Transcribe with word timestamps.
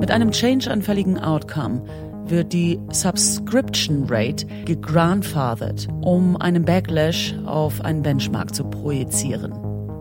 Mit 0.00 0.10
einem 0.10 0.30
change-anfälligen 0.32 1.18
Outcome 1.18 1.82
wird 2.26 2.52
die 2.52 2.78
Subscription 2.90 4.04
Rate 4.08 4.46
gegrandfathered, 4.64 5.88
um 6.02 6.36
einen 6.36 6.64
Backlash 6.64 7.34
auf 7.46 7.82
einen 7.82 8.02
Benchmark 8.02 8.54
zu 8.54 8.64
projizieren. 8.64 9.52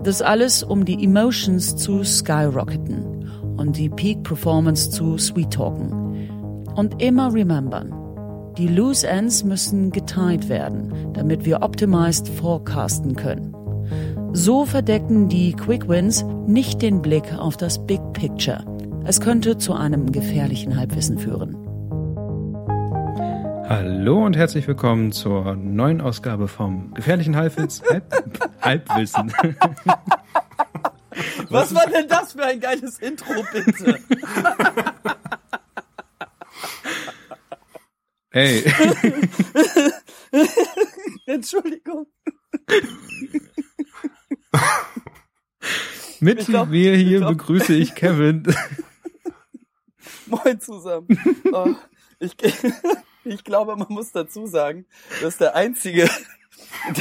Das 0.04 0.22
alles, 0.22 0.64
um 0.64 0.84
die 0.84 1.02
Emotions 1.04 1.76
zu 1.76 2.04
skyrocketen 2.04 3.30
und 3.58 3.78
die 3.78 3.90
Peak 3.90 4.24
Performance 4.24 4.92
zu 4.92 5.18
sweet 5.18 5.52
talken. 5.52 6.68
Und 6.76 7.02
immer 7.02 7.34
remembern, 7.34 7.94
die 8.58 8.68
Loose 8.68 9.08
Ends 9.08 9.44
müssen 9.44 9.92
geteilt 9.92 10.50
werden, 10.50 11.14
damit 11.14 11.46
wir 11.46 11.62
optimized 11.62 12.28
forecasten 12.28 13.16
können. 13.16 13.56
So 14.36 14.66
verdecken 14.66 15.30
die 15.30 15.54
Quick 15.54 15.88
Wins 15.88 16.24
nicht 16.48 16.82
den 16.82 17.04
Blick 17.04 17.32
auf 17.38 17.56
das 17.56 17.86
Big 17.86 18.02
Picture. 18.14 18.66
Es 19.06 19.22
könnte 19.22 19.60
zu 19.60 19.76
einem 19.76 20.12
gefährlichen 20.12 20.76
Halbwissen 20.76 21.20
führen. 21.20 21.56
Hallo 23.70 24.26
und 24.26 24.36
herzlich 24.36 24.68
willkommen 24.68 25.12
zur 25.12 25.56
neuen 25.56 26.02
Ausgabe 26.02 26.48
vom 26.48 26.96
gefährlichen 26.96 27.36
Halbwitz, 27.36 27.84
Halb, 27.92 28.50
Halbwissen. 28.60 29.32
Was 31.50 31.76
war 31.76 31.86
denn 31.86 32.08
das 32.08 32.34
für 32.34 32.44
ein 32.44 32.60
geiles 32.60 32.98
Intro, 32.98 33.36
bitte? 33.54 34.00
Hey, 38.32 38.64
Entschuldigung. 41.28 42.08
mit 46.20 46.46
glaub- 46.46 46.70
mir 46.70 46.96
hier 46.96 47.20
glaub- 47.20 47.32
begrüße 47.32 47.74
ich 47.74 47.96
Kevin. 47.96 48.44
Moin 50.26 50.60
zusammen. 50.60 51.08
Oh, 51.52 51.76
ich, 52.20 52.36
ich 53.24 53.44
glaube, 53.44 53.76
man 53.76 53.88
muss 53.90 54.12
dazu 54.12 54.48
sagen, 54.48 54.86
dass 55.22 55.38
der 55.38 55.56
Einzige, 55.56 56.10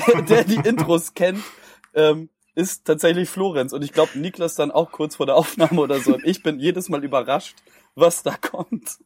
der, 0.06 0.22
der 0.22 0.44
die 0.44 0.68
Intros 0.68 1.14
kennt, 1.14 1.42
ähm, 1.94 2.28
ist 2.54 2.84
tatsächlich 2.84 3.28
Florenz. 3.28 3.72
Und 3.72 3.82
ich 3.82 3.92
glaube, 3.92 4.18
Niklas 4.18 4.54
dann 4.54 4.70
auch 4.70 4.92
kurz 4.92 5.16
vor 5.16 5.26
der 5.26 5.36
Aufnahme 5.36 5.80
oder 5.80 6.00
so. 6.00 6.14
Und 6.14 6.24
ich 6.24 6.42
bin 6.42 6.58
jedes 6.58 6.88
Mal 6.88 7.02
überrascht, 7.02 7.56
was 7.94 8.22
da 8.22 8.36
kommt. 8.36 8.98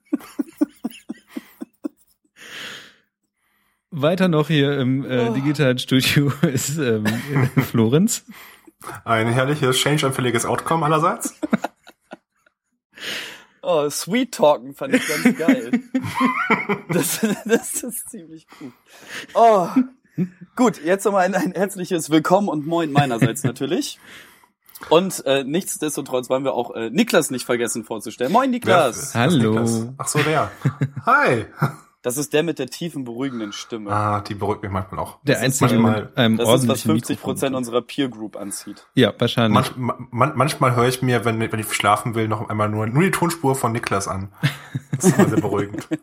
Weiter 3.99 4.29
noch 4.29 4.49
hier 4.49 4.79
im 4.79 5.05
äh, 5.11 5.29
Oh. 5.29 5.33
digitalen 5.35 5.79
Studio 5.79 6.31
ist 6.43 6.77
ähm, 6.79 7.07
Florenz. 7.71 8.25
Ein 9.05 9.29
herrliches, 9.29 9.79
change-anfälliges 9.79 10.45
Outcome 10.45 10.85
allerseits. 10.85 11.35
Oh, 13.69 13.91
Sweet 13.91 14.33
Talken 14.33 14.75
fand 14.77 14.95
ich 14.95 15.03
ganz 15.09 15.37
geil. 15.39 15.71
Das, 16.89 17.19
das 17.45 17.83
ist 17.83 18.09
ziemlich 18.11 18.47
gut. 18.61 18.73
Oh. 19.35 19.69
Gut, 20.55 20.81
jetzt 20.85 21.05
nochmal 21.05 21.25
ein, 21.25 21.35
ein 21.35 21.51
herzliches 21.53 22.09
Willkommen 22.11 22.49
und 22.49 22.65
Moin 22.65 22.93
meinerseits 22.93 23.43
natürlich. 23.43 23.99
Und 24.89 25.27
äh, 25.27 25.43
nichtsdestotrotz 25.43 26.31
wollen 26.31 26.45
wir 26.45 26.55
auch 26.55 26.77
äh, 26.77 26.91
Niklas 26.91 27.33
nicht 27.33 27.45
vergessen 27.45 27.83
vorzustellen. 27.83 28.31
Moin 28.31 28.51
Niklas! 28.51 28.99
Ist 28.99 29.15
Hallo. 29.17 29.51
Niklas? 29.55 29.89
Ach 29.99 30.07
so, 30.07 30.21
der. 30.21 30.53
Hi. 31.05 31.47
Das 32.07 32.17
ist 32.19 32.33
der 32.33 32.45
mit 32.45 32.61
der 32.61 32.69
tiefen, 32.69 33.03
beruhigenden 33.03 33.53
Stimme. 33.53 33.91
Ah, 33.91 34.21
die 34.21 34.35
beruhigt 34.37 34.63
mich 34.63 34.71
manchmal 34.71 35.01
auch. 35.01 35.19
Der 35.25 35.39
ist 35.39 35.43
einzige 35.43 35.75
manchmal- 35.81 36.03
mit 36.05 36.17
einem 36.17 36.37
das 36.37 36.45
ist, 36.45 36.53
was 36.53 36.61
ordentlichen 36.61 36.91
50 36.93 37.09
Mikrofon. 37.17 37.35
Prozent 37.35 37.57
unserer 37.57 37.83
Peer 37.83 38.09
Group 38.09 38.37
anzieht. 38.37 38.87
Ja, 38.95 39.13
wahrscheinlich. 39.19 39.77
Man, 39.77 40.07
man, 40.13 40.37
manchmal 40.37 40.77
höre 40.77 40.87
ich 40.87 41.03
mir, 41.03 41.25
wenn, 41.25 41.41
wenn 41.41 41.59
ich 41.59 41.73
schlafen 41.73 42.15
will, 42.15 42.29
noch 42.29 42.49
einmal 42.49 42.69
nur, 42.69 42.87
nur 42.87 43.03
die 43.03 43.11
Tonspur 43.11 43.57
von 43.57 43.73
Niklas 43.73 44.07
an. 44.07 44.33
Das 44.93 45.05
ist 45.07 45.19
immer 45.19 45.29
sehr 45.29 45.41
beruhigend. 45.41 45.89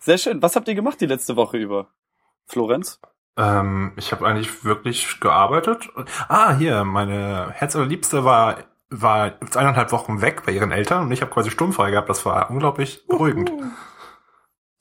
Sehr 0.00 0.18
schön. 0.18 0.42
Was 0.42 0.54
habt 0.56 0.68
ihr 0.68 0.74
gemacht 0.74 1.00
die 1.00 1.06
letzte 1.06 1.34
Woche 1.36 1.56
über? 1.56 1.88
Florenz? 2.44 3.00
ähm, 3.38 3.92
ich 3.96 4.12
habe 4.12 4.26
eigentlich 4.26 4.64
wirklich 4.66 5.18
gearbeitet. 5.20 5.88
Ah, 6.28 6.54
hier, 6.56 6.84
meine 6.84 7.52
Herz 7.52 7.74
oder 7.74 7.86
Liebste 7.86 8.22
war 8.24 8.58
war 8.90 9.34
jetzt 9.40 9.56
eineinhalb 9.56 9.92
Wochen 9.92 10.20
weg 10.20 10.42
bei 10.44 10.52
ihren 10.52 10.72
Eltern 10.72 11.02
und 11.04 11.12
ich 11.12 11.22
habe 11.22 11.30
quasi 11.30 11.50
sturmfrei 11.50 11.90
gehabt. 11.92 12.08
Das 12.08 12.26
war 12.26 12.50
unglaublich 12.50 13.06
beruhigend. 13.06 13.52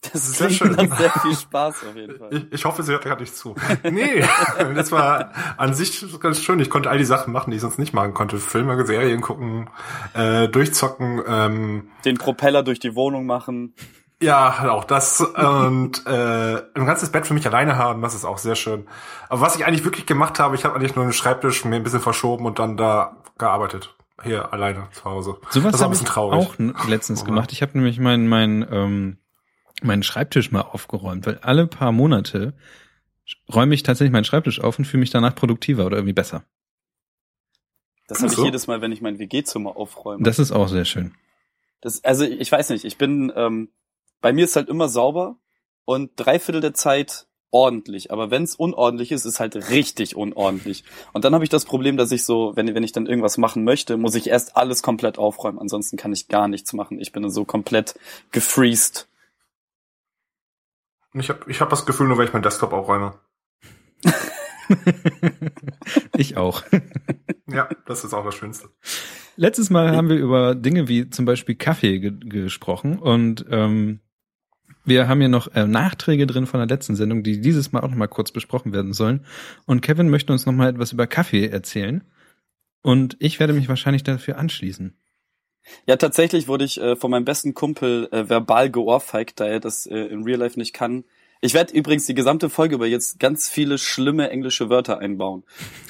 Das 0.01 0.15
ist 0.15 0.37
Sehr 0.37 0.49
schön. 0.49 0.73
sehr 0.75 1.11
viel 1.11 1.35
Spaß 1.35 1.83
auf 1.89 1.95
jeden 1.95 2.17
Fall. 2.19 2.33
Ich, 2.33 2.53
ich 2.53 2.65
hoffe, 2.65 2.83
sie 2.83 2.93
hört 2.93 3.03
gerade 3.03 3.21
nicht 3.21 3.35
zu. 3.35 3.53
Nee, 3.83 4.23
das 4.75 4.91
war 4.93 5.31
an 5.57 5.73
sich 5.73 6.05
ganz 6.21 6.41
schön. 6.41 6.59
Ich 6.61 6.69
konnte 6.69 6.89
all 6.89 6.97
die 6.97 7.03
Sachen 7.03 7.33
machen, 7.33 7.51
die 7.51 7.57
ich 7.57 7.61
sonst 7.61 7.79
nicht 7.79 7.93
machen 7.93 8.13
konnte. 8.13 8.37
Filme, 8.37 8.85
Serien 8.85 9.19
gucken, 9.19 9.69
äh, 10.13 10.47
durchzocken, 10.47 11.21
ähm, 11.27 11.89
Den 12.05 12.17
Propeller 12.17 12.63
durch 12.63 12.79
die 12.79 12.95
Wohnung 12.95 13.25
machen. 13.25 13.73
ja, 14.21 14.69
auch 14.71 14.85
das 14.85 15.19
und 15.19 16.05
äh, 16.07 16.61
ein 16.75 16.85
ganzes 16.85 17.09
Bett 17.11 17.27
für 17.27 17.33
mich 17.33 17.45
alleine 17.45 17.77
haben, 17.77 18.01
das 18.01 18.15
ist 18.15 18.23
auch 18.23 18.37
sehr 18.37 18.55
schön. 18.55 18.87
Aber 19.27 19.41
was 19.41 19.57
ich 19.57 19.65
eigentlich 19.65 19.83
wirklich 19.83 20.05
gemacht 20.05 20.39
habe, 20.39 20.55
ich 20.55 20.63
habe 20.63 20.75
eigentlich 20.75 20.95
nur 20.95 21.03
den 21.05 21.13
Schreibtisch 21.13 21.65
mir 21.65 21.75
ein 21.75 21.83
bisschen 21.83 21.99
verschoben 22.01 22.45
und 22.45 22.57
dann 22.57 22.77
da 22.77 23.17
gearbeitet. 23.37 23.95
Hier 24.23 24.53
alleine 24.53 24.87
zu 24.91 25.03
Hause. 25.05 25.37
Sowas 25.49 25.71
das 25.71 25.81
war 25.81 25.85
habe 25.85 25.85
ein 25.85 25.93
ich 25.93 25.99
bisschen 25.99 26.05
traurig. 26.05 26.47
auch 26.47 26.87
letztens 26.87 27.25
gemacht. 27.25 27.51
Ich 27.51 27.61
habe 27.61 27.77
nämlich 27.77 27.99
meinen 27.99 28.27
mein, 28.27 28.67
ähm, 28.71 29.17
meinen 29.81 30.03
Schreibtisch 30.03 30.51
mal 30.51 30.61
aufgeräumt, 30.61 31.25
weil 31.25 31.37
alle 31.39 31.67
paar 31.67 31.91
Monate 31.91 32.53
räume 33.53 33.75
ich 33.75 33.83
tatsächlich 33.83 34.11
meinen 34.11 34.25
Schreibtisch 34.25 34.59
auf 34.61 34.79
und 34.79 34.85
fühle 34.85 35.01
mich 35.01 35.11
danach 35.11 35.35
produktiver 35.35 35.85
oder 35.85 35.97
irgendwie 35.97 36.13
besser. 36.13 36.43
Das 38.07 38.19
habe 38.19 38.31
ich 38.31 38.37
so. 38.37 38.45
jedes 38.45 38.67
Mal, 38.67 38.81
wenn 38.81 38.91
ich 38.91 39.01
mein 39.01 39.19
WG-Zimmer 39.19 39.77
aufräume. 39.77 40.23
Das 40.23 40.39
ist 40.39 40.51
auch 40.51 40.67
sehr 40.67 40.85
schön. 40.85 41.13
Das, 41.81 42.03
also 42.03 42.25
ich 42.25 42.51
weiß 42.51 42.71
nicht, 42.71 42.83
ich 42.83 42.97
bin, 42.97 43.31
ähm, 43.35 43.69
bei 44.19 44.33
mir 44.33 44.45
ist 44.45 44.55
halt 44.55 44.67
immer 44.67 44.89
sauber 44.89 45.37
und 45.85 46.11
drei 46.15 46.39
Viertel 46.39 46.61
der 46.61 46.73
Zeit 46.73 47.27
ordentlich. 47.51 48.11
Aber 48.11 48.31
wenn 48.31 48.43
es 48.43 48.55
unordentlich 48.55 49.11
ist, 49.11 49.25
ist 49.25 49.39
halt 49.39 49.69
richtig 49.69 50.15
unordentlich. 50.15 50.83
Und 51.13 51.25
dann 51.25 51.33
habe 51.33 51.43
ich 51.43 51.49
das 51.49 51.65
Problem, 51.65 51.97
dass 51.97 52.11
ich 52.11 52.23
so, 52.23 52.53
wenn, 52.55 52.73
wenn 52.73 52.83
ich 52.83 52.91
dann 52.91 53.05
irgendwas 53.05 53.37
machen 53.37 53.63
möchte, 53.63 53.97
muss 53.97 54.15
ich 54.15 54.27
erst 54.27 54.55
alles 54.55 54.83
komplett 54.83 55.17
aufräumen. 55.17 55.59
Ansonsten 55.59 55.97
kann 55.97 56.13
ich 56.13 56.27
gar 56.27 56.47
nichts 56.47 56.73
machen. 56.73 56.99
Ich 56.99 57.11
bin 57.11 57.23
dann 57.23 57.31
so 57.31 57.45
komplett 57.45 57.97
gefreezed. 58.31 59.07
Und 61.13 61.21
ich 61.21 61.29
habe 61.29 61.49
ich 61.49 61.61
hab 61.61 61.69
das 61.69 61.85
Gefühl, 61.85 62.07
nur 62.07 62.17
weil 62.17 62.25
ich 62.25 62.33
meinen 62.33 62.43
Desktop 62.43 62.73
aufräume. 62.73 63.13
ich 66.15 66.37
auch. 66.37 66.63
Ja, 67.51 67.67
das 67.87 68.03
ist 68.03 68.13
auch 68.13 68.23
das 68.23 68.35
Schönste. 68.35 68.69
Letztes 69.35 69.71
Mal 69.71 69.95
haben 69.95 70.07
wir 70.07 70.17
über 70.17 70.53
Dinge 70.53 70.87
wie 70.87 71.09
zum 71.09 71.25
Beispiel 71.25 71.55
Kaffee 71.55 71.97
ge 71.97 72.11
gesprochen 72.19 72.99
und 72.99 73.43
ähm, 73.49 74.01
wir 74.89 75.07
haben 75.07 75.19
hier 75.19 75.29
noch 75.29 75.53
äh, 75.55 75.65
Nachträge 75.65 76.27
drin 76.27 76.45
von 76.45 76.59
der 76.59 76.67
letzten 76.67 76.95
Sendung, 76.95 77.23
die 77.23 77.39
dieses 77.39 77.71
Mal 77.71 77.81
auch 77.81 77.89
noch 77.89 77.95
mal 77.95 78.07
kurz 78.07 78.31
besprochen 78.31 78.73
werden 78.73 78.93
sollen. 78.93 79.25
Und 79.65 79.81
Kevin 79.81 80.09
möchte 80.09 80.33
uns 80.33 80.45
noch 80.45 80.53
mal 80.53 80.69
etwas 80.69 80.91
über 80.91 81.07
Kaffee 81.07 81.47
erzählen. 81.47 82.03
Und 82.81 83.15
ich 83.19 83.39
werde 83.39 83.53
mich 83.53 83.69
wahrscheinlich 83.69 84.03
dafür 84.03 84.37
anschließen. 84.37 84.97
Ja, 85.85 85.97
tatsächlich 85.97 86.47
wurde 86.47 86.65
ich 86.65 86.79
äh, 86.81 86.95
von 86.95 87.11
meinem 87.11 87.25
besten 87.25 87.53
Kumpel 87.53 88.07
äh, 88.11 88.29
verbal 88.29 88.71
geohrfeigt, 88.71 89.39
da 89.39 89.45
er 89.45 89.59
das 89.59 89.85
äh, 89.85 89.97
in 89.97 90.23
Real 90.23 90.39
Life 90.39 90.57
nicht 90.57 90.73
kann. 90.73 91.03
Ich 91.41 91.53
werde 91.53 91.73
übrigens 91.73 92.05
die 92.05 92.15
gesamte 92.15 92.49
Folge 92.49 92.75
über 92.75 92.87
jetzt 92.87 93.19
ganz 93.19 93.49
viele 93.49 93.77
schlimme 93.77 94.29
englische 94.29 94.69
Wörter 94.69 94.99
einbauen. 94.99 95.43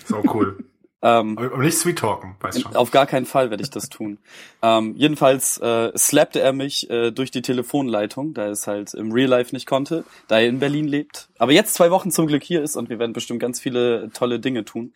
So 0.05 0.21
cool. 0.33 0.63
Ähm, 1.01 1.37
Aber 1.37 1.57
nicht 1.59 1.77
sweet 1.77 1.99
talken, 1.99 2.35
weißt 2.41 2.61
schon. 2.61 2.75
Auf 2.75 2.91
gar 2.91 3.05
keinen 3.05 3.25
Fall 3.25 3.49
werde 3.49 3.63
ich 3.63 3.69
das 3.69 3.87
tun. 3.87 4.17
ähm, 4.61 4.95
jedenfalls 4.97 5.57
äh, 5.59 5.97
slappte 5.97 6.41
er 6.41 6.51
mich 6.51 6.89
äh, 6.89 7.11
durch 7.11 7.31
die 7.31 7.41
Telefonleitung, 7.41 8.33
da 8.33 8.43
er 8.43 8.51
es 8.51 8.67
halt 8.67 8.93
im 8.93 9.11
Real 9.11 9.29
Life 9.29 9.55
nicht 9.55 9.65
konnte, 9.65 10.03
da 10.27 10.39
er 10.39 10.47
in 10.47 10.59
Berlin 10.59 10.87
lebt. 10.87 11.29
Aber 11.37 11.53
jetzt 11.53 11.73
zwei 11.73 11.89
Wochen 11.91 12.11
zum 12.11 12.27
Glück 12.27 12.43
hier 12.43 12.61
ist 12.61 12.75
und 12.75 12.89
wir 12.89 12.99
werden 12.99 13.13
bestimmt 13.13 13.39
ganz 13.39 13.59
viele 13.61 14.09
tolle 14.13 14.39
Dinge 14.39 14.65
tun. 14.65 14.93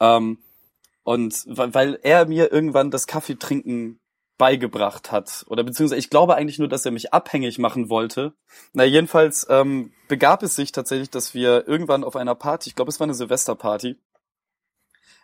Ähm, 0.00 0.38
und 1.04 1.44
weil, 1.46 1.98
er 2.02 2.26
mir 2.26 2.52
irgendwann 2.52 2.90
das 2.90 3.06
Kaffeetrinken 3.06 3.98
beigebracht 4.38 5.12
hat. 5.12 5.44
Oder 5.48 5.62
beziehungsweise 5.62 5.98
ich 5.98 6.10
glaube 6.10 6.36
eigentlich 6.36 6.58
nur, 6.58 6.68
dass 6.68 6.86
er 6.86 6.92
mich 6.92 7.12
abhängig 7.12 7.58
machen 7.58 7.90
wollte. 7.90 8.32
Na, 8.72 8.84
jedenfalls 8.84 9.46
ähm, 9.50 9.92
begab 10.08 10.42
es 10.42 10.56
sich 10.56 10.72
tatsächlich, 10.72 11.10
dass 11.10 11.34
wir 11.34 11.68
irgendwann 11.68 12.04
auf 12.04 12.16
einer 12.16 12.34
Party, 12.34 12.70
ich 12.70 12.74
glaube 12.74 12.88
es 12.88 12.98
war 12.98 13.04
eine 13.04 13.14
Silvesterparty, 13.14 13.96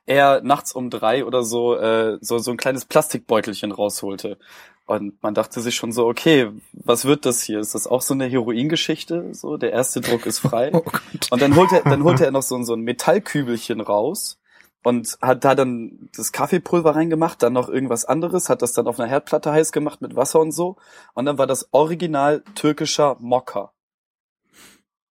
er 0.08 0.40
nachts 0.42 0.72
um 0.72 0.90
drei 0.90 1.24
oder 1.24 1.42
so, 1.44 1.76
äh, 1.76 2.18
so 2.20 2.38
so 2.38 2.50
ein 2.50 2.56
kleines 2.56 2.84
Plastikbeutelchen 2.86 3.70
rausholte. 3.72 4.38
Und 4.86 5.22
man 5.22 5.34
dachte 5.34 5.60
sich 5.60 5.76
schon 5.76 5.92
so, 5.92 6.06
okay, 6.08 6.50
was 6.72 7.04
wird 7.04 7.26
das 7.26 7.42
hier? 7.42 7.60
Ist 7.60 7.74
das 7.74 7.86
auch 7.86 8.00
so 8.00 8.14
eine 8.14 8.24
Heroingeschichte? 8.24 9.34
So, 9.34 9.58
der 9.58 9.70
erste 9.72 10.00
Druck 10.00 10.24
ist 10.26 10.38
frei. 10.38 10.72
Oh. 10.74 10.82
Und 11.30 11.42
dann 11.42 11.54
holte 11.56 11.76
er, 11.76 11.82
dann 11.82 12.04
holte 12.04 12.24
er 12.24 12.30
noch 12.38 12.42
so, 12.42 12.56
ein- 12.56 12.64
so 12.64 12.72
ein 12.74 12.80
Metallkübelchen 12.80 13.80
raus 13.82 14.38
und 14.84 15.18
hat 15.20 15.44
da 15.44 15.54
dann 15.54 16.08
das 16.16 16.32
Kaffeepulver 16.32 16.94
reingemacht, 16.96 17.42
dann 17.42 17.52
noch 17.52 17.68
irgendwas 17.68 18.06
anderes, 18.06 18.48
hat 18.48 18.62
das 18.62 18.72
dann 18.72 18.86
auf 18.86 18.98
einer 18.98 19.08
Herdplatte 19.10 19.52
heiß 19.52 19.72
gemacht 19.72 20.00
mit 20.00 20.16
Wasser 20.16 20.40
und 20.40 20.52
so. 20.52 20.76
Und 21.12 21.26
dann 21.26 21.36
war 21.36 21.46
das 21.46 21.68
original 21.72 22.42
türkischer 22.54 23.16
Mokka. 23.20 23.72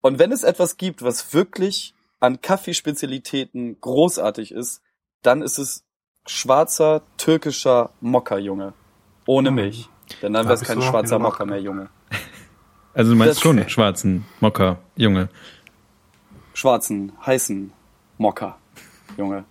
Und 0.03 0.19
wenn 0.19 0.33
es 0.33 0.43
etwas 0.43 0.77
gibt, 0.77 1.03
was 1.03 1.33
wirklich 1.33 1.95
an 2.23 2.41
Kaffeespezialitäten 2.41 3.81
großartig 3.81 4.53
ist, 4.53 4.81
dann 5.23 5.43
ist 5.43 5.59
es 5.59 5.85
schwarzer, 6.27 7.03
türkischer 7.19 7.91
Mokka, 8.01 8.39
Junge. 8.39 8.73
Ohne 9.27 9.49
Hm. 9.49 9.55
Milch. 9.57 9.89
Denn 10.23 10.33
dann 10.33 10.45
Da 10.45 10.51
wär's 10.51 10.61
bist 10.61 10.71
kein 10.73 10.83
schwarzer 10.83 11.19
Mokka 11.19 11.45
Mokka. 11.45 11.45
mehr, 11.47 11.61
Junge. 11.61 11.89
Also 12.95 13.13
du 13.13 13.17
meinst 13.17 13.37
Das- 13.37 13.41
schon 13.43 13.69
schwarzen 13.71 14.25
Mocker, 14.41 14.79
Junge. 14.97 15.31
Schwarzen, 16.53 17.13
heißen 17.25 17.73
Mokka, 18.19 18.59
Junge. 19.17 19.45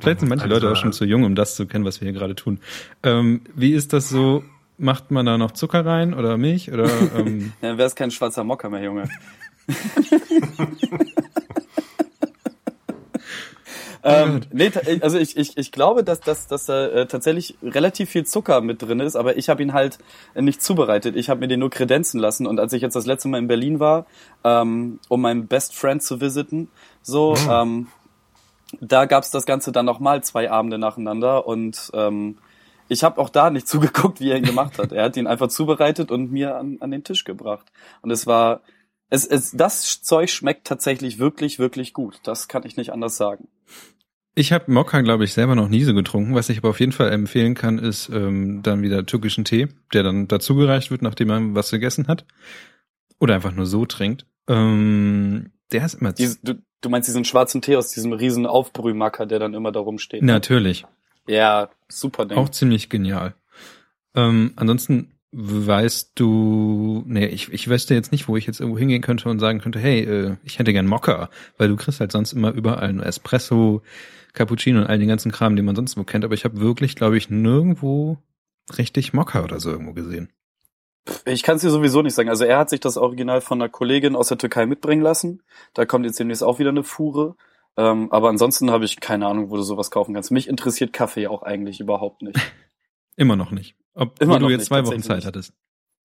Vielleicht 0.00 0.18
sind 0.18 0.28
manche 0.28 0.46
Also, 0.46 0.54
Leute 0.56 0.72
auch 0.72 0.74
schon 0.76 0.92
zu 0.92 1.04
jung, 1.04 1.22
um 1.22 1.36
das 1.36 1.54
zu 1.54 1.66
kennen, 1.66 1.84
was 1.84 2.00
wir 2.00 2.06
hier 2.10 2.18
gerade 2.18 2.34
tun. 2.34 2.58
Ähm, 3.04 3.42
wie 3.54 3.72
ist 3.72 3.92
das 3.92 4.08
so? 4.08 4.42
Macht 4.78 5.12
man 5.12 5.26
da 5.26 5.38
noch 5.38 5.52
Zucker 5.52 5.86
rein 5.86 6.12
oder 6.12 6.36
Milch 6.36 6.72
oder 6.72 6.86
ähm, 7.16 7.52
Dann 7.60 7.78
wär's 7.78 7.94
kein 7.94 8.10
schwarzer 8.10 8.42
Mokka 8.42 8.68
mehr, 8.68 8.82
Junge. 8.82 9.08
ähm, 14.04 14.40
nee, 14.52 14.70
ta- 14.70 14.80
also 15.00 15.18
ich, 15.18 15.36
ich, 15.36 15.56
ich 15.56 15.72
glaube, 15.72 16.02
dass, 16.04 16.20
dass, 16.20 16.46
dass 16.48 16.66
da 16.66 16.86
äh, 16.86 17.06
tatsächlich 17.06 17.56
relativ 17.62 18.10
viel 18.10 18.24
Zucker 18.24 18.60
mit 18.60 18.82
drin 18.82 19.00
ist, 19.00 19.16
aber 19.16 19.36
ich 19.36 19.48
habe 19.48 19.62
ihn 19.62 19.72
halt 19.72 19.98
nicht 20.34 20.62
zubereitet. 20.62 21.16
Ich 21.16 21.30
habe 21.30 21.40
mir 21.40 21.48
den 21.48 21.60
nur 21.60 21.70
kredenzen 21.70 22.18
lassen 22.20 22.46
und 22.46 22.58
als 22.58 22.72
ich 22.72 22.82
jetzt 22.82 22.94
das 22.94 23.06
letzte 23.06 23.28
Mal 23.28 23.38
in 23.38 23.46
Berlin 23.48 23.80
war, 23.80 24.06
ähm, 24.44 24.98
um 25.08 25.20
meinen 25.20 25.46
Best 25.46 25.74
Friend 25.74 26.02
zu 26.02 26.20
visiten, 26.20 26.68
so, 27.02 27.34
ähm, 27.48 27.88
da 28.80 29.04
gab's 29.04 29.30
das 29.30 29.46
Ganze 29.46 29.70
dann 29.72 29.84
nochmal 29.84 30.22
zwei 30.22 30.50
Abende 30.50 30.78
nacheinander 30.78 31.46
und 31.46 31.90
ähm, 31.94 32.38
ich 32.88 33.04
habe 33.04 33.20
auch 33.20 33.28
da 33.28 33.50
nicht 33.50 33.68
zugeguckt, 33.72 34.20
wie 34.20 34.30
er 34.30 34.36
ihn 34.36 34.44
gemacht 34.44 34.78
hat. 34.78 34.92
Er 34.92 35.04
hat 35.04 35.16
ihn 35.16 35.26
einfach 35.26 35.48
zubereitet 35.48 36.10
und 36.10 36.32
mir 36.32 36.56
an, 36.56 36.78
an 36.80 36.90
den 36.90 37.04
Tisch 37.04 37.24
gebracht. 37.24 37.66
Und 38.02 38.10
es 38.10 38.26
war, 38.26 38.60
es, 39.12 39.26
es, 39.26 39.50
das 39.50 40.00
Zeug 40.00 40.30
schmeckt 40.30 40.66
tatsächlich 40.66 41.18
wirklich, 41.18 41.58
wirklich 41.58 41.92
gut. 41.92 42.20
Das 42.22 42.48
kann 42.48 42.64
ich 42.64 42.78
nicht 42.78 42.94
anders 42.94 43.18
sagen. 43.18 43.46
Ich 44.34 44.52
habe 44.52 44.72
Mokka, 44.72 45.02
glaube 45.02 45.24
ich, 45.24 45.34
selber 45.34 45.54
noch 45.54 45.68
nie 45.68 45.84
so 45.84 45.92
getrunken. 45.92 46.34
Was 46.34 46.48
ich 46.48 46.56
aber 46.56 46.70
auf 46.70 46.80
jeden 46.80 46.92
Fall 46.92 47.12
empfehlen 47.12 47.54
kann, 47.54 47.78
ist 47.78 48.08
ähm, 48.08 48.62
dann 48.62 48.80
wieder 48.80 49.04
türkischen 49.04 49.44
Tee, 49.44 49.68
der 49.92 50.02
dann 50.02 50.28
dazugereicht 50.28 50.90
wird, 50.90 51.02
nachdem 51.02 51.28
man 51.28 51.54
was 51.54 51.70
gegessen 51.70 52.08
hat. 52.08 52.24
Oder 53.20 53.34
einfach 53.34 53.52
nur 53.52 53.66
so 53.66 53.84
trinkt. 53.84 54.24
Ähm, 54.48 55.50
der 55.72 55.84
ist 55.84 55.94
immer 56.00 56.14
Dies, 56.14 56.40
du, 56.40 56.54
du 56.80 56.88
meinst 56.88 57.06
diesen 57.06 57.26
schwarzen 57.26 57.60
Tee 57.60 57.76
aus 57.76 57.92
diesem 57.92 58.14
riesen 58.14 58.46
Aufbrühmacker, 58.46 59.26
der 59.26 59.38
dann 59.38 59.52
immer 59.52 59.72
da 59.72 59.80
rumsteht? 59.80 60.22
natürlich. 60.22 60.86
Ja, 61.26 61.68
super 61.90 62.24
Ding. 62.24 62.38
Auch 62.38 62.48
ziemlich 62.48 62.88
genial. 62.88 63.34
Ähm, 64.14 64.54
ansonsten 64.56 65.11
weißt 65.32 66.12
du, 66.14 67.02
nee, 67.06 67.26
ich, 67.26 67.52
ich 67.52 67.68
wüsste 67.68 67.94
jetzt 67.94 68.12
nicht, 68.12 68.28
wo 68.28 68.36
ich 68.36 68.46
jetzt 68.46 68.60
irgendwo 68.60 68.78
hingehen 68.78 69.00
könnte 69.00 69.30
und 69.30 69.38
sagen 69.38 69.60
könnte, 69.60 69.78
hey, 69.78 70.00
äh, 70.00 70.36
ich 70.44 70.58
hätte 70.58 70.72
gern 70.72 70.86
Mokka, 70.86 71.30
weil 71.56 71.68
du 71.68 71.76
kriegst 71.76 72.00
halt 72.00 72.12
sonst 72.12 72.32
immer 72.32 72.52
überall 72.52 72.92
nur 72.92 73.06
Espresso, 73.06 73.82
Cappuccino 74.34 74.80
und 74.80 74.86
all 74.86 74.98
den 74.98 75.08
ganzen 75.08 75.32
Kram, 75.32 75.56
den 75.56 75.64
man 75.64 75.74
sonst 75.76 75.96
wo 75.96 76.04
kennt, 76.04 76.24
aber 76.24 76.34
ich 76.34 76.44
habe 76.44 76.60
wirklich, 76.60 76.96
glaube 76.96 77.16
ich, 77.16 77.30
nirgendwo 77.30 78.18
richtig 78.76 79.14
Mokka 79.14 79.42
oder 79.42 79.58
so 79.58 79.70
irgendwo 79.70 79.94
gesehen. 79.94 80.28
Ich 81.24 81.42
kann 81.42 81.56
es 81.56 81.62
dir 81.62 81.70
sowieso 81.70 82.02
nicht 82.02 82.14
sagen. 82.14 82.28
Also 82.28 82.44
er 82.44 82.58
hat 82.58 82.70
sich 82.70 82.80
das 82.80 82.96
Original 82.96 83.40
von 83.40 83.60
einer 83.60 83.68
Kollegin 83.68 84.14
aus 84.14 84.28
der 84.28 84.38
Türkei 84.38 84.66
mitbringen 84.66 85.02
lassen. 85.02 85.42
Da 85.74 85.84
kommt 85.84 86.06
jetzt 86.06 86.20
demnächst 86.20 86.44
auch 86.44 86.58
wieder 86.58 86.70
eine 86.70 86.84
Fuhre. 86.84 87.34
Ähm, 87.76 88.12
aber 88.12 88.28
ansonsten 88.28 88.70
habe 88.70 88.84
ich 88.84 89.00
keine 89.00 89.26
Ahnung, 89.26 89.50
wo 89.50 89.56
du 89.56 89.62
sowas 89.62 89.90
kaufen 89.90 90.14
kannst. 90.14 90.30
Mich 90.30 90.48
interessiert 90.48 90.92
Kaffee 90.92 91.26
auch 91.26 91.42
eigentlich 91.42 91.80
überhaupt 91.80 92.22
nicht. 92.22 92.38
Immer 93.16 93.36
noch 93.36 93.50
nicht. 93.50 93.74
Ob 93.94 94.20
Immer 94.20 94.34
wo 94.34 94.38
du 94.38 94.48
jetzt 94.48 94.60
nicht, 94.60 94.68
zwei 94.68 94.86
Wochen 94.86 95.02
Zeit 95.02 95.24
hattest. 95.24 95.52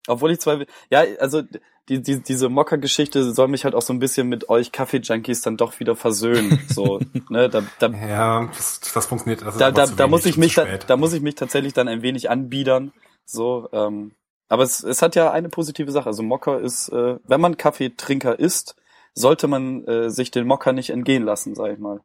Obwohl 0.07 0.31
ich 0.31 0.39
zwei, 0.39 0.66
ja, 0.89 1.04
also 1.19 1.44
die, 1.89 2.01
die, 2.01 2.22
diese 2.22 2.50
Mocker-Geschichte 2.50 3.34
soll 3.34 3.48
mich 3.48 3.63
halt 3.63 3.75
auch 3.75 3.81
so 3.81 3.94
ein 3.94 4.00
bisschen 4.00 4.28
mit 4.28 4.50
euch 4.50 4.72
Kaffee-Junkies 4.72 5.42
dann 5.42 5.57
doch 5.57 5.80
wieder 5.80 5.95
versöhnen. 5.95 6.60
So, 6.69 7.00
ne, 7.30 7.50
da, 7.50 7.63
da, 7.80 7.89
Ja, 7.89 8.48
das, 8.48 8.80
das 8.94 9.06
funktioniert. 9.06 9.42
Das 9.42 9.56
ist 9.56 9.62
da, 9.62 9.72
da, 9.72 9.86
da 9.86 9.98
wenig 9.98 10.10
muss 10.10 10.25
ich 10.25 10.38
mich, 10.38 10.56
da, 10.56 10.66
da 10.78 10.98
muss 10.98 11.13
ich 11.13 11.22
mich 11.22 11.36
tatsächlich 11.36 11.74
dann 11.74 11.88
ein 11.88 12.01
wenig 12.01 12.30
anbiedern. 12.30 12.94
So, 13.25 13.69
ähm, 13.72 14.13
aber 14.50 14.63
es, 14.63 14.83
es 14.83 15.01
hat 15.01 15.16
ja 15.16 15.31
eine 15.31 15.50
positive 15.50 15.92
Sache. 15.92 16.07
Also 16.07 16.24
Mocker 16.24 16.60
ist, 16.60 16.90
äh, 16.90 17.18
wenn 17.25 17.42
man 17.42 17.57
Kaffeetrinker 17.57 18.40
ist, 18.40 18.75
sollte 19.13 19.48
man 19.48 19.86
äh, 19.86 20.10
sich 20.10 20.31
den 20.31 20.48
Mocker 20.48 20.74
nicht 20.74 20.90
entgehen 20.90 21.24
lassen, 21.24 21.56
sag 21.56 21.74
ich 21.74 21.80
mal. 21.80 22.01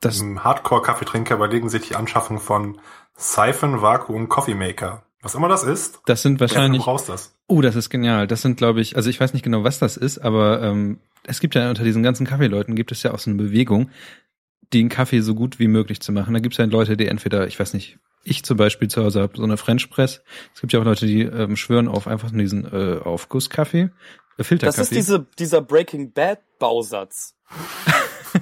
Das, 0.00 0.22
Hardcore-Kaffeetrinker 0.22 1.34
überlegen 1.34 1.68
sich 1.68 1.88
die 1.88 1.96
Anschaffung 1.96 2.40
von 2.40 2.80
Siphon 3.16 3.82
Vacuum 3.82 4.28
Coffee 4.28 4.54
Maker. 4.54 5.02
Was 5.22 5.34
immer 5.34 5.48
das 5.48 5.62
ist, 5.62 6.00
das 6.06 6.22
sind 6.22 6.40
wahrscheinlich, 6.40 6.80
du 6.80 6.86
brauchst 6.86 7.10
das. 7.10 7.36
oh, 7.46 7.60
das 7.60 7.76
ist 7.76 7.90
genial. 7.90 8.26
Das 8.26 8.40
sind, 8.40 8.56
glaube 8.56 8.80
ich, 8.80 8.96
also 8.96 9.10
ich 9.10 9.20
weiß 9.20 9.34
nicht 9.34 9.42
genau, 9.42 9.64
was 9.64 9.78
das 9.78 9.98
ist, 9.98 10.18
aber 10.18 10.62
ähm, 10.62 11.00
es 11.24 11.40
gibt 11.40 11.54
ja 11.54 11.68
unter 11.68 11.84
diesen 11.84 12.02
ganzen 12.02 12.26
Kaffeeleuten 12.26 12.74
gibt 12.74 12.90
es 12.92 13.02
ja 13.02 13.12
auch 13.12 13.18
so 13.18 13.28
eine 13.30 13.42
Bewegung, 13.42 13.90
den 14.72 14.88
Kaffee 14.88 15.20
so 15.20 15.34
gut 15.34 15.58
wie 15.58 15.68
möglich 15.68 16.00
zu 16.00 16.12
machen. 16.12 16.32
Da 16.32 16.40
gibt 16.40 16.54
es 16.54 16.58
ja 16.58 16.64
Leute, 16.64 16.96
die 16.96 17.06
entweder, 17.06 17.46
ich 17.46 17.60
weiß 17.60 17.74
nicht, 17.74 17.98
ich 18.24 18.44
zum 18.44 18.56
Beispiel 18.56 18.88
zu 18.88 19.04
Hause 19.04 19.20
habe 19.20 19.36
so 19.36 19.42
eine 19.42 19.58
French 19.58 19.90
Press. 19.90 20.22
Es 20.54 20.62
gibt 20.62 20.72
ja 20.72 20.80
auch 20.80 20.84
Leute, 20.84 21.06
die 21.06 21.22
ähm, 21.22 21.56
schwören 21.56 21.88
auf 21.88 22.06
einfach 22.06 22.30
nur 22.30 22.40
diesen 22.42 22.64
äh, 22.64 22.98
Aufgusskaffee, 23.00 23.82
äh, 23.82 23.90
Das 24.38 24.46
Filterkaffee. 24.46 24.82
ist 24.82 24.92
diese, 24.92 25.26
dieser 25.38 25.60
Breaking 25.60 26.12
Bad 26.12 26.40
Bausatz. 26.58 27.34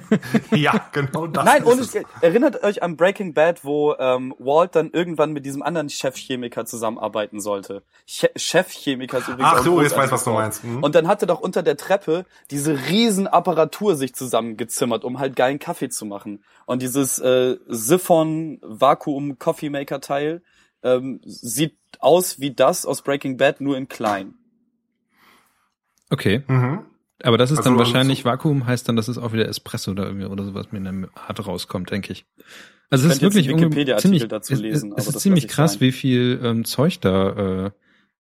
ja, 0.51 0.89
genau 0.91 1.27
das 1.27 1.45
Nein, 1.45 1.63
ist 1.63 1.67
ohne, 1.67 1.81
es. 1.81 1.95
erinnert 2.21 2.63
euch 2.63 2.81
an 2.83 2.97
Breaking 2.97 3.33
Bad, 3.33 3.63
wo 3.63 3.95
ähm, 3.99 4.33
Walt 4.39 4.75
dann 4.75 4.91
irgendwann 4.91 5.31
mit 5.31 5.45
diesem 5.45 5.61
anderen 5.61 5.89
Chefchemiker 5.89 6.65
zusammenarbeiten 6.65 7.39
sollte. 7.39 7.83
Che 8.05 8.29
Chefchemiker 8.35 9.19
ist 9.19 9.27
übrigens 9.27 9.51
auch 9.53 9.57
Ach 9.57 9.63
so, 9.63 9.81
jetzt 9.81 9.97
weiß 9.97 10.11
was 10.11 10.23
du 10.23 10.31
meinst. 10.31 10.63
Hm? 10.63 10.83
Und 10.83 10.95
dann 10.95 11.07
hat 11.07 11.21
er 11.21 11.27
doch 11.27 11.39
unter 11.39 11.63
der 11.63 11.77
Treppe 11.77 12.25
diese 12.51 12.87
riesen 12.89 13.27
Apparatur 13.27 13.95
sich 13.95 14.13
zusammengezimmert, 14.15 15.03
um 15.03 15.19
halt 15.19 15.35
geilen 15.35 15.59
Kaffee 15.59 15.89
zu 15.89 16.05
machen. 16.05 16.43
Und 16.65 16.81
dieses 16.81 17.19
äh, 17.19 17.57
Siphon 17.67 18.59
Vakuum 18.61 19.39
Coffee 19.39 19.69
Maker 19.69 20.01
Teil 20.01 20.41
ähm, 20.83 21.19
sieht 21.25 21.75
aus 21.99 22.39
wie 22.39 22.51
das 22.51 22.85
aus 22.85 23.01
Breaking 23.01 23.37
Bad, 23.37 23.61
nur 23.61 23.77
in 23.77 23.87
klein. 23.87 24.35
Okay, 26.09 26.43
Mhm. 26.47 26.85
Aber 27.23 27.37
das 27.37 27.51
ist 27.51 27.57
Also, 27.59 27.69
dann 27.69 27.73
ähm, 27.73 27.79
wahrscheinlich 27.79 28.25
Vakuum, 28.25 28.65
heißt 28.65 28.87
dann, 28.87 28.95
dass 28.95 29.07
es 29.07 29.17
auch 29.17 29.33
wieder 29.33 29.47
Espresso 29.47 29.91
oder, 29.91 30.05
irgendwie 30.05 30.25
oder 30.25 30.43
sowas 30.45 30.67
mit 30.71 30.85
einer 30.85 31.07
Art 31.15 31.45
rauskommt, 31.45 31.91
denke 31.91 32.13
ich. 32.13 32.25
Also 32.89 33.07
es 33.07 33.15
ist 33.15 33.21
wirklich 33.21 33.47
ziemlich, 33.99 34.27
dazu 34.27 34.53
es- 34.53 34.59
lesen, 34.59 34.89
es, 34.89 34.93
aber 34.93 35.09
es 35.09 35.15
ist 35.15 35.19
ziemlich 35.21 35.47
krass, 35.47 35.73
sein. 35.73 35.81
wie 35.81 35.91
viel 35.91 36.39
ähm, 36.43 36.65
Zeug 36.65 36.99
da 37.01 37.65
äh, 37.67 37.71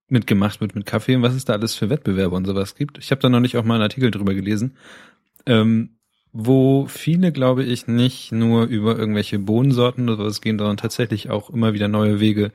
mitgemacht 0.09 0.61
wird 0.61 0.75
mit 0.75 0.85
Kaffee 0.85 1.15
und 1.15 1.21
was 1.21 1.33
es 1.35 1.45
da 1.45 1.53
alles 1.53 1.75
für 1.75 1.89
Wettbewerbe 1.89 2.35
und 2.35 2.45
sowas 2.45 2.75
gibt. 2.75 2.97
Ich 2.97 3.11
habe 3.11 3.21
da 3.21 3.29
noch 3.29 3.39
nicht 3.39 3.57
auch 3.57 3.63
mal 3.63 3.75
einen 3.75 3.83
Artikel 3.83 4.11
drüber 4.11 4.33
gelesen, 4.33 4.77
ähm, 5.45 5.91
wo 6.33 6.85
viele, 6.87 7.31
glaube 7.31 7.63
ich, 7.63 7.87
nicht 7.87 8.31
nur 8.31 8.65
über 8.65 8.97
irgendwelche 8.97 9.39
Bohnensorten 9.39 10.07
oder 10.09 10.17
sowas 10.23 10.41
gehen, 10.41 10.57
sondern 10.59 10.77
tatsächlich 10.77 11.29
auch 11.29 11.49
immer 11.49 11.73
wieder 11.73 11.87
neue 11.87 12.19
Wege 12.19 12.51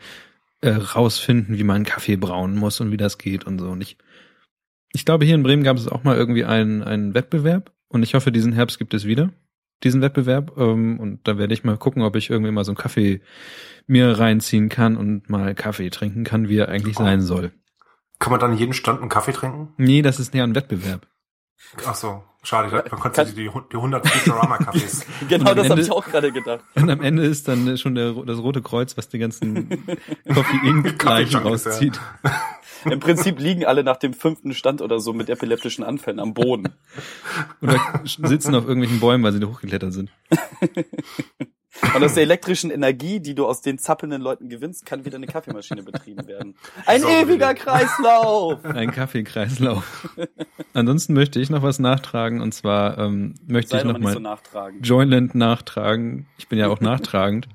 äh, 0.60 0.70
rausfinden, 0.70 1.58
wie 1.58 1.64
man 1.64 1.84
Kaffee 1.84 2.16
brauen 2.16 2.54
muss 2.56 2.80
und 2.80 2.90
wie 2.92 2.96
das 2.96 3.18
geht 3.18 3.44
und 3.46 3.58
so. 3.58 3.68
Und 3.70 3.80
ich, 3.82 3.96
ich 4.92 5.04
glaube, 5.04 5.24
hier 5.24 5.34
in 5.34 5.42
Bremen 5.42 5.62
gab 5.62 5.76
es 5.76 5.88
auch 5.88 6.04
mal 6.04 6.16
irgendwie 6.16 6.44
einen, 6.44 6.82
einen 6.82 7.14
Wettbewerb 7.14 7.72
und 7.88 8.02
ich 8.02 8.14
hoffe, 8.14 8.32
diesen 8.32 8.52
Herbst 8.52 8.78
gibt 8.78 8.94
es 8.94 9.04
wieder 9.04 9.30
diesen 9.84 10.00
Wettbewerb 10.00 10.56
ähm, 10.58 11.00
und 11.00 11.26
da 11.26 11.38
werde 11.38 11.54
ich 11.54 11.64
mal 11.64 11.76
gucken, 11.76 12.02
ob 12.02 12.14
ich 12.16 12.30
irgendwie 12.30 12.52
mal 12.52 12.64
so 12.64 12.70
einen 12.70 12.76
Kaffee 12.76 13.20
mir 13.86 14.18
reinziehen 14.18 14.68
kann 14.68 14.96
und 14.96 15.28
mal 15.28 15.54
Kaffee 15.54 15.90
trinken 15.90 16.24
kann, 16.24 16.48
wie 16.48 16.58
er 16.58 16.68
eigentlich 16.68 16.98
Oh. 16.98 17.02
sein 17.02 17.20
soll. 17.20 17.50
Kann 18.18 18.30
man 18.30 18.38
dann 18.38 18.56
jeden 18.56 18.72
Stand 18.74 19.00
einen 19.00 19.08
Kaffee 19.08 19.32
trinken? 19.32 19.70
Nee, 19.78 20.02
das 20.02 20.20
ist 20.20 20.32
näher 20.34 20.44
ein 20.44 20.54
Wettbewerb. 20.54 21.08
Ach 21.86 21.94
so, 21.94 22.22
schade. 22.42 22.68
Ich 22.68 22.74
dachte, 22.74 22.90
man 22.90 23.00
konnte 23.00 23.24
die, 23.26 23.34
die, 23.34 23.50
die 23.70 23.76
100 23.76 24.06
Futurama-Kaffees. 24.06 25.06
Genau, 25.28 25.54
das 25.54 25.70
habe 25.70 25.80
ich 25.80 25.90
auch 25.90 26.04
gerade 26.04 26.32
gedacht. 26.32 26.64
Und 26.74 26.90
am 26.90 27.00
Ende 27.00 27.24
ist 27.24 27.48
dann 27.48 27.78
schon 27.78 27.94
der, 27.94 28.12
das 28.12 28.38
rote 28.38 28.62
Kreuz, 28.62 28.96
was 28.96 29.08
die 29.08 29.18
ganzen 29.18 29.68
Koffeinleichen 30.28 30.98
Kaffee-Junkies, 30.98 31.32
ja. 31.32 31.40
rauszieht. 31.40 32.00
Im 32.84 32.98
Prinzip 32.98 33.38
liegen 33.38 33.64
alle 33.64 33.84
nach 33.84 33.96
dem 33.96 34.12
fünften 34.12 34.54
Stand 34.54 34.82
oder 34.82 34.98
so 34.98 35.12
mit 35.12 35.30
epileptischen 35.30 35.84
Anfällen 35.84 36.18
am 36.18 36.34
Boden. 36.34 36.74
Oder 37.60 37.80
sitzen 38.04 38.56
auf 38.56 38.64
irgendwelchen 38.64 38.98
Bäumen, 38.98 39.22
weil 39.22 39.32
sie 39.32 39.38
da 39.38 39.46
hochgeklettert 39.46 39.92
sind. 39.92 40.10
Und 41.94 42.04
aus 42.04 42.14
der 42.14 42.24
elektrischen 42.24 42.70
Energie, 42.70 43.20
die 43.20 43.34
du 43.34 43.46
aus 43.46 43.62
den 43.62 43.78
zappelnden 43.78 44.20
Leuten 44.20 44.48
gewinnst, 44.48 44.84
kann 44.84 45.04
wieder 45.04 45.16
eine 45.16 45.26
Kaffeemaschine 45.26 45.82
betrieben 45.82 46.26
werden. 46.26 46.54
Ein 46.84 47.00
Saubere 47.00 47.22
ewiger. 47.22 47.54
Kreislauf! 47.54 48.64
Ein 48.64 48.90
Kaffeekreislauf. 48.90 50.08
Ansonsten 50.74 51.14
möchte 51.14 51.40
ich 51.40 51.48
noch 51.48 51.62
was 51.62 51.78
nachtragen 51.78 52.40
und 52.40 52.52
zwar 52.52 52.98
ähm, 52.98 53.34
möchte 53.46 53.70
Sei 53.70 53.78
ich 53.78 53.84
noch 53.84 53.98
mal 53.98 54.12
so 54.12 54.20
nachtragend. 54.20 54.86
Joyland 54.86 55.34
nachtragen. 55.34 56.26
Ich 56.36 56.48
bin 56.48 56.58
ja 56.58 56.68
auch 56.68 56.80
nachtragend. 56.80 57.48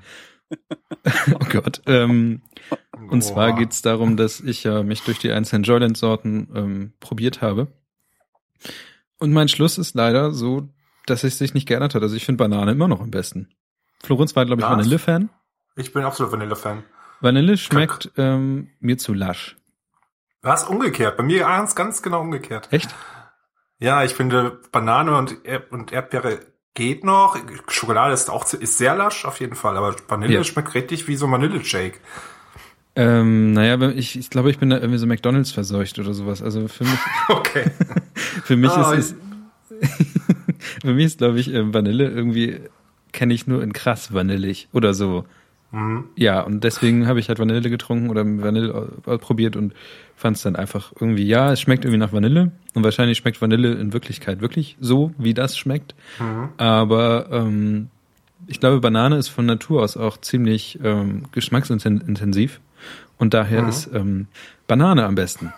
oh 1.34 1.46
Gott. 1.52 1.82
Ähm, 1.86 2.42
und 3.10 3.22
zwar 3.22 3.52
Boah. 3.52 3.60
geht's 3.60 3.82
darum, 3.82 4.18
dass 4.18 4.40
ich 4.40 4.64
ja 4.64 4.82
mich 4.82 5.02
durch 5.02 5.20
die 5.20 5.32
einzelnen 5.32 5.64
Joyland-Sorten 5.64 6.50
ähm, 6.56 6.94
probiert 7.00 7.42
habe. 7.42 7.68
Und 9.20 9.32
mein 9.32 9.48
Schluss 9.48 9.78
ist 9.78 9.96
leider 9.96 10.32
so, 10.32 10.70
dass 11.06 11.24
es 11.24 11.38
sich 11.38 11.54
nicht 11.54 11.68
geändert 11.68 11.96
hat. 11.96 12.02
Also 12.02 12.16
ich 12.16 12.26
finde 12.26 12.44
Banane 12.44 12.72
immer 12.72 12.88
noch 12.88 13.02
am 13.02 13.12
besten. 13.12 13.50
Florenz 14.08 14.36
war, 14.36 14.46
glaube 14.46 14.62
ich? 14.62 14.68
Vanille-Fan. 14.68 15.30
Ich 15.76 15.94
bin 15.94 16.04
absolut 16.04 16.32
Vanille-Fan. 16.32 16.84
Vanille 17.22 17.58
schmeckt 17.58 18.12
ähm, 18.18 18.70
mir 18.80 18.98
zu 18.98 19.14
lasch. 19.14 19.56
Was? 20.42 20.64
Umgekehrt. 20.64 21.18
Bei 21.18 21.24
mir 21.24 21.40
ganz, 21.42 21.76
ganz 21.76 22.02
genau 22.02 22.22
umgekehrt. 22.22 22.70
Echt? 22.72 22.94
Ja, 23.80 24.04
ich 24.04 24.14
finde 24.14 24.60
Banane 24.72 25.16
und, 25.18 25.46
Erd 25.46 25.72
und 25.72 25.92
Erdbeere 25.92 26.40
geht 26.74 27.04
noch. 27.04 27.38
Schokolade 27.68 28.14
ist 28.14 28.30
auch 28.30 28.52
ist 28.54 28.78
sehr 28.78 28.96
lasch 28.96 29.26
auf 29.26 29.40
jeden 29.40 29.56
Fall, 29.56 29.78
aber 29.78 29.96
Vanille 30.08 30.34
Ja. 30.36 30.44
schmeckt 30.44 30.74
richtig 30.74 31.08
wie 31.08 31.16
so 31.16 31.30
Vanille-Shake. 31.30 32.00
Ähm, 32.96 33.54
naja, 33.54 33.80
ich, 33.90 34.18
ich 34.18 34.30
glaube, 34.32 34.50
ich 34.50 34.58
bin 34.58 34.72
da 34.72 34.78
irgendwie 34.78 34.98
so 34.98 35.06
McDonalds 35.06 35.52
verseucht 35.52 36.00
oder 36.00 36.14
sowas. 36.14 36.42
Also 36.42 36.68
für 36.68 36.84
mich, 36.84 37.00
Okay. 37.30 37.66
für 38.44 38.56
mich 38.56 38.72
Ah, 38.72 38.94
ist 38.94 39.16
es, 39.80 39.88
für 40.82 40.94
mich 40.94 41.06
ist, 41.06 41.18
glaube 41.20 41.40
ich, 41.40 41.54
ähm, 41.54 41.74
Vanille 41.74 42.10
irgendwie 42.10 42.60
kenne 43.12 43.34
ich 43.34 43.48
nur 43.48 43.62
in 43.64 43.74
krass 43.74 44.14
vanillig 44.14 44.68
oder 44.74 44.94
so. 44.94 45.26
Mhm. 45.72 46.06
Ja, 46.16 46.42
und 46.42 46.64
deswegen 46.64 47.08
habe 47.08 47.20
ich 47.20 47.28
halt 47.28 47.40
Vanille 47.40 47.70
getrunken 47.70 48.10
oder 48.10 48.24
Vanille 48.26 48.90
äh, 49.06 49.18
probiert 49.18 49.56
und 49.58 49.74
fand 50.16 50.38
es 50.38 50.44
dann 50.44 50.56
einfach 50.56 50.94
irgendwie, 51.00 51.26
ja, 51.26 51.52
es 51.52 51.60
schmeckt 51.60 51.84
irgendwie 51.84 52.00
nach 52.00 52.14
Vanille 52.14 52.52
und 52.74 52.84
wahrscheinlich 52.86 53.18
schmeckt 53.18 53.42
Vanille 53.42 53.74
in 53.74 53.92
Wirklichkeit 53.92 54.40
wirklich 54.40 54.78
so, 54.80 55.12
wie 55.18 55.34
das 55.34 55.58
schmeckt. 55.58 55.94
Mhm. 56.20 56.50
Aber 56.58 57.28
ähm, 57.32 57.90
ich 58.48 58.60
glaube, 58.62 58.80
Banane 58.80 59.18
ist 59.18 59.28
von 59.28 59.46
Natur 59.46 59.84
aus 59.84 59.98
auch 59.98 60.18
ziemlich 60.18 60.80
ähm, 60.84 61.24
geschmacksintensiv 61.34 62.62
und 63.18 63.34
daher 63.34 63.64
Mhm. 63.64 63.70
ist 63.70 63.90
ähm, 63.94 64.28
Banane 64.68 65.06
am 65.06 65.16
besten. 65.16 65.52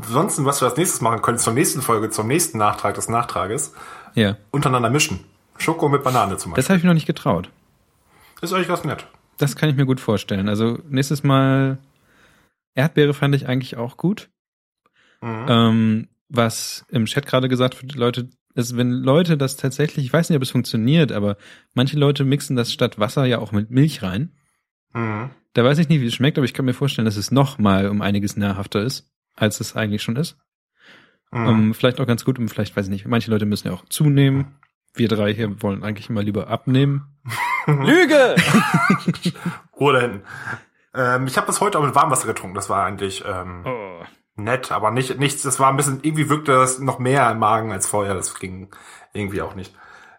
Ansonsten, 0.00 0.44
was 0.44 0.60
wir 0.62 0.68
als 0.68 0.76
nächstes 0.76 1.00
machen 1.00 1.22
können, 1.22 1.38
zur 1.38 1.52
nächsten 1.52 1.82
Folge, 1.82 2.10
zum 2.10 2.28
nächsten 2.28 2.58
Nachtrag 2.58 2.94
des 2.94 3.08
Nachtrages, 3.08 3.72
Ja, 4.14 4.36
untereinander 4.50 4.90
mischen. 4.90 5.20
Schoko 5.58 5.88
mit 5.88 6.02
Banane 6.02 6.36
zum 6.36 6.52
Beispiel. 6.52 6.62
das 6.62 6.70
habe 6.70 6.78
ich 6.78 6.84
noch 6.84 6.94
nicht 6.94 7.06
getraut. 7.06 7.50
ist 8.40 8.52
eigentlich 8.52 8.68
ganz 8.68 8.84
nett. 8.84 9.06
Das 9.38 9.56
kann 9.56 9.68
ich 9.68 9.76
mir 9.76 9.86
gut 9.86 10.00
vorstellen. 10.00 10.48
Also 10.48 10.78
nächstes 10.88 11.22
Mal 11.22 11.78
Erdbeere 12.74 13.14
fand 13.14 13.34
ich 13.34 13.48
eigentlich 13.48 13.76
auch 13.76 13.96
gut. 13.96 14.30
Mhm. 15.20 15.46
Ähm, 15.48 16.08
was 16.28 16.84
im 16.88 17.06
Chat 17.06 17.26
gerade 17.26 17.48
gesagt 17.48 17.80
wird, 17.82 17.94
Leute, 17.94 18.28
ist, 18.54 18.76
wenn 18.76 18.90
Leute 18.90 19.36
das 19.36 19.56
tatsächlich, 19.56 20.06
ich 20.06 20.12
weiß 20.12 20.28
nicht, 20.30 20.36
ob 20.36 20.42
es 20.42 20.50
funktioniert, 20.50 21.12
aber 21.12 21.36
manche 21.74 21.98
Leute 21.98 22.24
mixen 22.24 22.56
das 22.56 22.72
statt 22.72 22.98
Wasser 22.98 23.24
ja 23.24 23.38
auch 23.38 23.52
mit 23.52 23.70
Milch 23.70 24.02
rein. 24.02 24.32
Mhm. 24.92 25.30
Da 25.52 25.64
weiß 25.64 25.78
ich 25.78 25.88
nicht, 25.88 26.00
wie 26.00 26.06
es 26.06 26.14
schmeckt, 26.14 26.38
aber 26.38 26.44
ich 26.44 26.54
kann 26.54 26.64
mir 26.64 26.74
vorstellen, 26.74 27.06
dass 27.06 27.16
es 27.16 27.30
noch 27.30 27.58
mal 27.58 27.88
um 27.88 28.02
einiges 28.02 28.36
nahrhafter 28.36 28.82
ist, 28.82 29.10
als 29.34 29.60
es 29.60 29.76
eigentlich 29.76 30.02
schon 30.02 30.16
ist. 30.16 30.38
Mhm. 31.32 31.46
Ähm, 31.46 31.74
vielleicht 31.74 32.00
auch 32.00 32.06
ganz 32.06 32.24
gut, 32.24 32.38
um 32.38 32.48
vielleicht, 32.48 32.76
weiß 32.76 32.86
ich 32.86 32.90
nicht, 32.90 33.06
manche 33.06 33.30
Leute 33.30 33.46
müssen 33.46 33.68
ja 33.68 33.74
auch 33.74 33.84
zunehmen. 33.88 34.56
Wir 34.96 35.08
drei 35.08 35.32
hier 35.34 35.62
wollen 35.62 35.82
eigentlich 35.84 36.08
immer 36.10 36.22
lieber 36.22 36.48
abnehmen. 36.48 37.06
Lüge! 37.66 38.36
Ruhe 39.80 39.92
da 39.92 40.00
hinten. 40.00 40.22
Ähm, 40.94 41.26
ich 41.26 41.36
habe 41.36 41.46
das 41.46 41.60
heute 41.60 41.78
auch 41.78 41.84
mit 41.84 41.94
Warmwasser 41.94 42.26
getrunken. 42.26 42.54
Das 42.54 42.70
war 42.70 42.84
eigentlich 42.84 43.24
ähm, 43.26 43.62
Oh. 43.66 44.02
nett, 44.36 44.72
aber 44.72 44.90
nicht 44.90 45.18
nichts. 45.18 45.42
Das 45.42 45.60
war 45.60 45.68
ein 45.68 45.76
bisschen 45.76 46.00
irgendwie 46.02 46.28
wirkte 46.28 46.52
das 46.52 46.78
noch 46.78 46.98
mehr 46.98 47.30
im 47.30 47.38
Magen 47.38 47.72
als 47.72 47.86
vorher. 47.86 48.14
Das 48.14 48.34
ging 48.38 48.70
irgendwie 49.12 49.42
auch 49.42 49.54
nicht 49.54 49.74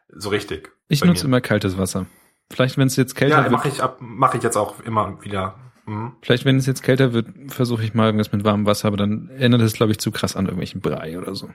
so 0.10 0.30
richtig. 0.30 0.72
Ich 0.88 1.04
nutze 1.04 1.24
mir. 1.26 1.30
immer 1.30 1.42
kaltes 1.42 1.78
Wasser. 1.78 2.06
Vielleicht, 2.50 2.78
wenn 2.78 2.88
es 2.88 2.96
jetzt 2.96 3.16
kälter 3.16 3.38
Ja, 3.38 3.44
wird, 3.44 3.52
mache 3.52 3.68
ich 3.68 3.84
ab, 3.84 3.98
mache 4.00 4.38
ich 4.38 4.44
jetzt 4.44 4.56
auch 4.58 4.80
immer 4.82 5.22
wieder. 5.24 5.56
Mhm. 5.86 6.18
vielleicht, 6.22 6.44
wenn 6.44 6.58
es 6.58 6.66
jetzt 6.66 6.84
kälter 6.84 7.14
wird, 7.14 7.28
versuche 7.48 7.82
ich 7.84 7.94
mal 7.94 8.08
irgendwas 8.08 8.34
mit 8.34 8.44
warmem 8.44 8.66
Wasser, 8.66 8.90
aber 8.90 8.98
dann 8.98 9.30
erinnert 9.30 9.62
es, 9.62 9.72
glaube 9.74 9.94
ich, 9.94 10.00
zu 10.00 10.12
krass 10.12 10.36
an 10.36 10.44
irgendwelchen 10.46 10.82
Brei 10.82 11.18
oder 11.18 11.34
so. 11.34 11.50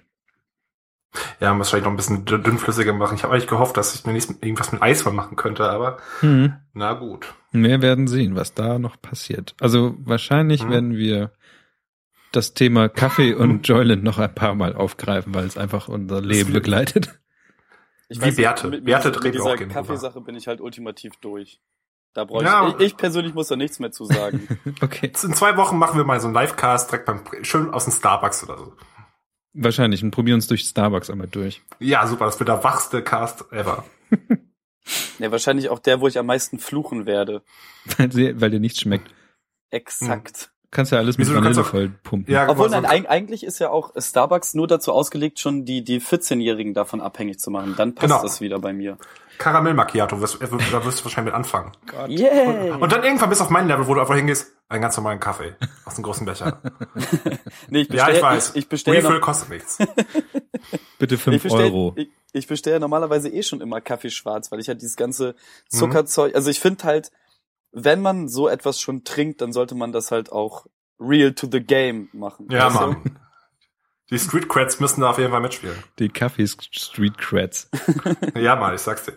Ja, 1.40 1.52
muss 1.52 1.68
vielleicht 1.70 1.84
noch 1.84 1.92
ein 1.92 1.96
bisschen 1.96 2.24
dünn- 2.24 2.42
dünnflüssiger 2.42 2.92
machen. 2.94 3.16
Ich 3.16 3.22
habe 3.22 3.34
eigentlich 3.34 3.48
gehofft, 3.48 3.76
dass 3.76 3.94
ich 3.94 4.06
mir 4.06 4.12
Mal 4.14 4.38
irgendwas 4.40 4.72
mit 4.72 4.80
Eis 4.82 5.04
mal 5.04 5.10
machen 5.12 5.36
könnte, 5.36 5.68
aber 5.68 5.98
Hm. 6.20 6.54
na 6.72 6.94
gut. 6.94 7.34
Wir 7.52 7.82
werden 7.82 8.06
sehen, 8.06 8.34
was 8.34 8.54
da 8.54 8.78
noch 8.78 9.00
passiert. 9.00 9.54
Also 9.60 9.94
wahrscheinlich 9.98 10.64
Mhm. 10.64 10.70
werden 10.70 10.96
wir 10.96 11.32
das 12.32 12.54
Thema 12.54 12.88
Kaffee 12.88 13.34
und 13.34 13.68
Joyland 13.68 14.02
noch 14.04 14.18
ein 14.18 14.34
paar 14.34 14.54
Mal 14.54 14.74
aufgreifen, 14.74 15.34
weil 15.34 15.44
es 15.44 15.58
einfach 15.58 15.88
unser 15.88 16.20
Leben 16.22 16.52
begleitet. 16.54 17.18
Ich 18.08 18.22
Wie 18.24 18.30
Bärte. 18.30 18.68
mit, 18.68 18.84
Bärte 18.84 19.08
mit, 19.08 19.16
dreht 19.16 19.24
mit 19.24 19.34
dieser 19.34 19.56
Kaffeesache 19.56 20.20
bin 20.22 20.34
ich 20.34 20.46
halt 20.46 20.60
ultimativ 20.60 21.12
durch. 21.20 21.60
Da 22.14 22.24
brauche 22.24 22.44
Ja. 22.44 22.68
ich, 22.68 22.74
ich, 22.76 22.80
ich 22.88 22.96
persönlich 22.98 23.32
muss 23.34 23.48
da 23.48 23.56
nichts 23.56 23.78
mehr 23.78 23.90
zu 23.90 24.04
sagen. 24.06 24.46
Okay. 24.82 25.06
Jetzt 25.06 25.24
In 25.24 25.32
zwei 25.34 25.56
Wochen 25.56 25.78
machen 25.78 25.96
wir 25.98 26.04
mal 26.04 26.20
so 26.20 26.26
einen 26.28 26.34
Livecast 26.34 26.90
direkt 26.90 27.06
beim 27.06 27.20
schön 27.42 27.70
aus 27.72 27.84
dem 27.84 27.92
Starbucks 27.92 28.44
oder 28.44 28.58
so. 28.58 28.72
Wahrscheinlich 29.54 30.02
und 30.02 30.10
probieren 30.12 30.36
uns 30.36 30.46
durch 30.46 30.62
Starbucks 30.62 31.10
einmal 31.10 31.28
durch. 31.28 31.62
Ja, 31.78 32.06
super. 32.06 32.24
Das 32.26 32.38
wird 32.40 32.48
der 32.48 32.64
wachste 32.64 33.02
Cast 33.02 33.44
ever. 33.52 33.84
ja, 35.18 35.30
wahrscheinlich 35.30 35.68
auch 35.68 35.78
der, 35.78 36.00
wo 36.00 36.08
ich 36.08 36.18
am 36.18 36.26
meisten 36.26 36.58
fluchen 36.58 37.06
werde. 37.06 37.42
Weil, 37.98 38.10
sie, 38.12 38.40
weil 38.40 38.50
dir 38.50 38.60
nichts 38.60 38.80
schmeckt. 38.80 39.10
Exakt. 39.70 40.50
Kannst 40.70 40.90
ja 40.90 40.98
alles 40.98 41.18
mit 41.18 41.26
Wieso, 41.28 41.36
Vanille 41.36 41.64
voll 41.64 41.90
pumpen. 42.02 42.32
Ja, 42.32 42.48
Obwohl, 42.48 42.70
so- 42.70 42.80
nein, 42.80 42.86
eig- 43.04 43.06
eigentlich 43.06 43.44
ist 43.44 43.58
ja 43.58 43.68
auch 43.68 43.92
Starbucks 43.94 44.54
nur 44.54 44.66
dazu 44.66 44.92
ausgelegt, 44.92 45.38
schon 45.38 45.66
die, 45.66 45.84
die 45.84 46.00
14-Jährigen 46.00 46.72
davon 46.72 47.02
abhängig 47.02 47.38
zu 47.40 47.50
machen. 47.50 47.74
Dann 47.76 47.94
passt 47.94 48.08
Genau. 48.10 48.22
das 48.22 48.40
wieder 48.40 48.58
bei 48.58 48.72
mir. 48.72 48.96
Karamell 49.38 49.74
Macchiato, 49.74 50.20
wirst, 50.20 50.38
da 50.40 50.84
wirst 50.84 51.00
du 51.00 51.04
wahrscheinlich 51.04 51.32
mit 51.32 51.34
anfangen. 51.34 51.72
Yay! 52.08 52.70
Und 52.70 52.92
dann 52.92 53.02
irgendwann 53.02 53.28
bis 53.28 53.40
auf 53.40 53.50
mein 53.50 53.66
Level, 53.66 53.86
wo 53.86 53.94
du 53.94 54.00
einfach 54.00 54.14
hingehst, 54.14 54.52
einen 54.68 54.82
ganz 54.82 54.96
normalen 54.96 55.20
Kaffee 55.20 55.54
aus 55.84 55.94
dem 55.94 56.04
großen 56.04 56.24
Becher. 56.26 56.60
Nee, 57.68 57.82
ich 57.82 57.88
ja, 57.88 58.06
bestell, 58.06 58.16
ich 58.16 58.22
weiß. 58.22 58.50
Ich, 58.50 58.56
ich 58.56 58.68
bestelle 58.68 58.98
Refill 58.98 59.14
noch, 59.14 59.20
kostet 59.20 59.50
nichts. 59.50 59.78
Bitte 60.98 61.14
ich 61.14 61.20
fünf 61.20 61.42
bestell, 61.42 61.66
Euro. 61.66 61.94
ich, 61.96 62.08
ich 62.32 62.46
bestelle 62.46 62.80
normalerweise 62.80 63.28
eh 63.28 63.42
schon 63.42 63.60
immer 63.60 63.80
Kaffee 63.80 64.10
schwarz, 64.10 64.50
weil 64.52 64.60
ich 64.60 64.68
halt 64.68 64.80
dieses 64.82 64.96
ganze 64.96 65.34
Zuckerzeug, 65.68 66.34
also 66.34 66.50
ich 66.50 66.60
finde 66.60 66.84
halt, 66.84 67.10
wenn 67.72 68.02
man 68.02 68.28
so 68.28 68.48
etwas 68.48 68.80
schon 68.80 69.04
trinkt, 69.04 69.40
dann 69.40 69.52
sollte 69.52 69.74
man 69.74 69.92
das 69.92 70.10
halt 70.10 70.32
auch 70.32 70.66
real 71.00 71.32
to 71.32 71.48
the 71.50 71.60
game 71.60 72.08
machen. 72.12 72.48
Ja, 72.50 72.68
du? 72.68 72.74
Mann. 72.74 73.18
Die 74.12 74.18
Street 74.18 74.46
Creds 74.46 74.78
müssen 74.78 75.00
da 75.00 75.08
auf 75.08 75.16
jeden 75.18 75.30
Fall 75.30 75.40
mitspielen. 75.40 75.74
Die 75.98 76.10
Kaffee 76.10 76.46
Street 76.46 77.16
Creds. 77.16 77.70
Ja, 78.36 78.56
mal, 78.56 78.74
ich 78.74 78.82
sag's 78.82 79.04
dir. 79.04 79.16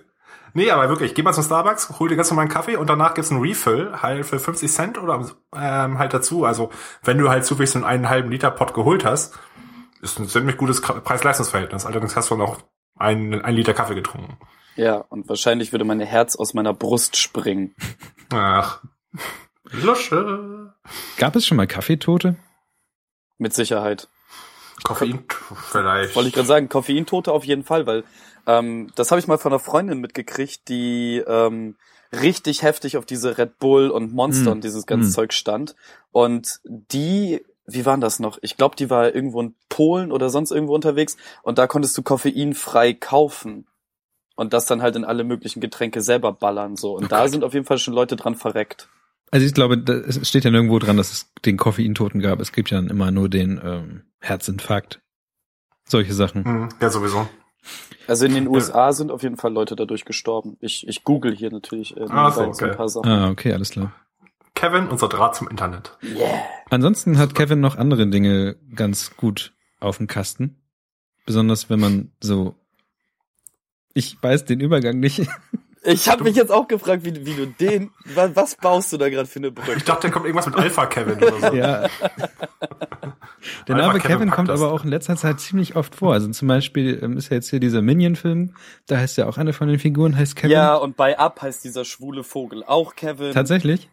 Nee, 0.53 0.71
aber 0.71 0.87
wirklich, 0.87 1.13
geh 1.13 1.21
mal 1.21 1.33
zum 1.33 1.43
Starbucks, 1.43 1.99
hol 1.99 2.07
dir 2.07 2.15
ganz 2.15 2.29
normalen 2.29 2.47
Kaffee 2.47 2.77
und 2.77 2.89
danach 2.89 3.13
gibt's 3.13 3.29
einen 3.29 3.41
Refill, 3.41 4.01
halt 4.01 4.25
für 4.25 4.39
50 4.39 4.71
Cent 4.71 4.97
oder 4.97 5.29
ähm, 5.53 5.99
halt 5.99 6.13
dazu. 6.13 6.45
Also, 6.45 6.69
wenn 7.03 7.17
du 7.17 7.29
halt 7.29 7.43
zufällig 7.43 7.71
so 7.71 7.79
einen 7.79 7.85
einen 7.85 8.09
halben 8.09 8.31
Liter 8.31 8.51
Pot 8.51 8.73
geholt 8.73 9.03
hast, 9.03 9.37
ist 10.01 10.17
ein 10.17 10.29
ziemlich 10.29 10.55
gutes 10.55 10.79
Preis-Leistungs-Verhältnis. 10.79 11.85
Allerdings 11.85 12.15
hast 12.15 12.31
du 12.31 12.37
noch 12.37 12.59
einen, 12.97 13.41
einen 13.41 13.57
Liter 13.57 13.73
Kaffee 13.73 13.95
getrunken. 13.95 14.37
Ja, 14.77 14.95
und 14.95 15.27
wahrscheinlich 15.27 15.73
würde 15.73 15.83
mein 15.83 15.99
Herz 15.99 16.37
aus 16.37 16.53
meiner 16.53 16.73
Brust 16.73 17.17
springen. 17.17 17.75
Ach. 18.31 18.81
Lusche. 19.71 20.73
Gab 21.17 21.35
es 21.35 21.45
schon 21.45 21.57
mal 21.57 21.67
Kaffeetote? 21.67 22.37
Mit 23.37 23.53
Sicherheit. 23.53 24.07
Koffein 24.83 25.23
vielleicht. 25.71 26.15
Wollte 26.15 26.29
ich 26.29 26.35
gerade 26.35 26.47
sagen, 26.47 26.69
Koffeintote 26.69 27.31
auf 27.31 27.43
jeden 27.43 27.63
Fall, 27.63 27.87
weil 27.87 28.03
ähm, 28.47 28.91
das 28.95 29.11
habe 29.11 29.19
ich 29.19 29.27
mal 29.27 29.37
von 29.37 29.51
einer 29.51 29.59
Freundin 29.59 29.99
mitgekriegt, 29.99 30.67
die 30.67 31.23
ähm, 31.25 31.75
richtig 32.11 32.61
heftig 32.61 32.97
auf 32.97 33.05
diese 33.05 33.37
Red 33.37 33.57
Bull 33.59 33.89
und 33.89 34.13
Monster 34.13 34.51
Mm. 34.51 34.53
und 34.53 34.63
dieses 34.63 34.85
ganze 34.85 35.09
Mm. 35.09 35.11
Zeug 35.11 35.33
stand. 35.33 35.75
Und 36.11 36.59
die, 36.65 37.43
wie 37.65 37.85
waren 37.85 38.01
das 38.01 38.19
noch? 38.19 38.37
Ich 38.41 38.57
glaube, 38.57 38.75
die 38.75 38.89
war 38.89 39.13
irgendwo 39.15 39.41
in 39.41 39.55
Polen 39.69 40.11
oder 40.11 40.29
sonst 40.29 40.51
irgendwo 40.51 40.75
unterwegs 40.75 41.17
und 41.41 41.57
da 41.57 41.67
konntest 41.67 41.97
du 41.97 42.03
koffeinfrei 42.03 42.93
kaufen. 42.93 43.65
Und 44.37 44.51
das 44.53 44.65
dann 44.65 44.81
halt 44.81 44.97
in 44.97 45.05
alle 45.05 45.23
möglichen 45.23 45.61
Getränke 45.61 46.01
selber 46.01 46.33
ballern 46.33 46.75
so. 46.75 46.93
Und 46.95 47.05
Oh 47.05 47.07
da 47.07 47.27
sind 47.29 47.45
auf 47.45 47.53
jeden 47.53 47.65
Fall 47.65 47.77
schon 47.77 47.93
Leute 47.93 48.17
dran 48.17 48.35
verreckt. 48.35 48.89
Also 49.31 49.45
ich 49.45 49.53
glaube, 49.53 49.75
es 50.07 50.27
steht 50.27 50.43
ja 50.43 50.51
nirgendwo 50.51 50.77
dran, 50.77 50.97
dass 50.97 51.11
es 51.11 51.31
den 51.45 51.55
Koffeintoten 51.57 52.19
gab. 52.21 52.41
Es 52.41 52.51
gibt 52.51 52.69
ja 52.69 52.77
dann 52.77 52.89
immer 52.89 53.11
nur 53.11 53.29
den 53.29 53.59
ähm, 53.63 54.03
Herzinfarkt. 54.27 55.01
Solche 55.87 56.13
Sachen. 56.13 56.43
Hm, 56.45 56.69
ja, 56.81 56.89
sowieso. 56.89 57.27
Also 58.07 58.25
in 58.25 58.33
den 58.33 58.47
USA 58.47 58.91
sind 58.91 59.11
auf 59.11 59.23
jeden 59.23 59.37
Fall 59.37 59.53
Leute 59.53 59.75
dadurch 59.75 60.05
gestorben. 60.05 60.57
Ich, 60.59 60.87
ich 60.87 61.03
google 61.03 61.35
hier 61.35 61.51
natürlich 61.51 61.95
äh, 61.97 62.05
Ah, 62.09 62.31
so, 62.31 62.37
so 62.37 62.43
ein 62.43 62.69
okay. 62.69 62.75
paar 62.75 62.89
Sachen. 62.89 63.09
Ah, 63.09 63.29
okay, 63.29 63.53
alles 63.53 63.71
klar. 63.71 63.91
Kevin, 64.53 64.87
unser 64.87 65.09
Draht 65.09 65.35
zum 65.35 65.47
Internet. 65.49 65.97
Yeah. 66.03 66.41
Ansonsten 66.69 67.17
hat 67.17 67.35
Kevin 67.35 67.59
noch 67.59 67.77
andere 67.77 68.07
Dinge 68.07 68.55
ganz 68.73 69.15
gut 69.17 69.53
auf 69.79 69.97
dem 69.97 70.07
Kasten. 70.07 70.61
Besonders 71.25 71.69
wenn 71.69 71.79
man 71.79 72.11
so. 72.21 72.55
Ich 73.93 74.21
weiß 74.21 74.45
den 74.45 74.59
Übergang 74.59 74.99
nicht. 74.99 75.27
Ich 75.85 76.09
habe 76.09 76.23
mich 76.23 76.35
jetzt 76.35 76.51
auch 76.51 76.67
gefragt, 76.67 77.05
wie, 77.05 77.25
wie 77.25 77.33
du 77.35 77.47
den, 77.47 77.91
wa- 78.15 78.29
was 78.33 78.55
baust 78.55 78.91
du 78.91 78.97
da 78.97 79.09
gerade 79.09 79.27
für 79.27 79.39
eine 79.39 79.51
Brücke? 79.51 79.73
Ich 79.77 79.83
dachte, 79.83 80.07
da 80.07 80.13
kommt 80.13 80.25
irgendwas 80.25 80.45
mit 80.47 80.55
Alpha 80.55 80.85
Kevin 80.87 81.17
oder 81.23 81.39
so. 81.49 81.55
ja. 81.55 81.87
Der 83.67 83.75
Alpha 83.75 83.87
Name 83.87 83.99
Kevin 83.99 84.15
Kevin 84.17 84.31
kommt 84.31 84.49
das. 84.49 84.59
aber 84.61 84.71
auch 84.73 84.83
in 84.83 84.89
letzter 84.89 85.15
Zeit 85.15 85.39
ziemlich 85.39 85.75
oft 85.75 85.93
vor. 85.95 86.13
Also 86.13 86.27
zum 86.31 86.47
Beispiel 86.47 86.99
ähm, 87.03 87.15
ist 87.17 87.29
ja 87.29 87.35
jetzt 87.35 87.49
hier 87.51 87.59
dieser 87.59 87.81
Minion-Film. 87.83 88.55
Da 88.87 88.97
heißt 88.97 89.17
ja 89.17 89.27
auch 89.27 89.37
eine 89.37 89.53
von 89.53 89.67
den 89.67 89.77
Figuren 89.77 90.17
heißt 90.17 90.35
Kevin. 90.35 90.51
Ja, 90.51 90.75
und 90.75 90.97
bei 90.97 91.19
Up 91.19 91.41
heißt 91.43 91.63
dieser 91.63 91.85
schwule 91.85 92.23
Vogel 92.23 92.63
auch 92.63 92.95
Kevin. 92.95 93.33
Tatsächlich? 93.33 93.89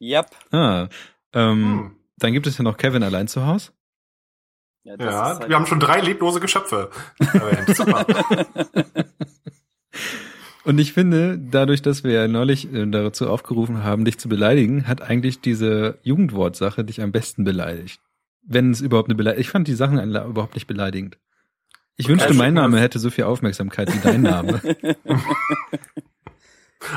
Yep. 0.00 0.26
Ah. 0.52 0.86
Ähm, 1.32 1.64
Hm. 1.64 1.96
Dann 2.18 2.32
gibt 2.32 2.46
es 2.46 2.58
ja 2.58 2.62
noch 2.64 2.76
Kevin 2.76 3.02
allein 3.02 3.26
zu 3.26 3.44
Haus. 3.46 3.72
Ja, 4.84 4.96
das 4.96 5.06
Ja, 5.12 5.32
ist 5.32 5.38
halt- 5.40 5.48
wir 5.48 5.56
haben 5.56 5.66
schon 5.66 5.80
drei 5.80 6.00
leblose 6.00 6.38
Geschöpfe. 6.38 6.90
Und 10.64 10.78
ich 10.78 10.92
finde, 10.92 11.38
dadurch, 11.38 11.82
dass 11.82 12.04
wir 12.04 12.12
ja 12.12 12.28
neulich 12.28 12.72
äh, 12.72 12.86
dazu 12.86 13.28
aufgerufen 13.28 13.82
haben, 13.82 14.04
dich 14.04 14.18
zu 14.18 14.28
beleidigen, 14.28 14.86
hat 14.86 15.02
eigentlich 15.02 15.40
diese 15.40 15.98
Jugendwortsache 16.02 16.84
dich 16.84 17.02
am 17.02 17.10
besten 17.10 17.44
beleidigt. 17.44 18.00
Wenn 18.42 18.70
es 18.70 18.80
überhaupt 18.80 19.08
eine 19.08 19.16
Beleidigung. 19.16 19.40
Ich 19.40 19.50
fand 19.50 19.68
die 19.68 19.74
Sachen 19.74 19.98
überhaupt 19.98 20.54
nicht 20.54 20.66
beleidigend. 20.66 21.18
Ich 21.96 22.08
wünschte, 22.08 22.34
mein 22.34 22.54
Name 22.54 22.80
hätte 22.80 22.98
so 22.98 23.10
viel 23.10 23.24
Aufmerksamkeit 23.24 23.92
wie 23.92 24.00
dein 24.00 24.22
Name. 24.22 24.60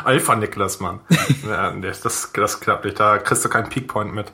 Alpha 0.04 0.36
Niklas, 0.36 0.80
Mann. 0.80 1.02
ja, 1.48 1.72
das, 1.72 2.02
das 2.02 2.32
klappt 2.32 2.86
nicht. 2.86 3.00
Da 3.00 3.18
kriegst 3.18 3.46
du 3.46 3.50
keinen 3.50 3.70
Peakpoint 3.70 4.14
mit. 4.14 4.32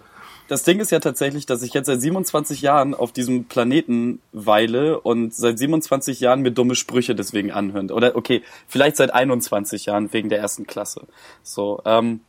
Das 0.51 0.63
Ding 0.63 0.81
ist 0.81 0.91
ja 0.91 0.99
tatsächlich, 0.99 1.45
dass 1.45 1.63
ich 1.63 1.73
jetzt 1.73 1.85
seit 1.85 2.01
27 2.01 2.61
Jahren 2.61 2.93
auf 2.93 3.13
diesem 3.13 3.45
Planeten 3.45 4.19
weile 4.33 4.99
und 4.99 5.33
seit 5.33 5.57
27 5.57 6.19
Jahren 6.19 6.41
mir 6.41 6.51
dumme 6.51 6.75
Sprüche 6.75 7.15
deswegen 7.15 7.51
anhören. 7.51 7.89
Oder 7.89 8.17
okay, 8.17 8.43
vielleicht 8.67 8.97
seit 8.97 9.13
21 9.13 9.85
Jahren 9.85 10.11
wegen 10.11 10.27
der 10.27 10.39
ersten 10.39 10.67
Klasse. 10.67 11.07
So, 11.41 11.81
ähm, 11.85 12.19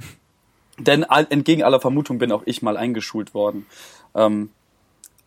denn 0.79 1.03
entgegen 1.03 1.65
aller 1.65 1.81
Vermutung 1.81 2.19
bin 2.19 2.31
auch 2.31 2.45
ich 2.47 2.63
mal 2.63 2.77
eingeschult 2.77 3.35
worden. 3.35 3.67
Ähm, 4.15 4.51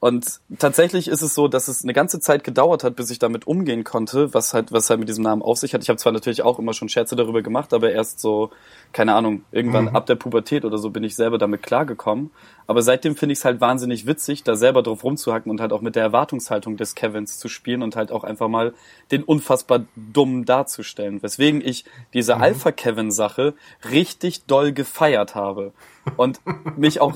und 0.06 0.40
tatsächlich 0.60 1.08
ist 1.08 1.24
es 1.24 1.34
so, 1.34 1.48
dass 1.48 1.68
es 1.68 1.82
eine 1.82 1.92
ganze 1.92 2.20
Zeit 2.20 2.44
gedauert 2.44 2.84
hat, 2.84 2.96
bis 2.96 3.10
ich 3.10 3.18
damit 3.18 3.48
umgehen 3.48 3.84
konnte, 3.84 4.36
was 4.36 4.54
halt, 4.54 4.72
was 4.72 4.92
halt 4.92 5.00
mit 5.00 5.10
diesem 5.10 5.24
Namen 5.24 5.42
auf 5.42 5.58
sich 5.58 5.74
hat. 5.74 5.82
Ich 5.82 5.90
habe 5.90 5.98
zwar 5.98 6.12
natürlich 6.12 6.44
auch 6.44 6.60
immer 6.60 6.74
schon 6.74 6.90
Scherze 6.90 7.16
darüber 7.16 7.42
gemacht, 7.42 7.74
aber 7.74 7.92
erst 7.92 8.20
so, 8.20 8.52
keine 8.92 9.16
Ahnung, 9.16 9.46
irgendwann 9.52 9.86
mhm. 9.86 9.96
ab 9.96 10.06
der 10.06 10.14
Pubertät 10.14 10.64
oder 10.64 10.78
so 10.78 10.92
bin 10.92 11.04
ich 11.04 11.16
selber 11.16 11.40
damit 11.40 11.64
klargekommen. 11.64 12.30
Aber 12.68 12.84
seitdem 12.84 13.16
finde 13.16 13.34
ich 13.34 13.40
es 13.40 13.46
halt 13.46 13.62
wahnsinnig 13.62 14.06
witzig, 14.06 14.44
da 14.44 14.56
selber 14.56 14.84
drauf 14.84 15.04
rumzuhacken 15.04 15.50
und 15.50 15.60
halt 15.60 15.74
auch 15.74 15.82
mit 15.82 15.96
der 15.96 16.04
Erwartungshaltung 16.04 16.78
des 16.78 16.94
Kevins 16.94 17.40
zu 17.40 17.48
spielen 17.48 17.82
und 17.82 17.96
halt 17.96 18.12
auch 18.12 18.24
einfach 18.24 18.48
mal 18.48 18.76
den 19.10 19.24
unfassbar 19.24 19.86
dummen 19.96 20.46
darzustellen. 20.46 21.24
Weswegen 21.24 21.62
ich 21.62 21.84
diese 22.14 22.36
mhm. 22.36 22.44
Alpha-Kevin-Sache 22.44 23.56
richtig 23.90 24.46
doll 24.46 24.72
gefeiert 24.72 25.34
habe. 25.34 25.74
Und 26.16 26.42
mich 26.78 27.02
auch 27.02 27.14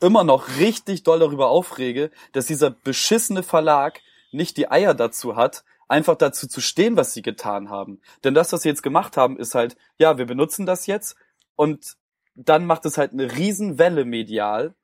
immer 0.00 0.24
noch 0.24 0.58
richtig 0.58 1.02
doll 1.02 1.20
darüber 1.20 1.48
aufrege, 1.48 2.10
dass 2.32 2.46
dieser 2.46 2.70
beschissene 2.70 3.42
Verlag 3.42 4.00
nicht 4.32 4.56
die 4.56 4.70
Eier 4.70 4.94
dazu 4.94 5.36
hat, 5.36 5.64
einfach 5.88 6.16
dazu 6.16 6.46
zu 6.46 6.60
stehen, 6.60 6.96
was 6.96 7.14
sie 7.14 7.22
getan 7.22 7.70
haben. 7.70 8.00
Denn 8.24 8.34
das, 8.34 8.52
was 8.52 8.62
sie 8.62 8.68
jetzt 8.68 8.82
gemacht 8.82 9.16
haben, 9.16 9.38
ist 9.38 9.54
halt, 9.54 9.76
ja, 9.98 10.18
wir 10.18 10.26
benutzen 10.26 10.66
das 10.66 10.86
jetzt 10.86 11.16
und 11.54 11.96
dann 12.34 12.66
macht 12.66 12.84
es 12.84 12.98
halt 12.98 13.12
eine 13.12 13.34
Riesenwelle 13.36 14.04
medial 14.04 14.74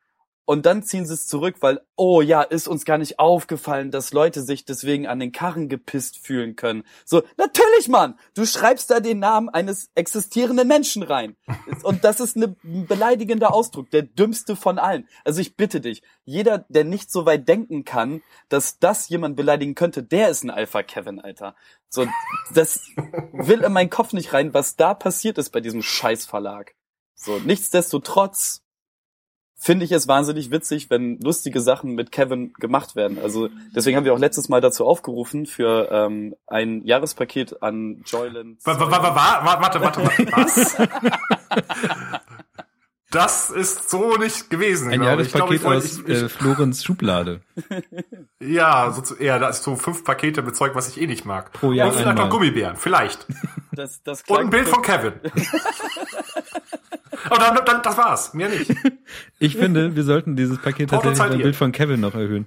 und 0.44 0.66
dann 0.66 0.82
ziehen 0.82 1.06
sie 1.06 1.14
es 1.14 1.28
zurück, 1.28 1.56
weil, 1.61 1.80
oh 1.96 2.20
ja, 2.20 2.42
ist 2.42 2.66
uns 2.66 2.84
gar 2.84 2.99
nicht 2.99 3.18
aufgefallen, 3.20 3.90
dass 3.90 4.12
Leute 4.12 4.42
sich 4.42 4.64
deswegen 4.64 5.06
an 5.06 5.20
den 5.20 5.30
Karren 5.30 5.68
gepisst 5.68 6.18
fühlen 6.18 6.56
können. 6.56 6.82
So, 7.04 7.22
natürlich, 7.37 7.88
Mann! 7.88 8.18
Du 8.34 8.44
schreibst 8.44 8.90
da 8.90 9.00
den 9.00 9.20
Namen 9.20 9.49
eines 9.49 9.90
existierenden 9.94 10.66
Menschen 10.66 11.04
rein. 11.04 11.37
Und 11.84 12.04
das 12.04 12.18
ist 12.18 12.37
ein 12.37 12.56
beleidigender 12.88 13.54
Ausdruck, 13.54 13.90
der 13.90 14.02
dümmste 14.02 14.56
von 14.56 14.78
allen. 14.78 15.08
Also 15.25 15.40
ich 15.40 15.56
bitte 15.56 15.80
dich, 15.80 16.02
jeder, 16.25 16.64
der 16.68 16.84
nicht 16.84 17.12
so 17.12 17.25
weit 17.25 17.49
denken 17.49 17.84
kann, 17.84 18.22
dass 18.49 18.78
das 18.78 19.08
jemand 19.08 19.37
beleidigen 19.37 19.75
könnte, 19.76 20.02
der 20.02 20.28
ist 20.28 20.42
ein 20.42 20.50
Alpha 20.50 20.82
Kevin, 20.82 21.20
Alter. 21.20 21.54
So, 21.88 22.06
das 22.52 22.80
will 23.32 23.62
in 23.62 23.72
meinen 23.72 23.90
Kopf 23.90 24.12
nicht 24.12 24.32
rein, 24.32 24.54
was 24.54 24.75
da 24.76 24.94
passiert 24.94 25.38
ist 25.38 25.50
bei 25.50 25.61
diesem 25.61 25.82
Scheißverlag. 25.82 26.75
So, 27.14 27.38
nichtsdestotrotz 27.38 28.62
finde 29.62 29.85
ich 29.85 29.92
es 29.92 30.09
wahnsinnig 30.09 30.50
witzig, 30.50 30.90
wenn 30.90 31.21
lustige 31.21 31.61
Sachen 31.61 31.95
mit 31.95 32.11
Kevin 32.11 32.52
gemacht 32.54 32.97
werden. 32.97 33.19
Also 33.23 33.49
deswegen 33.75 33.97
haben 33.97 34.04
wir 34.04 34.12
auch 34.12 34.19
letztes 34.19 34.49
Mal 34.49 34.61
dazu 34.61 34.85
aufgerufen 34.85 35.47
für 35.47 35.88
ähm, 35.92 36.35
ein 36.49 36.85
Jahrespaket 36.85 37.62
an 37.62 38.02
Joyland. 38.04 38.59
Warte, 38.64 38.90
warte, 38.90 39.81
warte, 39.81 40.02
was? 40.33 40.76
Das 43.12 43.50
ist 43.50 43.90
so 43.90 44.16
nicht 44.16 44.49
gewesen. 44.49 44.90
Ein 44.90 45.02
Jahrespaket 45.02 45.61
ich. 45.61 45.66
aus 45.66 45.85
ich, 45.85 46.09
ich, 46.09 46.23
äh, 46.23 46.28
Florens 46.31 46.83
Schublade. 46.83 47.42
ja, 48.40 48.90
so, 48.90 49.14
eher, 49.14 49.38
da 49.38 49.50
ist 49.50 49.62
so 49.62 49.76
fünf 49.76 50.02
Pakete 50.02 50.40
mit 50.40 50.57
Zeug, 50.57 50.75
was 50.75 50.88
ich 50.88 51.00
eh 51.00 51.07
nicht 51.07 51.26
mag. 51.26 51.52
Pro 51.52 51.73
Jahr 51.73 51.88
Und 51.88 51.92
vielleicht 51.92 52.09
einmal. 52.09 52.25
noch 52.25 52.33
Gummibären, 52.33 52.76
vielleicht. 52.76 53.26
Das, 53.71 54.02
das 54.02 54.23
Und 54.28 54.38
ein 54.38 54.50
Bild 54.50 54.66
von 54.66 54.81
Kevin. 54.81 55.12
Aber 57.25 57.38
dann, 57.38 57.64
dann, 57.64 57.83
das 57.83 57.97
war's, 57.97 58.35
mehr 58.35 58.49
nicht. 58.49 58.71
Ich 59.38 59.56
finde, 59.56 59.95
wir 59.97 60.04
sollten 60.04 60.37
dieses 60.37 60.58
Paket 60.58 60.91
tatsächlich 60.91 61.32
ein 61.32 61.39
Bild 61.39 61.56
von 61.56 61.73
Kevin 61.73 62.00
noch 62.00 62.15
erhöhen. 62.15 62.47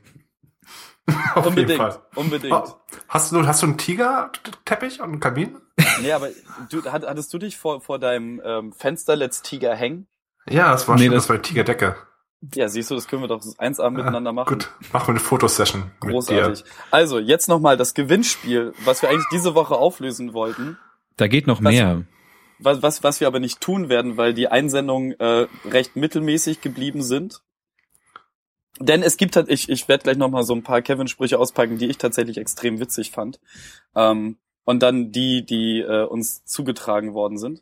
Auf 1.36 1.46
unbedingt, 1.46 1.70
jeden 1.70 1.78
Fall. 1.78 2.00
unbedingt. 2.16 2.54
Oh, 2.54 2.80
hast 3.08 3.32
du, 3.32 3.46
hast 3.46 3.62
du 3.62 3.68
einen 3.68 3.78
Tiger-Teppich 3.78 5.00
und 5.02 5.10
einen 5.10 5.20
Kamin? 5.20 5.58
Nee, 6.02 6.12
aber 6.12 6.30
du, 6.70 6.84
hattest 6.86 7.34
du 7.34 7.38
dich 7.38 7.58
vor, 7.58 7.82
vor 7.82 8.00
deinem 8.00 8.42
ähm, 8.44 8.74
Fenster 8.74 9.16
Let's 9.16 9.42
Tiger 9.42 9.76
hängen? 9.76 10.08
Ja, 10.50 10.72
das 10.72 10.88
war 10.88 10.96
nee, 10.96 11.06
schon, 11.06 11.14
das, 11.14 11.28
das 11.28 11.30
war 11.30 11.42
Tigerdecke. 11.42 11.96
Ja, 12.54 12.68
siehst 12.70 12.92
du, 12.92 12.96
das 12.96 13.08
können 13.08 13.24
wir 13.24 13.28
doch 13.28 13.42
1A 13.42 13.90
miteinander 13.90 14.32
machen. 14.32 14.50
Gut, 14.50 14.70
machen 14.94 15.08
wir 15.08 15.12
eine 15.12 15.20
Fotosession. 15.20 15.92
Großartig. 16.00 16.64
Also, 16.92 17.20
jetzt 17.20 17.50
nochmal 17.50 17.78
das 17.78 17.94
Gewinnspiel, 17.94 18.74
was 18.84 19.02
wir 19.02 19.10
eigentlich 19.10 19.28
diese 19.32 19.56
Woche 19.56 19.76
auflösen 19.76 20.34
wollten. 20.34 20.78
Da 21.18 21.28
geht 21.28 21.48
noch 21.48 21.60
mehr 21.60 22.04
was, 22.60 22.82
was, 22.82 23.04
was 23.04 23.20
wir 23.20 23.28
aber 23.28 23.40
nicht 23.40 23.62
tun 23.62 23.90
werden, 23.90 24.18
weil 24.18 24.34
die 24.34 24.48
Einsendungen 24.48 25.20
äh, 25.20 25.48
recht 25.66 25.96
mittelmäßig 25.96 26.62
geblieben 26.62 27.02
sind. 27.04 27.42
Denn 28.80 29.04
es 29.04 29.18
gibt 29.18 29.36
halt, 29.36 29.50
ich, 29.50 29.70
ich 29.70 29.88
werde 29.88 30.04
gleich 30.04 30.18
nochmal 30.18 30.44
so 30.44 30.54
ein 30.54 30.64
paar 30.64 30.82
Kevin-Sprüche 30.82 31.40
auspacken, 31.40 31.78
die 31.78 31.88
ich 31.88 31.98
tatsächlich 31.98 32.38
extrem 32.38 32.80
witzig 32.80 33.12
fand. 33.12 33.40
Ähm, 33.96 34.38
und 34.66 34.82
dann 34.84 35.12
die, 35.12 35.46
die 35.46 35.80
äh, 35.80 36.06
uns 36.06 36.44
zugetragen 36.46 37.14
worden 37.14 37.38
sind. 37.38 37.62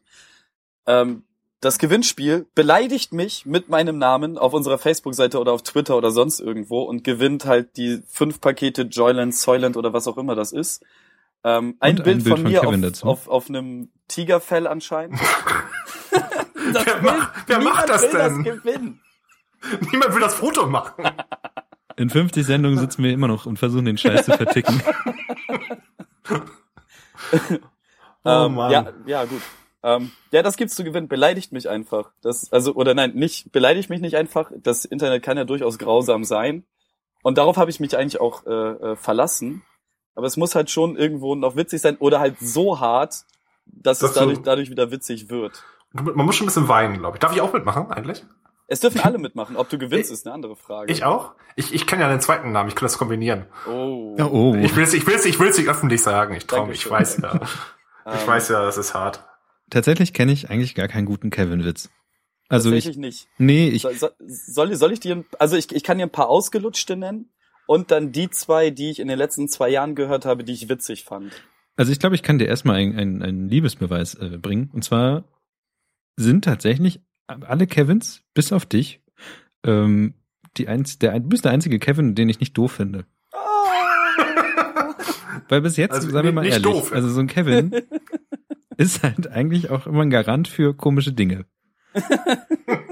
Ähm, 0.87 1.23
das 1.59 1.77
Gewinnspiel 1.77 2.47
beleidigt 2.55 3.13
mich 3.13 3.45
mit 3.45 3.69
meinem 3.69 3.97
Namen 3.97 4.37
auf 4.37 4.53
unserer 4.53 4.77
Facebook-Seite 4.77 5.39
oder 5.39 5.53
auf 5.53 5.61
Twitter 5.61 5.95
oder 5.95 6.11
sonst 6.11 6.41
irgendwo 6.41 6.81
und 6.81 7.03
gewinnt 7.03 7.45
halt 7.45 7.77
die 7.77 8.01
fünf 8.07 8.41
Pakete 8.41 8.81
Joyland, 8.81 9.33
Soyland 9.33 9.77
oder 9.77 9.93
was 9.93 10.07
auch 10.07 10.17
immer 10.17 10.35
das 10.35 10.51
ist. 10.51 10.83
Ähm, 11.43 11.75
ein, 11.79 11.95
Bild 11.95 12.07
ein, 12.07 12.23
Bild 12.23 12.27
von, 12.27 12.41
von 12.43 12.51
mir 12.51 12.67
auf, 12.67 13.03
auf, 13.03 13.27
auf 13.27 13.49
einem 13.49 13.91
Tigerfell 14.07 14.67
anscheinend. 14.67 15.19
wer, 16.55 17.01
macht, 17.01 17.33
wer 17.47 17.59
macht 17.59 17.89
das 17.89 18.09
denn? 18.09 18.43
Das 18.43 18.63
Niemand 19.91 20.13
will 20.13 20.21
das 20.21 20.35
Foto 20.35 20.67
machen. 20.67 21.05
In 21.95 22.09
50 22.09 22.45
Sendungen 22.45 22.79
sitzen 22.79 23.03
wir 23.03 23.11
immer 23.11 23.27
noch 23.27 23.45
und 23.45 23.59
versuchen 23.59 23.85
den 23.85 23.97
Scheiß 23.97 24.25
zu 24.25 24.31
verticken. 24.31 24.81
oh 28.23 28.29
ähm, 28.29 28.55
Mann. 28.55 28.71
Ja, 28.71 28.93
ja, 29.05 29.25
gut. 29.25 29.41
Ähm, 29.83 30.11
ja, 30.31 30.41
das 30.41 30.57
gibt's 30.57 30.75
zu 30.75 30.83
gewinnen. 30.83 31.07
Beleidigt 31.07 31.51
mich 31.51 31.69
einfach. 31.69 32.11
Das, 32.21 32.51
also, 32.51 32.73
oder 32.73 32.93
nein, 32.93 33.13
nicht, 33.13 33.51
beleidigt 33.51 33.89
mich 33.89 34.01
nicht 34.01 34.15
einfach. 34.15 34.51
Das 34.55 34.85
Internet 34.85 35.23
kann 35.23 35.37
ja 35.37 35.43
durchaus 35.43 35.77
grausam 35.77 36.23
sein. 36.23 36.65
Und 37.21 37.37
darauf 37.37 37.57
habe 37.57 37.69
ich 37.69 37.79
mich 37.79 37.95
eigentlich 37.97 38.19
auch 38.19 38.45
äh, 38.45 38.51
äh, 38.51 38.95
verlassen. 38.95 39.63
Aber 40.15 40.27
es 40.27 40.37
muss 40.37 40.55
halt 40.55 40.69
schon 40.69 40.95
irgendwo 40.95 41.35
noch 41.35 41.55
witzig 41.55 41.81
sein 41.81 41.97
oder 41.97 42.19
halt 42.19 42.39
so 42.39 42.79
hart, 42.79 43.25
dass 43.65 43.99
das 43.99 44.11
es 44.11 44.15
dadurch, 44.15 44.37
so 44.37 44.43
dadurch 44.43 44.69
wieder 44.69 44.91
witzig 44.91 45.29
wird. 45.29 45.63
Man 45.91 46.25
muss 46.25 46.35
schon 46.35 46.45
ein 46.45 46.47
bisschen 46.47 46.67
weinen, 46.67 46.99
glaube 46.99 47.17
ich. 47.17 47.19
Darf 47.19 47.33
ich 47.33 47.41
auch 47.41 47.53
mitmachen 47.53 47.91
eigentlich? 47.91 48.23
Es 48.67 48.79
dürfen 48.79 48.99
alle 49.03 49.17
mitmachen. 49.17 49.55
Ob 49.55 49.69
du 49.69 49.77
gewinnst, 49.77 50.11
ist 50.11 50.25
eine 50.25 50.33
andere 50.33 50.55
Frage. 50.55 50.91
Ich 50.91 51.03
auch? 51.03 51.33
Ich, 51.55 51.73
ich 51.73 51.85
kenne 51.85 52.03
ja 52.03 52.09
einen 52.09 52.21
zweiten 52.21 52.51
Namen. 52.51 52.69
Ich 52.69 52.75
kann 52.75 52.85
das 52.85 52.97
kombinieren. 52.97 53.45
Oh. 53.67 54.15
Ja, 54.17 54.25
oh. 54.25 54.55
Ich 54.55 54.75
will 54.75 54.83
es 54.83 54.93
ich 54.93 55.05
will's, 55.05 55.25
ich 55.25 55.39
will's 55.39 55.57
nicht 55.57 55.69
öffentlich 55.69 56.01
sagen. 56.01 56.35
Ich 56.35 56.47
traue 56.47 56.67
mich. 56.67 56.85
Ich 56.85 56.89
weiß 56.89 57.17
ja. 57.21 57.35
ich 58.05 58.21
ähm. 58.21 58.27
weiß 58.27 58.49
ja, 58.49 58.63
das 58.63 58.77
ist 58.77 58.93
hart. 58.93 59.23
Tatsächlich 59.69 60.13
kenne 60.13 60.31
ich 60.31 60.49
eigentlich 60.49 60.75
gar 60.75 60.87
keinen 60.87 61.05
guten 61.05 61.29
Kevin-Witz. 61.29 61.89
Also 62.49 62.69
Tatsächlich 62.69 62.95
ich, 62.95 63.01
nicht. 63.01 63.27
Nee, 63.37 63.69
ich. 63.69 63.83
Soll, 63.83 64.13
soll, 64.19 64.75
soll 64.75 64.91
ich 64.91 64.99
dir, 64.99 65.23
also 65.39 65.55
ich, 65.55 65.73
ich 65.73 65.83
kann 65.83 65.97
dir 65.97 66.03
ein 66.03 66.11
paar 66.11 66.29
ausgelutschte 66.29 66.95
nennen 66.95 67.29
und 67.67 67.91
dann 67.91 68.11
die 68.11 68.29
zwei, 68.29 68.69
die 68.69 68.89
ich 68.89 68.99
in 68.99 69.07
den 69.07 69.17
letzten 69.17 69.47
zwei 69.47 69.69
Jahren 69.69 69.95
gehört 69.95 70.25
habe, 70.25 70.43
die 70.43 70.53
ich 70.53 70.69
witzig 70.69 71.03
fand. 71.03 71.31
Also 71.75 71.91
ich 71.91 71.99
glaube, 71.99 72.15
ich 72.15 72.23
kann 72.23 72.37
dir 72.37 72.47
erstmal 72.47 72.75
einen 72.77 72.97
ein, 72.97 73.21
ein 73.21 73.49
Liebesbeweis 73.49 74.15
äh, 74.15 74.37
bringen. 74.37 74.69
Und 74.73 74.83
zwar 74.83 75.23
sind 76.15 76.45
tatsächlich 76.45 77.01
alle 77.27 77.67
Kevins, 77.67 78.21
bis 78.33 78.53
auf 78.53 78.65
dich, 78.65 79.01
ähm, 79.65 80.13
die 80.57 80.67
einz 80.67 80.99
der, 80.99 81.19
du 81.19 81.29
bist 81.29 81.45
der 81.45 81.51
einzige 81.51 81.79
Kevin, 81.79 82.15
den 82.15 82.29
ich 82.29 82.39
nicht 82.39 82.57
doof 82.57 82.73
finde. 82.73 83.05
Oh. 83.31 83.37
Weil 85.49 85.61
bis 85.61 85.77
jetzt, 85.77 85.93
also 85.93 86.09
sagen 86.09 86.25
wir 86.25 86.33
mal 86.33 86.45
ehrlich, 86.45 86.61
doof. 86.61 86.91
also 86.93 87.09
so 87.09 87.19
ein 87.19 87.27
Kevin 87.27 87.73
ist 88.77 89.01
halt 89.01 89.27
eigentlich 89.27 89.69
auch 89.71 89.87
immer 89.87 90.03
ein 90.03 90.09
Garant 90.09 90.47
für 90.47 90.75
komische 90.75 91.13
Dinge. 91.13 91.45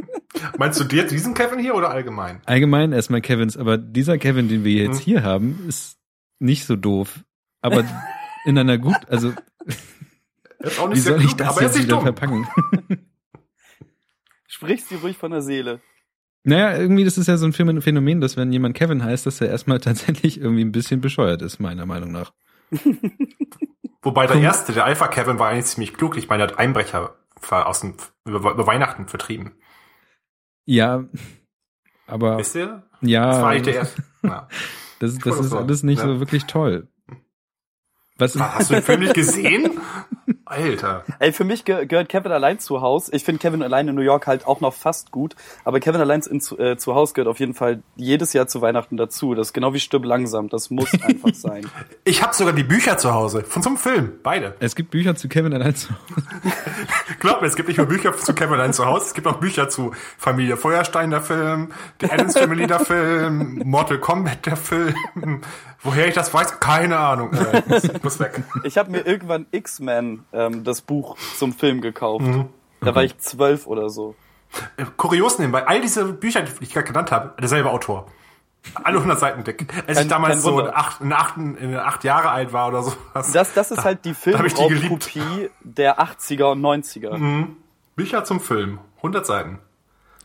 Meinst 0.57 0.79
du 0.79 0.83
dir 0.83 1.05
diesen 1.05 1.33
Kevin 1.33 1.59
hier 1.59 1.75
oder 1.75 1.89
allgemein? 1.89 2.41
Allgemein 2.45 2.91
erstmal 2.91 3.21
Kevins, 3.21 3.57
aber 3.57 3.77
dieser 3.77 4.17
Kevin, 4.17 4.47
den 4.49 4.63
wir 4.63 4.73
jetzt 4.73 4.99
hm. 4.99 5.05
hier 5.05 5.23
haben, 5.23 5.65
ist 5.67 5.97
nicht 6.39 6.65
so 6.65 6.75
doof. 6.75 7.23
Aber 7.61 7.83
in 8.45 8.57
einer 8.57 8.77
gut, 8.77 8.97
also 9.07 9.33
wie 10.91 10.99
soll 10.99 11.23
ich 11.23 11.33
das 11.33 11.59
jetzt 11.59 11.77
wieder 11.77 11.95
dumm. 11.95 12.03
verpacken? 12.03 12.47
Sprichst 14.47 14.91
du 14.91 14.95
ruhig 14.97 15.17
von 15.17 15.31
der 15.31 15.41
Seele. 15.41 15.81
Naja, 16.43 16.75
irgendwie, 16.75 17.03
das 17.03 17.17
ist 17.17 17.27
ja 17.27 17.37
so 17.37 17.45
ein 17.45 17.53
Phänomen, 17.53 18.19
dass 18.19 18.35
wenn 18.35 18.51
jemand 18.51 18.75
Kevin 18.75 19.03
heißt, 19.03 19.25
dass 19.25 19.41
er 19.41 19.49
erstmal 19.49 19.79
tatsächlich 19.81 20.39
irgendwie 20.39 20.65
ein 20.65 20.71
bisschen 20.71 21.01
bescheuert 21.01 21.41
ist, 21.41 21.59
meiner 21.59 21.85
Meinung 21.85 22.11
nach. 22.11 22.33
Wobei 24.01 24.27
der 24.27 24.37
erste, 24.37 24.73
der 24.73 24.85
Alpha 24.85 25.07
Kevin, 25.07 25.39
war 25.39 25.49
eigentlich 25.49 25.65
ziemlich 25.65 25.93
klug. 25.93 26.17
Ich 26.17 26.29
meine, 26.29 26.43
er 26.43 26.49
hat 26.49 26.59
Einbrecher 26.59 27.15
aus 27.49 27.81
dem, 27.81 27.95
über, 28.25 28.51
über 28.51 28.67
Weihnachten 28.67 29.07
vertrieben. 29.07 29.53
Ja, 30.65 31.05
aber. 32.07 32.37
Wisst 32.37 32.55
ihr? 32.55 32.83
Ja. 33.01 33.31
Das 33.31 33.41
war 33.41 33.49
eigentlich 33.49 33.63
der 33.63 33.75
erste. 33.75 34.03
Ja. 34.23 34.47
Das, 34.99 35.17
das 35.17 35.39
ist 35.39 35.51
alles 35.51 35.81
nicht 35.81 35.97
ja. 35.97 36.05
so 36.05 36.19
wirklich 36.19 36.45
toll. 36.45 36.87
Was? 38.17 38.39
Hast 38.39 38.69
du 38.69 38.75
den 38.75 38.83
Film 38.83 38.99
nicht 38.99 39.15
gesehen? 39.15 39.79
Alter. 40.51 41.03
Ey, 41.19 41.31
für 41.31 41.43
mich 41.43 41.65
ge 41.65 41.85
gehört 41.85 42.09
Kevin 42.09 42.31
allein 42.31 42.59
zu 42.59 42.81
Haus. 42.81 43.09
Ich 43.11 43.23
finde 43.23 43.39
Kevin 43.39 43.63
allein 43.63 43.87
in 43.87 43.95
New 43.95 44.01
York 44.01 44.27
halt 44.27 44.45
auch 44.45 44.61
noch 44.61 44.73
fast 44.73 45.11
gut, 45.11 45.35
aber 45.63 45.79
Kevin 45.79 46.01
allein 46.01 46.21
in, 46.29 46.41
zu, 46.41 46.59
äh, 46.59 46.77
zu 46.77 46.93
Haus 46.93 47.13
gehört 47.13 47.29
auf 47.29 47.39
jeden 47.39 47.53
Fall 47.53 47.81
jedes 47.95 48.33
Jahr 48.33 48.47
zu 48.47 48.61
Weihnachten 48.61 48.97
dazu. 48.97 49.33
Das 49.33 49.47
ist 49.47 49.53
genau 49.53 49.73
wie 49.73 49.79
Stirb 49.79 50.05
langsam. 50.05 50.49
Das 50.49 50.69
muss 50.69 50.91
einfach 51.01 51.33
sein. 51.33 51.65
Ich 52.03 52.21
habe 52.21 52.35
sogar 52.35 52.53
die 52.53 52.63
Bücher 52.63 52.97
zu 52.97 53.13
Hause. 53.13 53.43
Von 53.43 53.61
so 53.61 53.69
einem 53.69 53.77
Film. 53.77 54.11
Beide. 54.23 54.55
Es 54.59 54.75
gibt 54.75 54.91
Bücher 54.91 55.15
zu 55.15 55.29
Kevin 55.29 55.53
allein 55.53 55.75
zu 55.75 55.89
Glaub 57.19 57.41
mir, 57.41 57.47
es 57.47 57.55
gibt 57.55 57.67
nicht 57.67 57.77
nur 57.77 57.87
Bücher 57.87 58.15
zu 58.17 58.33
Kevin 58.33 58.55
allein 58.55 58.73
zu 58.73 58.85
Hause, 58.85 59.05
es 59.05 59.13
gibt 59.13 59.27
auch 59.27 59.37
Bücher 59.37 59.69
zu 59.69 59.91
Familie 60.17 60.57
Feuerstein, 60.57 61.11
der 61.11 61.21
Film, 61.21 61.71
The 61.99 62.11
Addams 62.11 62.37
Family, 62.37 62.67
der 62.67 62.79
Film, 62.79 63.61
Mortal 63.65 63.99
Kombat, 63.99 64.45
der 64.45 64.57
Film. 64.57 65.41
Woher 65.83 66.07
ich 66.07 66.13
das 66.13 66.33
weiß, 66.33 66.59
keine 66.59 66.97
Ahnung. 66.97 67.33
Äh, 67.33 67.63
muss- 67.67 67.89
muss 68.03 68.19
weg. 68.19 68.43
Ich 68.63 68.77
habe 68.77 68.91
mir 68.91 68.99
irgendwann 69.05 69.45
X-Men, 69.51 70.23
ähm, 70.31 70.63
das 70.63 70.81
Buch 70.81 71.17
zum 71.37 71.53
Film 71.53 71.81
gekauft. 71.81 72.25
Da 72.81 72.95
war 72.95 73.03
ich 73.03 73.17
zwölf 73.19 73.67
oder 73.67 73.89
so. 73.89 74.15
Äh, 74.77 74.85
Kurios 74.97 75.39
nebenbei, 75.39 75.65
all 75.67 75.81
diese 75.81 76.05
Bücher, 76.13 76.41
die 76.41 76.51
ich 76.61 76.73
gerade 76.73 76.87
genannt 76.87 77.11
habe, 77.11 77.33
derselbe 77.39 77.69
Autor. 77.71 78.07
Alle 78.75 78.97
100 78.97 79.19
Seiten 79.19 79.43
dick. 79.43 79.65
Als 79.87 79.97
Kein- 79.97 80.05
ich 80.05 80.09
damals 80.11 80.43
so 80.43 80.53
Wunder. 80.53 80.77
acht, 80.77 81.01
in 81.01 81.11
achten, 81.13 81.55
in 81.55 81.75
acht 81.75 82.03
Jahre 82.03 82.29
alt 82.29 82.53
war 82.53 82.67
oder 82.67 82.83
so. 82.83 82.93
Das, 83.13 83.53
das 83.53 83.71
ist 83.71 83.83
halt 83.83 84.05
die 84.05 84.13
da 84.25 84.43
ich 84.43 84.53
die. 84.53 84.61
Filmraubkopie 84.69 85.49
der 85.61 85.99
80er 85.99 86.51
und 86.51 86.61
90er. 86.61 87.47
Bücher 87.95 88.23
zum 88.23 88.39
Film. 88.39 88.77
100 88.97 89.25
Seiten. 89.25 89.57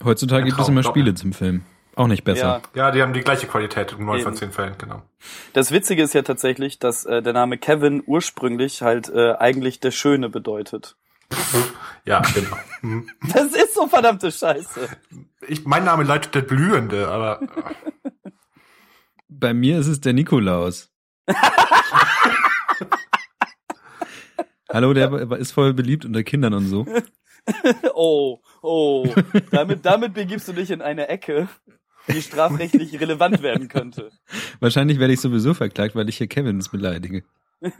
Heutzutage 0.05 0.45
gibt 0.45 0.61
es 0.61 0.69
immer 0.69 0.83
Spiele 0.83 1.15
zum 1.15 1.33
Film. 1.33 1.65
Auch 1.97 2.07
nicht 2.07 2.25
besser. 2.25 2.63
Ja. 2.75 2.87
Ja, 2.87 2.91
die 2.93 3.03
haben 3.03 3.13
die 3.15 3.23
gleiche 3.23 3.47
Qualität 3.47 3.93
in 3.93 4.05
neun 4.05 4.21
von 4.21 4.33
Eben. 4.33 4.37
zehn 4.37 4.53
Fällen, 4.53 4.77
genau. 4.79 5.03
Das 5.55 5.73
Witzige 5.73 6.03
ist 6.03 6.13
ja 6.15 6.23
tatsächlich, 6.23 6.79
dass 6.79 7.05
äh, 7.07 7.23
der 7.23 7.33
Name 7.33 7.57
Kevin 7.59 8.03
ursprünglich 8.07 8.83
halt 8.83 9.09
äh, 9.09 9.33
eigentlich 9.33 9.81
der 9.81 9.91
Schöne 9.91 10.29
bedeutet. 10.29 10.97
Ja, 12.05 12.21
genau. 12.21 12.57
Mhm. 12.83 13.11
Das 13.35 13.47
ist 13.47 13.75
so 13.75 13.89
verdammte 13.89 14.31
Scheiße. 14.31 14.89
Ich, 15.49 15.65
mein 15.65 15.83
Name 15.83 16.05
leitet 16.05 16.37
der 16.37 16.43
Blühende, 16.43 17.09
aber 17.09 17.41
Bei 19.29 19.53
mir 19.53 19.81
ist 19.81 19.89
es 19.89 20.01
der 20.01 20.13
Nikolaus. 20.13 20.93
Hallo, 24.73 24.95
der 24.95 25.33
ist 25.33 25.51
voll 25.51 25.75
beliebt 25.75 26.05
unter 26.05 26.23
Kindern 26.23 26.55
und 26.55 26.67
so. 26.69 26.87
Oh, 27.95 28.41
oh. 28.61 29.07
Damit, 29.53 29.87
damit 29.87 30.15
begibst 30.15 30.49
du 30.49 30.53
dich 30.53 30.73
in 30.73 30.83
eine 30.83 31.07
Ecke, 31.09 31.49
die 32.09 32.23
strafrechtlich 32.23 33.01
relevant 33.01 33.43
werden 33.43 33.69
könnte. 33.69 34.11
Wahrscheinlich 34.61 34.99
werde 34.99 35.13
ich 35.15 35.21
sowieso 35.21 35.55
verklagt, 35.55 35.95
weil 35.95 36.09
ich 36.09 36.17
hier 36.17 36.27
Kevins 36.27 36.69
beleidige. 36.69 37.25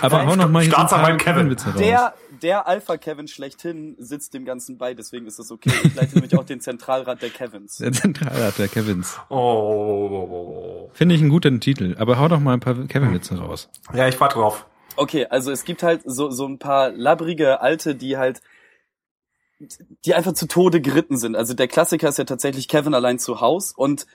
Aber 0.00 0.26
hau 0.26 0.36
noch 0.36 0.48
mal 0.48 0.62
hier 0.62 0.70
so 0.70 0.76
ein 0.76 0.86
paar 0.86 0.88
Staatsanwalt 0.88 1.20
Kevin. 1.20 1.34
Kevin-Witze 1.34 1.66
raus. 1.70 1.78
Der, 1.78 2.14
der 2.42 2.66
Alpha-Kevin 2.66 3.28
schlechthin 3.28 3.96
sitzt 3.98 4.32
dem 4.34 4.44
Ganzen 4.44 4.78
bei, 4.78 4.94
deswegen 4.94 5.26
ist 5.26 5.38
das 5.38 5.50
okay. 5.50 5.72
Ich 5.84 5.94
leite 5.94 6.14
nämlich 6.14 6.36
auch 6.38 6.44
den 6.44 6.60
Zentralrat 6.60 7.20
der 7.20 7.30
Kevins. 7.30 7.76
Der 7.76 7.92
Zentralrat 7.92 8.58
der 8.58 8.68
Kevins. 8.68 9.18
oh. 9.28 10.90
Finde 10.94 11.14
ich 11.14 11.20
einen 11.20 11.30
guten 11.30 11.60
Titel. 11.60 11.96
Aber 11.98 12.18
hau 12.18 12.28
doch 12.28 12.40
mal 12.40 12.54
ein 12.54 12.60
paar 12.60 12.74
Kevin-Witze 12.86 13.38
raus. 13.38 13.68
Ja, 13.92 14.08
ich 14.08 14.18
warte 14.20 14.36
drauf. 14.36 14.66
Okay, 14.96 15.26
also 15.26 15.50
es 15.50 15.64
gibt 15.64 15.82
halt 15.82 16.02
so, 16.04 16.30
so 16.30 16.46
ein 16.46 16.58
paar 16.58 16.90
labbrige 16.90 17.60
Alte, 17.60 17.94
die 17.94 18.16
halt, 18.16 18.42
die 20.04 20.14
einfach 20.14 20.32
zu 20.32 20.46
Tode 20.46 20.80
geritten 20.80 21.16
sind. 21.16 21.36
Also 21.36 21.54
der 21.54 21.68
Klassiker 21.68 22.08
ist 22.08 22.18
ja 22.18 22.24
tatsächlich 22.24 22.68
Kevin 22.68 22.94
allein 22.94 23.18
zu 23.18 23.40
Haus 23.40 23.72
und 23.72 24.06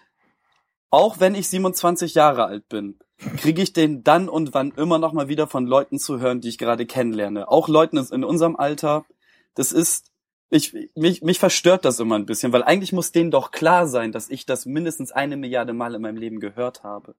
auch 0.90 1.20
wenn 1.20 1.36
ich 1.36 1.50
27 1.50 2.16
Jahre 2.16 2.46
alt 2.46 2.70
bin, 2.70 2.98
kriege 3.38 3.62
ich 3.62 3.74
den 3.74 4.04
dann 4.04 4.30
und 4.30 4.54
wann 4.54 4.72
immer 4.72 5.00
noch 5.00 5.14
mal 5.14 5.28
wieder 5.28 5.48
von 5.48 5.66
Leuten 5.66 6.00
zu 6.00 6.20
hören, 6.20 6.40
die 6.40 6.50
ich 6.50 6.58
gerade 6.58 6.86
kennenlerne. 6.86 7.50
Auch 7.50 7.68
Leuten 7.68 7.98
in 7.98 8.24
unserem 8.24 8.56
Alter. 8.56 9.06
Das 9.56 9.72
ist, 9.72 10.12
ich, 10.50 10.74
mich, 10.96 11.24
mich 11.24 11.40
verstört 11.40 11.84
das 11.84 12.00
immer 12.00 12.16
ein 12.16 12.26
bisschen, 12.26 12.54
weil 12.54 12.64
eigentlich 12.64 12.94
muss 12.94 13.12
denen 13.12 13.32
doch 13.32 13.52
klar 13.52 13.88
sein, 13.88 14.12
dass 14.12 14.30
ich 14.30 14.46
das 14.46 14.66
mindestens 14.66 15.12
eine 15.12 15.36
Milliarde 15.36 15.74
Mal 15.74 15.96
in 15.96 16.02
meinem 16.02 16.18
Leben 16.18 16.40
gehört 16.40 16.84
habe. 16.84 17.16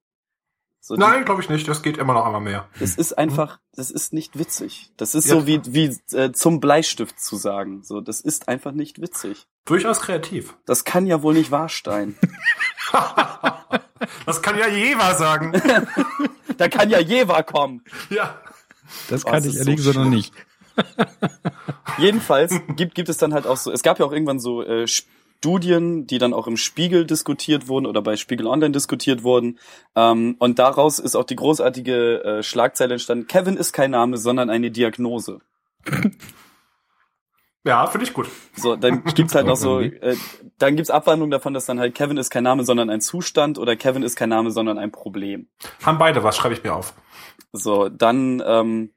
So, 0.80 0.94
Nein, 0.94 1.24
glaube 1.24 1.42
ich 1.42 1.48
nicht. 1.50 1.68
Das 1.68 1.82
geht 1.82 1.98
immer 1.98 2.14
noch 2.14 2.24
einmal 2.24 2.40
mehr. 2.40 2.68
das 2.78 2.94
ist 2.94 3.18
einfach, 3.18 3.58
das 3.74 3.90
ist 3.90 4.12
nicht 4.12 4.38
witzig. 4.38 4.90
Das 4.96 5.14
ist 5.14 5.26
Ja, 5.26 5.34
so 5.34 5.46
wie, 5.46 5.60
wie 5.66 5.96
äh, 6.16 6.32
zum 6.32 6.60
Bleistift 6.60 7.20
zu 7.20 7.36
sagen. 7.36 7.82
So, 7.82 8.00
das 8.00 8.20
ist 8.20 8.48
einfach 8.48 8.72
nicht 8.72 9.00
witzig. 9.00 9.46
Durchaus 9.66 10.00
kreativ. 10.00 10.54
Das 10.66 10.84
kann 10.84 11.06
ja 11.06 11.22
wohl 11.22 11.34
nicht 11.34 11.50
wahr 11.50 11.68
sein. 11.68 12.16
Das 14.24 14.40
kann 14.42 14.56
ja 14.58 14.68
Jeva 14.68 15.14
sagen. 15.14 15.52
Da 16.56 16.68
kann 16.68 16.90
ja 16.90 16.98
Jeva 16.98 17.42
kommen. 17.42 17.82
ja. 18.10 18.40
Das 19.08 19.24
Oh, 19.26 19.30
kann 19.30 19.44
es 19.44 19.52
ich 19.54 19.56
ehrlich 19.58 19.80
so 19.82 19.92
noch 19.92 20.06
nicht. 20.06 20.32
Jedenfalls 21.98 22.54
gibt, 22.76 22.94
gibt 22.94 23.08
es 23.08 23.16
dann 23.18 23.34
halt 23.34 23.46
auch 23.46 23.56
so, 23.56 23.70
es 23.70 23.82
gab 23.82 23.98
ja 23.98 24.06
auch 24.06 24.12
irgendwann 24.12 24.38
so 24.40 24.62
äh, 24.62 24.86
Studien, 25.38 26.06
die 26.06 26.18
dann 26.18 26.34
auch 26.34 26.48
im 26.48 26.56
Spiegel 26.56 27.06
diskutiert 27.06 27.68
wurden 27.68 27.86
oder 27.86 28.02
bei 28.02 28.16
Spiegel 28.16 28.48
Online 28.48 28.72
diskutiert 28.72 29.22
wurden. 29.22 29.58
Ähm, 29.94 30.34
und 30.38 30.58
daraus 30.58 30.98
ist 30.98 31.14
auch 31.14 31.24
die 31.24 31.36
großartige 31.36 32.24
äh, 32.24 32.42
Schlagzeile 32.42 32.94
entstanden, 32.94 33.28
Kevin 33.28 33.56
ist 33.56 33.72
kein 33.72 33.92
Name, 33.92 34.16
sondern 34.16 34.50
eine 34.50 34.70
Diagnose. 34.70 35.40
Ja, 37.64 37.86
finde 37.86 38.06
ich 38.06 38.14
gut. 38.14 38.28
So, 38.56 38.76
dann 38.76 39.04
gibt's 39.14 39.34
halt 39.34 39.46
noch 39.46 39.56
so, 39.56 39.80
äh, 39.80 40.16
dann 40.58 40.76
gibt's 40.76 40.88
Abwandlungen 40.88 41.30
davon, 41.30 41.52
dass 41.52 41.66
dann 41.66 41.78
halt 41.78 41.94
Kevin 41.94 42.16
ist 42.16 42.30
kein 42.30 42.44
Name, 42.44 42.64
sondern 42.64 42.88
ein 42.88 43.02
Zustand 43.02 43.58
oder 43.58 43.76
Kevin 43.76 44.02
ist 44.02 44.16
kein 44.16 44.30
Name, 44.30 44.52
sondern 44.52 44.78
ein 44.78 44.90
Problem. 44.90 45.48
Haben 45.82 45.98
beide 45.98 46.22
was, 46.22 46.36
schreibe 46.36 46.54
ich 46.54 46.62
mir 46.62 46.72
auf. 46.72 46.94
So, 47.52 47.90
dann 47.90 48.42
ähm, 48.46 48.92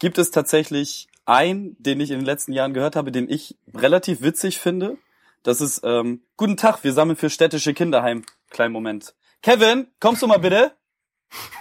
gibt 0.00 0.18
es 0.18 0.32
tatsächlich 0.32 1.06
einen, 1.26 1.76
den 1.78 2.00
ich 2.00 2.10
in 2.10 2.18
den 2.18 2.26
letzten 2.26 2.52
Jahren 2.52 2.74
gehört 2.74 2.96
habe, 2.96 3.12
den 3.12 3.30
ich 3.30 3.56
relativ 3.72 4.22
witzig 4.22 4.58
finde. 4.58 4.98
Das 5.44 5.60
ist, 5.60 5.82
ähm, 5.84 6.22
guten 6.38 6.56
Tag, 6.56 6.82
wir 6.82 6.92
sammeln 6.94 7.16
für 7.16 7.28
städtische 7.28 7.74
Kinderheim. 7.74 8.24
Kleinen 8.50 8.72
Moment. 8.72 9.14
Kevin, 9.42 9.86
kommst 10.00 10.22
du 10.22 10.26
mal 10.26 10.38
bitte? 10.38 10.72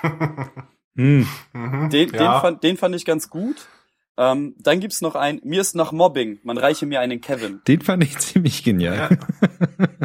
Hm. 0.95 1.27
Mhm. 1.53 1.89
Den, 1.89 2.11
den, 2.11 2.21
ja. 2.21 2.39
fand, 2.39 2.61
den 2.61 2.77
fand 2.77 2.93
ich 2.93 3.03
ganz 3.03 3.31
gut. 3.31 3.67
Ähm, 4.15 4.53
dann 4.59 4.79
gibt's 4.79 5.01
noch 5.01 5.15
einen, 5.15 5.41
mir 5.43 5.59
ist 5.59 5.73
nach 5.73 5.91
Mobbing, 5.91 6.37
man 6.43 6.59
reiche 6.59 6.85
mir 6.85 6.99
einen 6.99 7.19
Kevin. 7.19 7.61
Den 7.67 7.81
fand 7.81 8.03
ich 8.03 8.15
ziemlich 8.19 8.63
genial. 8.63 9.17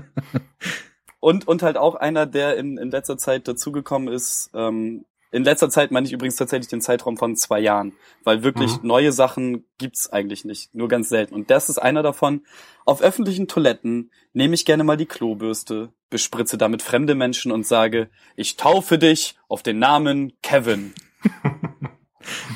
Und, 1.20 1.46
und 1.46 1.62
halt 1.62 1.76
auch 1.76 1.96
einer, 1.96 2.24
der 2.24 2.56
in, 2.56 2.78
in 2.78 2.90
letzter 2.90 3.18
Zeit 3.18 3.48
dazugekommen 3.48 4.08
ist. 4.08 4.50
Ähm, 4.54 5.04
in 5.30 5.44
letzter 5.44 5.68
Zeit 5.70 5.90
meine 5.90 6.06
ich 6.06 6.12
übrigens 6.12 6.36
tatsächlich 6.36 6.68
den 6.68 6.80
Zeitraum 6.80 7.16
von 7.16 7.36
zwei 7.36 7.60
Jahren, 7.60 7.92
weil 8.24 8.42
wirklich 8.42 8.80
Mhm. 8.80 8.86
neue 8.88 9.12
Sachen 9.12 9.64
gibt's 9.78 10.08
eigentlich 10.10 10.44
nicht, 10.44 10.74
nur 10.74 10.88
ganz 10.88 11.08
selten. 11.08 11.34
Und 11.34 11.50
das 11.50 11.68
ist 11.68 11.78
einer 11.78 12.02
davon. 12.02 12.42
Auf 12.84 13.02
öffentlichen 13.02 13.48
Toiletten 13.48 14.10
nehme 14.32 14.54
ich 14.54 14.64
gerne 14.64 14.84
mal 14.84 14.96
die 14.96 15.06
Klobürste, 15.06 15.92
bespritze 16.10 16.56
damit 16.56 16.82
fremde 16.82 17.14
Menschen 17.14 17.52
und 17.52 17.66
sage, 17.66 18.08
ich 18.36 18.56
taufe 18.56 18.98
dich 18.98 19.38
auf 19.48 19.62
den 19.62 19.78
Namen 19.78 20.32
Kevin. 20.42 20.94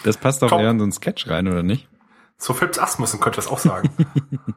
Das 0.05 0.19
passt 0.19 0.43
doch 0.43 0.51
Komm. 0.51 0.61
eher 0.61 0.71
in 0.71 0.79
so 0.79 0.83
einen 0.83 0.93
Sketch 0.93 1.29
rein, 1.29 1.49
oder 1.49 1.63
nicht? 1.63 1.89
So 2.37 2.53
Philips 2.53 2.79
Asmussen 2.79 3.21
könnte 3.21 3.37
das 3.37 3.47
auch 3.49 3.59
sagen. 3.59 3.89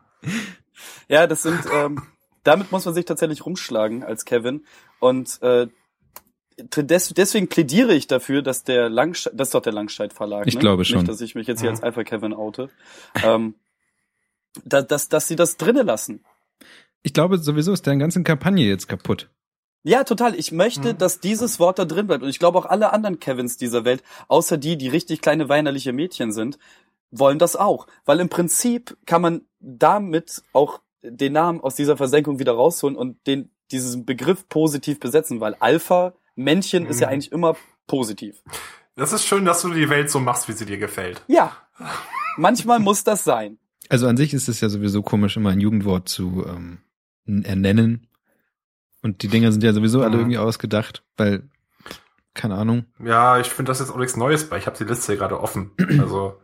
Ja, 1.08 1.28
das 1.28 1.44
sind, 1.44 1.60
ähm, 1.72 2.02
damit 2.44 2.72
muss 2.72 2.84
man 2.86 2.94
sich 2.96 3.06
tatsächlich 3.06 3.46
rumschlagen 3.46 4.04
als 4.04 4.26
Kevin. 4.26 4.66
Und 5.00 5.40
äh, 5.44 5.68
deswegen 6.58 7.48
plädiere 7.50 7.94
ich 7.94 8.08
dafür, 8.08 8.42
dass 8.42 8.64
der 8.64 8.90
Langscheid, 8.90 9.34
das 9.36 9.50
ist 9.50 9.54
doch 9.56 9.62
der 9.62 9.74
Langscheid 9.74 10.14
Verlag. 10.14 10.48
Ich 10.48 10.56
ne? 10.56 10.60
glaube 10.62 10.86
schon. 10.86 11.00
Nicht, 11.00 11.10
dass 11.10 11.22
ich 11.22 11.36
mich 11.36 11.48
jetzt 11.48 11.62
hier 11.62 11.70
Mhm. 11.70 11.76
als 11.76 11.84
Alpha 11.84 12.04
Kevin 12.04 12.34
oute. 12.34 12.70
ähm, 13.24 13.56
da, 14.64 14.82
dass, 14.82 15.10
dass 15.10 15.28
sie 15.28 15.36
das 15.36 15.58
drinne 15.58 15.84
lassen. 15.84 16.24
Ich 17.04 17.14
glaube, 17.14 17.38
sowieso 17.38 17.74
ist 17.74 17.86
deren 17.86 18.00
ganze 18.00 18.24
Kampagne 18.24 18.66
jetzt 18.66 18.88
kaputt. 18.88 19.30
Ja, 19.84 20.04
total. 20.04 20.34
Ich 20.36 20.52
möchte, 20.52 20.94
Mhm. 20.94 20.98
dass 20.98 21.20
dieses 21.20 21.60
Wort 21.60 21.78
da 21.78 21.86
drin 21.86 22.08
bleibt. 22.08 22.24
Und 22.24 22.30
ich 22.30 22.40
glaube 22.40 22.58
auch 22.58 22.66
alle 22.66 22.92
anderen 22.94 23.20
Kevins 23.20 23.58
dieser 23.58 23.84
Welt, 23.86 24.02
außer 24.30 24.58
die, 24.58 24.78
die 24.78 24.88
richtig 24.88 25.22
kleine 25.22 25.50
weinerliche 25.50 25.94
Mädchen 25.94 26.32
sind, 26.32 26.58
wollen 27.12 27.38
das 27.38 27.56
auch. 27.56 27.86
Weil 28.06 28.20
im 28.22 28.30
Prinzip 28.30 28.98
kann 29.06 29.22
man 29.22 29.42
damit 29.60 30.42
auch 30.54 30.80
den 31.04 31.34
Namen 31.34 31.62
aus 31.62 31.76
dieser 31.76 31.98
Versenkung 31.98 32.40
wieder 32.40 32.54
rausholen 32.54 32.96
und 32.96 33.28
den, 33.28 33.52
diesen 33.72 34.06
Begriff 34.06 34.48
positiv 34.50 35.00
besetzen, 35.00 35.40
weil 35.40 35.56
Alpha, 35.60 36.14
Männchen 36.36 36.86
ist 36.86 37.00
ja 37.00 37.08
Mhm. 37.08 37.14
eigentlich 37.14 37.32
immer 37.32 37.56
positiv. 37.88 38.42
Das 38.96 39.12
ist 39.14 39.26
schön, 39.26 39.46
dass 39.46 39.62
du 39.62 39.74
die 39.74 39.90
Welt 39.90 40.10
so 40.10 40.20
machst, 40.20 40.48
wie 40.48 40.54
sie 40.54 40.66
dir 40.66 40.78
gefällt. 40.78 41.22
Ja. 41.28 41.56
Manchmal 42.38 42.80
muss 42.80 43.04
das 43.04 43.24
sein. 43.24 43.58
Also 43.90 44.08
an 44.08 44.18
sich 44.18 44.34
ist 44.34 44.48
es 44.50 44.62
ja 44.62 44.70
sowieso 44.70 45.02
komisch, 45.04 45.38
immer 45.38 45.52
ein 45.52 45.60
Jugendwort 45.60 46.10
zu 46.10 46.46
ähm, 46.48 46.80
ernennen. 47.44 48.08
Und 49.02 49.22
die 49.22 49.28
Dinger 49.28 49.52
sind 49.52 49.64
ja 49.64 49.74
sowieso 49.74 50.02
alle 50.02 50.12
Mhm. 50.16 50.20
irgendwie 50.22 50.38
ausgedacht, 50.40 51.04
weil, 51.18 51.48
keine 52.34 52.56
Ahnung. 52.56 52.86
Ja, 53.04 53.38
ich 53.40 53.48
finde 53.48 53.70
das 53.72 53.80
jetzt 53.80 53.92
auch 53.92 53.98
nichts 53.98 54.18
Neues 54.18 54.50
bei. 54.50 54.58
Ich 54.58 54.66
habe 54.66 54.78
die 54.78 54.84
Liste 54.86 55.12
hier 55.14 55.18
gerade 55.20 55.40
offen. 55.40 55.72
Also, 56.00 56.40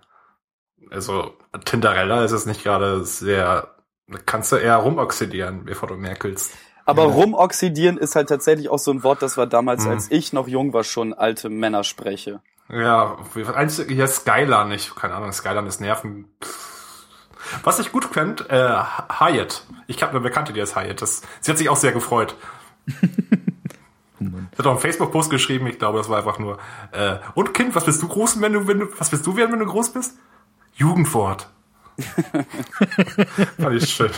also 0.90 1.34
Tinderella 1.66 2.24
ist 2.26 2.32
es 2.32 2.46
nicht 2.46 2.64
gerade 2.64 3.04
sehr. 3.06 3.76
da 4.08 4.18
Kannst 4.26 4.52
du 4.52 4.58
eher 4.58 4.76
rumoxidieren, 4.76 5.64
bevor 5.66 5.88
du 5.90 5.96
merkelst. 5.96 6.52
Aber 6.86 7.04
rumoxidieren 7.04 7.98
ist 7.98 8.16
halt 8.16 8.30
tatsächlich 8.30 8.70
auch 8.70 8.80
so 8.80 8.92
ein 8.92 9.04
Wort, 9.04 9.22
das 9.22 9.38
war 9.38 9.48
damals, 9.48 9.86
Mhm. 9.86 9.92
als 9.92 10.12
ich 10.12 10.34
noch 10.34 10.48
jung 10.48 10.74
war, 10.74 10.84
schon 10.84 11.14
alte 11.14 11.50
Männer 11.50 11.84
spreche. 11.84 12.42
Ja, 12.70 13.18
eins 13.54 13.82
hier 13.88 14.08
Skyline, 14.08 14.74
ich, 14.76 14.96
keine 14.96 15.14
Ahnung, 15.16 15.32
Skyline 15.34 15.68
ist 15.68 15.82
Nerven. 15.82 16.26
Was 17.64 17.80
ich 17.80 17.92
gut 17.92 18.06
fand, 18.06 18.50
äh, 18.50 18.78
Hyatt. 19.20 19.66
Ich 19.88 20.02
habe 20.02 20.12
eine 20.12 20.22
Bekannte, 20.22 20.54
die 20.54 20.62
heißt 20.62 20.76
Hyatt. 20.76 21.02
Das, 21.02 21.22
sie 21.42 21.52
hat 21.52 21.58
sich 21.58 21.70
auch 21.70 21.76
sehr 21.78 21.92
gefreut. 21.92 22.36
Oh 24.20 24.24
Mann. 24.24 24.50
Sie 24.52 24.60
hat 24.60 24.68
auch 24.68 24.72
einen 24.74 24.80
Facebook-Post 24.80 25.32
geschrieben, 25.32 25.66
ich 25.66 25.80
glaube, 25.80 25.98
das 25.98 26.08
war 26.08 26.20
einfach 26.20 26.38
nur, 26.38 26.60
äh, 26.92 27.16
und 27.34 27.56
Kind, 27.56 27.74
was 27.74 27.86
bist 27.86 28.04
du 28.04 28.08
groß, 28.08 28.40
wenn 28.40 28.54
du, 28.54 28.68
wenn 28.68 28.78
du, 28.82 28.88
was 29.00 29.10
bist 29.10 29.26
du 29.26 29.36
werden, 29.36 29.52
wenn 29.52 29.58
du 29.60 29.66
groß 29.66 29.94
bist? 29.94 30.16
Jugendwort. 30.74 31.50
Fand 33.60 33.76
ich 33.82 33.90
schön. 33.90 34.12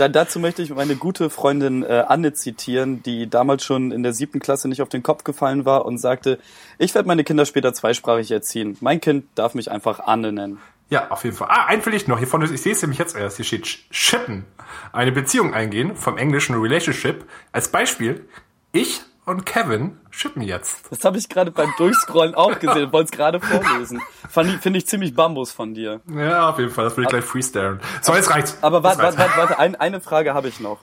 Da, 0.00 0.08
dazu 0.08 0.40
möchte 0.40 0.62
ich 0.62 0.74
meine 0.74 0.96
gute 0.96 1.28
Freundin 1.28 1.82
äh, 1.82 2.04
Anne 2.08 2.32
zitieren, 2.32 3.02
die 3.02 3.28
damals 3.28 3.62
schon 3.62 3.92
in 3.92 4.02
der 4.02 4.14
siebten 4.14 4.40
Klasse 4.40 4.66
nicht 4.66 4.80
auf 4.80 4.88
den 4.88 5.02
Kopf 5.02 5.24
gefallen 5.24 5.66
war 5.66 5.84
und 5.84 5.98
sagte, 5.98 6.38
ich 6.78 6.94
werde 6.94 7.06
meine 7.06 7.22
Kinder 7.22 7.44
später 7.44 7.74
zweisprachig 7.74 8.30
erziehen. 8.30 8.78
Mein 8.80 9.02
Kind 9.02 9.26
darf 9.34 9.54
mich 9.54 9.70
einfach 9.70 10.00
Anne 10.00 10.32
nennen. 10.32 10.58
Ja, 10.88 11.10
auf 11.10 11.24
jeden 11.24 11.36
Fall. 11.36 11.48
Ah, 11.50 11.66
ein 11.66 11.84
will 11.84 11.92
ich 11.92 12.08
noch. 12.08 12.16
Hier 12.16 12.26
vorne, 12.26 12.50
ich 12.50 12.62
sehe 12.62 12.72
es 12.72 12.80
nämlich 12.80 12.98
jetzt 12.98 13.14
erst. 13.14 13.36
Hier 13.36 13.44
steht 13.44 13.66
Shippen. 13.90 14.46
Eine 14.94 15.12
Beziehung 15.12 15.52
eingehen, 15.52 15.94
vom 15.94 16.16
englischen 16.16 16.54
Relationship. 16.54 17.26
Als 17.52 17.68
Beispiel, 17.68 18.26
ich 18.72 19.02
und 19.30 19.46
Kevin 19.46 19.96
shippen 20.10 20.42
jetzt. 20.42 20.90
Das 20.90 21.04
habe 21.04 21.16
ich 21.18 21.28
gerade 21.28 21.50
beim 21.52 21.72
Durchscrollen 21.78 22.34
auch 22.34 22.58
gesehen 22.58 22.84
und 22.86 22.92
wollte 22.92 23.06
es 23.06 23.16
gerade 23.16 23.40
vorlesen. 23.40 24.02
Finde 24.28 24.78
ich 24.78 24.86
ziemlich 24.86 25.14
Bambus 25.14 25.52
von 25.52 25.72
dir. 25.72 26.00
Ja, 26.12 26.50
auf 26.50 26.58
jeden 26.58 26.70
Fall. 26.70 26.84
Das 26.84 26.96
will 26.96 27.04
ich 27.04 27.10
gleich 27.10 27.24
freestylen. 27.24 27.80
So, 28.02 28.14
jetzt 28.14 28.30
reicht's. 28.30 28.58
Aber 28.60 28.82
warte, 28.82 29.02
warte, 29.02 29.18
warte, 29.18 29.36
warte 29.38 29.58
ein, 29.58 29.76
eine 29.76 30.00
Frage 30.00 30.34
habe 30.34 30.48
ich 30.48 30.60
noch. 30.60 30.80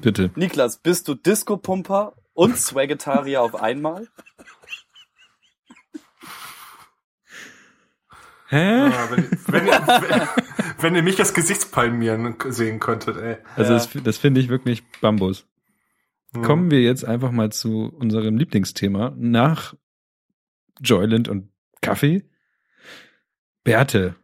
Bitte. 0.00 0.30
Niklas, 0.34 0.78
bist 0.78 1.06
du 1.08 1.14
Disco-Pumper 1.14 2.14
und 2.32 2.56
Swagetarier 2.58 3.42
auf 3.42 3.54
einmal? 3.54 4.08
Hä? 8.48 8.88
Ja, 8.90 9.10
wenn, 9.10 9.30
wenn, 9.46 9.66
wenn, 9.66 10.28
wenn 10.78 10.94
ihr 10.96 11.02
mich 11.04 11.14
das 11.16 11.34
Gesichtspalmieren 11.34 12.34
sehen 12.48 12.80
könntet, 12.80 13.16
ey. 13.18 13.36
Also 13.54 13.72
Ja. 13.74 13.78
das, 13.78 13.88
das 14.02 14.16
finde 14.18 14.40
ich 14.40 14.48
wirklich 14.48 14.82
Bambus. 15.00 15.46
Hm. 16.34 16.42
Kommen 16.42 16.70
wir 16.70 16.80
jetzt 16.80 17.04
einfach 17.04 17.30
mal 17.30 17.50
zu 17.50 17.92
unserem 17.98 18.36
Lieblingsthema. 18.36 19.14
Nach 19.16 19.74
Joyland 20.80 21.28
und 21.28 21.50
Kaffee. 21.80 22.24
Bärte. 23.64 24.16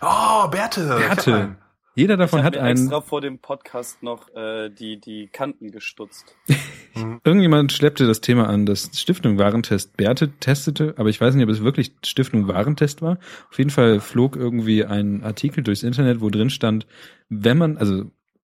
Oh, 0.00 0.48
Bärte. 0.48 0.86
Bärte. 0.86 1.56
Jeder 1.98 2.16
davon 2.16 2.38
ich 2.38 2.44
hat 2.44 2.54
mir 2.54 2.62
einen. 2.62 2.78
extra 2.78 3.00
vor 3.00 3.20
dem 3.20 3.40
Podcast 3.40 4.04
noch 4.04 4.32
äh, 4.36 4.70
die, 4.70 5.00
die 5.00 5.26
Kanten 5.26 5.72
gestutzt. 5.72 6.36
Irgendjemand 7.24 7.72
schleppte 7.72 8.06
das 8.06 8.20
Thema 8.20 8.48
an, 8.48 8.66
dass 8.66 8.90
Stiftung 8.94 9.36
Warentest 9.36 9.96
Bärte 9.96 10.30
testete, 10.38 10.94
aber 10.96 11.08
ich 11.08 11.20
weiß 11.20 11.34
nicht, 11.34 11.42
ob 11.42 11.50
es 11.50 11.64
wirklich 11.64 11.90
Stiftung 12.04 12.46
Warentest 12.46 13.02
war. 13.02 13.18
Auf 13.50 13.58
jeden 13.58 13.70
Fall 13.70 13.98
flog 13.98 14.36
irgendwie 14.36 14.84
ein 14.84 15.24
Artikel 15.24 15.64
durchs 15.64 15.82
Internet, 15.82 16.20
wo 16.20 16.30
drin 16.30 16.50
stand, 16.50 16.86
wenn 17.28 17.58
man, 17.58 17.76
also 17.78 18.04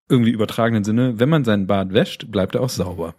irgendwie 0.10 0.32
übertragenen 0.32 0.84
Sinne, 0.84 1.20
wenn 1.20 1.30
man 1.30 1.44
seinen 1.44 1.68
Bart 1.68 1.94
wäscht, 1.94 2.32
bleibt 2.32 2.56
er 2.56 2.62
auch 2.62 2.70
sauber. 2.70 3.16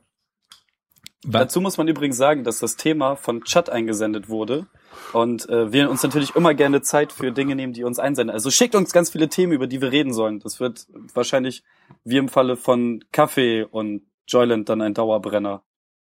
Wa- 1.27 1.39
Dazu 1.39 1.61
muss 1.61 1.79
man 1.79 1.89
übrigens 1.89 2.17
sagen, 2.19 2.45
dass 2.45 2.59
das 2.59 2.77
Thema 2.77 3.17
von 3.17 3.43
Chat 3.45 3.71
eingesendet 3.71 4.29
wurde 4.29 4.67
und 5.15 5.49
äh, 5.49 5.73
wir 5.73 5.89
uns 5.91 6.03
natürlich 6.03 6.37
immer 6.37 6.53
gerne 6.53 6.83
Zeit 6.83 7.13
für 7.13 7.33
Dinge 7.33 7.57
nehmen, 7.57 7.73
die 7.73 7.85
uns 7.85 7.99
einsenden. 7.99 8.35
Also 8.35 8.51
schickt 8.51 8.75
uns 8.75 8.93
ganz 8.93 9.11
viele 9.11 9.29
Themen, 9.29 9.53
über 9.53 9.67
die 9.67 9.81
wir 9.81 9.91
reden 9.91 10.13
sollen. 10.13 10.41
Das 10.41 10.61
wird 10.61 10.87
wahrscheinlich 11.15 11.63
wie 12.05 12.19
im 12.19 12.29
Falle 12.29 12.57
von 12.57 13.03
Kaffee 13.11 13.63
und 13.65 14.03
Joyland 14.29 14.69
dann 14.69 14.83
ein 14.83 14.93
Dauerbrenner, 14.95 15.63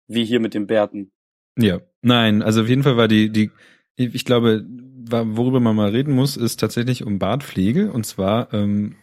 wie 0.06 0.24
hier 0.24 0.38
mit 0.38 0.54
den 0.54 0.68
Bärten. 0.68 1.10
Ja, 1.58 1.80
nein, 2.02 2.42
also 2.42 2.62
auf 2.62 2.68
jeden 2.68 2.84
Fall 2.84 2.96
war 2.96 3.08
die, 3.08 3.30
die, 3.30 3.50
ich 3.96 4.24
glaube, 4.24 4.64
worüber 5.10 5.58
man 5.58 5.74
mal 5.74 5.90
reden 5.90 6.14
muss, 6.14 6.36
ist 6.36 6.60
tatsächlich 6.60 7.04
um 7.04 7.18
Bartpflege 7.18 7.90
und 7.90 8.06
zwar, 8.06 8.54
ähm, 8.54 8.94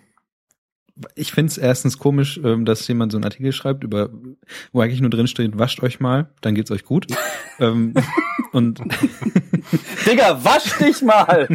ich 1.16 1.34
finde 1.34 1.52
es 1.52 1.58
erstens 1.58 1.98
komisch, 1.98 2.40
ähm, 2.44 2.66
dass 2.66 2.88
jemand 2.88 3.12
so 3.12 3.18
einen 3.18 3.26
Artikel 3.26 3.52
schreibt, 3.52 3.84
über, 3.84 4.10
wo 4.72 4.82
eigentlich 4.82 5.02
nur 5.02 5.10
drin 5.10 5.28
steht, 5.28 5.58
wascht 5.58 5.84
euch 5.84 6.00
mal, 6.00 6.30
dann 6.42 6.56
geht's 6.56 6.72
euch 6.72 6.86
gut. 6.86 7.08
ähm, 7.60 7.94
und, 8.52 8.80
Digga, 10.06 10.44
wasch 10.44 10.78
dich 10.78 11.02
mal! 11.02 11.50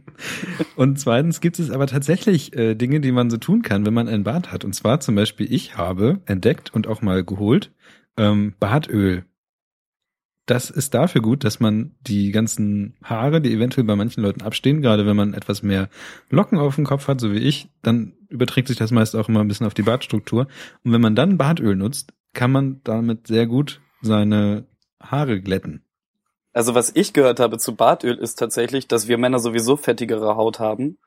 und 0.76 1.00
zweitens 1.00 1.40
gibt 1.40 1.58
es 1.58 1.70
aber 1.70 1.86
tatsächlich 1.86 2.54
äh, 2.56 2.74
Dinge, 2.74 3.00
die 3.00 3.12
man 3.12 3.30
so 3.30 3.38
tun 3.38 3.62
kann, 3.62 3.86
wenn 3.86 3.94
man 3.94 4.08
einen 4.08 4.24
Bart 4.24 4.52
hat. 4.52 4.64
Und 4.64 4.74
zwar 4.74 5.00
zum 5.00 5.14
Beispiel, 5.14 5.50
ich 5.52 5.76
habe 5.76 6.20
entdeckt 6.26 6.74
und 6.74 6.86
auch 6.86 7.00
mal 7.00 7.24
geholt, 7.24 7.72
ähm, 8.18 8.54
Bartöl. 8.60 9.24
Das 10.44 10.70
ist 10.70 10.94
dafür 10.94 11.20
gut, 11.20 11.44
dass 11.44 11.60
man 11.60 11.94
die 12.00 12.32
ganzen 12.32 12.96
Haare, 13.02 13.40
die 13.40 13.52
eventuell 13.52 13.84
bei 13.84 13.96
manchen 13.96 14.22
Leuten 14.22 14.42
abstehen, 14.42 14.80
gerade 14.80 15.06
wenn 15.06 15.16
man 15.16 15.34
etwas 15.34 15.62
mehr 15.62 15.88
Locken 16.30 16.58
auf 16.58 16.76
dem 16.76 16.84
Kopf 16.84 17.06
hat, 17.06 17.20
so 17.20 17.32
wie 17.32 17.38
ich, 17.38 17.68
dann 17.82 18.14
überträgt 18.28 18.68
sich 18.68 18.76
das 18.76 18.90
meist 18.90 19.16
auch 19.16 19.28
immer 19.28 19.40
ein 19.40 19.48
bisschen 19.48 19.66
auf 19.66 19.74
die 19.74 19.82
Bartstruktur. 19.82 20.46
Und 20.84 20.92
wenn 20.92 21.00
man 21.00 21.14
dann 21.14 21.38
Bartöl 21.38 21.76
nutzt, 21.76 22.12
kann 22.34 22.52
man 22.52 22.80
damit 22.84 23.26
sehr 23.26 23.46
gut 23.46 23.80
seine 24.02 24.66
Haare 25.00 25.40
glätten. 25.40 25.84
Also 26.52 26.74
was 26.74 26.94
ich 26.94 27.12
gehört 27.12 27.40
habe 27.40 27.58
zu 27.58 27.76
Bartöl 27.76 28.16
ist 28.16 28.36
tatsächlich, 28.36 28.88
dass 28.88 29.08
wir 29.08 29.18
Männer 29.18 29.38
sowieso 29.38 29.76
fettigere 29.76 30.36
Haut 30.36 30.58
haben 30.58 30.98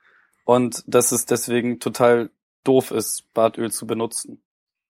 und 0.45 0.83
dass 0.87 1.11
es 1.11 1.25
deswegen 1.25 1.79
total 1.79 2.29
doof 2.63 2.91
ist, 2.91 3.33
Bartöl 3.33 3.71
zu 3.71 3.87
benutzen. 3.87 4.41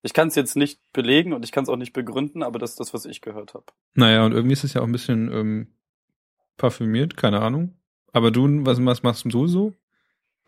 Ich 0.02 0.14
kann 0.14 0.28
es 0.28 0.34
jetzt 0.34 0.56
nicht 0.56 0.80
belegen 0.92 1.32
und 1.32 1.44
ich 1.44 1.52
kann 1.52 1.62
es 1.62 1.68
auch 1.68 1.76
nicht 1.76 1.92
begründen, 1.92 2.42
aber 2.42 2.58
das 2.58 2.70
ist 2.70 2.80
das, 2.80 2.92
was 2.92 3.04
ich 3.04 3.20
gehört 3.20 3.54
habe. 3.54 3.66
Naja, 3.94 4.24
und 4.24 4.32
irgendwie 4.32 4.52
ist 4.52 4.64
es 4.64 4.74
ja 4.74 4.80
auch 4.80 4.86
ein 4.86 4.92
bisschen 4.92 5.32
ähm, 5.32 5.68
parfümiert, 6.56 7.16
keine 7.16 7.40
Ahnung. 7.40 7.76
Aber 8.12 8.30
du, 8.30 8.66
was, 8.66 8.84
was 8.84 9.02
machst 9.02 9.24
du 9.26 9.46
so? 9.46 9.74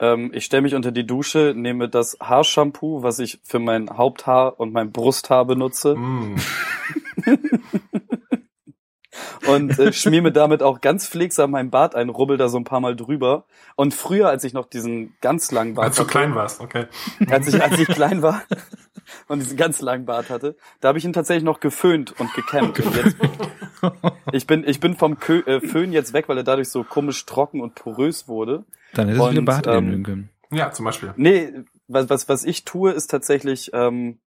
Ähm, 0.00 0.30
ich 0.34 0.44
stelle 0.44 0.62
mich 0.62 0.74
unter 0.74 0.92
die 0.92 1.06
Dusche, 1.06 1.54
nehme 1.56 1.88
das 1.88 2.16
Haarshampoo, 2.20 3.02
was 3.02 3.18
ich 3.18 3.40
für 3.44 3.58
mein 3.58 3.90
Haupthaar 3.90 4.58
und 4.58 4.72
mein 4.72 4.92
Brusthaar 4.92 5.44
benutze 5.44 5.94
Mm. 5.94 6.36
und 9.46 9.78
äh, 9.78 9.92
schmier 9.92 10.28
damit 10.30 10.62
auch 10.62 10.80
ganz 10.80 11.08
pflegsam 11.08 11.52
meinen 11.52 11.70
Bart 11.70 11.94
ein, 11.94 12.08
rubbel 12.08 12.36
da 12.36 12.48
so 12.48 12.58
ein 12.58 12.64
paar 12.64 12.80
Mal 12.80 12.96
drüber. 12.96 13.44
Und 13.76 13.94
früher, 13.94 14.28
als 14.28 14.42
ich 14.44 14.52
noch 14.52 14.66
diesen 14.66 15.14
ganz 15.20 15.52
langen 15.52 15.74
Bart 15.74 15.86
Als 15.86 15.96
du 15.96 16.02
hatte, 16.02 16.10
klein 16.10 16.34
warst, 16.34 16.60
okay. 16.60 16.86
als 17.28 17.46
ich, 17.46 17.62
als 17.62 17.78
ich 17.78 17.86
klein 17.86 18.22
war 18.22 18.42
und 19.28 19.40
diesen 19.40 19.56
ganz 19.56 19.80
langen 19.80 20.04
Bart 20.04 20.30
hatte, 20.30 20.56
da 20.80 20.88
habe 20.88 20.98
ich 20.98 21.04
ihn 21.04 21.12
tatsächlich 21.12 21.44
noch 21.44 21.60
geföhnt 21.60 22.18
und 22.18 22.32
gekämmt. 22.34 22.78
Und 22.80 22.96
jetzt, 22.96 23.16
ich 24.32 24.46
bin, 24.46 24.66
ich 24.66 24.80
bin 24.80 24.94
vom 24.94 25.18
Kö 25.18 25.40
äh, 25.40 25.60
Föhn 25.60 25.92
jetzt 25.92 26.12
weg, 26.12 26.28
weil 26.28 26.38
er 26.38 26.44
dadurch 26.44 26.68
so 26.68 26.84
komisch 26.84 27.24
trocken 27.26 27.60
und 27.60 27.74
porös 27.74 28.28
wurde. 28.28 28.64
Dann 28.94 29.08
hättest 29.08 29.24
du 29.24 29.30
wieder 29.30 29.42
Bartöl 29.42 29.76
ähm, 29.76 29.90
nehmen 29.90 30.02
können. 30.04 30.30
Ja, 30.50 30.70
zum 30.70 30.84
Beispiel. 30.84 31.12
Nee, 31.16 31.52
was, 31.88 32.08
was, 32.08 32.28
was 32.28 32.44
ich 32.44 32.64
tue, 32.64 32.92
ist 32.92 33.08
tatsächlich, 33.08 33.70
ähm, 33.72 34.18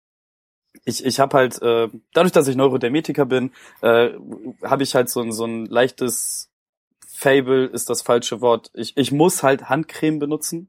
ich, 0.84 1.04
ich 1.04 1.20
habe 1.20 1.36
halt, 1.36 1.60
äh, 1.62 1.88
dadurch, 2.12 2.32
dass 2.32 2.48
ich 2.48 2.56
Neurodermetiker 2.56 3.26
bin, 3.26 3.52
äh, 3.80 4.10
habe 4.62 4.82
ich 4.82 4.94
halt 4.94 5.08
so 5.08 5.20
ein, 5.20 5.32
so 5.32 5.44
ein 5.44 5.66
leichtes 5.66 6.50
Fable, 7.06 7.66
ist 7.66 7.88
das 7.88 8.02
falsche 8.02 8.40
Wort. 8.40 8.70
Ich, 8.74 8.96
ich 8.96 9.12
muss 9.12 9.42
halt 9.42 9.68
Handcreme 9.68 10.18
benutzen 10.18 10.68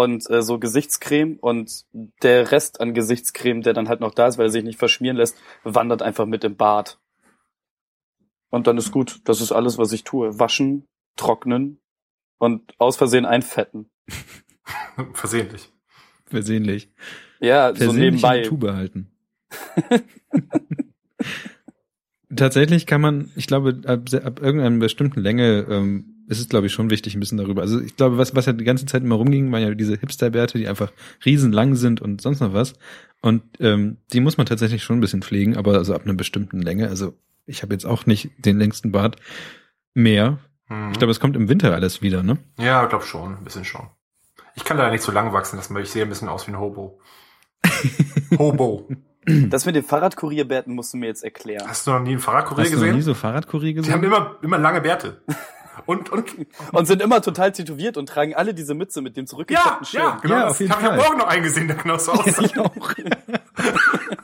und 0.00 0.30
äh, 0.30 0.40
so 0.40 0.58
Gesichtscreme 0.58 1.36
und 1.40 1.84
der 2.22 2.50
Rest 2.52 2.80
an 2.80 2.94
Gesichtscreme, 2.94 3.60
der 3.60 3.74
dann 3.74 3.88
halt 3.88 4.00
noch 4.00 4.14
da 4.14 4.28
ist, 4.28 4.38
weil 4.38 4.46
er 4.46 4.50
sich 4.50 4.64
nicht 4.64 4.78
verschmieren 4.78 5.18
lässt, 5.18 5.36
wandert 5.62 6.00
einfach 6.00 6.24
mit 6.24 6.42
im 6.42 6.56
Bad. 6.56 6.98
Und 8.48 8.66
dann 8.66 8.78
ist 8.78 8.92
gut. 8.92 9.20
Das 9.24 9.42
ist 9.42 9.52
alles, 9.52 9.76
was 9.76 9.92
ich 9.92 10.02
tue. 10.02 10.38
Waschen, 10.38 10.88
trocknen 11.16 11.80
und 12.38 12.72
aus 12.78 12.96
Versehen 12.96 13.26
einfetten. 13.26 13.90
Versehentlich. 15.12 15.70
Versehentlich. 16.24 16.90
Ja, 17.38 17.68
so 17.74 17.84
Versehentlich 17.84 17.96
in 17.96 18.00
nebenbei. 18.00 18.40
die 18.40 18.48
Tube 18.48 18.72
halten. 18.72 19.12
Tatsächlich 22.34 22.86
kann 22.86 23.02
man, 23.02 23.30
ich 23.36 23.46
glaube, 23.46 23.82
ab, 23.84 24.08
ab 24.24 24.40
irgendeiner 24.40 24.78
bestimmten 24.78 25.20
Länge 25.20 25.66
ähm, 25.68 26.19
ist 26.30 26.38
es, 26.40 26.48
glaube 26.48 26.66
ich, 26.68 26.72
schon 26.72 26.90
wichtig, 26.90 27.14
ein 27.14 27.20
bisschen 27.20 27.38
darüber. 27.38 27.60
Also 27.62 27.80
ich 27.80 27.96
glaube, 27.96 28.16
was, 28.16 28.34
was 28.34 28.46
ja 28.46 28.52
die 28.52 28.64
ganze 28.64 28.86
Zeit 28.86 29.02
immer 29.02 29.16
rumging, 29.16 29.50
waren 29.50 29.62
ja 29.62 29.74
diese 29.74 29.96
Hipsterbärte, 29.98 30.58
die 30.58 30.68
einfach 30.68 30.92
riesenlang 31.24 31.74
sind 31.74 32.00
und 32.00 32.20
sonst 32.22 32.40
noch 32.40 32.54
was. 32.54 32.74
Und 33.20 33.42
ähm, 33.58 33.98
die 34.12 34.20
muss 34.20 34.36
man 34.38 34.46
tatsächlich 34.46 34.82
schon 34.84 34.98
ein 34.98 35.00
bisschen 35.00 35.22
pflegen, 35.22 35.56
aber 35.56 35.74
also 35.74 35.94
ab 35.94 36.02
einer 36.04 36.14
bestimmten 36.14 36.62
Länge. 36.62 36.88
Also 36.88 37.14
ich 37.46 37.62
habe 37.62 37.74
jetzt 37.74 37.84
auch 37.84 38.06
nicht 38.06 38.30
den 38.38 38.58
längsten 38.58 38.92
Bart 38.92 39.16
mehr. 39.92 40.38
Mhm. 40.68 40.92
Ich 40.92 40.98
glaube, 40.98 41.10
es 41.10 41.20
kommt 41.20 41.34
im 41.36 41.48
Winter 41.48 41.74
alles 41.74 42.00
wieder, 42.00 42.22
ne? 42.22 42.38
Ja, 42.58 42.84
ich 42.84 42.88
glaube 42.88 43.04
schon, 43.04 43.36
ein 43.36 43.44
bisschen 43.44 43.64
schon. 43.64 43.88
Ich 44.54 44.64
kann 44.64 44.76
leider 44.76 44.92
nicht 44.92 45.02
so 45.02 45.12
lang 45.12 45.32
wachsen 45.32 45.56
lassen, 45.56 45.74
weil 45.74 45.82
ich 45.82 45.90
sehe 45.90 46.04
ein 46.04 46.08
bisschen 46.08 46.28
aus 46.28 46.46
wie 46.46 46.52
ein 46.52 46.60
Hobo. 46.60 47.00
Hobo. 48.38 48.88
Das 49.26 49.66
mit 49.66 49.74
den 49.74 49.82
Fahrradkurierbärten 49.82 50.74
musst 50.74 50.94
du 50.94 50.96
mir 50.96 51.06
jetzt 51.06 51.22
erklären. 51.24 51.68
Hast 51.68 51.86
du 51.86 51.90
noch 51.90 52.00
nie 52.00 52.10
einen 52.10 52.20
Fahrradkurier 52.20 52.64
Hast 52.64 52.72
du 52.72 52.76
noch 52.76 52.82
nie 52.84 52.88
gesehen? 52.90 53.02
so 53.02 53.14
Fahrradkurier 53.14 53.82
Die 53.82 53.92
haben 53.92 54.00
gesehen? 54.00 54.04
immer, 54.04 54.36
immer 54.42 54.58
lange 54.58 54.80
Bärte. 54.80 55.20
Und, 55.86 56.10
und, 56.10 56.34
Und 56.72 56.86
sind 56.86 57.02
immer 57.02 57.22
total 57.22 57.52
tätowiert 57.52 57.96
und 57.96 58.08
tragen 58.08 58.34
alle 58.34 58.54
diese 58.54 58.74
Mütze 58.74 59.00
mit 59.00 59.16
dem 59.16 59.24
ja, 59.24 59.28
zurückgekehrten 59.28 59.78
ja, 59.80 59.84
Schirm. 59.84 60.20
genau. 60.22 60.34
Ja, 60.34 60.48
auf 60.48 60.60
jeden 60.60 60.72
habe 60.72 60.82
ich 60.82 60.88
am 60.88 60.96
Fall. 60.98 61.06
Morgen 61.08 61.18
noch 61.18 61.28
eingesehen, 61.28 61.68
der 61.68 61.76
genau 61.76 61.98
so 61.98 62.12
auch. 62.12 62.24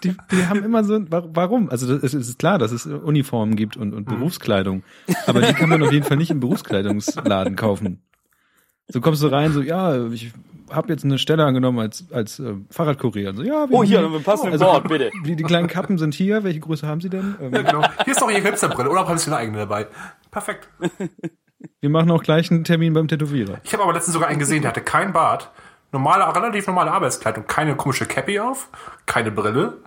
die, 0.04 0.16
die 0.30 0.46
haben 0.46 0.64
immer 0.64 0.84
so, 0.84 0.98
warum? 1.08 1.70
Also 1.70 1.94
es 1.94 2.14
ist 2.14 2.38
klar, 2.38 2.58
dass 2.58 2.72
es 2.72 2.86
Uniformen 2.86 3.56
gibt 3.56 3.76
und, 3.76 3.94
und 3.94 4.08
mhm. 4.08 4.18
Berufskleidung, 4.18 4.82
aber 5.26 5.40
die 5.40 5.52
kann 5.52 5.68
man 5.68 5.82
auf 5.82 5.92
jeden 5.92 6.06
Fall 6.06 6.16
nicht 6.16 6.30
im 6.30 6.40
Berufskleidungsladen 6.40 7.56
kaufen. 7.56 8.02
So 8.88 9.00
kommst 9.00 9.22
du 9.22 9.26
rein, 9.28 9.52
so 9.52 9.62
ja, 9.62 10.06
ich 10.08 10.32
habe 10.70 10.92
jetzt 10.92 11.04
eine 11.04 11.18
Stelle 11.18 11.44
angenommen 11.44 11.78
als 11.78 12.06
als 12.12 12.38
äh, 12.38 12.54
Fahrradkurier. 12.70 13.34
So, 13.34 13.42
ja, 13.42 13.66
oh, 13.70 13.84
hier, 13.84 14.10
wir 14.10 14.20
passen 14.20 14.50
also, 14.50 14.64
Wort, 14.64 14.88
bitte. 14.88 15.10
Die, 15.24 15.36
die 15.36 15.44
kleinen 15.44 15.68
Kappen 15.68 15.98
sind 15.98 16.14
hier. 16.14 16.44
Welche 16.44 16.60
Größe 16.60 16.86
haben 16.86 17.00
Sie 17.00 17.08
denn? 17.08 17.36
Ähm, 17.40 17.54
ja, 17.54 17.62
genau. 17.62 17.82
Hier 18.04 18.12
ist 18.12 18.20
doch 18.20 18.30
Ihre 18.30 18.42
Hipsterbrille. 18.42 18.90
Oder 18.90 19.06
haben 19.06 19.18
Sie 19.18 19.28
eine 19.28 19.36
eigene 19.36 19.58
dabei? 19.58 19.86
Perfekt. 20.30 20.68
Wir 21.80 21.90
machen 21.90 22.10
auch 22.10 22.22
gleich 22.22 22.50
einen 22.50 22.64
Termin 22.64 22.92
beim 22.92 23.08
Tätowierer. 23.08 23.60
Ich 23.64 23.72
habe 23.72 23.82
aber 23.82 23.92
letztens 23.92 24.14
sogar 24.14 24.28
einen 24.28 24.38
gesehen, 24.38 24.62
der 24.62 24.70
hatte 24.70 24.82
keinen 24.82 25.12
Bart, 25.12 25.50
normale, 25.92 26.24
relativ 26.34 26.66
normale 26.66 26.90
Arbeitskleidung, 26.92 27.46
keine 27.46 27.76
komische 27.76 28.06
Cappy 28.06 28.38
auf, 28.40 28.68
keine 29.06 29.30
Brille. 29.30 29.78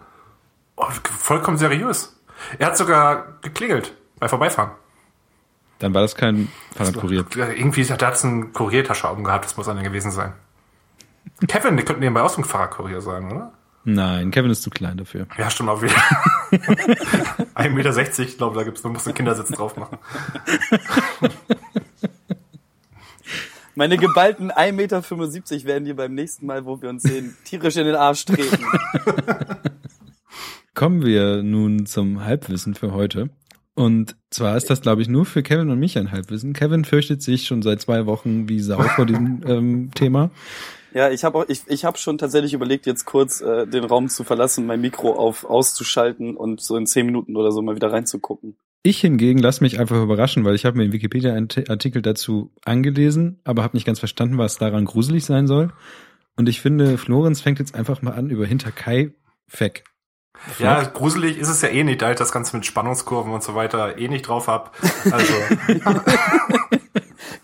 Oh, 0.76 0.88
vollkommen 1.04 1.58
seriös. 1.58 2.20
Er 2.58 2.68
hat 2.68 2.78
sogar 2.78 3.38
geklingelt 3.42 3.94
bei 4.20 4.28
Vorbeifahren. 4.28 4.72
Dann 5.80 5.94
war 5.94 6.02
das 6.02 6.16
kein 6.16 6.50
Fahrradkurier. 6.76 7.26
Irgendwie 7.36 7.86
hat 7.86 8.02
er 8.02 8.24
einen 8.24 8.54
Kuriertasche 8.54 9.10
oben 9.10 9.24
gehabt, 9.24 9.46
das 9.46 9.56
muss 9.58 9.68
einer 9.68 9.84
gewesen 9.84 10.12
sein. 10.12 10.34
Kevin, 11.48 11.78
der 11.78 11.86
könnte 11.86 12.02
nebenbei 12.02 12.22
auch 12.22 12.30
so 12.30 12.42
ein 12.42 12.46
Fahrradkurier 12.46 13.02
sein, 13.02 13.32
oder? 13.32 13.54
Nein, 13.94 14.30
Kevin 14.30 14.52
ist 14.52 14.62
zu 14.62 14.70
klein 14.70 14.98
dafür. 14.98 15.26
Ja, 15.38 15.50
stimmt 15.50 15.70
auch 15.70 15.82
wieder. 15.82 15.96
1,60 17.56 17.70
Meter, 17.70 18.20
ich 18.20 18.38
glaube, 18.38 18.56
da 18.56 18.64
gibt's, 18.64 18.84
da 18.84 18.90
musst 18.90 19.06
du 19.06 19.10
einen 19.10 19.16
Kindersitz 19.16 19.50
drauf 19.50 19.76
machen. 19.78 19.98
Meine 23.76 23.98
geballten 23.98 24.52
1,75 24.52 24.74
Meter 24.74 25.02
werden 25.66 25.86
dir 25.86 25.96
beim 25.96 26.14
nächsten 26.14 26.46
Mal, 26.46 26.66
wo 26.66 26.82
wir 26.82 26.90
uns 26.90 27.02
sehen, 27.02 27.36
tierisch 27.46 27.78
in 27.78 27.86
den 27.86 27.96
Arsch 27.96 28.26
treten. 28.26 28.64
Kommen 30.76 31.04
wir 31.04 31.42
nun 31.42 31.86
zum 31.86 32.24
Halbwissen 32.24 32.76
für 32.76 32.94
heute. 32.94 33.30
Und 33.74 34.18
zwar 34.30 34.56
ist 34.58 34.70
das, 34.70 34.82
glaube 34.82 35.02
ich, 35.02 35.08
nur 35.08 35.26
für 35.26 35.42
Kevin 35.42 35.70
und 35.70 35.80
mich 35.80 35.98
ein 35.98 36.12
Halbwissen. 36.12 36.54
Kevin 36.54 36.86
fürchtet 36.86 37.24
sich 37.24 37.48
schon 37.48 37.62
seit 37.62 37.82
zwei 37.82 38.06
Wochen 38.06 38.50
wie 38.50 38.60
Sau 38.60 38.84
vor 38.84 39.06
diesem 39.06 39.42
ähm, 39.48 39.92
Thema. 39.96 40.30
Ja, 40.94 41.10
ich 41.10 41.24
habe 41.24 41.46
ich, 41.48 41.62
ich 41.68 41.86
hab 41.86 41.98
schon 41.98 42.18
tatsächlich 42.18 42.54
überlegt, 42.54 42.86
jetzt 42.86 43.06
kurz 43.06 43.42
äh, 43.42 43.68
den 43.68 43.84
Raum 43.84 44.10
zu 44.10 44.24
verlassen, 44.24 44.66
mein 44.66 44.82
Mikro 44.82 45.14
auf 45.14 45.46
auszuschalten 45.46 46.36
und 46.36 46.62
so 46.62 46.76
in 46.78 46.86
zehn 46.86 47.06
Minuten 47.06 47.36
oder 47.36 47.52
so 47.52 47.62
mal 47.62 47.76
wieder 47.76 47.92
reinzugucken. 47.92 48.58
Ich 48.82 49.02
hingegen 49.02 49.40
lasse 49.40 49.64
mich 49.64 49.80
einfach 49.80 50.02
überraschen, 50.02 50.46
weil 50.46 50.56
ich 50.56 50.66
habe 50.66 50.78
mir 50.78 50.84
den 50.84 50.94
Wikipedia-Artikel 50.94 52.02
dazu 52.02 52.52
angelesen, 52.64 53.40
aber 53.44 53.64
habe 53.64 53.76
nicht 53.76 53.86
ganz 53.86 54.00
verstanden, 54.00 54.38
was 54.38 54.58
daran 54.58 54.86
gruselig 54.86 55.26
sein 55.26 55.48
soll. 55.48 55.74
Und 56.38 56.48
ich 56.48 56.62
finde, 56.62 56.98
Florenz 56.98 57.42
fängt 57.42 57.60
jetzt 57.60 57.76
einfach 57.76 58.02
mal 58.02 58.14
an 58.14 58.30
über 58.30 58.46
Hinterkai-Feck 58.46 59.84
ja, 60.58 60.84
gruselig 60.84 61.38
ist 61.38 61.50
es 61.50 61.62
ja 61.62 61.70
eh 61.70 61.84
nicht, 61.84 62.02
da 62.02 62.12
ich 62.12 62.18
das 62.18 62.32
Ganze 62.32 62.56
mit 62.56 62.66
Spannungskurven 62.66 63.34
und 63.34 63.44
so 63.44 63.56
weiter 63.56 63.98
eh 63.98 64.08
nicht 64.08 64.28
drauf 64.28 64.48
hab. 64.48 64.76
Also. 65.12 65.34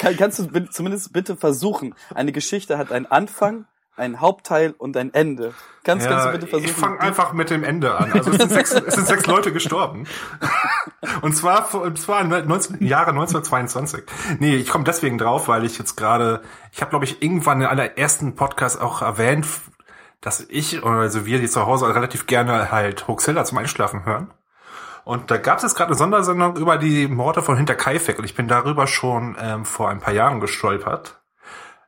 Kann, 0.06 0.18
kannst 0.18 0.38
du 0.38 0.70
zumindest 0.70 1.13
bitte 1.13 1.36
versuchen? 1.36 1.96
Eine 2.13 2.32
Geschichte 2.32 2.78
hat 2.78 2.91
einen 2.91 3.08
Anfang, 3.08 3.65
einen 3.96 4.22
Hauptteil 4.22 4.76
und 4.78 4.96
ein 4.98 5.12
Ende. 5.15 5.56
Kannst, 5.84 6.06
ja, 6.06 6.12
kannst 6.12 6.28
du 6.28 6.32
bitte 6.34 6.48
versuchen? 6.48 6.70
Ich 6.70 6.78
fange 6.78 7.00
einfach 7.00 7.34
mit 7.34 7.50
dem 7.50 7.63
Ende 7.63 7.96
an. 7.96 8.12
Also 8.12 8.30
es 8.30 8.38
sind 8.38 8.52
sechs, 8.52 8.72
es 8.88 8.94
sind 8.94 9.08
sechs 9.08 9.26
Leute 9.26 9.52
gestorben. 9.52 10.06
Und 11.22 11.36
zwar, 11.36 11.74
und 11.74 11.98
zwar 11.98 12.22
im 12.22 12.30
19, 12.30 12.86
Jahre 12.86 13.10
1922. 13.10 14.04
Nee, 14.38 14.58
ich 14.58 14.70
komme 14.70 14.84
deswegen 14.84 15.18
drauf, 15.18 15.48
weil 15.48 15.65
ich 15.65 15.80
jetzt 15.80 15.96
gerade, 15.96 16.44
ich 16.72 16.82
habe 16.82 16.91
glaube 16.91 17.06
ich 17.06 17.24
irgendwann 17.24 17.62
in 17.62 17.68
einer 17.68 17.98
ersten 17.98 18.36
Podcast 18.36 18.80
auch 18.80 19.02
erwähnt, 19.02 19.48
dass 20.22 20.46
ich, 20.50 20.84
also 20.84 21.26
wir, 21.26 21.39
die 21.39 21.50
zu 21.50 21.65
Hause 21.65 21.96
relativ 21.96 22.28
gerne 22.28 22.72
halt 22.72 23.08
Hoaxilla 23.08 23.44
zum 23.44 23.58
Einschlafen 23.58 24.06
hören. 24.06 24.30
Und 25.06 25.32
da 25.32 25.38
gab 25.38 25.58
es 25.58 25.63
jetzt 25.63 25.76
gerade 25.76 25.89
eine 25.89 25.98
Sondersendung 25.98 26.58
über 26.58 26.78
die 26.78 27.08
Morde 27.08 27.41
von 27.41 27.58
Hinterkaifeck 27.58 28.20
und 28.20 28.26
ich 28.26 28.36
bin 28.36 28.48
darüber 28.48 28.88
schon 28.88 29.38
ähm, 29.39 29.63
vor 29.63 29.89
ein 29.89 30.00
paar 30.00 30.13
Jahren 30.13 30.39
gestolpert, 30.39 31.22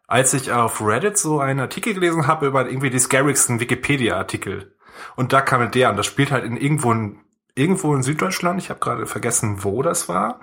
als 0.07 0.33
ich 0.33 0.51
auf 0.51 0.79
Reddit 0.81 1.17
so 1.17 1.39
einen 1.39 1.59
Artikel 1.59 1.93
gelesen 1.95 2.27
habe 2.27 2.47
über 2.47 2.67
irgendwie 2.67 2.91
die 2.91 2.99
scarigsten 2.99 3.59
Wikipedia-Artikel. 3.59 4.75
Und 5.15 5.33
da 5.33 5.41
kam 5.41 5.69
der 5.71 5.89
und 5.89 5.97
das 5.97 6.05
spielt 6.05 6.31
halt 6.31 6.45
in 6.45 6.57
irgendwo 6.57 6.91
in, 6.91 7.19
irgendwo 7.55 7.93
in 7.95 8.03
Süddeutschland. 8.03 8.61
Ich 8.61 8.69
habe 8.69 8.79
gerade 8.79 9.05
vergessen, 9.07 9.63
wo 9.63 9.81
das 9.81 10.07
war. 10.07 10.41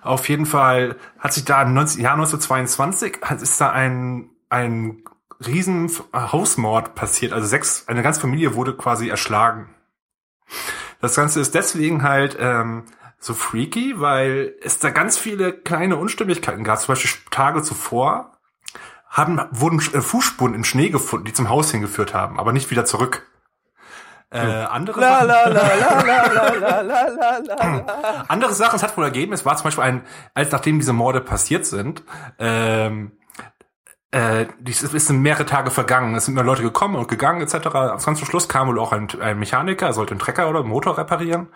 Auf 0.00 0.28
jeden 0.28 0.46
Fall 0.46 0.96
hat 1.18 1.34
sich 1.34 1.44
da 1.44 1.62
im 1.62 1.74
19, 1.74 2.02
Jahr 2.02 2.14
1922 2.14 3.18
ist 3.40 3.60
da 3.60 3.70
ein 3.70 4.30
ein 4.52 5.02
riesen 5.44 5.90
Hausmord 6.12 6.94
passiert. 6.94 7.32
Also 7.32 7.46
sechs, 7.46 7.88
eine 7.88 8.02
ganze 8.02 8.20
Familie 8.20 8.54
wurde 8.54 8.76
quasi 8.76 9.08
erschlagen. 9.08 9.74
Das 11.02 11.16
Ganze 11.16 11.40
ist 11.40 11.54
deswegen 11.54 12.02
halt 12.04 12.36
ähm, 12.40 12.84
so 13.18 13.34
freaky, 13.34 14.00
weil 14.00 14.54
es 14.62 14.78
da 14.78 14.90
ganz 14.90 15.18
viele 15.18 15.52
kleine 15.52 15.96
Unstimmigkeiten 15.96 16.64
gab. 16.64 16.78
Zum 16.78 16.94
Beispiel 16.94 17.10
Tage 17.30 17.62
zuvor 17.62 18.38
haben, 19.08 19.40
wurden 19.50 19.78
äh, 19.78 20.00
Fußspuren 20.00 20.54
im 20.54 20.64
Schnee 20.64 20.90
gefunden, 20.90 21.26
die 21.26 21.32
zum 21.32 21.48
Haus 21.48 21.72
hingeführt 21.72 22.14
haben, 22.14 22.38
aber 22.38 22.52
nicht 22.52 22.70
wieder 22.70 22.84
zurück. 22.84 23.26
Äh, 24.30 24.38
andere, 24.38 25.00
la, 25.00 25.18
andere 28.28 28.54
Sachen, 28.54 28.76
es 28.76 28.82
hat 28.82 28.96
wohl 28.96 29.04
ergeben, 29.04 29.34
es 29.34 29.44
war 29.44 29.56
zum 29.56 29.64
Beispiel 29.64 29.84
ein, 29.84 30.06
als 30.32 30.50
nachdem 30.52 30.78
diese 30.78 30.94
Morde 30.94 31.20
passiert 31.20 31.66
sind, 31.66 32.02
ähm, 32.38 33.12
äh, 34.12 34.46
es 34.64 34.80
sind 34.80 35.22
mehrere 35.22 35.46
Tage 35.46 35.70
vergangen. 35.70 36.14
Es 36.14 36.26
sind 36.26 36.34
mehr 36.34 36.44
Leute 36.44 36.62
gekommen 36.62 36.96
und 36.96 37.08
gegangen 37.08 37.40
etc. 37.40 37.70
Ganz 37.72 38.04
zum 38.04 38.16
Schluss 38.16 38.48
kam 38.48 38.68
wohl 38.68 38.78
auch 38.78 38.92
ein, 38.92 39.08
ein 39.20 39.38
Mechaniker, 39.38 39.92
sollte 39.92 40.12
einen 40.12 40.20
Trecker 40.20 40.48
oder 40.48 40.60
einen 40.60 40.68
Motor 40.68 40.98
reparieren. 40.98 41.48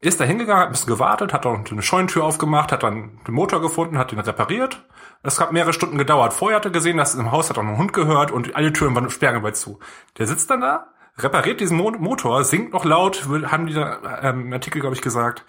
Ist 0.00 0.20
da 0.20 0.24
hingegangen, 0.24 0.60
hat 0.60 0.68
ein 0.68 0.72
bisschen 0.72 0.92
gewartet, 0.92 1.32
hat 1.32 1.44
dann 1.44 1.64
eine 1.70 1.82
Scheunentür 1.82 2.24
aufgemacht, 2.24 2.72
hat 2.72 2.82
dann 2.82 3.20
den 3.26 3.34
Motor 3.34 3.60
gefunden, 3.60 3.98
hat 3.98 4.12
den 4.12 4.18
repariert. 4.18 4.84
Es 5.22 5.40
hat 5.40 5.52
mehrere 5.52 5.72
Stunden 5.72 5.98
gedauert. 5.98 6.32
Vorher 6.32 6.56
hat 6.56 6.64
er 6.64 6.70
gesehen, 6.70 6.96
dass 6.96 7.14
im 7.14 7.32
Haus 7.32 7.50
hat 7.50 7.58
auch 7.58 7.62
ein 7.62 7.78
Hund 7.78 7.92
gehört 7.92 8.30
und 8.30 8.54
alle 8.56 8.72
Türen 8.72 8.94
waren 8.94 9.10
sperrangelweit 9.10 9.56
zu. 9.56 9.78
Der 10.18 10.26
sitzt 10.26 10.50
dann 10.50 10.60
da, 10.60 10.88
repariert 11.16 11.60
diesen 11.60 11.76
Mo 11.76 11.90
Motor, 11.92 12.44
singt 12.44 12.72
noch 12.72 12.84
laut, 12.84 13.26
haben 13.46 13.66
die 13.66 13.74
da 13.74 14.20
ähm, 14.22 14.52
Artikel, 14.52 14.80
glaube 14.80 14.94
ich, 14.94 15.02
gesagt. 15.02 15.44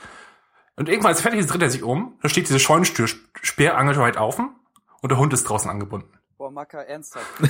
Und 0.75 0.89
irgendwann, 0.89 1.11
als 1.11 1.21
fertig 1.21 1.39
ist, 1.39 1.47
dreht 1.47 1.61
er 1.61 1.69
sich 1.69 1.83
um, 1.83 2.17
da 2.21 2.29
steht 2.29 2.47
diese 2.49 2.59
Scheunentür 2.59 3.07
sperrangelweit 3.41 4.17
offen 4.17 4.49
und 5.01 5.11
der 5.11 5.17
Hund 5.17 5.33
ist 5.33 5.43
draußen 5.43 5.69
angebunden. 5.69 6.18
Boah, 6.39 6.51
Maka, 6.51 6.81
ernsthaft. 6.83 7.27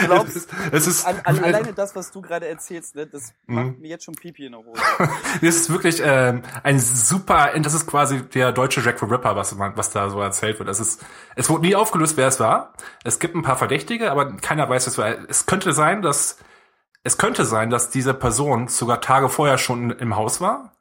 Du 0.00 0.06
glaubst, 0.06 0.34
es 0.34 0.36
ist, 0.36 0.50
es 0.72 0.86
ist 0.86 1.06
an, 1.06 1.20
an, 1.24 1.44
alleine 1.44 1.72
das, 1.74 1.94
was 1.94 2.10
du 2.10 2.22
gerade 2.22 2.48
erzählst, 2.48 2.96
ne, 2.96 3.06
das 3.06 3.34
mhm. 3.46 3.54
macht 3.54 3.78
mir 3.78 3.88
jetzt 3.88 4.04
schon 4.04 4.14
Pipi 4.14 4.46
in 4.46 4.52
der 4.52 4.64
Hose. 4.64 4.80
das 5.42 5.56
ist 5.56 5.70
wirklich 5.70 6.00
ähm, 6.02 6.42
ein 6.62 6.80
super, 6.80 7.52
das 7.60 7.74
ist 7.74 7.86
quasi 7.86 8.22
der 8.22 8.50
deutsche 8.50 8.80
Jack 8.80 8.98
the 8.98 9.04
Ripper, 9.04 9.36
was, 9.36 9.56
was 9.58 9.90
da 9.90 10.08
so 10.08 10.20
erzählt 10.20 10.58
wird. 10.58 10.70
Es 10.70 10.80
ist, 10.80 11.04
es 11.36 11.50
wurde 11.50 11.66
nie 11.66 11.76
aufgelöst, 11.76 12.16
wer 12.16 12.26
es 12.26 12.40
war. 12.40 12.72
Es 13.04 13.18
gibt 13.18 13.36
ein 13.36 13.42
paar 13.42 13.56
Verdächtige, 13.56 14.10
aber 14.10 14.36
keiner 14.38 14.68
weiß, 14.68 14.86
es 14.86 14.96
war. 14.96 15.14
Es 15.28 15.44
könnte 15.44 15.74
sein, 15.74 16.00
dass 16.00 16.38
es 17.02 17.18
könnte 17.18 17.44
sein, 17.44 17.68
dass 17.68 17.90
diese 17.90 18.14
Person 18.14 18.68
sogar 18.68 19.02
Tage 19.02 19.28
vorher 19.28 19.58
schon 19.58 19.90
im 19.90 20.16
Haus 20.16 20.40
war 20.40 20.74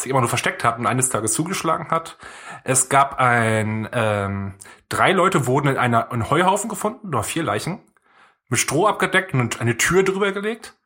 sich 0.00 0.10
immer 0.10 0.20
nur 0.20 0.28
versteckt 0.28 0.64
hat 0.64 0.78
und 0.78 0.86
eines 0.86 1.08
Tages 1.08 1.32
zugeschlagen 1.32 1.88
hat. 1.90 2.16
Es 2.64 2.88
gab 2.88 3.18
ein, 3.18 3.88
ähm, 3.92 4.54
drei 4.88 5.12
Leute 5.12 5.46
wurden 5.46 5.68
in 5.68 5.76
einer 5.76 6.10
in 6.12 6.30
Heuhaufen 6.30 6.68
gefunden, 6.68 7.10
nur 7.10 7.22
vier 7.22 7.42
Leichen, 7.42 7.80
mit 8.48 8.58
Stroh 8.58 8.86
abgedeckt 8.86 9.34
und 9.34 9.60
eine 9.60 9.76
Tür 9.76 10.02
drüber 10.02 10.32
gelegt. 10.32 10.76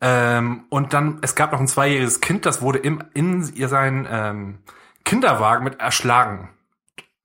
Ähm, 0.00 0.66
und 0.68 0.92
dann, 0.92 1.18
es 1.22 1.34
gab 1.34 1.52
noch 1.52 1.60
ein 1.60 1.66
zweijähriges 1.66 2.20
Kind, 2.20 2.46
das 2.46 2.62
wurde 2.62 2.78
im, 2.78 3.02
in 3.14 3.52
ihr 3.54 3.68
seinen 3.68 4.06
ähm, 4.10 4.58
Kinderwagen 5.04 5.64
mit 5.64 5.80
erschlagen 5.80 6.50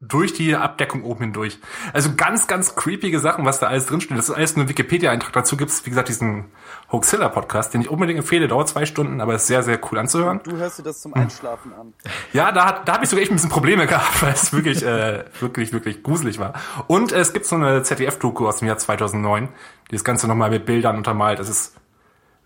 durch 0.07 0.33
die 0.33 0.55
Abdeckung 0.55 1.03
oben 1.03 1.21
hindurch. 1.21 1.59
Also 1.93 2.11
ganz, 2.15 2.47
ganz 2.47 2.75
creepige 2.75 3.19
Sachen, 3.19 3.45
was 3.45 3.59
da 3.59 3.67
alles 3.67 3.85
drinsteht. 3.85 4.17
Das 4.17 4.29
ist 4.29 4.35
alles 4.35 4.55
nur 4.55 4.65
ein 4.65 4.69
Wikipedia-Eintrag. 4.69 5.33
Dazu 5.33 5.55
gibt's, 5.57 5.85
wie 5.85 5.89
gesagt, 5.89 6.09
diesen 6.09 6.45
Hoaxilla-Podcast, 6.91 7.73
den 7.73 7.81
ich 7.81 7.89
unbedingt 7.89 8.19
empfehle. 8.19 8.47
Dauert 8.47 8.69
zwei 8.69 8.85
Stunden, 8.85 9.21
aber 9.21 9.35
ist 9.35 9.47
sehr, 9.47 9.63
sehr 9.63 9.79
cool 9.91 9.99
anzuhören. 9.99 10.41
Du 10.43 10.57
hörst 10.57 10.79
dir 10.79 10.83
das 10.83 11.01
zum 11.01 11.13
Einschlafen 11.13 11.73
an. 11.73 11.93
Ja, 12.33 12.51
da, 12.51 12.81
da 12.83 12.93
habe 12.93 13.03
ich 13.03 13.09
sogar 13.09 13.21
echt 13.23 13.31
ein 13.31 13.35
bisschen 13.35 13.49
Probleme 13.49 13.87
gehabt, 13.87 14.21
weil 14.21 14.33
es 14.33 14.51
wirklich, 14.51 14.83
äh, 14.83 15.23
wirklich, 15.39 15.71
wirklich 15.73 16.03
gruselig 16.03 16.39
war. 16.39 16.53
Und 16.87 17.11
äh, 17.11 17.19
es 17.19 17.33
gibt 17.33 17.45
so 17.45 17.55
eine 17.55 17.83
ZDF-Doku 17.83 18.47
aus 18.47 18.57
dem 18.57 18.67
Jahr 18.67 18.77
2009, 18.77 19.49
die 19.89 19.95
das 19.95 20.03
Ganze 20.03 20.27
nochmal 20.27 20.49
mit 20.49 20.65
Bildern 20.65 20.97
untermalt. 20.97 21.39
Das 21.39 21.49
ist 21.49 21.75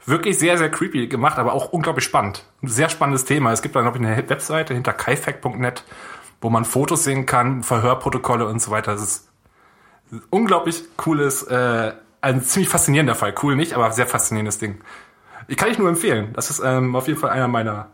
wirklich 0.05 0.37
sehr, 0.37 0.57
sehr 0.57 0.69
creepy 0.69 1.07
gemacht, 1.07 1.37
aber 1.37 1.53
auch 1.53 1.71
unglaublich 1.71 2.05
spannend. 2.05 2.45
Ein 2.63 2.67
sehr 2.67 2.89
spannendes 2.89 3.25
Thema. 3.25 3.51
Es 3.51 3.61
gibt 3.61 3.75
da 3.75 3.81
noch 3.81 3.95
eine 3.95 4.29
Webseite 4.29 4.73
hinter 4.73 4.93
kaifact.net 4.93 5.83
wo 6.41 6.49
man 6.49 6.65
Fotos 6.65 7.03
sehen 7.03 7.25
kann, 7.25 7.63
Verhörprotokolle 7.63 8.47
und 8.47 8.61
so 8.61 8.71
weiter. 8.71 8.91
Das 8.93 9.01
ist 9.01 9.29
unglaublich 10.29 10.83
cooles, 10.97 11.43
äh, 11.43 11.93
ein 12.21 12.41
ziemlich 12.43 12.69
faszinierender 12.69 13.15
Fall. 13.15 13.33
Cool 13.41 13.55
nicht, 13.55 13.73
aber 13.73 13.91
sehr 13.91 14.07
faszinierendes 14.07 14.57
Ding. 14.57 14.79
Ich 15.47 15.57
kann 15.57 15.69
ich 15.71 15.77
nur 15.77 15.89
empfehlen. 15.89 16.33
Das 16.33 16.49
ist 16.49 16.61
ähm, 16.63 16.95
auf 16.95 17.07
jeden 17.07 17.19
Fall 17.19 17.29
einer 17.29 17.47
meiner 17.47 17.87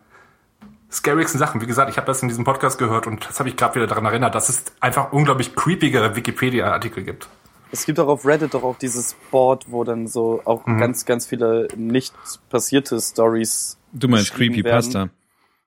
scarigsten 0.92 1.40
Sachen. 1.40 1.62
Wie 1.62 1.66
gesagt, 1.66 1.90
ich 1.90 1.98
habe 1.98 2.08
das 2.08 2.22
in 2.22 2.28
diesem 2.28 2.44
Podcast 2.44 2.78
gehört 2.78 3.08
und 3.08 3.28
das 3.28 3.40
habe 3.40 3.50
ich 3.50 3.56
gerade 3.58 3.76
wieder 3.76 3.88
daran 3.88 4.06
erinnert, 4.06 4.36
dass 4.36 4.50
es 4.50 4.64
einfach 4.80 5.12
unglaublich 5.12 5.56
creepige 5.56 6.16
Wikipedia-Artikel 6.16 7.04
gibt. 7.04 7.28
Es 7.72 7.86
gibt 7.88 8.00
auch 8.00 8.08
auf 8.08 8.26
Reddit 8.26 8.54
doch 8.54 8.62
auch 8.64 8.78
dieses 8.78 9.16
Board, 9.32 9.66
wo 9.72 9.84
dann 9.84 10.08
so 10.08 10.42
auch 10.46 10.66
Mhm. 10.68 10.78
ganz, 10.80 11.06
ganz 11.06 11.26
viele 11.26 11.68
nicht 11.76 12.14
passierte 12.50 13.00
Stories. 13.02 13.78
Du 13.92 14.08
meinst 14.08 14.34
Creepypasta. 14.36 15.00
werden. 15.00 15.12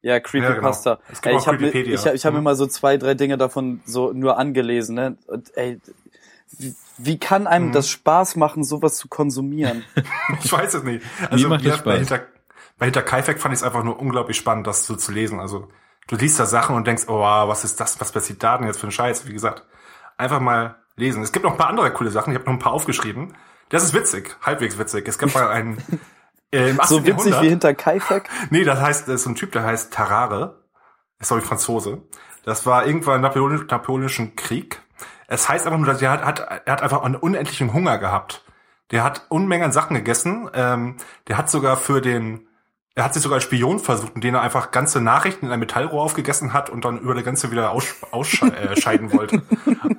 Ja, 0.06 0.20
Creepypasta. 0.20 0.90
Ja, 0.90 0.96
genau. 0.96 1.06
Es 1.12 1.20
gibt 1.20 1.26
ey, 1.26 1.34
auch 1.34 1.40
ich 1.40 1.46
habe 1.48 1.66
ich 1.66 2.06
hab, 2.06 2.14
ich 2.14 2.24
hab 2.26 2.32
Mhm. 2.32 2.38
mir 2.38 2.42
mal 2.42 2.54
so 2.54 2.66
zwei, 2.66 2.96
drei 2.96 3.14
Dinge 3.14 3.36
davon 3.38 3.80
so 3.84 4.12
nur 4.12 4.38
angelesen, 4.38 4.94
ne? 4.94 5.16
Und 5.26 5.56
ey, 5.56 5.80
wie, 6.58 6.74
wie 6.98 7.18
kann 7.18 7.42
Mhm. 7.42 7.48
einem 7.48 7.72
das 7.72 7.88
Spaß 7.88 8.36
machen, 8.36 8.62
sowas 8.62 8.96
zu 8.96 9.08
konsumieren? 9.08 9.84
Ich 10.44 10.52
weiß 10.52 10.74
es 10.74 10.82
nicht. 10.84 11.04
Also 11.30 11.48
macht 11.48 11.62
gesagt, 11.64 11.84
bei? 11.84 11.98
Hinter, 11.98 12.20
bei 12.78 12.86
Hinterkaifeck 12.86 13.40
fand 13.40 13.52
ich 13.54 13.60
es 13.60 13.64
einfach 13.64 13.82
nur 13.82 13.98
unglaublich 13.98 14.36
spannend, 14.36 14.66
das 14.66 14.86
so 14.86 14.94
zu 14.96 15.10
lesen. 15.12 15.40
Also 15.40 15.68
du 16.06 16.16
liest 16.16 16.38
da 16.38 16.46
Sachen 16.46 16.76
und 16.76 16.86
denkst, 16.86 17.04
oh, 17.08 17.18
wow, 17.18 17.48
was 17.48 17.64
ist 17.64 17.80
das, 17.80 18.00
was 18.00 18.12
passiert 18.12 18.42
da 18.42 18.58
denn 18.58 18.66
jetzt 18.68 18.78
für 18.78 18.86
ein 18.86 18.92
Scheiß? 18.92 19.26
Wie 19.26 19.32
gesagt, 19.32 19.64
einfach 20.16 20.40
mal 20.40 20.76
lesen. 20.96 21.22
Es 21.22 21.32
gibt 21.32 21.44
noch 21.44 21.52
ein 21.52 21.58
paar 21.58 21.68
andere 21.68 21.90
coole 21.92 22.10
Sachen. 22.10 22.32
Ich 22.32 22.38
habe 22.38 22.46
noch 22.46 22.52
ein 22.54 22.58
paar 22.60 22.72
aufgeschrieben. 22.72 23.34
Das 23.70 23.82
ist 23.82 23.92
witzig, 23.92 24.36
halbwegs 24.42 24.78
witzig. 24.78 25.08
Es 25.08 25.18
gab 25.18 25.34
mal 25.34 25.48
einen 25.48 25.78
äh, 26.52 26.70
im 26.70 26.80
18. 26.80 26.96
so 26.96 27.06
witzig 27.06 27.16
Jahrhundert. 27.16 27.42
wie 27.42 27.48
hinter 27.48 27.74
Kaifek? 27.74 28.28
Nee, 28.50 28.64
das 28.64 28.80
heißt, 28.80 29.08
das 29.08 29.16
ist 29.16 29.24
so 29.24 29.30
ein 29.30 29.34
Typ, 29.34 29.52
der 29.52 29.64
heißt 29.64 29.92
Tarare. 29.92 30.64
Ist 31.18 31.28
glaube 31.28 31.42
ich 31.42 31.48
Franzose. 31.48 32.02
Das 32.44 32.66
war 32.66 32.86
irgendwann 32.86 33.16
im 33.16 33.22
Napoleon, 33.22 33.66
Napoleonischen 33.68 34.36
Krieg. 34.36 34.80
Es 35.28 35.48
heißt 35.48 35.66
einfach 35.66 35.78
nur, 35.78 35.88
dass 35.88 36.00
er 36.00 36.10
hat, 36.10 36.24
hat, 36.24 36.62
er 36.64 36.72
hat 36.72 36.82
einfach 36.82 37.02
einen 37.02 37.16
unendlichen 37.16 37.72
Hunger 37.72 37.98
gehabt. 37.98 38.44
Der 38.92 39.02
hat 39.02 39.26
Unmengen 39.28 39.66
an 39.66 39.72
Sachen 39.72 39.96
gegessen. 39.96 40.48
Ähm, 40.54 40.96
der 41.26 41.38
hat 41.38 41.50
sogar 41.50 41.76
für 41.76 42.00
den, 42.00 42.46
er 42.94 43.04
hat 43.04 43.14
sich 43.14 43.22
sogar 43.22 43.36
als 43.36 43.44
Spion 43.44 43.80
versucht, 43.80 44.14
indem 44.14 44.34
er 44.34 44.42
einfach 44.42 44.70
ganze 44.70 45.00
Nachrichten 45.00 45.46
in 45.46 45.52
ein 45.52 45.58
Metallrohr 45.58 46.02
aufgegessen 46.02 46.52
hat 46.52 46.70
und 46.70 46.84
dann 46.84 47.00
über 47.00 47.14
der 47.14 47.24
ganze 47.24 47.50
wieder 47.50 47.72
aus, 47.72 47.96
ausscheiden 48.12 48.54
äh, 48.54 48.76
scheiden 48.80 49.12
wollte. 49.12 49.42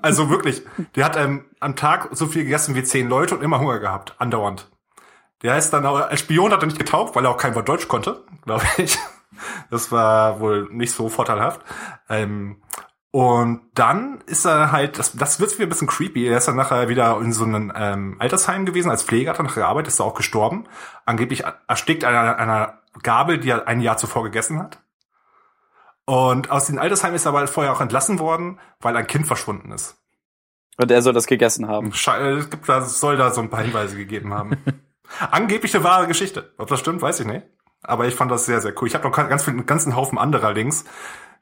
Also 0.02 0.30
wirklich, 0.30 0.64
der 0.96 1.04
hat 1.04 1.18
ähm, 1.18 1.44
am 1.60 1.76
Tag 1.76 2.10
so 2.12 2.28
viel 2.28 2.44
gegessen 2.44 2.76
wie 2.76 2.84
zehn 2.84 3.10
Leute 3.10 3.36
und 3.36 3.44
immer 3.44 3.60
Hunger 3.60 3.80
gehabt, 3.80 4.16
andauernd. 4.20 4.70
Der 5.44 5.58
ist 5.58 5.72
dann 5.72 5.86
auch, 5.86 5.98
als 5.98 6.20
Spion 6.22 6.52
hat 6.52 6.62
er 6.64 6.68
nicht 6.68 6.80
getaugt, 6.80 7.16
weil 7.16 7.26
er 7.26 7.32
auch 7.32 7.38
kein 7.38 7.54
Wort 7.56 7.70
Deutsch 7.70 7.88
konnte, 7.88 8.24
glaube 8.46 8.66
ich. 8.78 8.98
Das 9.70 9.92
war 9.92 10.40
wohl 10.40 10.68
nicht 10.72 10.92
so 10.94 11.10
vorteilhaft. 11.10 11.62
Ähm, 12.10 12.62
und 13.12 13.62
dann 13.74 14.22
ist 14.26 14.46
er 14.46 14.72
halt, 14.72 14.98
das, 15.00 15.14
das 15.14 15.40
wird 15.40 15.54
wieder 15.58 15.68
ein 15.68 15.70
bisschen 15.70 15.88
creepy. 15.88 16.28
Er 16.28 16.38
ist 16.38 16.48
dann 16.48 16.56
nachher 16.56 16.90
wieder 16.90 17.18
in 17.20 17.34
so 17.34 17.46
einem 17.46 17.72
ähm, 17.76 18.16
Altersheim 18.20 18.66
gewesen 18.66 18.90
als 18.92 19.04
Pfleger, 19.04 19.32
hat 19.32 19.40
dann 19.40 19.46
nachher 19.46 19.62
gearbeitet, 19.62 19.90
ist 19.90 20.00
da 20.00 20.04
auch 20.04 20.14
gestorben. 20.14 20.66
Angeblich 21.06 21.44
erstickt 21.68 22.04
an 22.04 22.16
einer, 22.16 22.38
einer 22.38 22.80
Gabel, 23.04 23.38
die 23.40 23.50
er 23.50 23.68
ein 23.68 23.80
Jahr 23.82 23.98
zuvor 23.98 24.24
gegessen 24.24 24.60
hat. 24.60 24.80
Und 26.06 26.52
aus 26.52 26.68
dem 26.68 26.80
Altersheim 26.80 27.14
ist 27.16 27.26
er 27.26 27.30
aber 27.34 27.48
vorher 27.48 27.74
auch 27.74 27.82
entlassen 27.82 28.20
worden, 28.20 28.60
weil 28.80 28.96
ein 28.96 29.08
Kind 29.08 29.28
verschwunden 29.28 29.72
ist. 29.72 29.98
Und 30.78 30.92
er 30.92 31.02
soll 31.02 31.14
das 31.14 31.28
gegessen 31.28 31.68
haben. 31.68 31.92
Sche- 31.92 32.38
Es 32.38 32.50
gibt 32.50 32.68
da, 32.70 32.80
es 32.80 33.00
soll 33.00 33.18
da 33.18 33.32
so 33.32 33.42
ein 33.42 33.50
paar 33.50 33.62
Hinweise 33.64 33.96
gegeben 33.98 34.34
haben. 34.34 34.58
Angeblich 35.32 35.74
eine 35.76 35.84
wahre 35.84 36.08
Geschichte. 36.08 36.52
Ob 36.58 36.68
das 36.68 36.80
stimmt, 36.80 37.02
weiß 37.02 37.20
ich 37.22 37.28
nicht. 37.28 37.44
Aber 37.84 38.08
ich 38.08 38.16
fand 38.16 38.32
das 38.32 38.46
sehr, 38.46 38.60
sehr 38.62 38.74
cool. 38.82 38.88
Ich 38.88 38.96
habe 38.96 39.08
noch 39.08 39.16
ganz 39.16 39.44
viel, 39.44 39.54
einen 39.54 39.66
ganzen 39.66 39.96
Haufen 39.96 40.18
anderer 40.18 40.54
Links. 40.54 40.86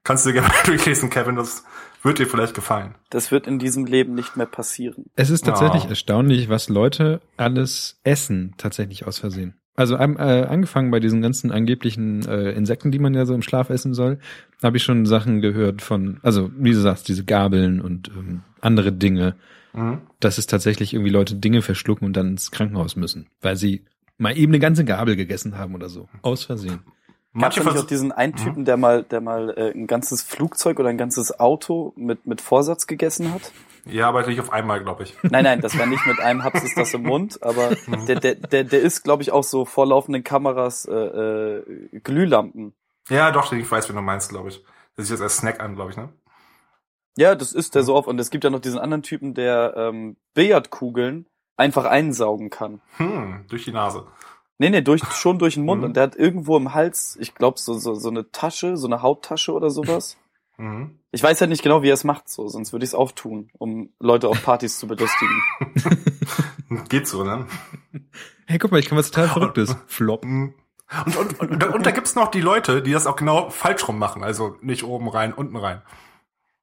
Kannst 0.04 0.26
du 0.26 0.30
dir 0.30 0.42
gerne 0.42 0.48
mal 0.54 0.64
durchlesen, 0.66 1.10
Kevin. 1.10 1.36
Das 1.36 1.64
wird 2.04 2.20
dir 2.20 2.28
vielleicht 2.28 2.54
gefallen. 2.54 2.96
Das 3.10 3.32
wird 3.32 3.48
in 3.48 3.58
diesem 3.58 3.86
Leben 3.86 4.14
nicht 4.14 4.38
mehr 4.38 4.46
passieren. 4.46 5.06
Es 5.16 5.30
ist 5.30 5.46
tatsächlich 5.46 5.84
Ja. 5.86 5.90
erstaunlich, 5.90 6.50
was 6.50 6.70
Leute 6.70 7.22
alles 7.38 8.00
essen, 8.04 8.54
tatsächlich 8.58 9.08
aus 9.08 9.18
Versehen. 9.18 9.56
Also 9.78 9.96
äh, 9.96 9.98
angefangen 10.00 10.90
bei 10.92 11.02
diesen 11.02 11.22
ganzen 11.22 11.52
angeblichen 11.52 12.26
äh, 12.28 12.52
Insekten, 12.52 12.92
die 12.92 13.00
man 13.00 13.14
ja 13.14 13.26
so 13.26 13.34
im 13.34 13.42
Schlaf 13.42 13.70
essen 13.70 13.94
soll, 13.94 14.20
habe 14.64 14.78
ich 14.78 14.84
schon 14.84 15.06
Sachen 15.06 15.42
gehört 15.42 15.82
von, 15.82 16.20
also 16.22 16.50
wie 16.58 16.72
du 16.72 16.80
sagst, 16.80 17.10
diese 17.10 17.26
Gabeln 17.26 17.82
und 17.82 18.08
ähm, 18.10 18.44
andere 18.62 18.94
Dinge, 18.94 19.36
Mhm. 19.76 20.02
dass 20.20 20.38
es 20.38 20.48
tatsächlich 20.48 20.94
irgendwie 20.94 21.12
Leute 21.12 21.36
Dinge 21.36 21.62
verschlucken 21.62 22.06
und 22.08 22.16
dann 22.16 22.30
ins 22.30 22.52
Krankenhaus 22.52 22.96
müssen, 22.96 23.28
weil 23.42 23.56
sie 23.56 23.86
mal 24.18 24.38
eben 24.38 24.52
eine 24.52 24.60
ganze 24.60 24.86
Gabel 24.86 25.16
gegessen 25.16 25.58
haben 25.58 25.76
oder 25.76 25.90
so. 25.90 26.08
Aus 26.22 26.46
Versehen. 26.46 26.80
Manche 27.34 27.60
nicht 27.60 27.78
auch 27.78 27.86
diesen 27.86 28.14
einen 28.14 28.36
Typen, 28.36 28.64
der 28.64 28.78
mal, 28.78 29.04
der 29.04 29.20
mal 29.20 29.50
äh, 29.58 29.72
ein 29.72 29.88
ganzes 29.88 30.24
Flugzeug 30.24 30.80
oder 30.80 30.88
ein 30.88 30.98
ganzes 30.98 31.38
Auto 31.38 31.92
mit 31.98 32.26
mit 32.26 32.40
Vorsatz 32.40 32.88
gegessen 32.88 33.34
hat? 33.34 33.52
Ja, 33.86 34.08
aber 34.08 34.26
nicht 34.26 34.40
auf 34.40 34.52
einmal, 34.52 34.82
glaube 34.82 35.04
ich. 35.04 35.16
Nein, 35.24 35.44
nein, 35.44 35.62
das 35.62 35.78
war 35.78 35.86
nicht 35.86 36.06
mit 36.08 36.20
einem 36.20 36.44
Haps 36.44 36.64
ist 36.64 36.78
das 36.78 36.94
im 36.94 37.04
Mund, 37.04 37.44
aber 37.44 37.76
der, 38.08 38.20
der, 38.20 38.36
der, 38.36 38.64
der 38.64 38.82
ist, 38.82 39.04
glaube 39.04 39.22
ich, 39.22 39.32
auch 39.32 39.44
so 39.44 39.66
vor 39.66 39.86
laufenden 39.86 40.24
Kameras 40.24 40.86
äh, 40.86 40.94
äh, 40.94 42.00
Glühlampen. 42.04 42.74
Ja, 43.10 43.32
doch, 43.32 43.52
ich 43.54 43.70
weiß, 43.70 43.90
wen 43.90 43.96
du 43.96 44.02
meinst, 44.02 44.30
glaube 44.30 44.50
ich. 44.50 44.64
Das 44.96 45.06
ist 45.06 45.12
jetzt 45.12 45.22
als 45.22 45.38
Snack 45.38 45.60
an, 45.60 45.76
glaube 45.76 45.92
ich, 45.92 45.98
ne? 45.98 46.10
Ja, 47.18 47.36
das 47.36 47.54
ist 47.54 47.76
der 47.76 47.84
so 47.84 47.96
oft. 47.96 48.08
Und 48.08 48.20
es 48.20 48.30
gibt 48.30 48.44
ja 48.44 48.50
noch 48.50 48.60
diesen 48.60 48.80
anderen 48.80 49.04
Typen, 49.04 49.34
der 49.34 49.74
ähm, 49.78 50.18
Billardkugeln 50.34 51.28
einfach 51.58 51.86
einsaugen 51.86 52.50
kann. 52.50 52.82
Hm, 52.98 53.46
durch 53.48 53.64
die 53.66 53.72
Nase. 53.72 54.06
Nee, 54.58 54.70
nee, 54.70 54.82
durch, 54.82 55.04
schon 55.14 55.38
durch 55.40 55.56
den 55.56 55.66
Mund. 55.66 55.82
Mhm. 55.82 55.86
Und 55.88 55.96
der 55.96 56.04
hat 56.04 56.16
irgendwo 56.16 56.56
im 56.58 56.74
Hals, 56.74 57.18
ich 57.20 57.36
glaube, 57.36 57.60
so, 57.60 57.74
so, 57.76 57.94
so 57.96 58.10
eine 58.10 58.32
Tasche, 58.32 58.78
so 58.78 58.88
eine 58.88 59.02
Hauttasche 59.02 59.54
oder 59.54 59.70
sowas. 59.70 60.18
Mhm. 60.58 61.00
Ich 61.12 61.22
weiß 61.22 61.42
halt 61.42 61.50
nicht 61.50 61.64
genau, 61.64 61.84
wie 61.84 61.90
er 61.90 61.96
es 61.96 62.06
macht, 62.06 62.30
so, 62.30 62.48
sonst 62.48 62.72
würde 62.72 62.86
ich 62.86 62.92
es 62.92 62.96
auftun, 62.96 63.50
um 63.58 63.90
Leute 64.00 64.30
auf 64.30 64.42
Partys 64.42 64.80
zu 64.80 64.88
belustigen. 64.88 65.44
Geht 66.88 67.10
so, 67.10 67.26
ne? 67.26 67.46
Hey, 68.46 68.58
guck 68.58 68.72
mal, 68.72 68.80
ich 68.80 68.86
kann 68.88 68.98
was 68.98 69.12
total 69.12 69.28
Verrücktes. 69.28 69.76
Flop. 69.88 70.24
Mhm. 70.24 70.54
Und, 71.06 71.18
und, 71.18 71.40
und, 71.42 71.60
da- 71.62 71.72
und 71.72 71.86
da 71.86 71.92
gibt's 71.92 72.16
noch 72.16 72.30
die 72.32 72.40
Leute, 72.40 72.82
die 72.82 72.94
das 72.94 73.06
auch 73.06 73.18
genau 73.18 73.50
falsch 73.50 73.86
rum 73.88 74.00
machen. 74.00 74.24
Also 74.24 74.56
nicht 74.62 74.84
oben 74.86 75.10
rein, 75.10 75.34
unten 75.34 75.58
rein. 75.58 75.82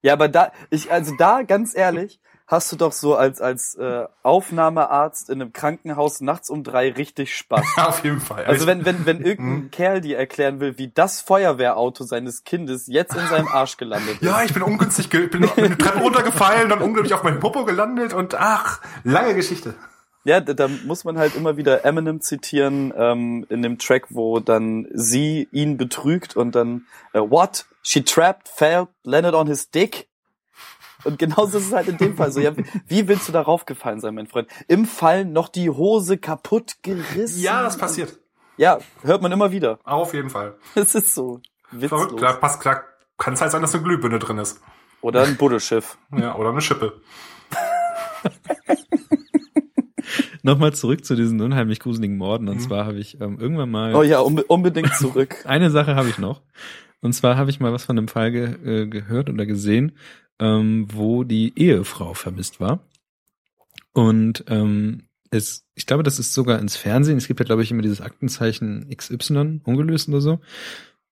Ja, 0.03 0.13
aber 0.15 0.29
da, 0.29 0.53
ich, 0.71 0.91
also 0.93 1.15
da, 1.17 1.43
ganz 1.43 1.75
ehrlich, 1.77 2.21
hast 2.49 2.71
du 2.73 2.77
doch 2.77 2.93
so 2.93 3.15
als, 3.17 3.41
als 3.41 3.77
äh, 3.77 4.05
Aufnahmearzt 4.23 5.31
in 5.31 5.41
einem 5.41 5.53
Krankenhaus 5.53 6.21
nachts 6.21 6.51
um 6.51 6.65
drei 6.65 6.91
richtig 6.93 7.35
Spaß. 7.37 7.65
Auf 7.77 8.05
jeden 8.05 8.21
Fall. 8.21 8.45
Also 8.45 8.67
wenn, 8.67 8.85
wenn, 8.85 9.07
wenn 9.07 9.19
Mhm. 9.19 9.25
irgendein 9.25 9.71
Kerl 9.71 10.01
dir 10.01 10.19
erklären 10.19 10.61
will, 10.61 10.77
wie 10.77 10.89
das 10.89 11.21
Feuerwehrauto 11.21 12.05
seines 12.05 12.45
Kindes 12.45 12.87
jetzt 12.89 13.15
in 13.17 13.27
seinem 13.29 13.49
Arsch 13.49 13.77
gelandet 13.77 14.17
ist. 14.21 14.23
Ja, 14.23 14.43
ich 14.43 14.53
bin 14.53 14.63
ungünstig, 14.63 15.09
bin 15.09 15.31
bin 15.31 15.49
eine 15.49 15.79
Treppe 15.79 16.01
runtergefallen, 16.01 16.69
dann 16.69 16.83
unglücklich 16.83 17.15
auf 17.15 17.23
meinen 17.23 17.41
Popo 17.41 17.65
gelandet 17.65 18.13
und 18.13 18.35
ach, 18.35 18.81
lange 19.05 19.35
Geschichte. 19.35 19.75
Ja, 20.25 20.41
da, 20.41 20.53
da 20.53 20.69
muss 20.69 21.05
man 21.05 21.19
halt 21.19 21.35
immer 21.35 21.57
wieder 21.57 21.85
Eminem 21.85 22.21
zitieren 22.21 22.93
ähm, 22.97 23.47
in 23.49 23.63
dem 23.63 23.79
Track, 23.79 24.07
wo 24.11 24.39
dann 24.41 24.87
sie 24.93 25.49
ihn 25.53 25.77
betrügt 25.79 26.37
und 26.37 26.55
dann 26.55 26.87
äh, 27.13 27.19
What? 27.21 27.65
She 27.83 28.05
trapped, 28.05 28.49
failed, 28.49 28.89
landed 29.05 29.35
on 29.35 29.47
his 29.47 29.71
dick. 29.71 30.09
Und 31.05 31.19
genauso 31.19 31.59
ist 31.59 31.67
es 31.67 31.73
halt 31.73 31.89
in 31.89 31.99
dem 31.99 32.17
Fall 32.17 32.31
so. 32.31 32.39
Ja, 32.41 32.53
wie- 32.87 33.09
willst 33.09 33.29
du 33.29 33.33
darauf 33.33 33.67
gefallen 33.67 33.99
sein, 34.01 34.15
mein 34.15 34.29
Freund? 34.29 34.49
Im 34.69 34.87
Fallen 34.87 35.33
noch 35.33 35.49
die 35.49 35.69
Hose 35.69 36.17
kaputt 36.17 36.77
gerissen. 36.83 37.43
Ja, 37.43 37.63
das 37.63 37.77
passiert. 37.77 38.19
Ja, 38.57 38.79
hört 39.03 39.21
man 39.23 39.33
immer 39.33 39.51
wieder. 39.51 39.81
Auf 39.83 40.15
jeden 40.15 40.31
Fall. 40.31 40.55
Es 40.77 40.95
ist 40.95 41.13
so 41.15 41.41
Verrückt, 41.71 41.93
witzlos. 41.93 42.17
klar, 42.21 42.35
passt 42.35 42.61
klar. 42.61 42.85
Kann 43.19 43.35
es 43.35 43.41
halt 43.41 43.51
sein, 43.51 43.63
dass 43.63 43.75
eine 43.75 43.83
Glühbirne 43.83 44.21
drin 44.21 44.39
ist. 44.39 44.61
Oder 45.01 45.25
ein 45.25 45.37
Buddelschiff. 45.37 45.99
Ja, 46.17 46.37
oder 46.37 46.51
eine 46.51 46.61
Schippe. 46.61 47.01
Nochmal 50.45 50.73
zurück 50.75 51.05
zu 51.05 51.15
diesen 51.15 51.41
unheimlich 51.41 51.79
gruseligen 51.81 52.17
Morden. 52.17 52.49
Und 52.49 52.61
zwar 52.61 52.85
habe 52.87 52.99
ich 52.99 53.21
ähm, 53.21 53.39
irgendwann 53.41 53.71
mal 53.71 53.95
Oh 53.95 54.03
ja, 54.03 54.19
unbe 54.21 54.43
unbedingt 54.45 54.93
zurück. 54.95 55.37
Eine 55.47 55.71
Sache 55.71 55.95
habe 55.95 56.09
ich 56.09 56.19
noch. 56.19 56.43
Und 57.03 57.13
zwar 57.13 57.37
habe 57.37 57.51
ich 57.51 57.61
mal 57.61 57.73
was 57.73 57.85
von 57.85 57.99
einem 57.99 58.09
Fall 58.09 58.33
ge 58.33 58.55
äh, 58.65 58.87
gehört 58.87 59.29
oder 59.29 59.45
gesehen, 59.45 59.93
ähm, 60.39 60.87
wo 60.91 61.25
die 61.25 61.53
Ehefrau 61.57 62.15
vermisst 62.15 62.61
war. 62.61 62.81
Und 63.93 64.45
ähm, 64.49 65.03
es, 65.31 65.67
ich 65.75 65.87
glaube, 65.87 66.05
das 66.05 66.19
ist 66.19 66.33
sogar 66.33 66.59
ins 66.59 66.77
Fernsehen. 66.77 67.19
Es 67.19 67.27
gibt 67.27 67.41
ja, 67.41 67.45
glaube 67.45 67.63
ich, 67.63 67.71
immer 67.71 67.83
dieses 67.83 68.01
Aktenzeichen 68.01 68.89
XY, 68.97 69.61
ungelöst 69.65 70.09
oder 70.09 70.21
so. 70.21 70.41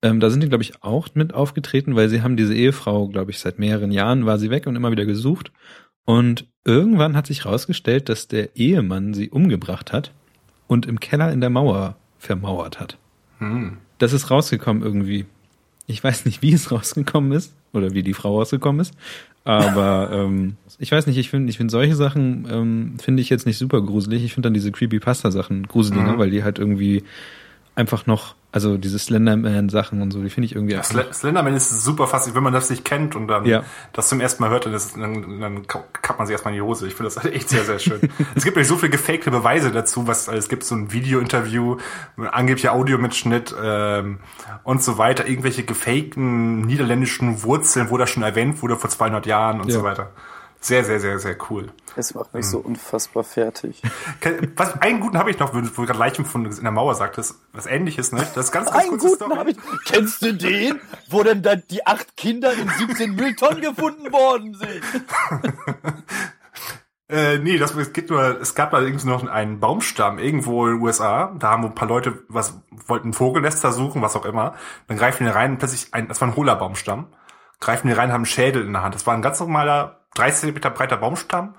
Ähm, 0.02 0.20
da 0.20 0.30
sind 0.30 0.42
die, 0.42 0.48
glaube 0.48 0.62
ich, 0.62 0.82
auch 0.82 1.08
mit 1.14 1.34
aufgetreten, 1.34 1.96
weil 1.96 2.08
sie 2.08 2.22
haben 2.22 2.36
diese 2.36 2.54
Ehefrau, 2.54 3.08
glaube 3.08 3.32
ich, 3.32 3.38
seit 3.38 3.58
mehreren 3.58 3.90
Jahren 3.90 4.24
war 4.24 4.38
sie 4.38 4.50
weg 4.50 4.66
und 4.66 4.76
immer 4.76 4.92
wieder 4.92 5.04
gesucht. 5.04 5.52
Und 6.04 6.46
irgendwann 6.64 7.16
hat 7.16 7.26
sich 7.26 7.44
herausgestellt, 7.44 8.08
dass 8.08 8.28
der 8.28 8.56
Ehemann 8.56 9.12
sie 9.12 9.30
umgebracht 9.30 9.92
hat 9.92 10.12
und 10.66 10.86
im 10.86 11.00
Keller 11.00 11.32
in 11.32 11.40
der 11.40 11.50
Mauer 11.50 11.96
vermauert 12.18 12.80
hat. 12.80 12.98
Hm. 13.38 13.78
Das 13.98 14.12
ist 14.12 14.30
rausgekommen 14.30 14.82
irgendwie. 14.82 15.26
Ich 15.90 16.02
weiß 16.04 16.24
nicht, 16.24 16.42
wie 16.42 16.52
es 16.52 16.70
rausgekommen 16.70 17.32
ist 17.32 17.52
oder 17.72 17.92
wie 17.92 18.02
die 18.02 18.14
Frau 18.14 18.38
rausgekommen 18.38 18.80
ist. 18.80 18.94
Aber 19.44 20.10
ähm, 20.12 20.56
ich 20.78 20.92
weiß 20.92 21.06
nicht, 21.06 21.16
ich 21.18 21.30
finde 21.30 21.50
ich 21.50 21.56
finde 21.56 21.70
solche 21.72 21.96
Sachen 21.96 22.46
ähm, 22.50 22.94
finde 23.00 23.22
ich 23.22 23.28
jetzt 23.30 23.46
nicht 23.46 23.58
super 23.58 23.80
gruselig. 23.82 24.24
Ich 24.24 24.34
finde 24.34 24.46
dann 24.48 24.54
diese 24.54 24.72
Creepypasta-Sachen 24.72 25.66
gruseliger, 25.66 26.12
Mhm. 26.12 26.18
weil 26.18 26.30
die 26.30 26.44
halt 26.44 26.58
irgendwie 26.58 27.02
einfach 27.74 28.06
noch, 28.06 28.34
also 28.52 28.76
diese 28.76 28.98
Slenderman-Sachen 28.98 30.02
und 30.02 30.10
so, 30.10 30.22
die 30.22 30.30
finde 30.30 30.46
ich 30.46 30.54
irgendwie 30.54 30.74
Ja. 30.74 30.82
Sl 30.82 31.04
Slenderman 31.12 31.54
ist 31.54 31.84
super 31.84 32.06
faszinierend, 32.06 32.36
wenn 32.36 32.42
man 32.44 32.52
das 32.52 32.68
nicht 32.70 32.84
kennt 32.84 33.14
und 33.14 33.28
dann 33.28 33.44
Ja. 33.44 33.62
das 33.92 34.08
zum 34.08 34.20
ersten 34.20 34.42
Mal 34.42 34.50
hört, 34.50 34.66
dann, 34.66 34.74
ist, 34.74 34.96
dann, 34.96 35.40
dann 35.40 35.66
kappt 35.66 36.18
man 36.18 36.26
sich 36.26 36.32
erstmal 36.32 36.52
in 36.54 36.58
die 36.58 36.62
Hose. 36.62 36.86
Ich 36.86 36.94
finde 36.94 37.12
das 37.14 37.24
echt 37.24 37.48
sehr, 37.48 37.64
sehr 37.64 37.78
schön. 37.78 38.00
es 38.34 38.44
gibt 38.44 38.56
nämlich 38.56 38.68
so 38.68 38.76
viele 38.76 38.90
gefakte 38.90 39.30
Beweise 39.30 39.70
dazu, 39.70 40.06
was 40.06 40.26
es 40.28 40.48
gibt 40.48 40.64
so 40.64 40.74
ein 40.74 40.92
Video-Interview, 40.92 41.76
angeblicher 42.32 42.72
Audiomitschnitt 42.72 43.54
ähm, 43.62 44.18
und 44.64 44.82
so 44.82 44.98
weiter, 44.98 45.26
irgendwelche 45.28 45.62
gefakten 45.62 46.62
niederländischen 46.62 47.42
Wurzeln, 47.42 47.90
wo 47.90 47.98
das 47.98 48.10
schon 48.10 48.22
erwähnt 48.22 48.62
wurde 48.62 48.76
vor 48.76 48.90
200 48.90 49.26
Jahren 49.26 49.60
und 49.60 49.68
Ja. 49.68 49.74
so 49.74 49.82
weiter. 49.84 50.10
Sehr, 50.62 50.84
sehr, 50.84 51.00
sehr, 51.00 51.18
sehr 51.18 51.36
cool. 51.48 51.72
Es 51.96 52.14
macht 52.14 52.34
mich 52.34 52.46
so 52.46 52.58
unfassbar 52.58 53.24
fertig. 53.24 53.82
Was, 54.56 54.80
einen 54.82 55.00
guten 55.00 55.16
habe 55.16 55.30
ich 55.30 55.38
noch, 55.38 55.54
wo 55.54 55.60
du 55.60 55.70
gerade 55.70 55.98
Leichen 55.98 56.26
von 56.26 56.44
in 56.44 56.62
der 56.62 56.70
Mauer 56.70 56.94
sagtest. 56.94 57.36
Was 57.52 57.66
ähnliches, 57.66 58.12
ne? 58.12 58.26
Das 58.34 58.46
ist 58.46 58.52
ganz, 58.52 58.70
ganz 58.70 58.84
Einen 58.84 58.98
guten 58.98 59.36
habe 59.36 59.52
ich. 59.52 59.56
Kennst 59.86 60.22
du 60.22 60.34
den, 60.34 60.78
wo 61.08 61.22
denn 61.22 61.42
da 61.42 61.56
die 61.56 61.86
acht 61.86 62.16
Kinder 62.16 62.52
in 62.52 62.68
17 62.68 63.14
Mülltonnen 63.14 63.62
gefunden 63.62 64.12
worden 64.12 64.54
sind? 64.54 64.82
Äh, 67.10 67.38
nee, 67.38 67.58
das 67.58 67.74
es 67.74 67.92
geht 67.92 68.08
nur, 68.08 68.40
es 68.40 68.54
gab 68.54 68.70
da 68.70 68.80
irgendwie 68.80 69.08
noch 69.08 69.26
einen 69.26 69.58
Baumstamm 69.58 70.20
irgendwo 70.20 70.66
in 70.66 70.74
den 70.74 70.82
USA. 70.82 71.34
Da 71.36 71.50
haben 71.50 71.64
ein 71.64 71.74
paar 71.74 71.88
Leute 71.88 72.22
was, 72.28 72.62
wollten 72.70 73.12
Vogelnester 73.12 73.72
suchen, 73.72 74.00
was 74.00 74.14
auch 74.14 74.24
immer. 74.24 74.54
Dann 74.86 74.96
greifen 74.96 75.24
die 75.24 75.30
rein 75.30 75.52
und 75.52 75.58
plötzlich 75.58 75.92
ein, 75.92 76.06
das 76.06 76.20
war 76.20 76.28
ein 76.28 76.36
hohler 76.36 76.54
Baumstamm. 76.54 77.08
Greifen 77.58 77.88
die 77.88 77.94
rein, 77.94 78.10
haben 78.10 78.20
einen 78.20 78.26
Schädel 78.26 78.64
in 78.64 78.72
der 78.72 78.82
Hand. 78.82 78.94
Das 78.94 79.08
war 79.08 79.14
ein 79.14 79.22
ganz 79.22 79.40
normaler, 79.40 79.99
30 80.14 80.40
Zentimeter 80.40 80.70
breiter 80.70 80.96
Baumstamm. 80.96 81.54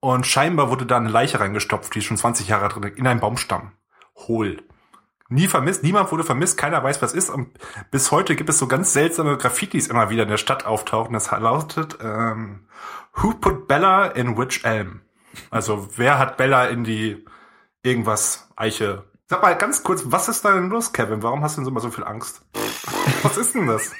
Und 0.00 0.26
scheinbar 0.26 0.70
wurde 0.70 0.86
da 0.86 0.96
eine 0.96 1.10
Leiche 1.10 1.40
reingestopft, 1.40 1.94
die 1.94 2.00
schon 2.00 2.16
20 2.16 2.48
Jahre 2.48 2.68
drin, 2.68 2.94
in 2.94 3.06
einen 3.06 3.20
Baumstamm. 3.20 3.72
Hohl. 4.16 4.62
Nie 5.28 5.46
vermisst, 5.46 5.84
niemand 5.84 6.10
wurde 6.10 6.24
vermisst, 6.24 6.58
keiner 6.58 6.82
weiß, 6.82 7.02
was 7.02 7.12
ist. 7.12 7.30
Und 7.30 7.56
bis 7.90 8.10
heute 8.10 8.34
gibt 8.34 8.50
es 8.50 8.58
so 8.58 8.66
ganz 8.66 8.92
seltsame 8.92 9.36
Graffitis 9.36 9.86
immer 9.86 10.10
wieder 10.10 10.24
in 10.24 10.28
der 10.28 10.38
Stadt 10.38 10.66
auftauchen. 10.66 11.12
Das 11.12 11.30
lautet, 11.30 11.98
ähm, 12.02 12.66
Who 13.14 13.34
put 13.34 13.68
Bella 13.68 14.06
in 14.06 14.36
which 14.36 14.64
elm? 14.64 15.02
Also, 15.50 15.88
wer 15.96 16.18
hat 16.18 16.36
Bella 16.36 16.66
in 16.66 16.82
die 16.82 17.24
irgendwas 17.82 18.48
Eiche? 18.56 19.04
Sag 19.28 19.42
mal 19.42 19.56
ganz 19.56 19.84
kurz, 19.84 20.02
was 20.06 20.28
ist 20.28 20.44
da 20.44 20.52
denn 20.52 20.70
los, 20.70 20.92
Kevin? 20.92 21.22
Warum 21.22 21.44
hast 21.44 21.56
du 21.56 21.60
denn 21.60 21.66
so 21.66 21.70
immer 21.70 21.80
so 21.80 21.90
viel 21.90 22.04
Angst? 22.04 22.42
Was 23.22 23.36
ist 23.36 23.54
denn 23.54 23.66
das? 23.66 23.92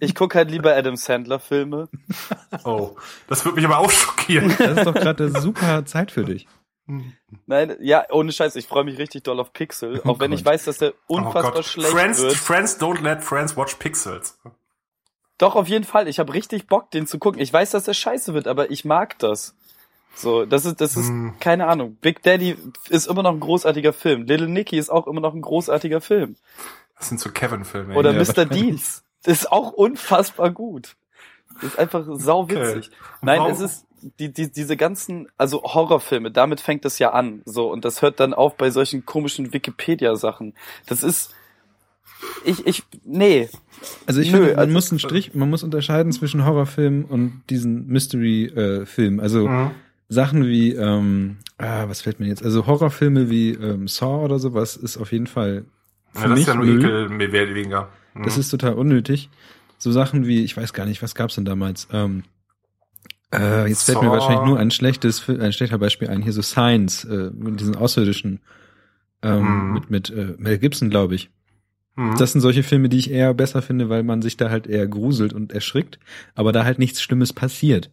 Ich 0.00 0.14
guck 0.14 0.34
halt 0.34 0.50
lieber 0.50 0.74
Adam 0.74 0.96
Sandler 0.96 1.38
Filme. 1.40 1.88
Oh, 2.64 2.96
das 3.28 3.44
wird 3.44 3.56
mich 3.56 3.64
aber 3.64 3.78
auch 3.78 3.90
schockieren. 3.90 4.54
Das 4.58 4.78
ist 4.78 4.86
doch 4.86 4.94
gerade 4.94 5.26
eine 5.26 5.40
super 5.40 5.84
Zeit 5.84 6.10
für 6.12 6.24
dich. 6.24 6.46
Nein, 7.46 7.76
ja, 7.80 8.04
ohne 8.10 8.32
Scheiß, 8.32 8.56
ich 8.56 8.66
freue 8.66 8.84
mich 8.84 8.96
richtig 8.98 9.22
doll 9.24 9.38
auf 9.40 9.52
Pixel, 9.52 10.00
auch 10.04 10.20
wenn 10.20 10.32
ich 10.32 10.42
weiß, 10.44 10.64
dass 10.64 10.78
der 10.78 10.94
unfassbar 11.06 11.52
oh 11.52 11.54
Gott. 11.56 11.64
schlecht 11.66 11.90
Friends, 11.90 12.22
wird. 12.22 12.34
Friends 12.34 12.80
don't 12.80 13.02
let 13.02 13.22
friends 13.22 13.56
watch 13.56 13.74
pixels. 13.74 14.38
Doch, 15.36 15.54
auf 15.54 15.68
jeden 15.68 15.84
Fall. 15.84 16.08
Ich 16.08 16.18
habe 16.18 16.32
richtig 16.32 16.66
Bock, 16.66 16.90
den 16.90 17.06
zu 17.06 17.18
gucken. 17.18 17.40
Ich 17.40 17.52
weiß, 17.52 17.70
dass 17.70 17.84
der 17.84 17.92
scheiße 17.94 18.32
wird, 18.34 18.48
aber 18.48 18.70
ich 18.70 18.84
mag 18.84 19.18
das. 19.18 19.54
So, 20.14 20.46
das 20.46 20.64
ist, 20.64 20.80
das 20.80 20.96
ist, 20.96 21.08
Hm. 21.08 21.34
keine 21.38 21.68
Ahnung. 21.68 21.96
Big 22.00 22.22
Daddy 22.22 22.56
ist 22.88 23.06
immer 23.06 23.22
noch 23.22 23.32
ein 23.32 23.40
großartiger 23.40 23.92
Film. 23.92 24.24
Little 24.24 24.48
Nicky 24.48 24.78
ist 24.78 24.88
auch 24.90 25.06
immer 25.06 25.20
noch 25.20 25.34
ein 25.34 25.42
großartiger 25.42 26.00
Film. 26.00 26.36
Das 26.98 27.08
sind 27.08 27.20
so 27.20 27.30
Kevin-Filme. 27.30 27.94
Oder 27.94 28.12
Ja, 28.12 28.18
Mr. 28.22 28.44
Deeds. 28.44 29.04
Das 29.24 29.38
ist 29.40 29.52
auch 29.52 29.72
unfassbar 29.72 30.50
gut. 30.50 30.96
Das 31.54 31.64
ist 31.72 31.78
einfach 31.78 32.04
sauwitzig. 32.12 32.88
Okay. 32.90 32.96
Nein, 33.22 33.42
es 33.50 33.60
ist 33.60 33.84
die, 34.20 34.32
die, 34.32 34.50
diese 34.52 34.76
ganzen, 34.76 35.28
also 35.36 35.62
Horrorfilme, 35.62 36.30
damit 36.30 36.60
fängt 36.60 36.84
das 36.84 36.98
ja 37.00 37.10
an. 37.12 37.42
So, 37.44 37.70
und 37.72 37.84
das 37.84 38.00
hört 38.02 38.20
dann 38.20 38.32
auf 38.34 38.56
bei 38.56 38.70
solchen 38.70 39.04
komischen 39.04 39.52
Wikipedia-Sachen. 39.52 40.54
Das 40.86 41.02
ist, 41.02 41.34
ich, 42.44 42.64
ich, 42.66 42.84
nee. 43.04 43.48
Also 44.06 44.20
ich 44.20 44.30
Nö, 44.30 44.36
finde, 44.38 44.50
man 44.52 44.58
also- 44.60 44.72
muss 44.72 44.90
einen 44.90 45.00
Strich, 45.00 45.34
man 45.34 45.50
muss 45.50 45.62
unterscheiden 45.64 46.12
zwischen 46.12 46.44
Horrorfilmen 46.44 47.04
und 47.04 47.42
diesen 47.50 47.86
Mystery-Film. 47.88 49.20
also 49.20 49.48
Mhm. 49.48 49.70
Sachen 50.10 50.46
wie, 50.46 50.72
ähm, 50.74 51.36
ah, 51.58 51.86
was 51.88 52.00
fällt 52.00 52.18
mir 52.18 52.28
jetzt? 52.28 52.42
Also 52.42 52.66
Horrorfilme 52.66 53.28
wie 53.28 53.50
ähm, 53.50 53.88
Saw 53.88 54.24
oder 54.24 54.38
sowas 54.38 54.74
ist 54.76 54.96
auf 54.96 55.12
jeden 55.12 55.26
Fall 55.26 55.64
für 56.12 56.22
Ja, 56.22 56.28
das 56.28 56.30
mich 56.30 56.40
ist 56.40 56.46
ja 56.48 56.54
nur 56.54 56.64
Müll. 56.66 56.78
Ekel, 56.84 57.08
mehr 57.08 57.32
weniger. 57.32 57.88
Mhm. 58.14 58.22
Das 58.24 58.38
ist 58.38 58.48
total 58.50 58.74
unnötig. 58.74 59.30
So 59.78 59.92
Sachen 59.92 60.26
wie, 60.26 60.42
ich 60.44 60.56
weiß 60.56 60.72
gar 60.72 60.86
nicht, 60.86 61.02
was 61.02 61.14
gab's 61.14 61.36
denn 61.36 61.44
damals? 61.44 61.86
Ähm, 61.92 62.24
äh, 63.32 63.68
jetzt 63.68 63.84
fällt 63.84 63.98
mir 64.00 64.08
Saw. 64.08 64.12
wahrscheinlich 64.18 64.46
nur 64.46 64.58
ein 64.58 64.70
schlechtes, 64.70 65.28
ein 65.28 65.52
schlechter 65.52 65.78
Beispiel 65.78 66.08
ein. 66.08 66.22
Hier 66.22 66.32
so 66.32 66.42
Science, 66.42 67.04
äh, 67.04 67.30
mit 67.34 67.60
diesen 67.60 67.76
Außerirdischen, 67.76 68.40
ähm, 69.22 69.66
Mhm. 69.68 69.72
mit 69.74 69.90
mit 69.90 70.10
äh, 70.10 70.34
Mel 70.38 70.58
Gibson, 70.58 70.90
glaube 70.90 71.14
ich. 71.14 71.30
Mhm. 71.96 72.16
Das 72.16 72.32
sind 72.32 72.40
solche 72.40 72.62
Filme, 72.62 72.88
die 72.88 72.98
ich 72.98 73.10
eher 73.10 73.34
besser 73.34 73.60
finde, 73.62 73.88
weil 73.88 74.02
man 74.02 74.22
sich 74.22 74.36
da 74.36 74.50
halt 74.50 74.66
eher 74.66 74.86
gruselt 74.88 75.32
und 75.32 75.52
erschrickt, 75.52 75.98
aber 76.34 76.52
da 76.52 76.64
halt 76.64 76.78
nichts 76.78 77.02
Schlimmes 77.02 77.32
passiert. 77.32 77.90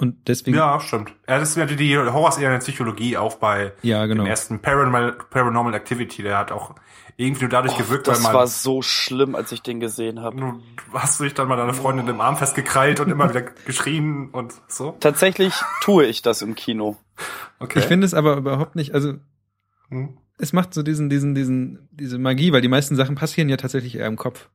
Und 0.00 0.28
deswegen, 0.28 0.56
ja, 0.56 0.74
ja, 0.74 0.80
stimmt. 0.80 1.12
Ja, 1.28 1.38
das 1.40 1.50
ist 1.50 1.56
ja 1.56 1.66
die, 1.66 1.74
die 1.74 1.98
Horror 1.98 2.28
ist 2.28 2.38
eher 2.38 2.50
eine 2.50 2.60
Psychologie, 2.60 3.16
auch 3.16 3.34
bei 3.36 3.72
genau. 3.82 4.22
dem 4.22 4.26
ersten 4.26 4.60
Paranormal, 4.60 5.12
Paranormal 5.30 5.74
Activity. 5.74 6.22
Der 6.22 6.38
hat 6.38 6.52
auch 6.52 6.76
irgendwie 7.16 7.42
nur 7.42 7.50
dadurch 7.50 7.76
gewirkt, 7.76 8.06
weil 8.06 8.14
Das 8.14 8.22
man 8.22 8.32
war 8.32 8.46
so 8.46 8.80
schlimm, 8.80 9.34
als 9.34 9.50
ich 9.50 9.60
den 9.60 9.80
gesehen 9.80 10.20
habe. 10.20 10.36
du 10.36 10.62
hast 10.92 11.18
du 11.18 11.24
dich 11.24 11.34
dann 11.34 11.48
mal 11.48 11.56
deine 11.56 11.74
Freundin 11.74 12.06
im 12.06 12.20
Arm 12.20 12.36
festgekrallt 12.36 13.00
und 13.00 13.10
immer 13.10 13.28
wieder 13.28 13.42
geschrien 13.66 14.28
und 14.30 14.54
so. 14.68 14.96
Tatsächlich 15.00 15.52
tue 15.82 16.06
ich 16.06 16.22
das 16.22 16.42
im 16.42 16.54
Kino. 16.54 16.96
Okay. 17.58 17.80
Ich 17.80 17.86
finde 17.86 18.06
es 18.06 18.14
aber 18.14 18.36
überhaupt 18.36 18.76
nicht, 18.76 18.94
also 18.94 19.14
Hm. 19.88 20.16
es 20.38 20.52
macht 20.52 20.74
so 20.74 20.84
diesen, 20.84 21.08
diesen, 21.10 21.34
diesen, 21.34 21.88
diese 21.90 22.18
Magie, 22.18 22.52
weil 22.52 22.60
die 22.60 22.68
meisten 22.68 22.94
Sachen 22.94 23.16
passieren 23.16 23.48
ja 23.48 23.56
tatsächlich 23.56 23.96
eher 23.96 24.06
im 24.06 24.16
Kopf. 24.16 24.48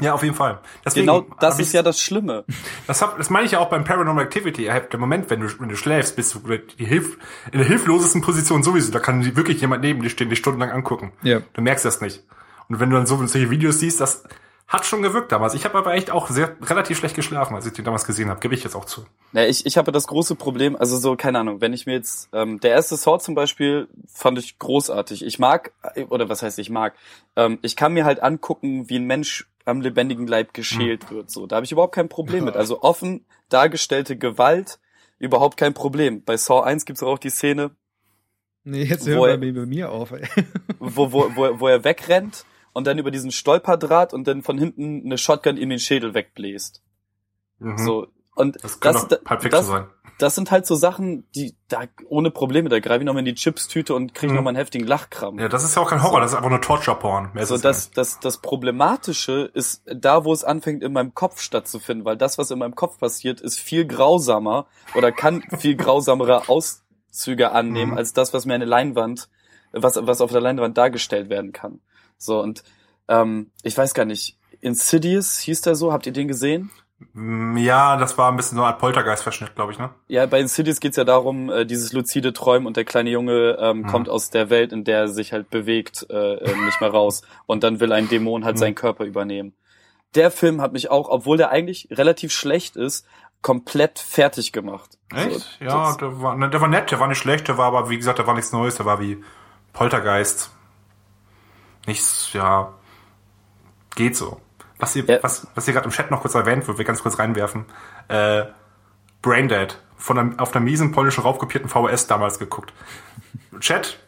Ja, 0.00 0.12
auf 0.14 0.22
jeden 0.22 0.34
Fall. 0.34 0.60
Deswegen 0.84 1.06
Genau 1.06 1.24
das 1.38 1.60
ist 1.60 1.72
ja 1.72 1.82
das 1.82 2.00
Schlimme. 2.00 2.44
Das, 2.86 3.00
hab, 3.00 3.16
das 3.16 3.30
meine 3.30 3.46
ich 3.46 3.52
ja 3.52 3.60
auch 3.60 3.70
beim 3.70 3.84
Paranormal 3.84 4.24
Activity. 4.24 4.64
Der 4.64 4.98
Moment, 4.98 5.30
wenn 5.30 5.40
du, 5.40 5.48
wenn 5.58 5.70
du 5.70 5.76
schläfst, 5.76 6.16
bist 6.16 6.34
du 6.34 6.40
die 6.78 6.84
Hilf, 6.84 7.16
in 7.50 7.58
der 7.58 7.66
hilflosesten 7.66 8.20
Position 8.20 8.62
sowieso. 8.62 8.92
Da 8.92 8.98
kann 8.98 9.24
wirklich 9.36 9.60
jemand 9.62 9.82
neben 9.82 10.02
dir 10.02 10.10
stehen, 10.10 10.28
dich 10.28 10.38
stundenlang 10.38 10.70
angucken. 10.70 11.12
Ja. 11.22 11.40
Du 11.54 11.62
merkst 11.62 11.84
das 11.84 12.02
nicht. 12.02 12.22
Und 12.68 12.80
wenn 12.80 12.90
du 12.90 12.96
dann 12.96 13.06
so 13.06 13.16
solche 13.26 13.50
Videos 13.50 13.80
siehst, 13.80 14.00
das 14.00 14.24
hat 14.66 14.86
schon 14.86 15.02
gewirkt 15.02 15.30
damals. 15.30 15.54
Ich 15.54 15.64
habe 15.64 15.78
aber 15.78 15.94
echt 15.94 16.10
auch 16.10 16.28
sehr 16.28 16.56
relativ 16.62 16.98
schlecht 16.98 17.14
geschlafen, 17.14 17.54
als 17.54 17.66
ich 17.66 17.72
den 17.72 17.84
damals 17.84 18.04
gesehen 18.04 18.28
habe. 18.28 18.40
Gebe 18.40 18.54
ich 18.54 18.64
jetzt 18.64 18.74
auch 18.74 18.86
zu. 18.86 19.06
Ja, 19.32 19.44
ich, 19.44 19.66
ich 19.66 19.76
habe 19.76 19.92
das 19.92 20.06
große 20.06 20.34
Problem, 20.34 20.74
also 20.76 20.96
so, 20.96 21.16
keine 21.16 21.38
Ahnung, 21.38 21.60
wenn 21.60 21.72
ich 21.72 21.86
mir 21.86 21.92
jetzt, 21.92 22.28
ähm, 22.32 22.60
der 22.60 22.70
erste 22.70 22.96
Saw 22.96 23.18
zum 23.18 23.34
Beispiel 23.34 23.88
fand 24.12 24.38
ich 24.38 24.58
großartig. 24.58 25.24
Ich 25.24 25.38
mag, 25.38 25.72
oder 26.08 26.28
was 26.28 26.42
heißt 26.42 26.58
ich 26.58 26.70
mag, 26.70 26.94
ähm, 27.36 27.58
ich 27.62 27.76
kann 27.76 27.92
mir 27.92 28.04
halt 28.04 28.22
angucken, 28.22 28.88
wie 28.88 28.96
ein 28.96 29.04
Mensch 29.04 29.46
am 29.64 29.80
lebendigen 29.80 30.26
Leib 30.26 30.52
geschält 30.54 31.10
wird. 31.10 31.30
So, 31.30 31.46
da 31.46 31.56
habe 31.56 31.64
ich 31.64 31.72
überhaupt 31.72 31.94
kein 31.94 32.08
Problem 32.08 32.44
mit. 32.44 32.54
Also 32.56 32.82
offen 32.82 33.24
dargestellte 33.48 34.16
Gewalt, 34.16 34.78
überhaupt 35.18 35.56
kein 35.56 35.74
Problem. 35.74 36.22
Bei 36.24 36.36
Saw 36.36 36.60
1 36.62 36.84
gibt's 36.84 37.02
auch 37.02 37.18
die 37.18 37.30
Szene, 37.30 37.70
Nee, 38.66 38.84
jetzt 38.84 39.06
Wo 39.06 39.26
hör 39.26 39.28
er- 39.32 39.36
bei 39.38 39.52
mir 39.52 39.90
auf, 39.92 40.10
ey. 40.12 40.26
wo, 40.78 41.12
wo, 41.12 41.30
wo, 41.36 41.60
wo 41.60 41.68
er 41.68 41.84
wegrennt 41.84 42.46
und 42.72 42.86
dann 42.86 42.96
über 42.98 43.10
diesen 43.10 43.30
Stolperdraht 43.30 44.14
und 44.14 44.26
dann 44.26 44.42
von 44.42 44.56
hinten 44.56 45.02
eine 45.04 45.18
Shotgun 45.18 45.58
in 45.58 45.68
den 45.68 45.78
Schädel 45.78 46.14
wegbläst. 46.14 46.82
Mhm. 47.58 47.76
So. 47.76 48.06
Und 48.34 48.56
Das 48.64 48.80
kann 48.80 48.94
das, 48.94 49.02
Fiction 49.28 49.50
das, 49.50 49.66
sein. 49.66 49.86
Das 50.18 50.34
sind 50.34 50.50
halt 50.50 50.64
so 50.66 50.74
Sachen, 50.76 51.26
die 51.34 51.56
da 51.68 51.82
ohne 52.08 52.30
Probleme, 52.30 52.68
da 52.68 52.78
greife 52.78 53.00
ich 53.00 53.04
nochmal 53.04 53.20
in 53.20 53.24
die 53.26 53.34
Chipstüte 53.34 53.94
und 53.94 54.14
kriege 54.14 54.28
Mhm. 54.32 54.36
noch 54.36 54.40
nochmal 54.40 54.50
einen 54.52 54.58
heftigen 54.58 54.86
Lachkram. 54.86 55.38
Ja, 55.38 55.48
das 55.48 55.64
ist 55.64 55.74
ja 55.74 55.82
auch 55.82 55.90
kein 55.90 56.02
Horror, 56.02 56.20
das 56.20 56.30
ist 56.32 56.36
einfach 56.36 56.50
nur 56.50 56.60
Torture-Porn. 56.60 57.30
Mehr 57.34 57.42
ist 57.42 57.48
so 57.48 57.56
es 57.56 57.62
das, 57.62 57.90
das, 57.90 58.20
das 58.20 58.38
Problematische 58.38 59.50
ist 59.54 59.82
da, 59.86 60.24
wo 60.24 60.32
es 60.32 60.44
anfängt, 60.44 60.82
in 60.82 60.92
meinem 60.92 61.14
Kopf 61.14 61.40
stattzufinden, 61.40 62.04
weil 62.04 62.16
das, 62.16 62.38
was 62.38 62.50
in 62.50 62.58
meinem 62.58 62.74
Kopf 62.74 62.98
passiert, 62.98 63.40
ist 63.40 63.58
viel 63.58 63.86
grausamer 63.86 64.66
oder 64.94 65.10
kann 65.12 65.42
viel 65.58 65.76
grausamere 65.76 66.48
Auszüge 66.48 67.52
annehmen, 67.52 67.92
Mhm. 67.92 67.98
als 67.98 68.12
das, 68.12 68.32
was 68.34 68.44
mir 68.46 68.54
eine 68.54 68.64
Leinwand, 68.66 69.28
was, 69.72 69.98
was 70.00 70.20
auf 70.20 70.30
der 70.30 70.40
Leinwand 70.40 70.78
dargestellt 70.78 71.28
werden 71.28 71.52
kann. 71.52 71.80
So, 72.18 72.40
und 72.40 72.62
ähm, 73.08 73.50
ich 73.62 73.76
weiß 73.76 73.94
gar 73.94 74.04
nicht, 74.04 74.38
Insidious 74.60 75.38
hieß 75.40 75.60
der 75.62 75.74
so, 75.74 75.92
habt 75.92 76.06
ihr 76.06 76.12
den 76.12 76.28
gesehen? 76.28 76.70
Mm, 77.12 77.56
Ja, 77.58 77.96
das 77.96 78.16
war 78.18 78.30
ein 78.32 78.36
bisschen 78.36 78.56
so 78.56 78.62
eine 78.64 78.72
Art 78.72 78.80
Poltergeist-Verschnitt, 78.80 79.54
glaube 79.54 79.72
ich, 79.72 79.78
ne? 79.78 79.90
Ja, 80.08 80.26
bei 80.26 80.40
Insidious 80.40 80.80
geht's 80.80 80.96
ja 80.96 81.04
darum, 81.04 81.50
äh, 81.50 81.64
dieses 81.66 81.92
luzide 81.92 82.32
Träumen 82.32 82.66
und 82.66 82.76
der 82.76 82.84
kleine 82.84 83.10
Junge 83.10 83.56
ähm, 83.60 83.78
Mhm. 83.82 83.86
kommt 83.86 84.08
aus 84.08 84.30
der 84.30 84.50
Welt, 84.50 84.72
in 84.72 84.84
der 84.84 84.98
er 85.00 85.08
sich 85.08 85.32
halt 85.32 85.50
bewegt, 85.50 86.06
äh, 86.10 86.34
äh, 86.34 86.64
nicht 86.64 86.80
mehr 86.80 86.90
raus. 86.90 87.22
Und 87.46 87.62
dann 87.62 87.80
will 87.80 87.92
ein 87.92 88.08
Dämon 88.08 88.44
halt 88.44 88.56
Mhm. 88.56 88.60
seinen 88.60 88.74
Körper 88.74 89.04
übernehmen. 89.04 89.54
Der 90.14 90.30
Film 90.30 90.60
hat 90.60 90.72
mich 90.72 90.90
auch, 90.90 91.08
obwohl 91.08 91.36
der 91.36 91.50
eigentlich 91.50 91.88
relativ 91.90 92.32
schlecht 92.32 92.76
ist, 92.76 93.06
komplett 93.42 93.98
fertig 93.98 94.52
gemacht. 94.52 94.96
Echt? 95.14 95.58
So, 95.60 95.64
ja, 95.64 95.96
der 95.96 96.22
war, 96.22 96.36
ne, 96.36 96.48
der 96.48 96.60
war 96.60 96.68
nett, 96.68 96.90
der 96.90 96.98
war 97.00 97.08
nicht 97.08 97.18
schlecht, 97.18 97.46
der 97.48 97.58
war 97.58 97.66
aber, 97.66 97.90
wie 97.90 97.96
gesagt, 97.98 98.18
der 98.18 98.26
war 98.26 98.34
nichts 98.34 98.52
Neues, 98.52 98.76
der 98.76 98.86
war 98.86 99.00
wie 99.00 99.22
Poltergeist. 99.72 100.50
Nichts, 101.86 102.32
ja, 102.32 102.72
geht 103.96 104.16
so. 104.16 104.40
Was 104.84 104.96
ihr, 104.96 105.04
Ja. 105.06 105.18
was, 105.22 105.46
was 105.54 105.64
hier 105.64 105.72
gerade 105.74 105.86
im 105.86 105.92
Chat 105.92 106.10
noch 106.10 106.20
kurz 106.20 106.34
erwähnt 106.34 106.66
wird, 106.68 106.76
wir 106.78 106.84
ganz 106.84 107.02
kurz 107.02 107.18
reinwerfen. 107.18 107.64
Äh, 108.08 108.42
Braindead, 109.22 109.78
von 109.96 110.18
einem, 110.18 110.38
auf 110.38 110.54
einer 110.54 110.62
miesen 110.64 110.92
polnischen 110.92 111.22
raufkopierten 111.22 111.70
VHS 111.70 112.06
damals 112.06 112.38
geguckt. 112.38 112.72
Chat, 113.60 113.98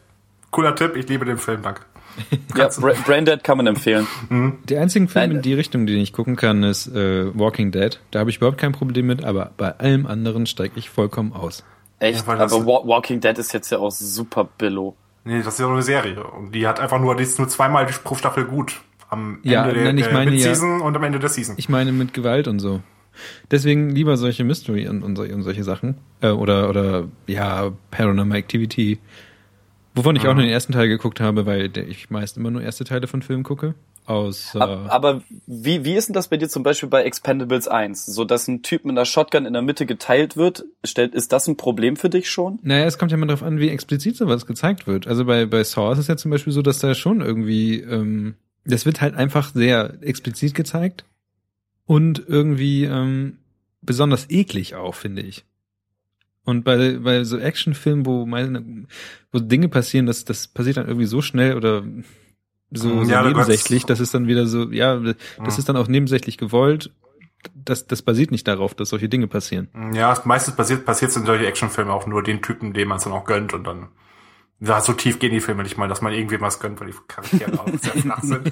cooler 0.51 0.75
Tipp, 0.75 0.95
ich 0.95 1.07
liebe 1.07 1.25
den 1.25 1.37
Film, 1.39 1.63
danke. 1.63 1.81
ja, 2.55 2.69
Bra 2.79 2.93
Braindead 3.05 3.43
kann 3.43 3.57
man 3.57 3.67
empfehlen. 3.67 4.07
Der 4.29 4.81
einzige 4.81 5.07
Film 5.07 5.29
Nein, 5.29 5.37
in 5.37 5.41
die 5.41 5.53
Richtung, 5.53 5.85
den 5.85 5.97
ich 5.97 6.13
gucken 6.13 6.35
kann, 6.35 6.63
ist 6.63 6.87
äh, 6.87 7.37
Walking 7.37 7.71
Dead. 7.71 7.99
Da 8.11 8.19
habe 8.19 8.29
ich 8.29 8.37
überhaupt 8.37 8.57
kein 8.57 8.71
Problem 8.71 9.07
mit, 9.07 9.23
aber 9.23 9.51
bei 9.57 9.77
allem 9.79 10.05
anderen 10.05 10.45
steige 10.45 10.73
ich 10.77 10.89
vollkommen 10.89 11.33
aus. 11.33 11.63
Echt, 11.99 12.27
Ja, 12.27 12.33
aber 12.33 12.65
Wa 12.65 12.87
Walking 12.87 13.19
Dead 13.19 13.37
ist 13.37 13.53
jetzt 13.53 13.71
ja 13.71 13.79
auch 13.79 13.91
super 13.91 14.47
billo. 14.57 14.95
Nee, 15.25 15.39
das 15.43 15.55
ist 15.55 15.59
ja 15.59 15.65
nur 15.65 15.75
eine 15.75 15.83
Serie. 15.83 16.23
Und 16.23 16.53
die 16.53 16.67
hat 16.67 16.79
einfach 16.79 16.99
nur, 16.99 17.15
die 17.15 17.23
ist 17.23 17.37
nur 17.37 17.49
zweimal 17.49 17.85
pro 18.03 18.15
Staffel 18.15 18.45
gut. 18.45 18.81
Am 19.09 19.39
Ja, 19.43 19.63
Ende 19.63 19.75
der, 19.75 19.83
nein, 19.85 19.97
ich 19.97 20.05
der 20.05 20.13
meine 20.13 20.31
ja- 20.31 20.35
Mid-Season 20.49 20.81
und 20.81 20.95
am 20.95 21.03
Ende 21.03 21.19
der 21.19 21.29
Season. 21.29 21.55
Ich 21.57 21.69
meine 21.69 21.91
mit 21.91 22.13
Gewalt 22.13 22.47
und 22.47 22.59
so. 22.59 22.81
Deswegen 23.49 23.89
lieber 23.89 24.15
solche 24.17 24.43
Mystery 24.43 24.87
und, 24.87 25.01
und, 25.03 25.15
solche, 25.15 25.33
und 25.33 25.43
solche 25.43 25.63
Sachen. 25.63 25.95
Äh, 26.21 26.29
oder, 26.29 26.69
oder 26.69 27.07
ja, 27.25 27.71
Paranormal 27.89 28.37
Activity. 28.37 28.99
Wovon 29.95 30.15
ich 30.15 30.27
auch 30.27 30.35
nur 30.35 30.43
den 30.43 30.51
ersten 30.51 30.73
Teil 30.73 30.87
geguckt 30.87 31.19
habe, 31.19 31.45
weil 31.47 31.75
ich 31.77 32.11
meist 32.11 32.37
immer 32.37 32.51
nur 32.51 32.61
erste 32.61 32.83
Teile 32.83 33.07
von 33.07 33.23
Filmen 33.23 33.43
gucke. 33.43 33.73
Aus, 34.05 34.53
äh, 34.55 34.59
aber, 34.59 34.91
aber 34.91 35.21
wie, 35.47 35.83
wie 35.83 35.95
ist 35.95 36.07
denn 36.07 36.13
das 36.13 36.29
bei 36.29 36.37
dir 36.37 36.47
zum 36.47 36.63
Beispiel 36.63 36.87
bei 36.87 37.03
Expendables 37.03 37.67
1? 37.67 38.05
So, 38.05 38.23
dass 38.23 38.47
ein 38.47 38.61
Typ 38.61 38.85
mit 38.85 38.91
einer 38.93 39.03
Shotgun 39.03 39.45
in 39.45 39.51
der 39.53 39.61
Mitte 39.63 39.85
geteilt 39.85 40.37
wird, 40.37 40.63
stellt, 40.85 41.13
ist 41.13 41.33
das 41.33 41.47
ein 41.47 41.57
Problem 41.57 41.97
für 41.97 42.09
dich 42.09 42.29
schon? 42.29 42.59
Naja, 42.61 42.85
es 42.85 42.97
kommt 42.97 43.11
ja 43.11 43.17
immer 43.17 43.25
darauf 43.25 43.43
an, 43.43 43.59
wie 43.59 43.67
explizit 43.69 44.15
sowas 44.15 44.45
gezeigt 44.45 44.87
wird. 44.87 45.07
Also 45.07 45.25
bei, 45.25 45.45
bei 45.45 45.61
Saw 45.63 45.91
ist 45.91 45.97
es 45.99 46.07
ja 46.07 46.15
zum 46.15 46.31
Beispiel 46.31 46.53
so, 46.53 46.61
dass 46.61 46.79
da 46.79 46.93
schon 46.95 47.19
irgendwie, 47.19 47.81
ähm, 47.81 48.35
das 48.67 48.85
wird 48.85 49.01
halt 49.01 49.15
einfach 49.15 49.53
sehr 49.53 49.97
explizit 50.01 50.53
gezeigt 50.53 51.05
und 51.85 52.23
irgendwie 52.27 52.83
ähm, 52.83 53.37
besonders 53.81 54.29
eklig 54.29 54.75
auch, 54.75 54.95
finde 54.95 55.21
ich. 55.21 55.45
Und 56.43 56.63
bei, 56.63 56.97
bei 56.99 57.23
so 57.23 57.37
Actionfilmen, 57.37 58.05
wo 58.05 58.25
meine, 58.25 58.85
wo 59.31 59.39
Dinge 59.39 59.67
passieren, 59.67 60.05
das, 60.05 60.23
das 60.23 60.47
passiert 60.47 60.77
dann 60.77 60.87
irgendwie 60.87 61.05
so 61.05 61.21
schnell 61.21 61.55
oder 61.57 61.83
so, 62.71 63.03
so 63.03 63.11
Ja, 63.11 63.23
nebensächlich, 63.23 63.85
das 63.85 63.99
ist 63.99 64.13
dann 64.13 64.27
wieder 64.27 64.47
so, 64.47 64.71
ja, 64.71 64.97
das 65.43 65.57
ist 65.57 65.67
dann 65.67 65.75
auch 65.75 65.87
nebensächlich 65.87 66.37
gewollt. 66.37 66.91
Das, 67.53 67.85
das 67.87 68.01
basiert 68.01 68.31
nicht 68.31 68.47
darauf, 68.47 68.73
dass 68.75 68.89
solche 68.89 69.09
Dinge 69.09 69.27
passieren. 69.27 69.69
Ja, 69.93 70.19
meistens 70.25 70.55
passiert 70.55 70.85
passiert 70.85 71.15
in 71.15 71.25
solchen 71.25 71.45
Actionfilmen 71.45 71.93
auch 71.93 72.07
nur 72.07 72.23
den 72.23 72.41
Typen, 72.41 72.73
dem 72.73 72.87
man 72.87 72.97
es 72.97 73.03
dann 73.03 73.13
auch 73.13 73.25
gönnt 73.25 73.53
und 73.53 73.65
dann 73.65 73.89
ja, 74.59 74.81
so 74.81 74.93
tief 74.93 75.19
gehen 75.19 75.31
die 75.31 75.39
Filme 75.39 75.63
nicht 75.63 75.77
mal, 75.77 75.87
dass 75.87 76.01
man 76.01 76.13
irgendwem 76.13 76.41
was 76.41 76.59
gönnt, 76.59 76.79
weil 76.79 76.87
die 76.87 76.95
Charaktere 77.07 77.59
auch 77.59 77.67
sehr 77.79 77.93
flach 78.01 78.23
sind. 78.23 78.51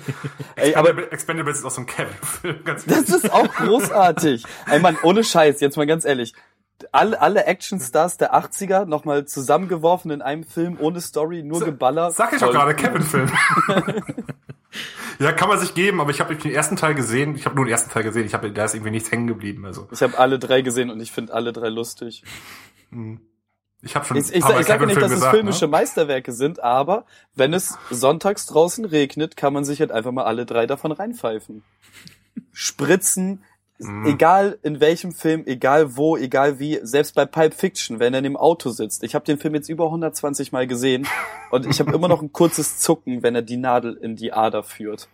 Ey, 0.55 0.75
aber 0.75 0.89
Expendable- 0.89 1.11
Expendables 1.11 1.57
ist 1.59 1.65
auch 1.65 1.71
so 1.71 1.81
ein 1.81 1.87
Kevin-Film, 1.87 2.59
Das 2.65 3.09
ist 3.09 3.31
auch 3.31 3.47
großartig. 3.55 4.43
Ey 4.69 4.79
Mann, 4.79 4.97
ohne 5.03 5.23
Scheiß, 5.23 5.59
jetzt 5.61 5.77
mal 5.77 5.87
ganz 5.87 6.05
ehrlich. 6.05 6.33
Alle, 6.91 7.21
alle 7.21 7.45
Actionstars 7.45 8.17
der 8.17 8.35
80er 8.35 8.85
nochmal 8.85 9.25
zusammengeworfen 9.25 10.11
in 10.11 10.21
einem 10.21 10.43
Film 10.43 10.77
ohne 10.79 10.99
Story, 11.01 11.41
nur 11.41 11.63
Geballer. 11.63 12.11
Sag 12.11 12.33
ich 12.33 12.39
doch 12.39 12.51
gerade. 12.51 12.75
Kevin-Film. 12.75 13.31
ja, 15.19 15.31
kann 15.31 15.47
man 15.47 15.57
sich 15.59 15.73
geben, 15.73 16.01
aber 16.01 16.11
ich 16.11 16.19
habe 16.19 16.35
den 16.35 16.51
ersten 16.51 16.75
Teil 16.75 16.93
gesehen. 16.95 17.35
Ich 17.35 17.45
habe 17.45 17.55
nur 17.55 17.63
den 17.65 17.71
ersten 17.71 17.89
Teil 17.91 18.03
gesehen. 18.03 18.25
Ich 18.25 18.33
habe, 18.33 18.51
da 18.51 18.65
ist 18.65 18.73
irgendwie 18.73 18.91
nichts 18.91 19.09
hängen 19.11 19.27
geblieben. 19.27 19.65
Also 19.65 19.87
Ich 19.91 20.01
habe 20.03 20.17
alle 20.17 20.37
drei 20.37 20.61
gesehen 20.61 20.89
und 20.89 20.99
ich 20.99 21.11
finde 21.13 21.33
alle 21.33 21.53
drei 21.53 21.69
lustig. 21.69 22.23
Ich 23.86 23.95
habe 23.95 24.05
schon. 24.05 24.17
Ich, 24.17 24.33
ich, 24.33 24.41
paar 24.41 24.53
Mal 24.53 24.61
ich 24.61 24.67
sage 24.67 24.86
nicht, 24.86 25.01
dass 25.01 25.11
es 25.11 25.15
gesagt, 25.15 25.36
filmische 25.36 25.65
ne? 25.65 25.71
Meisterwerke 25.71 26.31
sind, 26.31 26.61
aber 26.61 27.05
wenn 27.36 27.53
es 27.53 27.77
sonntags 27.89 28.47
draußen 28.47 28.83
regnet, 28.83 29.38
kann 29.38 29.53
man 29.53 29.63
sich 29.63 29.79
halt 29.79 29.91
einfach 29.91 30.11
mal 30.11 30.25
alle 30.25 30.45
drei 30.45 30.65
davon 30.67 30.91
reinpfeifen. 30.91 31.63
Spritzen, 32.51 33.43
Mhm. 33.77 34.05
egal 34.05 34.59
in 34.63 34.79
welchem 34.79 35.11
Film, 35.11 35.43
egal 35.45 35.97
wo, 35.97 36.15
egal 36.15 36.59
wie, 36.59 36.79
selbst 36.83 37.13
bei 37.13 37.25
Pulp 37.25 37.53
Fiction, 37.53 37.99
wenn 37.99 38.13
er 38.13 38.19
in 38.19 38.23
dem 38.23 38.38
Auto 38.38 38.69
sitzt. 38.69 39.03
Ich 39.03 39.15
habe 39.15 39.25
den 39.25 39.38
Film 39.38 39.53
jetzt 39.53 39.67
über 39.67 39.86
120 39.86 40.53
Mal 40.53 40.65
gesehen 40.65 41.05
und 41.51 41.65
ich 41.65 41.79
habe 41.81 41.93
immer 41.93 42.07
noch 42.07 42.21
ein 42.21 42.31
kurzes 42.31 42.79
Zucken, 42.79 43.21
wenn 43.21 43.36
er 43.36 43.41
die 43.41 43.57
Nadel 43.57 43.93
in 43.93 44.15
die 44.15 44.31
Ader 44.31 44.63
führt. 44.63 45.09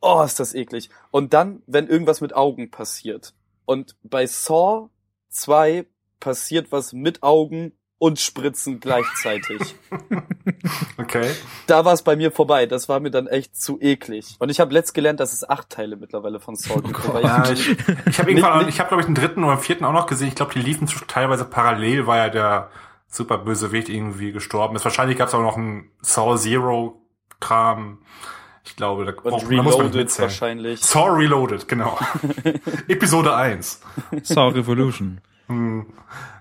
Oh, 0.00 0.20
ist 0.22 0.40
das 0.40 0.54
eklig. 0.54 0.90
Und 1.12 1.32
dann, 1.32 1.62
wenn 1.66 1.86
irgendwas 1.86 2.20
mit 2.20 2.34
Augen 2.34 2.70
passiert. 2.70 3.34
Und 3.64 3.96
bei 4.02 4.26
Saw 4.26 4.90
2 5.28 5.86
passiert 6.18 6.72
was 6.72 6.92
mit 6.92 7.22
Augen 7.22 7.72
und 7.98 8.18
Spritzen 8.20 8.80
gleichzeitig. 8.80 9.74
Okay. 10.98 11.30
da 11.66 11.84
war 11.84 11.92
es 11.92 12.02
bei 12.02 12.16
mir 12.16 12.32
vorbei. 12.32 12.66
Das 12.66 12.88
war 12.88 13.00
mir 13.00 13.10
dann 13.10 13.26
echt 13.26 13.60
zu 13.60 13.78
eklig. 13.80 14.36
Und 14.38 14.48
ich 14.48 14.58
habe 14.60 14.72
letzt 14.72 14.94
gelernt, 14.94 15.20
dass 15.20 15.32
es 15.32 15.48
acht 15.48 15.70
Teile 15.70 15.96
mittlerweile 15.96 16.40
von 16.40 16.56
Saw 16.56 16.80
gibt. 16.80 17.12
weil 17.12 17.22
Ja, 17.22 17.50
ich 17.50 17.68
ich 18.06 18.18
habe 18.18 18.30
irgendwann, 18.30 18.68
ich 18.68 18.78
habe 18.80 18.88
glaube 18.88 19.02
ich 19.02 19.06
den 19.06 19.14
dritten 19.14 19.44
oder 19.44 19.58
vierten 19.58 19.84
auch 19.84 19.92
noch 19.92 20.06
gesehen. 20.06 20.28
Ich 20.28 20.34
glaube, 20.34 20.52
die 20.52 20.60
liefen 20.60 20.88
teilweise 21.06 21.44
parallel, 21.44 22.06
weil 22.06 22.18
ja 22.18 22.28
der 22.28 22.70
super 23.08 23.38
Bösewicht 23.38 23.88
irgendwie 23.88 24.32
gestorben 24.32 24.74
ist. 24.76 24.84
Wahrscheinlich 24.84 25.18
gab 25.18 25.28
es 25.28 25.34
auch 25.34 25.42
noch 25.42 25.56
einen 25.56 25.90
Saw 26.00 26.36
Zero 26.36 27.00
Kram. 27.40 27.98
Ich 28.64 28.74
glaube, 28.76 29.04
da, 29.04 29.12
und 29.12 29.32
oh, 29.32 29.38
da 29.38 29.62
muss 29.62 29.76
man 29.76 29.86
Reloaded 29.86 29.94
mitzählen. 29.94 30.28
wahrscheinlich. 30.28 30.80
Saw 30.80 31.08
Reloaded, 31.10 31.68
genau. 31.68 31.98
Episode 32.88 33.36
1. 33.36 33.80
Saw 34.22 34.48
Revolution. 34.48 35.20
Hm, 35.48 35.86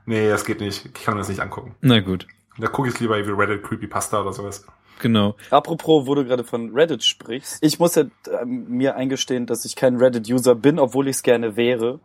nee, 0.06 0.30
das 0.30 0.46
geht 0.46 0.60
nicht. 0.62 0.86
Ich 0.86 0.94
kann 1.04 1.14
mir 1.16 1.20
das 1.22 1.30
nicht 1.30 1.40
angucken. 1.42 1.76
Na 1.82 2.00
gut, 2.00 2.28
Da 2.58 2.68
gucke 2.68 2.90
ich 2.90 3.00
lieber 3.00 3.18
wie 3.18 3.32
Reddit 3.32 3.64
Creepypasta 3.64 4.22
oder 4.22 4.34
sowas. 4.34 4.66
genau. 5.00 5.36
Apropos, 5.50 6.08
wo 6.08 6.16
du 6.16 6.24
gerade 6.26 6.44
von 6.44 6.72
Reddit 6.74 7.04
sprichst. 7.04 7.58
Ich 7.62 7.80
muss 7.80 7.96
ja 7.96 8.04
ähm, 8.42 8.66
mir 8.70 8.96
eingestehen, 8.96 9.46
dass 9.46 9.66
ich 9.66 9.76
kein 9.76 9.98
Reddit-User 9.98 10.56
bin, 10.56 10.80
obwohl 10.80 11.08
ich 11.08 11.18
es 11.18 11.24
gerne 11.24 11.56
wäre. 11.58 12.00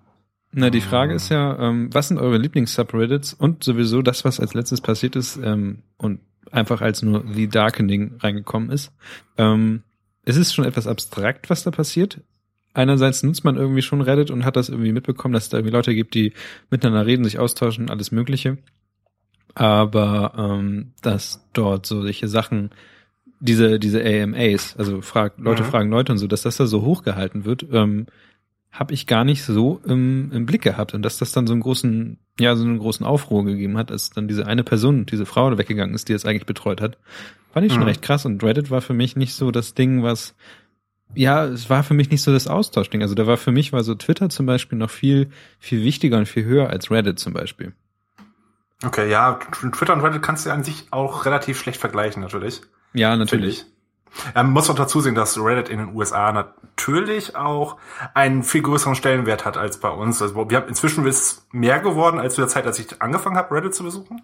Na, 0.52 0.68
die 0.70 0.80
Frage 0.80 1.14
ist 1.14 1.28
ja, 1.28 1.56
ähm, 1.60 1.90
was 1.92 2.08
sind 2.08 2.18
eure 2.18 2.36
Lieblings-Subreddits 2.38 3.34
und 3.34 3.62
sowieso 3.62 4.02
das, 4.02 4.24
was 4.24 4.40
als 4.40 4.52
letztes 4.54 4.80
passiert 4.80 5.14
ist 5.14 5.36
ähm, 5.36 5.84
und 5.96 6.20
einfach 6.50 6.80
als 6.80 7.02
nur 7.02 7.22
The 7.32 7.46
Darkening 7.48 8.16
reingekommen 8.18 8.70
ist. 8.70 8.92
Ähm, 9.38 9.84
es 10.24 10.36
ist 10.36 10.52
schon 10.52 10.64
etwas 10.64 10.88
abstrakt, 10.88 11.48
was 11.50 11.62
da 11.62 11.70
passiert. 11.70 12.20
Einerseits 12.72 13.22
nutzt 13.22 13.44
man 13.44 13.56
irgendwie 13.56 13.82
schon 13.82 14.00
Reddit 14.00 14.30
und 14.30 14.44
hat 14.44 14.56
das 14.56 14.68
irgendwie 14.68 14.92
mitbekommen, 14.92 15.34
dass 15.34 15.44
es 15.44 15.48
da 15.48 15.58
irgendwie 15.58 15.74
Leute 15.74 15.94
gibt, 15.94 16.14
die 16.14 16.32
miteinander 16.70 17.04
reden, 17.06 17.24
sich 17.24 17.38
austauschen, 17.38 17.90
alles 17.90 18.12
Mögliche. 18.12 18.58
Aber 19.54 20.32
ähm, 20.36 20.92
dass 21.02 21.44
dort 21.52 21.84
so 21.86 22.02
solche 22.02 22.28
Sachen, 22.28 22.70
diese 23.40 23.78
diese 23.80 24.02
AMAs, 24.04 24.76
also 24.76 25.00
frag, 25.00 25.38
Leute 25.38 25.64
Mhm. 25.64 25.68
fragen 25.68 25.90
Leute 25.90 26.12
und 26.12 26.18
so, 26.18 26.26
dass 26.26 26.42
das 26.42 26.56
da 26.56 26.66
so 26.66 26.82
hochgehalten 26.82 27.44
wird, 27.44 27.66
ähm, 27.72 28.06
habe 28.70 28.94
ich 28.94 29.08
gar 29.08 29.24
nicht 29.24 29.42
so 29.42 29.80
im, 29.84 30.30
im 30.32 30.46
Blick 30.46 30.62
gehabt 30.62 30.94
und 30.94 31.02
dass 31.02 31.18
das 31.18 31.32
dann 31.32 31.48
so 31.48 31.52
einen 31.52 31.62
großen, 31.62 32.18
ja, 32.38 32.54
so 32.54 32.62
einen 32.64 32.78
großen 32.78 33.04
Aufruhr 33.04 33.44
gegeben 33.44 33.76
hat, 33.76 33.90
als 33.90 34.10
dann 34.10 34.28
diese 34.28 34.46
eine 34.46 34.62
Person, 34.62 35.06
diese 35.06 35.26
Frau 35.26 35.58
weggegangen 35.58 35.94
ist, 35.96 36.08
die 36.08 36.12
es 36.12 36.24
eigentlich 36.24 36.46
betreut 36.46 36.80
hat, 36.80 36.96
fand 37.52 37.66
ich 37.66 37.72
schon 37.72 37.82
Mhm. 37.82 37.88
recht 37.88 38.02
krass 38.02 38.24
und 38.26 38.44
Reddit 38.44 38.70
war 38.70 38.80
für 38.80 38.94
mich 38.94 39.16
nicht 39.16 39.34
so 39.34 39.50
das 39.50 39.74
Ding, 39.74 40.04
was, 40.04 40.36
ja, 41.14 41.44
es 41.44 41.68
war 41.70 41.82
für 41.82 41.94
mich 41.94 42.10
nicht 42.10 42.22
so 42.22 42.32
das 42.32 42.46
Austauschding. 42.46 43.02
Also 43.02 43.14
da 43.14 43.26
war 43.26 43.36
für 43.36 43.52
mich 43.52 43.72
war 43.72 43.82
so 43.82 43.94
Twitter 43.94 44.28
zum 44.28 44.46
Beispiel 44.46 44.78
noch 44.78 44.90
viel, 44.90 45.30
viel 45.58 45.82
wichtiger 45.82 46.18
und 46.18 46.26
viel 46.26 46.44
höher 46.44 46.70
als 46.70 46.90
Reddit 46.90 47.18
zum 47.18 47.32
Beispiel. 47.32 47.72
Okay, 48.84 49.10
ja, 49.10 49.38
Twitter 49.72 49.92
und 49.92 50.00
Reddit 50.00 50.22
kannst 50.22 50.46
du 50.46 50.50
an 50.50 50.64
sich 50.64 50.86
auch 50.90 51.26
relativ 51.26 51.58
schlecht 51.58 51.80
vergleichen, 51.80 52.22
natürlich. 52.22 52.62
Ja, 52.94 53.16
natürlich. 53.16 53.60
ich. 53.60 53.66
Ähm, 54.34 54.50
muss 54.50 54.68
auch 54.70 54.74
dazu 54.74 55.00
sehen, 55.00 55.14
dass 55.14 55.38
Reddit 55.38 55.68
in 55.68 55.78
den 55.78 55.94
USA 55.94 56.32
natürlich 56.32 57.36
auch 57.36 57.76
einen 58.14 58.42
viel 58.42 58.62
größeren 58.62 58.94
Stellenwert 58.94 59.44
hat 59.44 59.56
als 59.56 59.78
bei 59.78 59.90
uns. 59.90 60.20
Also 60.20 60.50
wir 60.50 60.56
haben 60.56 60.68
inzwischen 60.68 61.06
ist 61.06 61.20
es 61.20 61.46
mehr 61.52 61.78
geworden 61.80 62.18
als 62.18 62.34
zu 62.34 62.40
der 62.40 62.48
Zeit, 62.48 62.66
als 62.66 62.78
ich 62.78 63.00
angefangen 63.00 63.36
habe, 63.36 63.54
Reddit 63.54 63.74
zu 63.74 63.84
besuchen. 63.84 64.22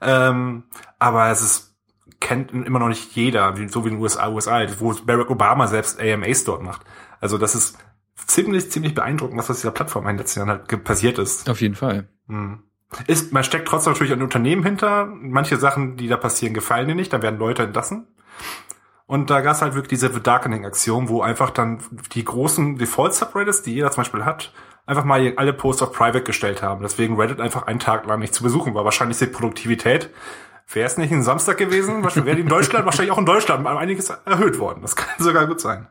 Ähm, 0.00 0.64
aber 0.98 1.30
es 1.30 1.40
ist 1.40 1.73
kennt 2.24 2.50
immer 2.52 2.78
noch 2.78 2.88
nicht 2.88 3.14
jeder, 3.14 3.54
so 3.68 3.84
wie 3.84 3.88
in 3.90 3.96
den 3.96 4.02
USA, 4.02 4.28
USA, 4.28 4.66
wo 4.78 4.94
Barack 5.04 5.30
Obama 5.30 5.68
selbst 5.68 6.00
AMAs 6.00 6.44
dort 6.44 6.62
macht. 6.62 6.84
Also 7.20 7.38
das 7.38 7.54
ist 7.54 7.78
ziemlich, 8.26 8.70
ziemlich 8.70 8.94
beeindruckend, 8.94 9.38
was 9.38 9.50
aus 9.50 9.58
dieser 9.58 9.70
Plattform 9.70 10.04
in 10.04 10.16
den 10.16 10.18
letzten 10.18 10.40
Jahren 10.40 10.48
halt 10.48 10.84
passiert 10.84 11.18
ist. 11.18 11.48
Auf 11.48 11.60
jeden 11.60 11.74
Fall. 11.74 12.08
Hm. 12.28 12.62
Ist, 13.06 13.32
man 13.32 13.44
steckt 13.44 13.68
trotzdem 13.68 13.92
natürlich 13.92 14.12
ein 14.12 14.22
Unternehmen 14.22 14.64
hinter. 14.64 15.06
Manche 15.06 15.58
Sachen, 15.58 15.96
die 15.96 16.08
da 16.08 16.16
passieren, 16.16 16.54
gefallen 16.54 16.88
dir 16.88 16.94
nicht. 16.94 17.12
Da 17.12 17.22
werden 17.22 17.38
Leute 17.38 17.64
entlassen. 17.64 18.06
Und 19.06 19.28
da 19.28 19.42
gab 19.42 19.56
es 19.56 19.62
halt 19.62 19.74
wirklich 19.74 19.90
diese 19.90 20.12
The 20.12 20.22
Darkening-Aktion, 20.22 21.08
wo 21.08 21.20
einfach 21.20 21.50
dann 21.50 21.78
die 22.12 22.24
großen 22.24 22.78
Default-Subreddits, 22.78 23.62
die 23.62 23.74
jeder 23.74 23.90
zum 23.90 24.02
Beispiel 24.02 24.24
hat, 24.24 24.52
einfach 24.86 25.04
mal 25.04 25.34
alle 25.36 25.52
Posts 25.52 25.82
auf 25.82 25.92
Private 25.92 26.22
gestellt 26.22 26.62
haben. 26.62 26.82
Deswegen 26.82 27.16
Reddit 27.16 27.40
einfach 27.40 27.66
einen 27.66 27.80
Tag 27.80 28.06
lang 28.06 28.20
nicht 28.20 28.34
zu 28.34 28.42
besuchen 28.42 28.74
war. 28.74 28.84
Wahrscheinlich 28.84 29.18
die 29.18 29.26
Produktivität. 29.26 30.10
Wäre 30.72 30.86
es 30.86 30.96
nicht 30.96 31.12
ein 31.12 31.22
Samstag 31.22 31.58
gewesen, 31.58 32.02
wahrscheinlich 32.02 32.26
wäre 32.26 32.36
die 32.36 32.42
in 32.42 32.48
Deutschland, 32.48 32.84
wahrscheinlich 32.84 33.12
auch 33.12 33.18
in 33.18 33.26
Deutschland 33.26 33.66
einiges 33.66 34.10
erhöht 34.10 34.58
worden. 34.58 34.80
Das 34.82 34.96
kann 34.96 35.08
sogar 35.18 35.46
gut 35.46 35.60
sein. 35.60 35.86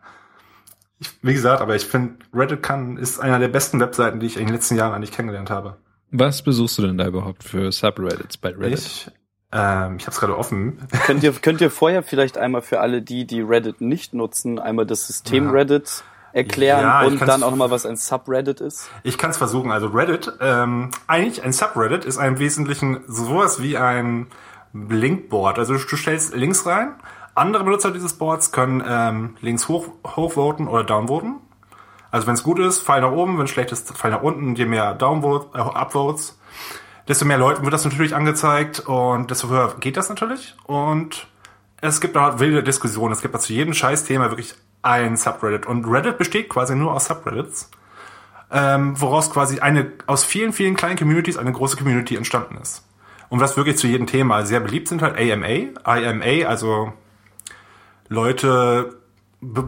Ich, 1.00 1.12
wie 1.22 1.34
gesagt, 1.34 1.62
aber 1.62 1.76
ich 1.76 1.86
finde, 1.86 2.16
Reddit 2.34 2.64
kann, 2.64 2.98
ist 2.98 3.20
einer 3.20 3.40
der 3.40 3.50
besten 3.50 3.80
Webseiten, 3.80 4.20
die 4.20 4.26
ich 4.26 4.38
in 4.38 4.46
den 4.46 4.54
letzten 4.54 4.76
Jahren 4.76 4.94
eigentlich 4.94 5.12
kennengelernt 5.12 5.50
habe. 5.50 5.78
Was 6.12 6.42
besuchst 6.42 6.78
du 6.78 6.84
denn 6.84 6.98
da 6.98 7.08
überhaupt 7.08 7.44
für 7.44 7.72
Subreddits 7.72 8.38
bei 8.38 8.50
Reddit? 8.50 8.80
Ich, 8.80 9.12
ähm, 9.52 9.98
ich 9.98 10.06
habe 10.06 10.12
es 10.12 10.20
gerade 10.20 10.38
offen. 10.38 10.80
könnt, 11.06 11.24
ihr, 11.24 11.32
könnt 11.42 11.62
ihr 11.62 11.72
vorher 11.72 12.04
vielleicht 12.04 12.38
einmal 12.38 12.62
für 12.62 12.80
alle 12.80 13.02
die, 13.02 13.26
die 13.26 13.42
Reddit 13.42 13.82
nicht 13.82 14.14
nutzen, 14.14 14.60
einmal 14.60 14.86
das 14.86 15.08
System 15.08 15.46
Ja. 15.46 15.52
Reddit 15.52 16.04
erklären 16.34 16.82
Ja, 16.82 17.04
und 17.04 17.22
dann 17.22 17.44
auch 17.44 17.52
nochmal, 17.52 17.72
was 17.72 17.86
ein 17.86 17.96
Subreddit 17.96 18.60
ist? 18.60 18.90
Ich 19.04 19.18
kann 19.18 19.32
es 19.32 19.38
versuchen. 19.38 19.72
Also 19.72 19.88
Reddit, 19.88 20.32
ähm, 20.42 20.90
eigentlich 21.08 21.44
ein 21.44 21.54
Subreddit 21.54 22.06
ist 22.06 22.18
im 22.18 22.40
Wesentlichen 22.40 23.02
sowas 23.08 23.62
wie 23.62 23.78
ein 23.78 24.28
Linkboard. 24.74 25.60
Also 25.60 25.76
du 25.78 25.96
stellst 25.96 26.36
Links 26.36 26.66
rein. 26.66 26.96
Andere 27.36 27.64
Benutzer 27.64 27.92
dieses 27.92 28.14
Boards 28.14 28.52
können 28.52 28.84
ähm, 28.88 29.36
Links 29.42 29.68
hoch, 29.68 29.88
hochvoten 30.06 30.68
oder 30.68 30.84
downvoten. 30.84 31.38
Also 32.12 32.28
wenn 32.28 32.36
es 32.36 32.44
gut 32.44 32.60
ist, 32.60 32.82
Fall 32.82 33.02
nach 33.02 33.12
oben, 33.12 33.38
wenn 33.38 33.46
es 33.46 33.52
schlecht 33.52 33.72
ist, 33.72 33.96
Fall 33.98 34.12
nach 34.12 34.22
unten. 34.22 34.56
Je 34.56 34.66
mehr 34.66 34.94
Downvote, 34.94 35.58
äh, 35.58 35.62
Upvotes, 35.62 36.40
desto 37.08 37.26
mehr 37.26 37.38
Leuten 37.40 37.64
wird 37.64 37.74
das 37.74 37.86
natürlich 37.86 38.16
angezeigt 38.16 38.82
und 38.82 39.32
desto 39.32 39.50
höher 39.50 39.76
geht 39.80 39.98
das 39.98 40.10
natürlich. 40.10 40.56
Und 40.66 41.28
es 41.82 42.02
gibt 42.02 42.16
da 42.16 42.40
wilde 42.40 42.64
Diskussionen. 42.64 43.14
Es 43.14 43.22
gibt 43.22 43.34
da 43.34 43.40
zu 43.40 43.54
jedem 43.54 43.74
Scheißthema 43.74 44.30
wirklich 44.30 44.54
ein 44.84 45.18
Subreddit. 45.18 45.66
Und 45.66 45.86
Reddit 45.86 46.18
besteht 46.18 46.50
quasi 46.50 46.76
nur 46.76 46.94
aus 46.94 47.06
Subreddits. 47.06 47.72
ähm, 48.52 49.00
woraus 49.02 49.32
quasi 49.32 49.60
eine 49.60 49.92
aus 50.06 50.24
vielen, 50.24 50.54
vielen 50.54 50.76
kleinen 50.76 50.98
Communities 50.98 51.38
eine 51.38 51.52
große 51.52 51.76
Community 51.76 52.16
entstanden 52.16 52.58
ist. 52.62 52.84
Und 53.34 53.40
was 53.40 53.58
wirklich 53.58 53.80
zu 53.80 53.88
jedem 53.88 54.06
Thema 54.06 54.46
sehr 54.46 54.60
beliebt 54.60 54.90
sind 54.90 55.02
halt 55.02 55.18
AMA, 55.18 55.48
IMA, 55.88 56.48
also 56.48 56.94
Leute, 58.08 59.00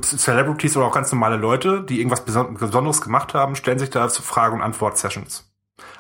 Celebrities 0.04 0.78
oder 0.78 0.86
auch 0.86 0.94
ganz 0.94 1.12
normale 1.12 1.38
Leute, 1.38 1.82
die 1.82 1.98
irgendwas 1.98 2.24
Besonderes 2.26 3.02
gemacht 3.02 3.34
haben, 3.34 3.56
stellen 3.56 3.80
sich 3.80 3.90
da 3.90 4.08
zu 4.08 4.22
Frage- 4.22 4.54
und 4.54 4.62
Antwort-Sessions. 4.62 5.52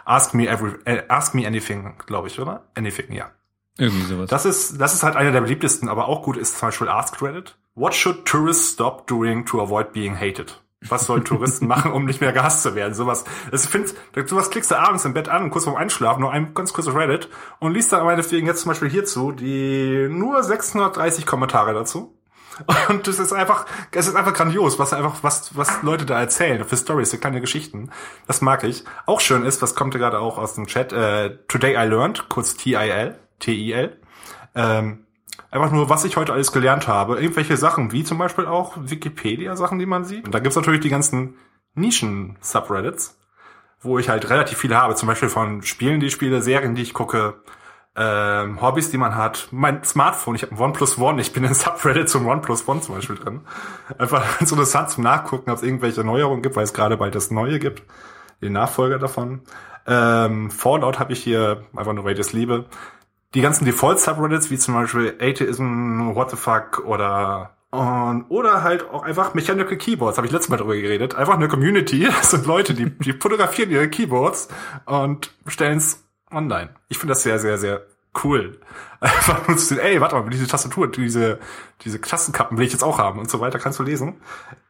Ask 0.05 0.35
me 0.35 0.47
every, 0.47 0.73
äh, 0.85 1.05
ask 1.07 1.33
me 1.33 1.47
anything, 1.47 1.95
glaube 2.05 2.27
ich, 2.27 2.39
oder? 2.39 2.65
Anything, 2.75 3.11
ja. 3.11 3.31
Irgendwie 3.79 4.05
sowas. 4.05 4.29
Das 4.29 4.45
ist, 4.45 4.79
das 4.79 4.93
ist 4.93 5.01
halt 5.01 5.15
einer 5.15 5.31
der 5.31 5.41
beliebtesten, 5.41 5.89
aber 5.89 6.07
auch 6.07 6.21
gut 6.21 6.37
ist 6.37 6.59
zum 6.59 6.67
Beispiel 6.67 6.87
Ask 6.87 7.19
Reddit. 7.19 7.57
What 7.73 7.95
should 7.95 8.27
tourists 8.27 8.73
stop 8.73 9.07
doing 9.07 9.43
to 9.43 9.59
avoid 9.59 9.91
being 9.91 10.15
hated? 10.15 10.61
Was 10.81 11.05
sollen 11.05 11.23
Touristen 11.23 11.67
machen, 11.67 11.91
um 11.91 12.05
nicht 12.05 12.21
mehr 12.21 12.33
gehasst 12.33 12.61
zu 12.61 12.75
werden? 12.75 12.93
Sowas. 12.93 13.23
Das 13.49 13.65
findest, 13.65 13.97
sowas 14.27 14.49
klickst 14.49 14.71
du 14.71 14.75
abends 14.75 15.05
im 15.05 15.13
Bett 15.13 15.29
an, 15.29 15.49
kurz 15.49 15.63
vorm 15.63 15.77
Einschlafen, 15.77 16.21
nur 16.21 16.31
ein 16.31 16.53
ganz 16.53 16.73
kurzes 16.73 16.93
Reddit 16.93 17.29
und 17.59 17.73
liest 17.73 17.91
dann 17.91 18.05
meinetwegen 18.05 18.45
jetzt 18.45 18.61
zum 18.61 18.69
Beispiel 18.69 18.89
hierzu 18.89 19.31
die 19.31 20.07
nur 20.09 20.43
630 20.43 21.25
Kommentare 21.25 21.73
dazu. 21.73 22.15
Und 22.89 23.07
das 23.07 23.19
ist 23.19 23.33
einfach, 23.33 23.65
es 23.91 24.07
ist 24.07 24.15
einfach 24.15 24.33
grandios, 24.33 24.79
was 24.79 24.93
einfach, 24.93 25.23
was, 25.23 25.57
was 25.57 25.81
Leute 25.81 26.05
da 26.05 26.19
erzählen 26.19 26.63
für 26.63 26.77
Stories, 26.77 27.11
für 27.11 27.17
kleine 27.17 27.41
Geschichten. 27.41 27.91
Das 28.27 28.41
mag 28.41 28.63
ich. 28.63 28.85
Auch 29.05 29.19
schön 29.19 29.43
ist, 29.43 29.61
was 29.61 29.75
kommt 29.75 29.93
gerade 29.93 30.19
auch 30.19 30.37
aus 30.37 30.55
dem 30.55 30.67
Chat, 30.67 30.93
äh, 30.93 31.37
Today 31.47 31.73
I 31.73 31.87
Learned, 31.89 32.29
kurz 32.29 32.55
T-I-L, 32.55 33.19
T-I-L. 33.39 33.99
Ähm, 34.55 35.04
einfach 35.55 35.71
nur, 35.71 35.89
was 35.89 36.03
ich 36.03 36.17
heute 36.17 36.33
alles 36.33 36.51
gelernt 36.51 36.87
habe. 36.87 37.19
Irgendwelche 37.19 37.55
Sachen, 37.57 37.91
wie 37.91 38.03
zum 38.03 38.17
Beispiel 38.17 38.45
auch 38.45 38.73
Wikipedia-Sachen, 38.77 39.79
die 39.79 39.85
man 39.85 40.03
sieht. 40.03 40.25
Und 40.25 40.35
da 40.35 40.39
gibt's 40.39 40.55
natürlich 40.55 40.81
die 40.81 40.89
ganzen 40.89 41.35
Nischen-Subreddits, 41.75 43.17
wo 43.79 43.97
ich 43.97 44.09
halt 44.09 44.29
relativ 44.29 44.57
viele 44.57 44.75
habe. 44.75 44.95
Zum 44.95 45.07
Beispiel 45.07 45.29
von 45.29 45.61
Spielen, 45.61 45.99
die 45.99 46.07
ich 46.07 46.13
spiele, 46.13 46.41
Serien, 46.41 46.75
die 46.75 46.81
ich 46.81 46.93
gucke, 46.93 47.35
ähm, 47.95 48.61
Hobbys, 48.61 48.91
die 48.91 48.97
man 48.97 49.15
hat. 49.15 49.47
Mein 49.51 49.83
Smartphone, 49.85 50.35
ich 50.35 50.43
habe 50.43 50.53
ein 50.53 50.59
OnePlus 50.59 50.97
One, 50.97 51.21
ich 51.21 51.31
bin 51.31 51.45
in 51.45 51.53
Subreddit 51.53 52.09
zum 52.09 52.27
OnePlus 52.27 52.67
One 52.67 52.81
zum 52.81 52.95
Beispiel 52.95 53.15
drin. 53.15 53.41
Einfach 53.97 54.23
ganz 54.39 54.51
interessant 54.51 54.89
zum 54.89 55.03
Nachgucken, 55.03 55.49
ob 55.51 55.57
es 55.57 55.63
irgendwelche 55.63 56.03
Neuerungen 56.03 56.41
gibt, 56.41 56.57
weil 56.57 56.65
es 56.65 56.73
gerade 56.73 56.97
bald 56.97 57.15
das 57.15 57.31
Neue 57.31 57.59
gibt. 57.59 57.83
Den 58.41 58.51
Nachfolger 58.53 58.99
davon. 58.99 59.41
Ähm, 59.87 60.51
Fallout 60.51 60.99
habe 60.99 61.13
ich 61.13 61.23
hier, 61.23 61.63
einfach 61.75 61.93
nur 61.93 62.03
weil 62.03 62.13
ich 62.13 62.17
das 62.17 62.33
liebe 62.33 62.65
die 63.35 63.41
ganzen 63.41 63.65
Default-Subreddits, 63.65 64.49
wie 64.49 64.57
zum 64.57 64.73
Beispiel 64.73 65.15
Atheism, 65.19 66.15
What 66.15 66.31
the 66.31 66.37
Fuck 66.37 66.83
oder 66.85 67.51
und, 67.71 68.25
oder 68.29 68.63
halt 68.63 68.89
auch 68.89 69.03
einfach 69.03 69.33
Mechanical 69.33 69.75
Keyboards, 69.75 70.17
habe 70.17 70.27
ich 70.27 70.31
letztes 70.31 70.49
Mal 70.49 70.57
drüber 70.57 70.75
geredet. 70.75 71.15
Einfach 71.15 71.33
eine 71.33 71.49
Community, 71.49 72.05
das 72.05 72.31
sind 72.31 72.45
Leute, 72.45 72.73
die, 72.73 72.89
die 72.89 73.13
fotografieren 73.13 73.69
ihre 73.69 73.89
Keyboards 73.89 74.47
und 74.85 75.33
stellen 75.47 75.77
es 75.79 76.03
online. 76.31 76.69
Ich 76.87 76.97
finde 76.97 77.11
das 77.13 77.23
sehr, 77.23 77.37
sehr, 77.37 77.57
sehr 77.57 77.81
cool. 78.23 78.59
Einfach 79.01 79.47
nur 79.47 79.57
zu 79.57 79.65
sehen, 79.65 79.79
ey, 79.79 79.99
warte 79.99 80.15
mal, 80.15 80.29
diese 80.29 80.47
Tastatur, 80.47 80.89
diese, 80.89 81.39
diese 81.81 81.99
Klassenkappen 81.99 82.57
will 82.57 82.65
ich 82.65 82.71
jetzt 82.71 82.83
auch 82.83 82.97
haben 82.97 83.19
und 83.19 83.29
so 83.29 83.41
weiter, 83.41 83.59
kannst 83.59 83.77
du 83.77 83.83
lesen. 83.83 84.15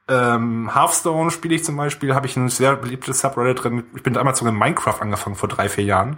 Ähm, 0.07 0.74
Hearthstone 0.74 1.30
spiele 1.30 1.55
ich 1.55 1.63
zum 1.63 1.78
Beispiel, 1.78 2.16
habe 2.16 2.26
ich 2.26 2.36
ein 2.36 2.49
sehr 2.49 2.76
beliebtes 2.76 3.22
Subreddit 3.22 3.63
drin. 3.63 3.84
Ich 3.95 4.03
bin 4.03 4.13
damals 4.13 4.39
sogar 4.39 4.51
in 4.51 4.59
Minecraft 4.59 4.99
angefangen, 4.99 5.36
vor 5.36 5.49
drei, 5.49 5.70
vier 5.70 5.84
Jahren 5.84 6.18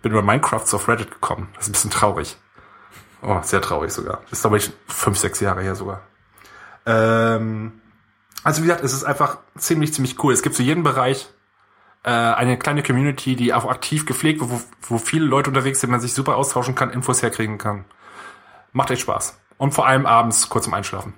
bin 0.00 0.12
über 0.12 0.22
Minecraft 0.22 0.64
auf 0.72 0.88
Reddit 0.88 1.10
gekommen. 1.10 1.48
Das 1.54 1.64
ist 1.64 1.68
ein 1.68 1.72
bisschen 1.72 1.90
traurig. 1.90 2.36
Oh, 3.22 3.38
sehr 3.42 3.60
traurig 3.60 3.92
sogar. 3.92 4.20
Das 4.22 4.32
ist, 4.32 4.40
glaube 4.42 4.56
ich, 4.56 4.72
fünf, 4.86 5.18
sechs 5.18 5.40
Jahre 5.40 5.62
her 5.62 5.74
sogar. 5.74 6.02
Ähm, 6.86 7.80
also 8.42 8.62
wie 8.62 8.66
gesagt, 8.66 8.82
es 8.82 8.92
ist 8.92 9.04
einfach 9.04 9.38
ziemlich, 9.56 9.94
ziemlich 9.94 10.22
cool. 10.22 10.32
Es 10.32 10.42
gibt 10.42 10.56
zu 10.56 10.62
jedem 10.62 10.82
Bereich 10.82 11.28
äh, 12.02 12.10
eine 12.10 12.58
kleine 12.58 12.82
Community, 12.82 13.36
die 13.36 13.54
auch 13.54 13.66
aktiv 13.66 14.06
gepflegt, 14.06 14.40
wo, 14.42 14.60
wo 14.82 14.98
viele 14.98 15.24
Leute 15.24 15.50
unterwegs 15.50 15.80
sind, 15.80 15.90
man 15.90 16.00
sich 16.00 16.14
super 16.14 16.36
austauschen 16.36 16.74
kann, 16.74 16.90
Infos 16.90 17.22
herkriegen 17.22 17.58
kann. 17.58 17.84
Macht 18.72 18.90
echt 18.90 19.02
Spaß. 19.02 19.38
Und 19.58 19.72
vor 19.72 19.86
allem 19.86 20.06
abends 20.06 20.48
kurz 20.48 20.64
zum 20.64 20.74
Einschlafen. 20.74 21.14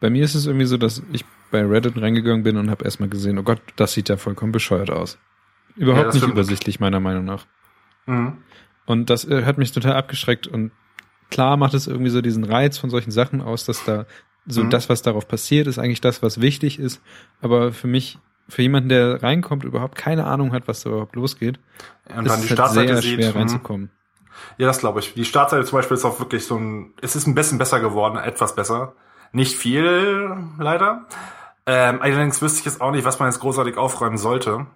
Bei 0.00 0.10
mir 0.10 0.24
ist 0.24 0.34
es 0.34 0.46
irgendwie 0.46 0.66
so, 0.66 0.76
dass 0.76 1.02
ich 1.12 1.24
bei 1.50 1.64
Reddit 1.64 2.00
reingegangen 2.00 2.42
bin 2.42 2.56
und 2.58 2.70
habe 2.70 2.84
erstmal 2.84 3.08
gesehen, 3.08 3.38
oh 3.38 3.42
Gott, 3.42 3.60
das 3.76 3.92
sieht 3.92 4.08
ja 4.08 4.16
vollkommen 4.16 4.52
bescheuert 4.52 4.90
aus. 4.90 5.18
Überhaupt 5.76 6.14
ja, 6.14 6.20
nicht 6.20 6.28
übersichtlich, 6.28 6.80
meiner 6.80 7.00
Meinung 7.00 7.24
nach. 7.24 7.46
Mhm. 8.06 8.38
Und 8.86 9.10
das 9.10 9.24
äh, 9.24 9.44
hat 9.44 9.58
mich 9.58 9.72
total 9.72 9.94
abgeschreckt 9.94 10.46
und 10.46 10.72
klar 11.30 11.56
macht 11.56 11.74
es 11.74 11.86
irgendwie 11.86 12.10
so 12.10 12.20
diesen 12.20 12.44
Reiz 12.44 12.78
von 12.78 12.90
solchen 12.90 13.12
Sachen 13.12 13.40
aus, 13.40 13.64
dass 13.64 13.84
da 13.84 14.06
so 14.46 14.64
mhm. 14.64 14.70
das, 14.70 14.88
was 14.88 15.02
darauf 15.02 15.28
passiert, 15.28 15.66
ist 15.66 15.78
eigentlich 15.78 16.00
das, 16.00 16.22
was 16.22 16.40
wichtig 16.40 16.78
ist. 16.78 17.00
Aber 17.40 17.72
für 17.72 17.86
mich, 17.86 18.18
für 18.48 18.62
jemanden, 18.62 18.88
der 18.88 19.22
reinkommt, 19.22 19.64
überhaupt 19.64 19.96
keine 19.96 20.26
Ahnung 20.26 20.52
hat, 20.52 20.66
was 20.66 20.82
da 20.82 20.90
überhaupt 20.90 21.14
losgeht, 21.14 21.60
und 22.14 22.26
ist 22.26 22.32
dann 22.32 22.40
die 22.42 22.52
es 22.52 22.58
halt 22.58 22.72
sehr 22.72 23.02
sieht, 23.02 23.14
schwer 23.14 23.30
mhm. 23.30 23.36
reinzukommen. 23.36 23.90
Ja, 24.58 24.66
das 24.66 24.78
glaube 24.78 25.00
ich. 25.00 25.14
Die 25.14 25.24
Startseite 25.24 25.64
zum 25.64 25.78
Beispiel 25.78 25.96
ist 25.96 26.04
auch 26.04 26.18
wirklich 26.18 26.44
so 26.44 26.56
ein, 26.56 26.94
es 27.00 27.14
ist 27.14 27.26
ein 27.26 27.34
bisschen 27.34 27.58
besser 27.58 27.80
geworden, 27.80 28.18
etwas 28.18 28.54
besser. 28.54 28.94
Nicht 29.32 29.54
viel, 29.54 30.36
leider. 30.58 31.06
Ähm, 31.66 32.00
allerdings 32.02 32.42
wüsste 32.42 32.60
ich 32.60 32.64
jetzt 32.64 32.80
auch 32.80 32.90
nicht, 32.90 33.04
was 33.04 33.20
man 33.20 33.28
jetzt 33.28 33.40
großartig 33.40 33.76
aufräumen 33.76 34.18
sollte. 34.18 34.66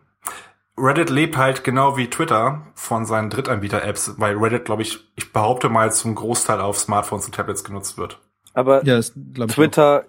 Reddit 0.76 1.10
lebt 1.10 1.36
halt 1.36 1.62
genau 1.62 1.96
wie 1.96 2.10
Twitter 2.10 2.66
von 2.74 3.06
seinen 3.06 3.30
Drittanbieter-Apps, 3.30 4.14
weil 4.18 4.36
Reddit, 4.36 4.64
glaube 4.64 4.82
ich, 4.82 5.08
ich 5.14 5.32
behaupte 5.32 5.68
mal, 5.68 5.92
zum 5.92 6.14
Großteil 6.14 6.60
auf 6.60 6.78
Smartphones 6.78 7.26
und 7.26 7.34
Tablets 7.34 7.62
genutzt 7.62 7.96
wird. 7.96 8.20
Aber 8.54 8.84
ja, 8.84 9.00
Twitter 9.00 10.06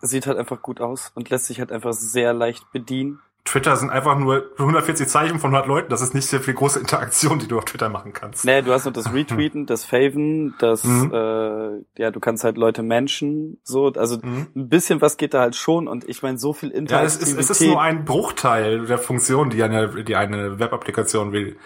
sieht 0.00 0.26
halt 0.26 0.38
einfach 0.38 0.62
gut 0.62 0.80
aus 0.80 1.12
und 1.14 1.30
lässt 1.30 1.46
sich 1.46 1.60
halt 1.60 1.72
einfach 1.72 1.92
sehr 1.92 2.32
leicht 2.32 2.70
bedienen. 2.72 3.20
Twitter 3.48 3.76
sind 3.76 3.88
einfach 3.88 4.18
nur 4.18 4.50
140 4.58 5.08
Zeichen 5.08 5.38
von 5.38 5.54
100 5.54 5.66
Leuten. 5.66 5.88
Das 5.88 6.02
ist 6.02 6.14
nicht 6.14 6.26
sehr 6.26 6.40
viel 6.40 6.52
große 6.52 6.78
Interaktion, 6.78 7.38
die 7.38 7.48
du 7.48 7.56
auf 7.56 7.64
Twitter 7.64 7.88
machen 7.88 8.12
kannst. 8.12 8.44
Nee, 8.44 8.60
du 8.60 8.72
hast 8.72 8.84
noch 8.84 8.92
das 8.92 9.12
Retweeten, 9.14 9.64
das 9.64 9.86
Faven, 9.86 10.54
das, 10.58 10.84
mhm. 10.84 11.10
äh, 11.12 12.00
ja, 12.02 12.10
du 12.10 12.20
kannst 12.20 12.44
halt 12.44 12.58
Leute 12.58 12.82
menschen, 12.82 13.58
so, 13.62 13.86
also 13.86 14.18
mhm. 14.18 14.48
ein 14.54 14.68
bisschen 14.68 15.00
was 15.00 15.16
geht 15.16 15.32
da 15.32 15.40
halt 15.40 15.56
schon 15.56 15.88
und 15.88 16.06
ich 16.06 16.22
meine, 16.22 16.36
so 16.38 16.52
viel 16.52 16.68
Interaktivität. 16.68 17.26
Ja, 17.26 17.34
es 17.34 17.46
ist, 17.46 17.50
es 17.50 17.60
ist 17.60 17.66
nur 17.66 17.80
ein 17.80 18.04
Bruchteil 18.04 18.86
der 18.86 18.98
Funktion, 18.98 19.48
die 19.48 19.62
eine, 19.62 20.04
die 20.04 20.16
eine 20.16 20.58
Web-Applikation 20.58 21.32
wie, 21.32 21.56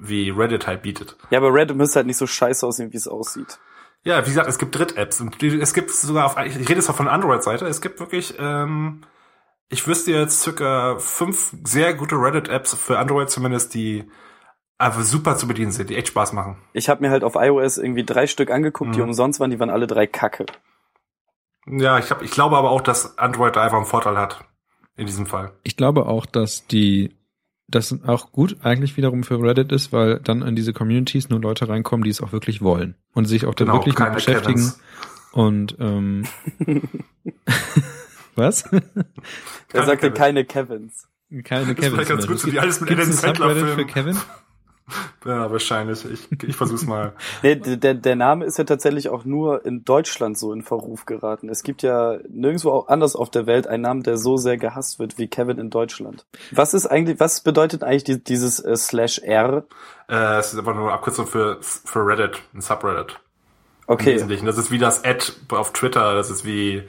wie 0.00 0.30
Reddit 0.30 0.68
halt 0.68 0.82
bietet. 0.82 1.16
Ja, 1.30 1.38
aber 1.38 1.52
Reddit 1.52 1.76
müsste 1.76 1.96
halt 1.96 2.06
nicht 2.06 2.18
so 2.18 2.28
scheiße 2.28 2.64
aussehen, 2.64 2.92
wie 2.92 2.96
es 2.96 3.08
aussieht. 3.08 3.58
Ja, 4.04 4.24
wie 4.24 4.30
gesagt, 4.30 4.48
es 4.48 4.58
gibt 4.58 4.78
Dritt-Apps 4.78 5.20
und 5.20 5.42
es 5.42 5.74
gibt 5.74 5.90
sogar 5.90 6.26
auf, 6.26 6.36
ich 6.46 6.56
rede 6.56 6.74
jetzt 6.74 6.88
auch 6.88 6.94
von 6.94 7.08
Android-Seite, 7.08 7.66
es 7.66 7.80
gibt 7.80 7.98
wirklich, 7.98 8.34
ähm, 8.38 9.02
ich 9.70 9.86
wüsste 9.86 10.12
jetzt 10.12 10.42
circa 10.42 10.96
fünf 10.98 11.54
sehr 11.64 11.94
gute 11.94 12.16
Reddit-Apps 12.16 12.74
für 12.74 12.98
Android 12.98 13.30
zumindest, 13.30 13.74
die 13.74 14.04
einfach 14.78 15.02
super 15.02 15.36
zu 15.36 15.46
bedienen 15.46 15.72
sind, 15.72 15.90
die 15.90 15.96
echt 15.96 16.08
Spaß 16.08 16.32
machen. 16.32 16.56
Ich 16.72 16.88
habe 16.88 17.02
mir 17.02 17.10
halt 17.10 17.24
auf 17.24 17.34
iOS 17.34 17.78
irgendwie 17.78 18.04
drei 18.04 18.26
Stück 18.26 18.50
angeguckt, 18.50 18.90
mhm. 18.90 18.94
die 18.94 19.02
umsonst 19.02 19.40
waren, 19.40 19.50
die 19.50 19.60
waren 19.60 19.70
alle 19.70 19.86
drei 19.86 20.06
Kacke. 20.06 20.46
Ja, 21.66 21.98
ich, 21.98 22.10
hab, 22.10 22.22
ich 22.22 22.30
glaube 22.30 22.56
aber 22.56 22.70
auch, 22.70 22.80
dass 22.80 23.18
Android 23.18 23.56
da 23.56 23.62
einfach 23.62 23.76
einen 23.76 23.86
Vorteil 23.86 24.16
hat. 24.16 24.44
In 24.96 25.06
diesem 25.06 25.26
Fall. 25.26 25.52
Ich 25.62 25.76
glaube 25.76 26.06
auch, 26.06 26.26
dass 26.26 26.66
die 26.66 27.14
das 27.68 27.94
auch 28.06 28.32
gut 28.32 28.56
eigentlich 28.62 28.96
wiederum 28.96 29.22
für 29.22 29.40
Reddit 29.40 29.70
ist, 29.70 29.92
weil 29.92 30.18
dann 30.18 30.42
in 30.42 30.56
diese 30.56 30.72
Communities 30.72 31.28
nur 31.28 31.40
Leute 31.40 31.68
reinkommen, 31.68 32.02
die 32.02 32.10
es 32.10 32.20
auch 32.20 32.32
wirklich 32.32 32.62
wollen 32.62 32.96
und 33.12 33.26
sich 33.26 33.46
auch 33.46 33.54
genau, 33.54 33.74
da 33.74 33.78
wirklich 33.78 33.98
mit 33.98 34.14
beschäftigen. 34.14 34.58
Kevins. 34.58 34.80
Und 35.32 35.76
ähm, 35.78 36.24
Was? 38.38 38.64
Er 39.72 39.84
sagte 39.84 40.12
keine 40.12 40.44
Kevins. 40.44 41.08
Keine 41.44 41.74
Kevins. 41.74 41.94
Das 41.94 42.02
ist 42.02 42.08
ganz 42.08 42.26
gut, 42.26 42.38
so 42.38 42.52
wie 42.52 42.58
alles 42.58 42.80
mit 42.80 42.90
Adam 42.90 43.12
Sandler 43.12 43.54
für 43.54 43.84
Kevin? 43.84 44.16
Ja, 45.26 45.50
wahrscheinlich. 45.52 46.02
Ich, 46.06 46.42
ich 46.42 46.56
versuch's 46.56 46.86
mal. 46.86 47.12
nee, 47.42 47.56
der, 47.56 47.92
der 47.92 48.16
Name 48.16 48.46
ist 48.46 48.56
ja 48.56 48.64
tatsächlich 48.64 49.10
auch 49.10 49.26
nur 49.26 49.66
in 49.66 49.84
Deutschland 49.84 50.38
so 50.38 50.50
in 50.50 50.62
Verruf 50.62 51.04
geraten. 51.04 51.50
Es 51.50 51.62
gibt 51.62 51.82
ja 51.82 52.16
nirgendwo 52.26 52.70
auch 52.70 52.88
anders 52.88 53.14
auf 53.14 53.28
der 53.28 53.46
Welt 53.46 53.66
einen 53.66 53.82
Namen, 53.82 54.02
der 54.02 54.16
so 54.16 54.38
sehr 54.38 54.56
gehasst 54.56 54.98
wird 54.98 55.18
wie 55.18 55.28
Kevin 55.28 55.58
in 55.58 55.68
Deutschland. 55.68 56.24
Was 56.52 56.72
ist 56.72 56.86
eigentlich, 56.86 57.20
was 57.20 57.42
bedeutet 57.42 57.82
eigentlich 57.82 58.04
die, 58.04 58.24
dieses 58.24 58.60
äh, 58.60 58.74
Slash 58.76 59.18
R? 59.18 59.64
Äh, 60.08 60.38
es 60.38 60.54
ist 60.54 60.58
einfach 60.58 60.74
nur 60.74 60.84
eine 60.84 60.92
Abkürzung 60.92 61.26
für, 61.26 61.58
für 61.60 62.06
Reddit, 62.06 62.40
ein 62.54 62.62
Subreddit. 62.62 63.20
Okay. 63.88 64.24
Das 64.42 64.56
ist 64.56 64.70
wie 64.70 64.78
das 64.78 65.04
Ad 65.04 65.32
auf 65.50 65.74
Twitter, 65.74 66.14
das 66.14 66.30
ist 66.30 66.46
wie 66.46 66.84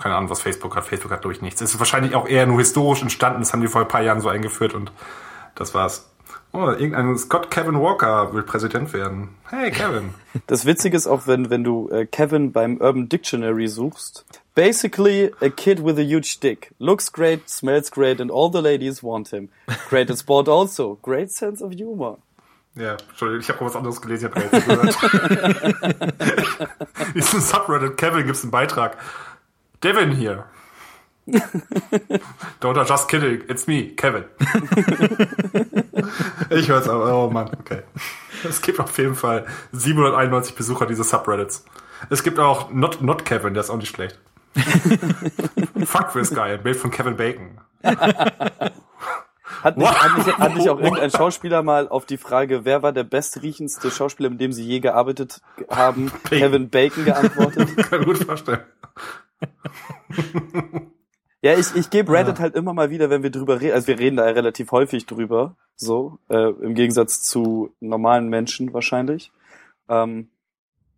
keine 0.00 0.16
Ahnung, 0.16 0.30
was 0.30 0.40
Facebook 0.40 0.76
hat. 0.76 0.84
Facebook 0.84 1.12
hat, 1.12 1.20
glaube 1.20 1.34
ich, 1.34 1.42
nichts. 1.42 1.60
Es 1.60 1.74
ist 1.74 1.78
wahrscheinlich 1.78 2.14
auch 2.14 2.26
eher 2.26 2.46
nur 2.46 2.58
historisch 2.58 3.02
entstanden. 3.02 3.40
Das 3.40 3.52
haben 3.52 3.60
die 3.60 3.68
vor 3.68 3.82
ein 3.82 3.88
paar 3.88 4.02
Jahren 4.02 4.20
so 4.20 4.28
eingeführt 4.28 4.74
und 4.74 4.92
das 5.54 5.74
war's. 5.74 6.06
Oh, 6.52 6.68
irgendein 6.68 7.16
Scott 7.16 7.50
Kevin 7.50 7.80
Walker 7.80 8.32
will 8.34 8.42
Präsident 8.42 8.92
werden. 8.92 9.36
Hey, 9.48 9.70
Kevin. 9.70 10.14
Das 10.46 10.64
Witzige 10.64 10.96
ist 10.96 11.08
auch, 11.08 11.26
wenn, 11.26 11.50
wenn 11.50 11.64
du 11.64 11.88
äh, 11.90 12.06
Kevin 12.06 12.52
beim 12.52 12.80
Urban 12.80 13.08
Dictionary 13.08 13.66
suchst. 13.66 14.24
Basically, 14.54 15.32
a 15.40 15.48
kid 15.48 15.84
with 15.84 15.96
a 15.98 16.02
huge 16.02 16.38
dick. 16.40 16.72
Looks 16.78 17.12
great, 17.12 17.48
smells 17.48 17.90
great, 17.90 18.20
and 18.20 18.30
all 18.30 18.50
the 18.52 18.60
ladies 18.60 19.02
want 19.02 19.28
him. 19.28 19.48
Great 19.88 20.10
at 20.10 20.18
sport 20.18 20.48
also. 20.48 20.98
Great 21.02 21.32
sense 21.32 21.64
of 21.64 21.72
humor. 21.72 22.18
Ja, 22.76 22.96
Entschuldigung, 23.08 23.40
ich 23.40 23.48
habe 23.48 23.64
was 23.64 23.74
anderes 23.74 24.00
gelesen, 24.00 24.30
ich 24.34 24.44
habe 24.44 24.60
gehört. 24.60 24.96
Diesen 27.14 27.40
Subreddit 27.40 27.96
Kevin 27.96 28.24
gibt's 28.24 28.42
einen 28.42 28.52
Beitrag. 28.52 28.96
Devin 29.82 30.12
hier. 30.12 30.44
Don't 32.60 32.88
just 32.88 33.08
kidding, 33.08 33.42
it's 33.48 33.66
me, 33.66 33.94
Kevin. 33.96 34.24
ich 36.50 36.68
hör's 36.68 36.88
aber, 36.88 37.14
oh 37.14 37.30
Mann, 37.30 37.50
okay. 37.58 37.82
Es 38.48 38.62
gibt 38.62 38.80
auf 38.80 38.96
jeden 38.98 39.14
Fall 39.14 39.46
791 39.72 40.54
Besucher 40.54 40.86
dieses 40.86 41.10
Subreddits. 41.10 41.64
Es 42.08 42.22
gibt 42.22 42.38
auch 42.38 42.70
Not, 42.70 43.02
Not 43.02 43.24
Kevin, 43.24 43.54
der 43.54 43.62
ist 43.62 43.70
auch 43.70 43.76
nicht 43.76 43.94
schlecht. 43.94 44.18
Fuck 45.84 46.12
this 46.12 46.30
guy, 46.30 46.52
ein 46.52 46.62
Bild 46.62 46.76
von 46.76 46.90
Kevin 46.90 47.16
Bacon. 47.16 47.58
Hat 49.62 49.76
nicht, 49.76 50.02
hat, 50.02 50.16
nicht, 50.16 50.38
hat 50.38 50.54
nicht 50.54 50.68
auch 50.68 50.80
irgendein 50.80 51.10
Schauspieler 51.10 51.62
mal 51.62 51.88
auf 51.88 52.06
die 52.06 52.16
Frage, 52.16 52.64
wer 52.64 52.82
war 52.82 52.92
der 52.92 53.04
bestriechendste 53.04 53.90
Schauspieler, 53.90 54.30
mit 54.30 54.40
dem 54.40 54.52
sie 54.52 54.64
je 54.64 54.80
gearbeitet 54.80 55.42
haben, 55.70 56.10
Bacon. 56.24 56.38
Kevin 56.38 56.70
Bacon 56.70 57.04
geantwortet? 57.04 57.76
Kann 57.90 58.04
gut 58.04 58.18
vorstellen. 58.18 58.60
Ja, 61.42 61.54
ich, 61.58 61.74
ich 61.74 61.88
gebe 61.88 62.12
Reddit 62.12 62.38
halt 62.38 62.54
immer 62.54 62.74
mal 62.74 62.90
wieder, 62.90 63.08
wenn 63.08 63.22
wir 63.22 63.30
drüber 63.30 63.62
reden, 63.62 63.72
also 63.72 63.86
wir 63.86 63.98
reden 63.98 64.16
da 64.16 64.26
ja 64.26 64.32
relativ 64.32 64.72
häufig 64.72 65.06
drüber, 65.06 65.56
so, 65.74 66.18
äh, 66.28 66.50
im 66.50 66.74
Gegensatz 66.74 67.22
zu 67.22 67.72
normalen 67.80 68.28
Menschen 68.28 68.74
wahrscheinlich, 68.74 69.32
ähm, 69.88 70.28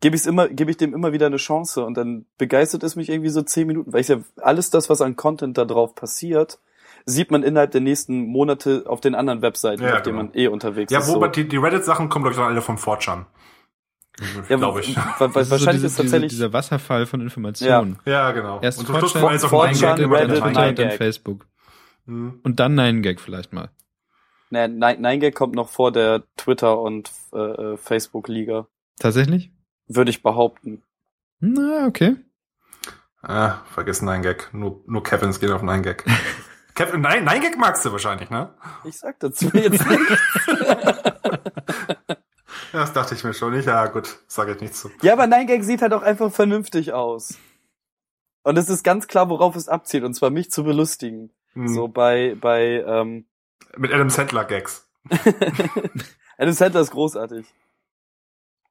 gebe 0.01 0.17
ich 0.17 0.27
immer, 0.27 0.49
gebe 0.49 0.73
ich 0.73 0.77
dem 0.77 0.95
immer 0.95 1.13
wieder 1.13 1.27
eine 1.27 1.37
Chance 1.37 1.85
und 1.85 1.97
dann 1.97 2.27
begeistert 2.39 2.83
es 2.83 2.97
mich 2.97 3.09
irgendwie 3.09 3.29
so 3.29 3.43
zehn 3.43 3.69
Minuten, 3.69 3.93
weil 3.93 4.01
ich 4.01 4.09
ja 4.09 4.17
alles 4.41 4.71
das, 4.71 4.91
was 4.91 5.01
an 5.01 5.15
Content 5.15 5.57
da 5.59 5.65
drauf 5.65 5.95
passiert, 5.95 6.59
sieht 7.07 7.31
man 7.31 7.45
innerhalb 7.45 7.71
der 7.71 7.81
nächsten 7.81 8.27
Monate 8.27 8.83
auf 8.87 9.01
den 9.01 9.15
anderen 9.15 9.43
Webseiten, 9.43 9.85
Ja, 9.85 9.95
auf 9.95 10.03
denen 10.03 10.17
genau. 10.19 10.29
man 10.31 10.35
eh 10.37 10.49
unterwegs 10.49 10.93
Ja, 10.93 10.99
ist. 10.99 11.09
wobei 11.15 11.27
so. 11.27 11.33
die, 11.35 11.47
die 11.47 11.57
Reddit-Sachen 11.57 12.09
kommen, 12.09 12.25
glaube 12.25 12.33
ich, 12.35 12.41
dann 12.41 12.51
alle 12.51 12.63
vom 12.63 12.79
4chan. 12.79 13.27
Ja, 14.49 14.57
glaube 14.57 14.81
ich. 14.81 14.97
wa- 14.97 15.15
wa- 15.19 15.29
Das 15.29 15.51
wahrscheinlich 15.51 15.81
so 15.81 15.87
ist 15.87 15.93
diese, 15.99 16.03
tatsächlich, 16.03 16.31
diese, 16.31 16.45
dieser 16.45 16.53
Wasserfall 16.53 17.07
von 17.07 17.21
Informationen. 17.21 17.99
Ja, 18.05 18.31
genau. 18.33 18.61
Erst 18.61 18.79
und 18.81 18.87
zum 18.87 18.97
Schluss 18.99 19.13
4chan, 19.15 19.21
kommt 19.21 19.31
alles 19.31 19.45
auf 19.45 19.53
4chan, 19.53 19.75
9gag, 19.95 19.99
immer 19.99 20.17
Reddit, 20.19 20.31
dann 20.31 20.43
Twitter 20.43 20.47
und 20.69 20.79
dann 20.79 20.89
9gag. 20.89 20.97
Facebook. 20.97 21.47
Mhm. 22.07 22.41
Und 22.43 22.61
dann 22.61 22.79
9gag 22.79 23.21
vielleicht 23.21 23.53
mal. 23.53 23.71
ne, 24.51 24.67
9gag 24.69 25.33
kommt 25.33 25.55
noch 25.55 25.69
vor 25.69 25.93
der 25.93 26.25
Twitter- 26.37 26.81
und 26.81 27.11
äh, 27.33 27.39
äh, 27.39 27.77
Facebook-Liga, 27.77 28.67
Tatsächlich? 28.99 29.51
würde 29.89 30.11
ich 30.11 30.23
behaupten. 30.23 30.83
Na, 31.41 31.87
okay. 31.87 32.17
Ah, 33.23 33.59
vergiss 33.73 34.03
9gag. 34.03 34.49
Nur, 34.53 34.83
nur 34.87 35.03
Kevins 35.03 35.39
gehen 35.41 35.53
auf 35.53 35.63
9gag. 35.63 36.03
Kevin, 36.75 37.03
nein, 37.03 37.29
9gag 37.29 37.57
magst 37.59 37.85
du 37.85 37.93
wahrscheinlich, 37.93 38.31
ne? 38.31 38.53
Ich 38.85 38.99
sag 38.99 39.21
dazu 39.21 39.51
jetzt 39.55 39.87
nicht. 39.87 40.01
Ja, 42.73 42.81
das 42.81 42.93
dachte 42.93 43.15
ich 43.15 43.23
mir 43.23 43.35
schon. 43.35 43.55
Ich, 43.55 43.67
ja, 43.67 43.87
gut, 43.87 44.19
sage 44.27 44.53
ich 44.53 44.61
nicht 44.61 44.75
zu. 44.75 44.91
Ja, 45.03 45.13
aber 45.13 45.25
9gag 45.25 45.63
sieht 45.63 45.83
halt 45.83 45.93
auch 45.93 46.03
einfach 46.03 46.33
vernünftig 46.33 46.93
aus. 46.93 47.39
Und 48.45 48.57
es 48.57 48.69
ist 48.69 48.83
ganz 48.83 49.07
klar, 49.07 49.29
worauf 49.29 49.57
es 49.57 49.69
abzielt, 49.69 50.05
und 50.05 50.15
zwar 50.15 50.31
mich 50.31 50.51
zu 50.51 50.65
belustigen. 50.65 51.31
Hm. 51.53 51.69
So 51.69 51.89
bei, 51.89 52.37
bei 52.41 52.83
ähm, 52.87 53.27
Mit 53.77 53.93
Adam 53.93 54.09
Sandler 54.09 54.45
Gags. 54.45 54.89
Adam 56.39 56.55
Sandler 56.55 56.81
ist 56.81 56.91
großartig. 56.93 57.47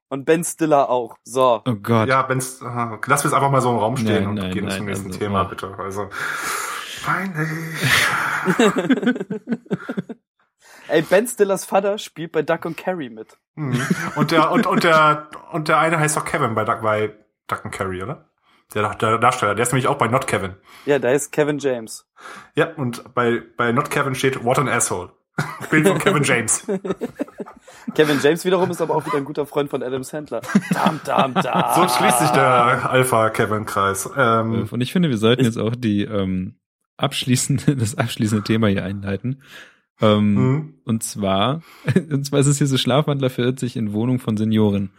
Und 0.08 0.24
Ben 0.24 0.44
Stiller 0.44 0.90
auch. 0.90 1.16
So. 1.24 1.62
Oh 1.64 1.74
Gott. 1.76 2.08
Ja, 2.08 2.28
wenn's, 2.28 2.60
aha, 2.60 2.98
lass 3.06 3.24
uns 3.24 3.32
einfach 3.32 3.50
mal 3.50 3.62
so 3.62 3.70
im 3.70 3.78
Raum 3.78 3.96
stehen 3.96 4.24
Nein, 4.24 4.26
und 4.26 4.34
nein, 4.34 4.52
gehen 4.52 4.68
zum 4.68 4.78
nein, 4.80 4.86
nächsten 4.86 5.06
also, 5.06 5.18
Thema, 5.18 5.46
oh. 5.46 5.48
bitte. 5.48 5.74
Also, 5.78 6.10
peinlich. 7.04 7.48
Ey, 10.92 11.00
Ben 11.00 11.26
Stillers 11.26 11.64
Vater 11.64 11.96
spielt 11.96 12.32
bei 12.32 12.42
Duck 12.42 12.66
und 12.66 12.76
Carrie 12.76 13.08
mit. 13.08 13.38
Mhm. 13.54 13.80
Und 14.14 14.30
der, 14.30 14.52
und, 14.52 14.66
und 14.66 14.84
der, 14.84 15.28
und 15.50 15.68
der 15.68 15.78
eine 15.78 15.98
heißt 15.98 16.18
doch 16.18 16.26
Kevin 16.26 16.54
bei 16.54 16.66
Duck, 16.66 16.82
bei 16.82 17.14
Duck 17.46 17.64
and 17.64 17.72
Carry, 17.72 18.02
oder? 18.02 18.26
Der, 18.74 18.94
der 18.96 19.16
Darsteller, 19.16 19.54
der 19.54 19.62
ist 19.62 19.72
nämlich 19.72 19.88
auch 19.88 19.96
bei 19.96 20.08
Not 20.08 20.26
Kevin. 20.26 20.54
Ja, 20.84 20.98
da 20.98 21.10
ist 21.10 21.32
Kevin 21.32 21.58
James. 21.58 22.06
Ja, 22.54 22.74
und 22.74 23.14
bei, 23.14 23.42
bei 23.56 23.72
Not 23.72 23.90
Kevin 23.90 24.14
steht 24.14 24.44
What 24.44 24.58
an 24.58 24.68
Asshole. 24.68 25.10
Bild 25.70 25.88
von 25.88 25.98
Kevin 25.98 26.24
James. 26.24 26.66
Kevin 27.94 28.20
James 28.22 28.44
wiederum 28.44 28.70
ist 28.70 28.82
aber 28.82 28.94
auch 28.94 29.06
wieder 29.06 29.16
ein 29.16 29.24
guter 29.24 29.46
Freund 29.46 29.70
von 29.70 29.82
Adam 29.82 30.02
Sandler. 30.02 30.42
Dam, 30.74 31.00
dam, 31.06 31.32
dam. 31.32 31.74
So 31.74 31.88
schließt 31.88 32.18
sich 32.18 32.30
der 32.30 32.90
Alpha-Kevin-Kreis. 32.90 34.10
Ähm, 34.14 34.68
Und 34.70 34.82
ich 34.82 34.92
finde, 34.92 35.08
wir 35.08 35.16
sollten 35.16 35.44
jetzt 35.44 35.58
auch 35.58 35.74
die 35.74 36.02
ähm, 36.02 36.56
abschließende, 36.98 37.76
das 37.76 37.96
abschließende 37.96 38.44
Thema 38.44 38.68
hier 38.68 38.84
einleiten. 38.84 39.42
Ähm, 40.02 40.34
mhm. 40.34 40.74
Und 40.84 41.02
zwar, 41.02 41.62
und 42.10 42.26
zwar 42.26 42.40
ist 42.40 42.48
es 42.48 42.58
hier 42.58 42.66
so 42.66 42.76
Schlafwandler 42.76 43.30
verirrt 43.30 43.58
sich 43.58 43.76
in 43.76 43.92
Wohnung 43.92 44.18
von 44.18 44.36
Senioren. 44.36 44.90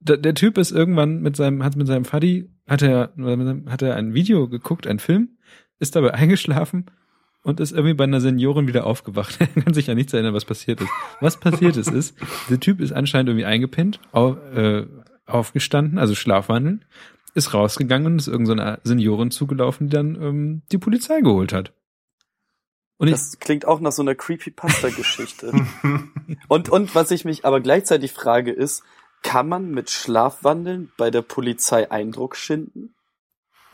Der, 0.00 0.16
der 0.16 0.34
Typ 0.34 0.56
ist 0.56 0.70
irgendwann 0.70 1.20
mit 1.20 1.36
seinem, 1.36 1.64
hat 1.64 1.76
mit 1.76 1.88
seinem 1.88 2.04
Faddy, 2.04 2.48
hat 2.66 2.80
er, 2.82 3.12
hat 3.66 3.82
er 3.82 3.96
ein 3.96 4.14
Video 4.14 4.48
geguckt, 4.48 4.86
ein 4.86 5.00
Film, 5.00 5.30
ist 5.80 5.96
dabei 5.96 6.14
eingeschlafen 6.14 6.86
und 7.42 7.60
ist 7.60 7.72
irgendwie 7.72 7.94
bei 7.94 8.04
einer 8.04 8.20
Seniorin 8.20 8.68
wieder 8.68 8.86
aufgewacht. 8.86 9.36
Er 9.40 9.46
kann 9.62 9.74
sich 9.74 9.88
ja 9.88 9.94
nichts 9.94 10.12
erinnern, 10.12 10.34
was 10.34 10.44
passiert 10.44 10.80
ist. 10.80 10.90
Was 11.20 11.38
passiert 11.38 11.76
ist, 11.76 11.90
ist, 11.90 12.16
der 12.48 12.60
Typ 12.60 12.80
ist 12.80 12.92
anscheinend 12.92 13.30
irgendwie 13.30 13.46
eingepinnt, 13.46 14.00
au, 14.12 14.34
äh, 14.54 14.86
aufgestanden, 15.26 15.98
also 15.98 16.14
Schlafwandeln, 16.14 16.84
ist 17.34 17.52
rausgegangen 17.52 18.06
und 18.12 18.18
ist 18.18 18.28
irgendeiner 18.28 18.78
Seniorin 18.84 19.30
zugelaufen, 19.30 19.88
die 19.88 19.96
dann 19.96 20.14
ähm, 20.20 20.62
die 20.72 20.78
Polizei 20.78 21.20
geholt 21.20 21.52
hat. 21.52 21.72
Und 22.98 23.08
ich, 23.08 23.12
Das 23.14 23.38
klingt 23.38 23.66
auch 23.66 23.80
nach 23.80 23.92
so 23.92 24.02
einer 24.02 24.14
Creepypasta-Geschichte. 24.14 25.52
und, 26.48 26.68
und 26.68 26.94
was 26.94 27.10
ich 27.10 27.24
mich 27.24 27.44
aber 27.44 27.60
gleichzeitig 27.60 28.12
frage 28.12 28.52
ist, 28.52 28.82
kann 29.22 29.48
man 29.48 29.70
mit 29.70 29.90
Schlafwandeln 29.90 30.92
bei 30.96 31.10
der 31.10 31.22
Polizei 31.22 31.90
Eindruck 31.90 32.36
schinden? 32.36 32.94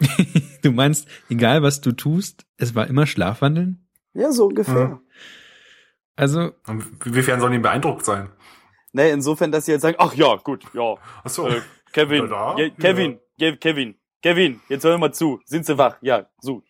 du 0.62 0.72
meinst, 0.72 1.06
egal 1.28 1.62
was 1.62 1.80
du 1.80 1.92
tust, 1.92 2.44
es 2.56 2.74
war 2.74 2.86
immer 2.88 3.06
Schlafwandeln? 3.06 3.86
Ja, 4.14 4.32
so 4.32 4.46
ungefähr. 4.46 4.88
Mhm. 4.88 5.00
Also, 6.16 6.52
Und 6.66 6.84
inwiefern 7.06 7.40
sollen 7.40 7.52
die 7.52 7.58
beeindruckt 7.58 8.04
sein? 8.04 8.30
Ne, 8.92 9.10
insofern, 9.10 9.52
dass 9.52 9.64
sie 9.64 9.72
jetzt 9.72 9.82
sagen, 9.82 9.96
ach 9.98 10.14
ja, 10.14 10.36
gut, 10.36 10.64
ja, 10.74 10.96
Ach 11.24 11.30
so. 11.30 11.48
äh, 11.48 11.62
Kevin, 11.92 12.28
Da, 12.28 12.54
da? 12.54 12.56
je, 12.58 12.70
Kevin, 12.70 13.18
Ge- 13.38 13.56
Kevin, 13.56 13.94
Kevin, 14.22 14.60
jetzt 14.68 14.84
hör 14.84 14.98
mal 14.98 15.12
zu, 15.14 15.40
sind 15.46 15.64
Sie 15.64 15.78
wach? 15.78 15.96
Ja, 16.02 16.28
so. 16.40 16.62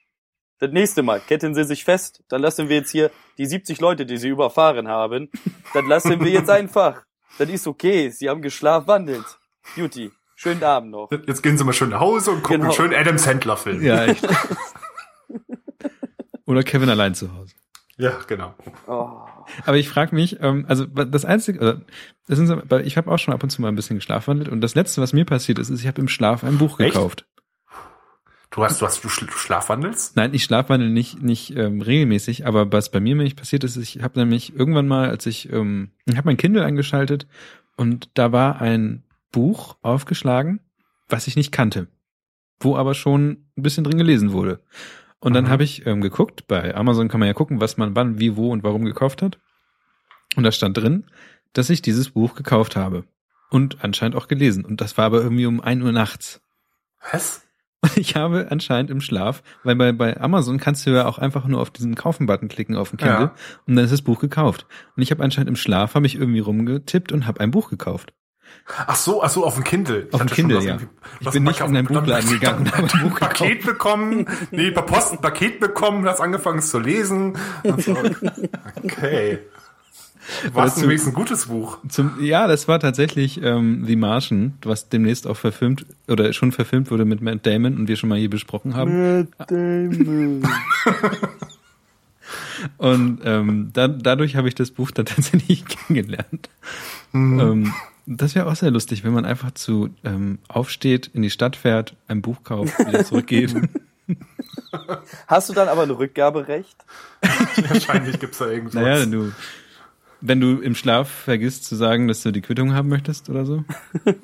Das 0.63 0.71
nächste 0.71 1.03
Mal 1.03 1.19
ketten 1.19 1.57
Sie 1.57 1.65
sich 1.65 1.83
fest, 1.83 2.23
dann 2.29 2.41
lassen 2.41 2.69
wir 2.69 2.77
jetzt 2.77 2.93
hier 2.93 3.11
die 3.37 3.47
70 3.47 3.81
Leute, 3.81 4.07
die 4.07 4.17
Sie 4.17 4.29
überfahren 4.29 4.87
haben, 4.87 5.29
dann 5.75 5.89
lassen 5.89 6.25
wir 6.25 6.31
jetzt 6.31 6.49
einfach. 6.51 7.03
Das 7.37 7.49
ist 7.49 7.67
okay, 7.67 8.11
Sie 8.11 8.29
haben 8.29 8.43
geschlafwandelt. 8.43 9.25
Beauty, 9.75 10.13
schönen 10.37 10.63
Abend 10.63 10.93
noch. 10.93 11.11
Jetzt 11.27 11.43
gehen 11.43 11.59
sie 11.59 11.65
mal 11.65 11.73
schön 11.73 11.89
nach 11.89 11.99
Hause 11.99 12.31
und 12.31 12.45
gucken 12.45 12.61
Genau. 12.61 12.73
schönen 12.75 12.95
Adam 12.95 13.19
Sandler-Film. 13.19 13.83
ja, 13.83 14.05
echt. 14.05 14.25
Oder 16.47 16.63
Kevin 16.63 16.91
allein 16.91 17.17
zu 17.17 17.35
Hause. 17.35 17.57
ja, 17.99 18.17
genau. 18.29 18.55
Oh. 18.87 19.19
Aber 19.67 19.79
ich 19.79 19.89
frage 19.89 20.15
mich, 20.15 20.39
ähm, 20.41 20.65
also 20.69 20.87
das 20.87 21.25
Einzige, 21.25 21.59
oder, 21.59 21.81
das 22.29 22.39
sind 22.39 22.73
ich 22.85 22.97
habe 22.97 23.11
auch 23.11 23.19
schon 23.19 23.35
ab 23.35 23.43
und 23.43 23.51
zu 23.51 23.61
mal 23.61 23.67
ein 23.67 23.75
bisschen 23.75 23.97
geschlafwandelt 23.97 24.49
und 24.49 24.61
das 24.61 24.77
Letzte, 24.77 25.01
was 25.01 25.13
mir 25.13 25.25
passiert 25.25 25.59
ist, 25.59 25.71
ist, 25.71 25.81
ich 25.81 25.89
habe 25.89 26.01
im 26.01 26.07
Schlaf 26.07 26.45
ein 26.45 26.59
Buch 26.59 26.79
gekauft. 26.79 27.27
Du 28.55 28.63
hast, 28.63 28.83
du 28.83 28.87
hast, 28.87 29.03
du, 29.03 29.09
schl- 29.09 29.27
du 29.27 29.33
schlafwandelst? 29.33 30.15
Nein, 30.17 30.35
ich 30.35 30.45
schlafwandel 30.45 30.91
nicht 30.91 31.23
nicht 31.23 31.57
ähm, 31.57 31.81
regelmäßig, 31.81 32.47
aber 32.47 32.71
was 32.71 32.91
bei 32.91 33.01
mir 33.01 33.15
nämlich 33.15 33.35
passiert 33.35 33.65
ist, 33.65 33.77
ich 33.79 34.03
habe 34.03 34.19
nämlich 34.21 34.55
irgendwann 34.55 34.87
mal, 34.87 35.09
als 35.09 35.25
ich 35.27 35.51
ähm, 35.53 35.91
ich 36.05 36.17
habe 36.17 36.29
mein 36.29 36.37
Kindle 36.37 36.65
angeschaltet 36.65 37.27
und 37.77 38.11
da 38.15 38.31
war 38.31 38.61
ein 38.61 39.05
Buch 39.31 39.77
aufgeschlagen, 39.81 40.61
was 41.09 41.27
ich 41.29 41.37
nicht 41.37 41.51
kannte, 41.51 41.89
wo 42.61 42.77
aber 42.77 42.95
schon 42.95 43.47
ein 43.57 43.63
bisschen 43.63 43.85
drin 43.85 43.97
gelesen 43.97 44.33
wurde. 44.33 44.61
Und 45.19 45.33
dann 45.35 45.45
Mhm. 45.45 45.49
habe 45.51 45.65
ich 45.65 45.87
ähm, 45.87 46.01
geguckt, 46.03 46.47
bei 46.47 46.75
Amazon 46.75 47.09
kann 47.09 47.21
man 47.21 47.29
ja 47.29 47.33
gucken, 47.35 47.61
was 47.61 47.79
man 47.79 47.97
wann, 47.97 48.19
wie, 48.19 48.37
wo 48.37 48.51
und 48.53 48.63
warum 48.65 48.85
gekauft 48.85 49.23
hat. 49.23 49.39
Und 50.37 50.43
da 50.43 50.53
stand 50.53 50.77
drin, 50.77 51.07
dass 51.55 51.71
ich 51.71 51.81
dieses 51.81 52.11
Buch 52.11 52.35
gekauft 52.35 52.77
habe 52.77 53.05
und 53.51 53.83
anscheinend 53.85 54.17
auch 54.17 54.29
gelesen. 54.29 54.65
Und 54.65 54.81
das 54.83 54.99
war 54.99 55.07
aber 55.07 55.23
irgendwie 55.23 55.47
um 55.47 55.61
ein 55.61 55.81
Uhr 55.81 55.93
nachts. 55.93 56.43
Was? 57.13 57.47
Ich 57.97 58.15
habe 58.17 58.47
anscheinend 58.51 58.91
im 58.91 59.01
Schlaf, 59.01 59.43
weil 59.65 59.75
bei, 59.77 59.93
bei 59.93 60.21
Amazon 60.21 60.59
kannst 60.59 60.87
du 60.87 60.91
ja 60.91 61.07
auch 61.07 61.19
einfach 61.19 61.47
nur 61.47 61.61
auf 61.61 61.71
diesen 61.71 61.95
Kaufen-Button 61.95 62.49
klicken 62.49 62.77
auf 62.77 62.91
dem 62.91 62.99
Kindle 62.99 63.17
Ja. 63.21 63.35
und 63.67 63.77
dann 63.77 63.85
ist 63.85 63.93
das 63.93 64.03
Buch 64.03 64.21
gekauft. 64.21 64.67
Und 64.97 65.03
ich 65.03 65.11
habe 65.11 65.23
anscheinend 65.23 65.49
im 65.49 65.57
Schlaf, 65.57 65.95
habe 65.95 66.07
ich 66.07 66.15
irgendwie 66.15 66.41
rumgetippt 66.41 67.13
und 67.13 67.27
habe 67.27 67.41
ein 67.41 67.51
Buch 67.51 67.71
gekauft. 67.71 68.13
Ach 68.87 68.95
so, 68.97 69.23
ach 69.23 69.31
so, 69.31 69.45
auf 69.47 69.55
dem 69.55 69.65
Kindle. 69.65 70.07
Ich 70.09 70.15
Auf 70.15 70.21
dem 70.21 70.29
Kindle, 70.29 70.63
ja. 70.63 70.77
Ich 71.21 71.31
bin 71.31 71.43
nicht 71.43 71.63
auf- 71.63 71.71
in 71.71 71.77
einen 71.77 71.87
Buchladen 71.89 72.29
gegangen 72.39 72.71
ein 72.73 72.87
Buch 73.03 73.19
Paket 73.19 73.65
bekommen, 73.65 74.27
nee, 74.51 74.71
per 74.71 74.83
Post 74.83 75.13
ein 75.13 75.21
Paket 75.23 75.59
bekommen, 75.59 76.07
hast 76.07 76.21
angefangen 76.21 76.61
zu 76.61 76.79
lesen. 76.79 77.37
Und 77.65 77.83
so. 77.83 77.97
Okay. 78.85 79.39
War 80.53 80.67
es 80.67 80.81
wenigstens 80.81 81.13
ein 81.13 81.15
gutes 81.15 81.47
Buch? 81.47 81.79
Zum, 81.89 82.23
ja, 82.23 82.47
das 82.47 82.69
war 82.69 82.79
tatsächlich 82.79 83.43
ähm, 83.43 83.85
The 83.87 83.97
Martian, 83.97 84.55
was 84.63 84.89
demnächst 84.89 85.27
auch 85.27 85.37
verfilmt 85.37 85.85
oder 86.09 86.33
schon 86.33 86.53
verfilmt 86.53 86.91
wurde 86.91 87.05
mit 87.05 87.21
Matt 87.21 87.45
Damon 87.45 87.77
und 87.77 87.89
wir 87.89 87.97
schon 87.97 88.09
mal 88.09 88.19
hier 88.19 88.31
besprochen 88.31 88.75
haben. 88.75 89.29
Und 92.79 93.21
ähm, 93.25 93.71
da, 93.73 93.89
dadurch 93.89 94.37
habe 94.37 94.49
ich 94.49 94.55
das 94.55 94.71
Buch 94.71 94.91
dann 94.91 95.07
tatsächlich 95.07 95.65
kennengelernt. 95.65 96.49
Ähm, 97.15 97.73
das 98.07 98.35
wäre 98.35 98.47
auch 98.47 98.57
sehr 98.57 98.71
lustig, 98.71 99.05
wenn 99.05 99.13
man 99.13 99.25
einfach 99.25 99.53
zu 99.53 99.91
ähm, 100.05 100.39
aufsteht, 100.49 101.11
in 101.13 101.23
die 101.23 101.31
Stadt 101.31 101.57
fährt, 101.57 101.95
ein 102.09 102.23
Buch 102.23 102.43
kauft, 102.45 102.79
wieder 102.79 103.05
zurückgeht. 103.05 103.55
Hast 105.27 105.49
du 105.49 105.53
dann 105.53 105.69
aber 105.69 105.83
ein 105.83 105.91
Rückgaberecht? 105.91 106.77
Wahrscheinlich 107.69 108.19
gibt's 108.19 108.39
da 108.39 108.49
irgendwas. 108.49 108.75
Naja, 108.75 109.07
du, 109.07 109.33
wenn 110.23 110.41
du 110.41 110.61
im 110.61 110.75
Schlaf 110.75 111.11
vergisst 111.11 111.65
zu 111.65 111.77
sagen, 111.77 112.09
dass 112.09 112.23
du 112.23 112.31
die 112.31 112.41
Quittung 112.41 112.75
haben 112.75 112.89
möchtest 112.89 113.29
oder 113.29 113.45
so. 113.45 113.65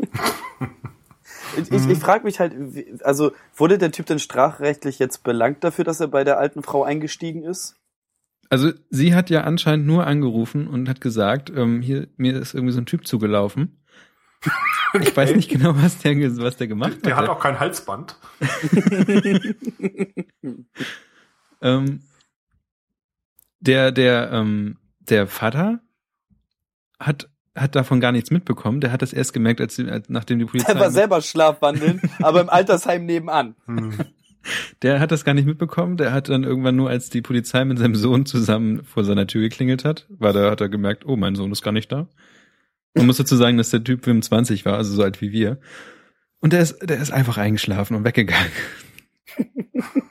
Ich, 1.57 1.73
ich, 1.73 1.89
ich 1.89 1.99
frage 1.99 2.25
mich 2.25 2.41
halt, 2.41 2.55
also 3.03 3.33
wurde 3.57 3.79
der 3.79 3.91
Typ 3.91 4.07
denn 4.07 4.19
strafrechtlich 4.19 4.99
jetzt 4.99 5.25
belangt 5.25 5.65
dafür, 5.65 5.85
dass 5.85 5.99
er 5.99 6.09
bei 6.09 6.23
der 6.23 6.39
alten 6.39 6.63
Frau 6.63 6.85
eingestiegen 6.85 7.43
ist? 7.43 7.75
Also 8.51 8.73
sie 8.91 9.15
hat 9.15 9.31
ja 9.31 9.43
anscheinend 9.43 9.87
nur 9.87 10.07
angerufen 10.07 10.69
und 10.69 10.89
hat 10.89 11.01
gesagt, 11.01 11.51
ähm, 11.51 11.83
hier, 11.83 12.09
mir 12.17 12.39
ist 12.39 12.55
irgendwie 12.55 12.73
so 12.73 12.81
ein 12.81 12.87
Typ 12.87 13.07
zugelaufen. 13.07 13.83
Ich 15.03 15.15
weiß 15.15 15.35
nicht 15.35 15.51
genau, 15.51 15.75
was 15.77 15.99
der, 15.99 16.17
was 16.39 16.57
der 16.57 16.67
gemacht 16.67 17.05
Der 17.05 17.17
hat 17.17 17.25
hat. 17.25 17.29
auch 17.29 17.41
kein 17.41 17.61
Halsband. 17.61 18.17
Ähm, 21.61 22.03
der, 23.61 23.91
der, 23.91 24.31
ähm, 24.33 24.79
der 25.01 25.27
Vater 25.27 25.81
hat, 26.99 27.29
hat 27.55 27.75
davon 27.75 28.01
gar 28.01 28.13
nichts 28.13 28.31
mitbekommen. 28.31 28.81
Der 28.81 28.93
hat 28.93 29.03
das 29.03 29.13
erst 29.13 29.33
gemerkt, 29.33 29.61
als, 29.61 29.77
sie- 29.77 29.89
als 29.89 30.09
nachdem 30.09 30.39
die 30.39 30.45
Polizei. 30.45 30.73
Der 30.73 30.81
war 30.81 30.91
selber 30.91 31.21
schlafwandeln, 31.21 32.01
aber 32.23 32.41
im 32.41 32.49
Altersheim 32.49 33.05
nebenan. 33.07 33.55
Hm. 33.67 33.93
Der 34.83 35.01
hat 35.01 35.11
das 35.11 35.25
gar 35.25 35.35
nicht 35.35 35.47
mitbekommen. 35.47 35.97
Der 35.99 36.13
hat 36.13 36.29
dann 36.31 36.45
irgendwann 36.45 36.77
nur, 36.77 36.89
als 36.89 37.11
die 37.11 37.21
Polizei 37.21 37.65
mit 37.67 37.79
seinem 37.79 37.97
Sohn 37.97 38.25
zusammen 38.25 38.83
vor 38.85 39.05
seiner 39.05 39.27
Tür 39.27 39.43
geklingelt 39.43 39.85
hat, 39.85 40.07
war 40.09 40.33
da, 40.33 40.51
hat 40.51 40.61
er 40.63 40.69
gemerkt, 40.71 41.05
oh, 41.05 41.17
mein 41.17 41.35
Sohn 41.35 41.53
ist 41.53 41.61
gar 41.63 41.73
nicht 41.73 41.91
da. 41.93 42.09
Man 42.95 43.05
muss 43.07 43.19
dazu 43.19 43.37
sagen, 43.37 43.59
dass 43.59 43.71
der 43.71 43.85
Typ 43.85 44.05
25 44.05 44.65
war, 44.65 44.77
also 44.79 44.95
so 44.95 45.03
alt 45.03 45.21
wie 45.21 45.33
wir. 45.33 45.59
Und 46.41 46.53
der 46.55 46.61
ist, 46.61 46.79
der 46.89 46.99
ist 46.99 47.11
einfach 47.11 47.37
eingeschlafen 47.37 47.95
und 47.97 48.05
weggegangen. 48.05 48.51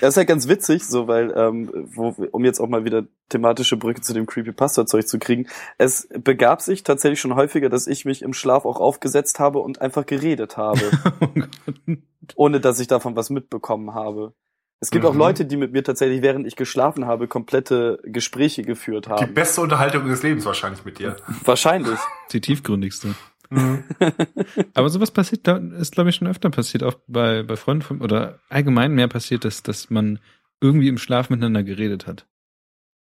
Das 0.00 0.10
ist 0.14 0.16
halt 0.16 0.28
ganz 0.28 0.48
witzig, 0.48 0.84
so 0.86 1.08
weil, 1.08 1.32
ähm, 1.36 1.70
wo, 1.94 2.14
um 2.30 2.44
jetzt 2.44 2.60
auch 2.60 2.68
mal 2.68 2.84
wieder 2.84 3.04
thematische 3.28 3.76
Brücke 3.76 4.00
zu 4.00 4.14
dem 4.14 4.26
Creepypasta-Zeug 4.26 5.06
zu 5.06 5.18
kriegen. 5.18 5.46
Es 5.76 6.08
begab 6.18 6.60
sich 6.62 6.82
tatsächlich 6.82 7.20
schon 7.20 7.34
häufiger, 7.34 7.68
dass 7.68 7.86
ich 7.86 8.04
mich 8.04 8.22
im 8.22 8.32
Schlaf 8.32 8.64
auch 8.64 8.80
aufgesetzt 8.80 9.38
habe 9.40 9.58
und 9.60 9.80
einfach 9.80 10.06
geredet 10.06 10.56
habe, 10.56 10.80
Oh 12.36 12.44
ohne 12.44 12.60
dass 12.60 12.78
ich 12.80 12.86
davon 12.86 13.16
was 13.16 13.30
mitbekommen 13.30 13.94
habe. 13.94 14.34
Es 14.80 14.90
gibt 14.90 15.04
auch 15.04 15.12
Mhm. 15.12 15.18
Leute, 15.18 15.44
die 15.44 15.56
mit 15.56 15.72
mir 15.72 15.82
tatsächlich, 15.82 16.22
während 16.22 16.46
ich 16.46 16.54
geschlafen 16.54 17.06
habe, 17.06 17.26
komplette 17.26 17.98
Gespräche 18.04 18.62
geführt 18.62 19.06
Die 19.06 19.10
haben. 19.10 19.34
beste 19.34 19.60
Unterhaltung 19.60 20.06
des 20.06 20.22
Lebens 20.22 20.44
wahrscheinlich 20.46 20.84
mit 20.84 20.98
dir. 21.00 21.16
Wahrscheinlich. 21.44 21.98
Die 22.32 22.40
tiefgründigste. 22.40 23.14
Mhm. 23.50 23.84
Aber 24.74 24.88
sowas 24.90 25.10
passiert, 25.10 25.46
da 25.46 25.56
ist 25.56 25.92
glaube 25.92 26.10
ich 26.10 26.16
schon 26.16 26.28
öfter 26.28 26.50
passiert, 26.50 26.82
auch 26.82 26.94
bei, 27.06 27.42
bei 27.42 27.56
Freunden 27.56 27.82
von, 27.82 28.00
oder 28.00 28.38
allgemein 28.48 28.92
mehr 28.92 29.08
passiert, 29.08 29.44
dass, 29.44 29.62
dass 29.62 29.90
man 29.90 30.18
irgendwie 30.60 30.88
im 30.88 30.98
Schlaf 30.98 31.30
miteinander 31.30 31.62
geredet 31.62 32.06
hat. 32.06 32.26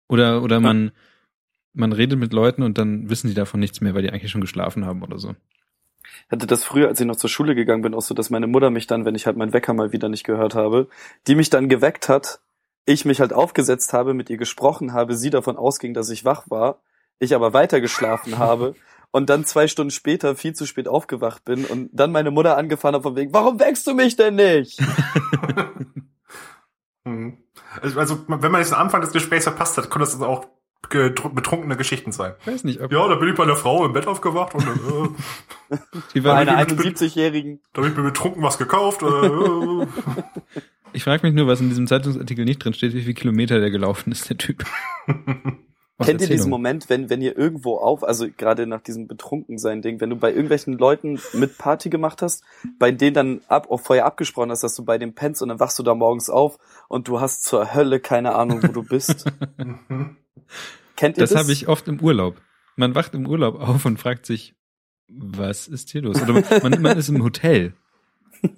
Oder, 0.09 0.43
oder 0.43 0.61
man, 0.61 0.93
man 1.72 1.93
redet 1.93 2.18
mit 2.18 2.32
Leuten 2.32 2.62
und 2.62 2.78
dann 2.78 3.11
wissen 3.11 3.28
die 3.28 3.34
davon 3.34 3.61
nichts 3.61 3.80
mehr, 3.80 3.95
weil 3.95 4.03
die 4.03 4.11
eigentlich 4.11 4.30
schon 4.30 4.41
geschlafen 4.41 4.84
haben 4.84 5.03
oder 5.03 5.18
so. 5.18 5.34
hatte 6.30 6.47
das 6.47 6.64
früher, 6.64 6.89
als 6.89 7.01
ich 7.01 7.07
noch 7.07 7.16
zur 7.16 7.30
Schule 7.30 7.55
gegangen 7.55 7.82
bin, 7.82 7.95
auch 7.95 8.03
so, 8.03 8.14
dass 8.14 8.30
meine 8.30 8.47
Mutter 8.47 8.70
mich 8.70 8.87
dann, 8.87 9.05
wenn 9.05 9.14
ich 9.14 9.26
halt 9.26 9.37
meinen 9.37 9.53
Wecker 9.53 9.74
mal 9.74 9.93
wieder 9.93 10.09
nicht 10.09 10.24
gehört 10.24 10.55
habe, 10.55 10.89
die 11.26 11.34
mich 11.34 11.51
dann 11.51 11.68
geweckt 11.68 12.09
hat, 12.09 12.41
ich 12.84 13.05
mich 13.05 13.20
halt 13.20 13.32
aufgesetzt 13.32 13.93
habe, 13.93 14.14
mit 14.14 14.30
ihr 14.30 14.37
gesprochen 14.37 14.93
habe, 14.93 15.16
sie 15.16 15.30
davon 15.30 15.57
ausging, 15.57 15.93
dass 15.93 16.09
ich 16.11 16.24
wach 16.24 16.49
war, 16.49 16.80
ich 17.18 17.34
aber 17.34 17.53
weiter 17.53 17.80
geschlafen 17.80 18.39
habe 18.39 18.76
und 19.16 19.30
dann 19.30 19.46
zwei 19.46 19.66
Stunden 19.66 19.90
später 19.90 20.36
viel 20.36 20.52
zu 20.52 20.66
spät 20.66 20.88
aufgewacht 20.88 21.42
bin 21.42 21.64
und 21.64 21.88
dann 21.90 22.12
meine 22.12 22.30
Mutter 22.30 22.58
angefahren 22.58 22.94
hat 22.94 23.02
von 23.02 23.16
wegen, 23.16 23.32
warum 23.32 23.58
weckst 23.58 23.86
du 23.86 23.94
mich 23.94 24.14
denn 24.16 24.34
nicht? 24.36 24.78
Mhm. 27.04 27.38
Also, 27.80 28.00
also, 28.00 28.24
wenn 28.26 28.50
man 28.50 28.60
jetzt 28.62 28.70
den 28.70 28.78
Anfang 28.78 29.02
des 29.02 29.12
Gesprächs 29.12 29.44
verpasst 29.44 29.76
hat, 29.76 29.90
können 29.90 30.00
das 30.04 30.14
also 30.14 30.24
auch 30.26 30.46
betrunkene 30.88 31.76
Geschichten 31.76 32.10
sein. 32.10 32.32
Ich 32.40 32.46
weiß 32.46 32.64
nicht, 32.64 32.80
ob 32.80 32.90
Ja, 32.90 33.06
da 33.06 33.16
bin 33.16 33.28
ich 33.28 33.34
bei 33.34 33.42
einer 33.42 33.56
Frau 33.56 33.84
im 33.84 33.92
Bett 33.92 34.06
aufgewacht 34.06 34.54
und 34.54 34.62
äh, 34.62 35.76
die 36.14 36.20
Bei 36.22 36.46
war, 36.46 36.64
mit- 36.64 36.70
71-Jährigen. 36.70 37.60
da 37.74 37.82
hab 37.82 37.90
ich 37.90 37.96
mir 37.96 38.02
betrunken 38.04 38.42
was 38.42 38.56
gekauft. 38.56 39.02
Äh, 39.02 39.06
äh. 39.06 39.86
ich 40.94 41.04
frage 41.04 41.26
mich 41.26 41.34
nur, 41.34 41.46
was 41.46 41.60
in 41.60 41.68
diesem 41.68 41.86
Zeitungsartikel 41.86 42.44
nicht 42.46 42.64
drin 42.64 42.72
steht, 42.72 42.94
wie 42.94 43.02
viele 43.02 43.14
Kilometer 43.14 43.60
der 43.60 43.70
gelaufen 43.70 44.10
ist, 44.10 44.28
der 44.30 44.38
Typ. 44.38 44.64
Aus 45.99 46.07
Kennt 46.07 46.20
ihr 46.20 46.28
diesen. 46.28 46.51
Moment, 46.51 46.90
wenn, 46.90 47.09
wenn 47.09 47.22
ihr 47.22 47.38
irgendwo 47.38 47.76
auf, 47.78 48.05
also 48.05 48.26
gerade 48.36 48.66
nach 48.66 48.82
diesem 48.82 49.07
Betrunkensein-Ding, 49.09 49.99
wenn 50.01 50.11
du 50.11 50.16
bei 50.16 50.30
irgendwelchen 50.30 50.76
Leuten 50.76 51.18
mit 51.32 51.57
Party 51.57 51.88
gemacht 51.88 52.20
hast, 52.20 52.44
bei 52.78 52.92
denen 52.92 53.14
dann 53.14 53.40
ab, 53.49 53.70
auch 53.70 53.80
vorher 53.80 54.05
abgesprochen 54.05 54.51
hast, 54.51 54.62
dass 54.62 54.74
du 54.74 54.84
bei 54.84 54.99
dem 54.99 55.14
pennst 55.14 55.40
und 55.40 55.49
dann 55.49 55.59
wachst 55.59 55.78
du 55.78 55.82
da 55.82 55.94
morgens 55.94 56.28
auf 56.28 56.59
und 56.88 57.09
du 57.09 57.20
hast 57.20 57.44
zur 57.44 57.74
Hölle 57.74 57.99
keine 57.99 58.34
Ahnung, 58.34 58.62
wo 58.62 58.68
du 58.68 58.82
bist. 58.82 59.24
Kennt 60.97 61.16
ihr 61.16 61.22
Das 61.22 61.30
das? 61.30 61.38
habe 61.42 61.53
ich 61.53 61.68
oft 61.68 61.88
im 61.88 62.01
Urlaub. 62.01 62.36
Man 62.76 62.94
wacht 62.94 63.14
im 63.14 63.26
Urlaub 63.26 63.59
auf 63.59 63.86
und 63.86 63.99
fragt 63.99 64.26
sich, 64.26 64.55
was 65.09 65.66
ist 65.66 65.90
hier 65.90 66.03
los? 66.03 66.20
Oder 66.20 66.42
man, 66.62 66.82
man 66.82 66.99
ist 66.99 67.09
im 67.09 67.22
Hotel. 67.22 67.72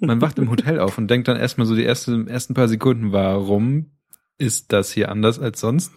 Man 0.01 0.19
wacht 0.19 0.37
im 0.39 0.49
Hotel 0.49 0.79
auf 0.79 0.97
und 0.97 1.07
denkt 1.07 1.29
dann 1.29 1.37
erstmal 1.37 1.65
so 1.67 1.75
die 1.75 1.83
erste, 1.83 2.25
ersten 2.27 2.53
paar 2.53 2.67
Sekunden, 2.67 3.13
warum 3.13 3.91
ist 4.37 4.73
das 4.73 4.91
hier 4.91 5.09
anders 5.09 5.39
als 5.39 5.61
sonst? 5.61 5.93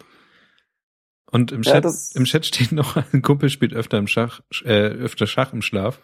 Und 1.33 1.51
im 1.51 1.63
Ja, 1.63 1.73
Chat, 1.73 1.85
das- 1.85 2.11
im 2.15 2.23
Chat 2.25 2.45
steht 2.45 2.71
noch, 2.71 2.95
ein 3.13 3.21
Kumpel 3.21 3.49
spielt 3.49 3.73
öfter 3.73 3.97
im 3.97 4.07
Schach, 4.07 4.41
äh, 4.63 4.69
öfter 4.87 5.27
Schach 5.27 5.51
im 5.51 5.61
Schlaf. 5.61 5.99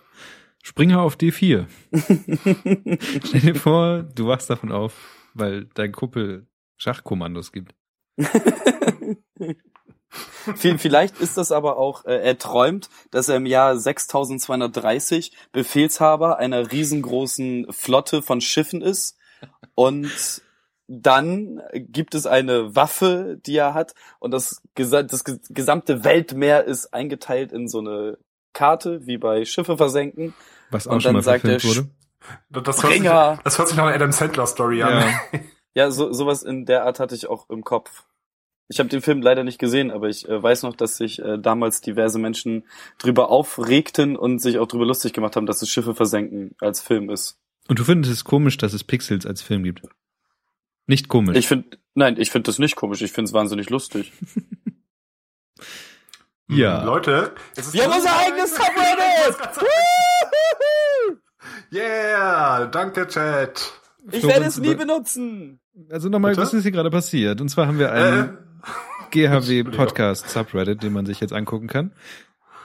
Springer 0.62 1.02
auf 1.02 1.16
D4. 1.16 1.68
Stell 3.28 3.42
dir 3.42 3.56
vor, 3.56 4.04
du 4.04 4.28
wachst 4.28 4.50
davon 4.50 4.72
auf, 4.74 4.94
weil 5.34 5.66
dein 5.74 5.92
Kumpel 5.94 6.48
Schachkommandos 6.78 7.52
gibt. 7.54 7.74
Vi- 10.56 10.78
Vielleicht 10.78 11.20
ist 11.20 11.38
das 11.38 11.52
aber 11.52 11.78
auch, 11.78 12.04
äh, 12.06 12.22
er 12.22 12.38
träumt, 12.38 12.90
dass 13.12 13.30
er 13.30 13.36
im 13.38 13.46
Jahr 13.46 13.78
6230 13.78 15.32
Befehlshaber 15.52 16.38
einer 16.40 16.72
riesengroßen 16.72 17.68
Flotte 17.72 18.22
von 18.22 18.42
Schiffen 18.42 18.82
ist 18.82 19.18
und 19.76 20.42
dann 20.92 21.62
gibt 21.74 22.16
es 22.16 22.26
eine 22.26 22.76
Waffe, 22.76 23.40
die 23.46 23.56
er 23.56 23.74
hat 23.76 23.94
und 24.20 24.32
das, 24.32 24.62
gesa 24.76 25.04
das 25.04 25.24
ges- 25.26 25.54
gesamte 25.54 26.04
Weltmeer 26.04 26.66
ist 26.66 26.94
eingeteilt 26.94 27.52
in 27.52 27.68
so 27.68 27.80
eine 27.80 28.18
Karte, 28.54 29.06
wie 29.06 29.18
bei 29.18 29.46
Schiffe 29.46 29.78
versenken. 29.78 30.34
Was 30.72 30.88
auch 30.88 30.94
Und 30.94 31.02
schon 31.02 31.10
dann 31.10 31.16
mal 31.16 31.22
sagt 31.24 31.44
der 31.46 31.64
wurde. 31.64 31.90
Das 32.50 32.84
hört, 32.84 32.94
sich, 32.94 33.04
das 33.44 33.58
hört 33.58 33.68
sich 33.68 33.78
nach 33.78 33.86
einer 33.86 33.96
Adam 33.96 34.12
Sandler 34.12 34.48
Story 34.48 34.84
an. 34.84 34.94
Ja. 35.02 35.40
Ja, 35.76 35.92
so, 35.92 36.12
sowas 36.12 36.42
in 36.42 36.66
der 36.66 36.84
Art 36.86 37.00
hatte 37.00 37.14
ich 37.14 37.30
auch 37.30 37.48
im 37.50 37.64
Kopf. 37.64 38.04
Ich 38.70 38.80
habe 38.80 38.90
den 38.90 39.02
Film 39.04 39.22
leider 39.22 39.44
nicht 39.44 39.60
gesehen, 39.60 39.92
aber 39.92 40.10
ich 40.10 40.28
äh, 40.28 40.42
weiß 40.42 40.64
noch, 40.64 40.76
dass 40.76 40.98
sich 40.98 41.20
äh, 41.20 41.38
damals 41.38 41.80
diverse 41.80 42.18
Menschen 42.18 42.66
drüber 42.98 43.30
aufregten 43.30 44.16
und 44.18 44.40
sich 44.40 44.58
auch 44.58 44.68
drüber 44.68 44.88
lustig 44.88 45.14
gemacht 45.14 45.36
haben, 45.36 45.46
dass 45.46 45.62
es 45.62 45.70
Schiffe 45.70 45.94
versenken 45.94 46.56
als 46.60 46.82
Film 46.82 47.12
ist. 47.12 47.38
Und 47.68 47.78
du 47.78 47.84
findest 47.84 48.12
es 48.12 48.24
komisch, 48.24 48.58
dass 48.58 48.74
es 48.74 48.84
Pixels 48.84 49.28
als 49.28 49.44
Film 49.44 49.64
gibt. 49.64 49.84
Nicht 50.90 51.08
komisch. 51.08 51.38
Ich 51.38 51.48
finde, 51.48 51.78
nein, 51.94 52.16
ich 52.18 52.32
finde 52.32 52.48
das 52.48 52.58
nicht 52.58 52.76
komisch. 52.76 53.04
Ich 53.04 53.12
finde 53.12 53.30
es 53.30 53.34
wahnsinnig 53.34 53.70
lustig. 53.70 54.12
Ja. 56.52 56.80
Mhm. 56.80 56.86
Leute, 56.88 57.36
es 57.56 57.68
ist 57.68 57.74
Wir 57.76 57.84
haben 57.84 57.94
unser 57.94 58.18
eigenes 58.18 58.56
Subreddit! 58.56 59.38
Yeah, 61.72 62.66
danke 62.66 63.06
Chat. 63.08 63.72
Ich 64.12 64.24
werde 64.26 64.46
es 64.46 64.58
nie 64.58 64.74
benutzen. 64.74 65.60
Also 65.92 66.10
nochmal, 66.10 66.36
was 66.36 66.52
ist 66.56 66.64
hier 66.64 66.72
gerade 66.72 66.90
passiert? 66.90 67.40
Und 67.40 67.50
zwar 67.50 67.68
haben 67.68 67.78
wir 67.78 67.90
Äh, 67.90 67.92
einen 68.02 68.38
GHW 69.12 69.64
Podcast 69.66 70.28
Subreddit, 70.32 70.82
den 70.82 70.92
man 70.92 71.06
sich 71.06 71.20
jetzt 71.20 71.34
angucken 71.34 71.68
kann. 71.68 71.94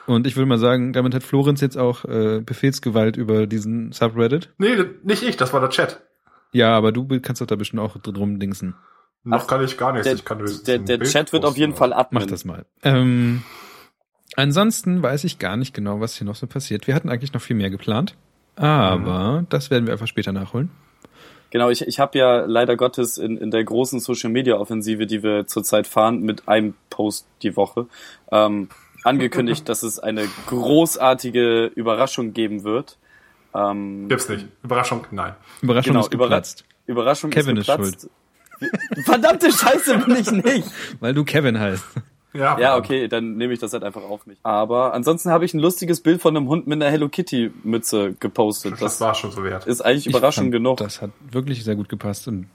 Und 0.06 0.26
ich 0.26 0.34
würde 0.36 0.46
mal 0.46 0.56
sagen, 0.58 0.94
damit 0.94 1.14
hat 1.14 1.22
Florenz 1.22 1.60
jetzt 1.60 1.76
auch 1.76 2.06
äh, 2.06 2.40
Befehlsgewalt 2.40 3.18
über 3.18 3.46
diesen 3.46 3.92
Subreddit. 3.92 4.54
nee, 4.56 4.76
nicht 5.02 5.22
ich, 5.22 5.36
das 5.36 5.52
war 5.52 5.60
der 5.60 5.68
Chat. 5.68 6.00
Ja, 6.54 6.76
aber 6.76 6.92
du 6.92 7.06
kannst 7.20 7.42
doch 7.42 7.46
da 7.46 7.56
bestimmt 7.56 7.82
auch 7.82 7.96
drum 7.98 8.38
dingsen. 8.38 8.74
Noch 9.24 9.42
Ach, 9.42 9.46
kann 9.46 9.64
ich 9.64 9.76
gar 9.76 9.92
nichts. 9.92 10.04
Der, 10.06 10.14
ich 10.14 10.24
kann 10.24 10.38
der, 10.38 10.78
der 10.78 10.98
Bild 10.98 11.10
Chat 11.10 11.32
wird 11.32 11.44
auf 11.44 11.56
jeden 11.56 11.74
Fall 11.74 11.92
Admin. 11.92 12.22
Mach 12.22 12.30
das 12.30 12.44
mal. 12.44 12.64
Ähm, 12.82 13.42
ansonsten 14.36 15.02
weiß 15.02 15.24
ich 15.24 15.38
gar 15.38 15.56
nicht 15.56 15.74
genau, 15.74 16.00
was 16.00 16.16
hier 16.16 16.26
noch 16.26 16.36
so 16.36 16.46
passiert. 16.46 16.86
Wir 16.86 16.94
hatten 16.94 17.08
eigentlich 17.08 17.32
noch 17.32 17.40
viel 17.40 17.56
mehr 17.56 17.70
geplant. 17.70 18.16
Aber 18.56 19.44
das 19.48 19.70
werden 19.70 19.86
wir 19.86 19.92
einfach 19.92 20.06
später 20.06 20.32
nachholen. 20.32 20.70
Genau, 21.50 21.70
ich, 21.70 21.82
ich 21.82 22.00
habe 22.00 22.18
ja 22.18 22.44
leider 22.44 22.76
Gottes 22.76 23.16
in, 23.16 23.36
in 23.36 23.50
der 23.50 23.64
großen 23.64 24.00
Social-Media-Offensive, 24.00 25.06
die 25.06 25.22
wir 25.22 25.46
zurzeit 25.46 25.86
fahren, 25.86 26.20
mit 26.20 26.48
einem 26.48 26.74
Post 26.90 27.26
die 27.42 27.56
Woche, 27.56 27.86
ähm, 28.30 28.68
angekündigt, 29.04 29.68
dass 29.68 29.82
es 29.82 29.98
eine 29.98 30.26
großartige 30.46 31.66
Überraschung 31.66 32.32
geben 32.32 32.64
wird. 32.64 32.98
Ähm, 33.54 34.08
Gibt's 34.08 34.28
nicht. 34.28 34.46
Überraschung, 34.62 35.06
nein. 35.10 35.34
Überraschung 35.62 35.92
Genau, 35.92 36.04
ist 36.04 36.10
geplatzt. 36.10 36.64
Überraschung 36.86 37.30
Kevin 37.30 37.56
ist 37.56 37.68
ist 37.68 37.76
geplatzt. 37.76 38.10
Verdammte 39.04 39.50
Scheiße 39.52 39.98
bin 39.98 40.16
ich 40.16 40.30
nicht. 40.30 40.68
Weil 41.00 41.14
du 41.14 41.24
Kevin 41.24 41.58
heißt. 41.58 41.84
Ja, 42.32 42.58
Ja, 42.58 42.76
okay, 42.76 43.06
dann 43.08 43.36
nehme 43.36 43.52
ich 43.52 43.60
das 43.60 43.72
halt 43.72 43.84
einfach 43.84 44.02
auf 44.02 44.26
mich. 44.26 44.38
Aber 44.42 44.92
ansonsten 44.92 45.30
habe 45.30 45.44
ich 45.44 45.54
ein 45.54 45.60
lustiges 45.60 46.00
Bild 46.00 46.20
von 46.20 46.36
einem 46.36 46.48
Hund 46.48 46.66
mit 46.66 46.80
einer 46.82 46.90
Hello 46.90 47.08
Kitty 47.08 47.52
Mütze 47.62 48.14
gepostet. 48.18 48.72
Das 48.72 48.80
Das 48.80 49.00
war 49.00 49.14
schon 49.14 49.30
so 49.30 49.44
wert. 49.44 49.66
ist 49.66 49.80
eigentlich 49.82 50.06
Ich 50.06 50.12
überraschend 50.12 50.46
fand, 50.46 50.52
genug. 50.52 50.76
Das 50.78 51.00
hat 51.00 51.10
wirklich 51.30 51.62
sehr 51.64 51.76
gut 51.76 51.88
gepasst 51.88 52.26
und 52.26 52.48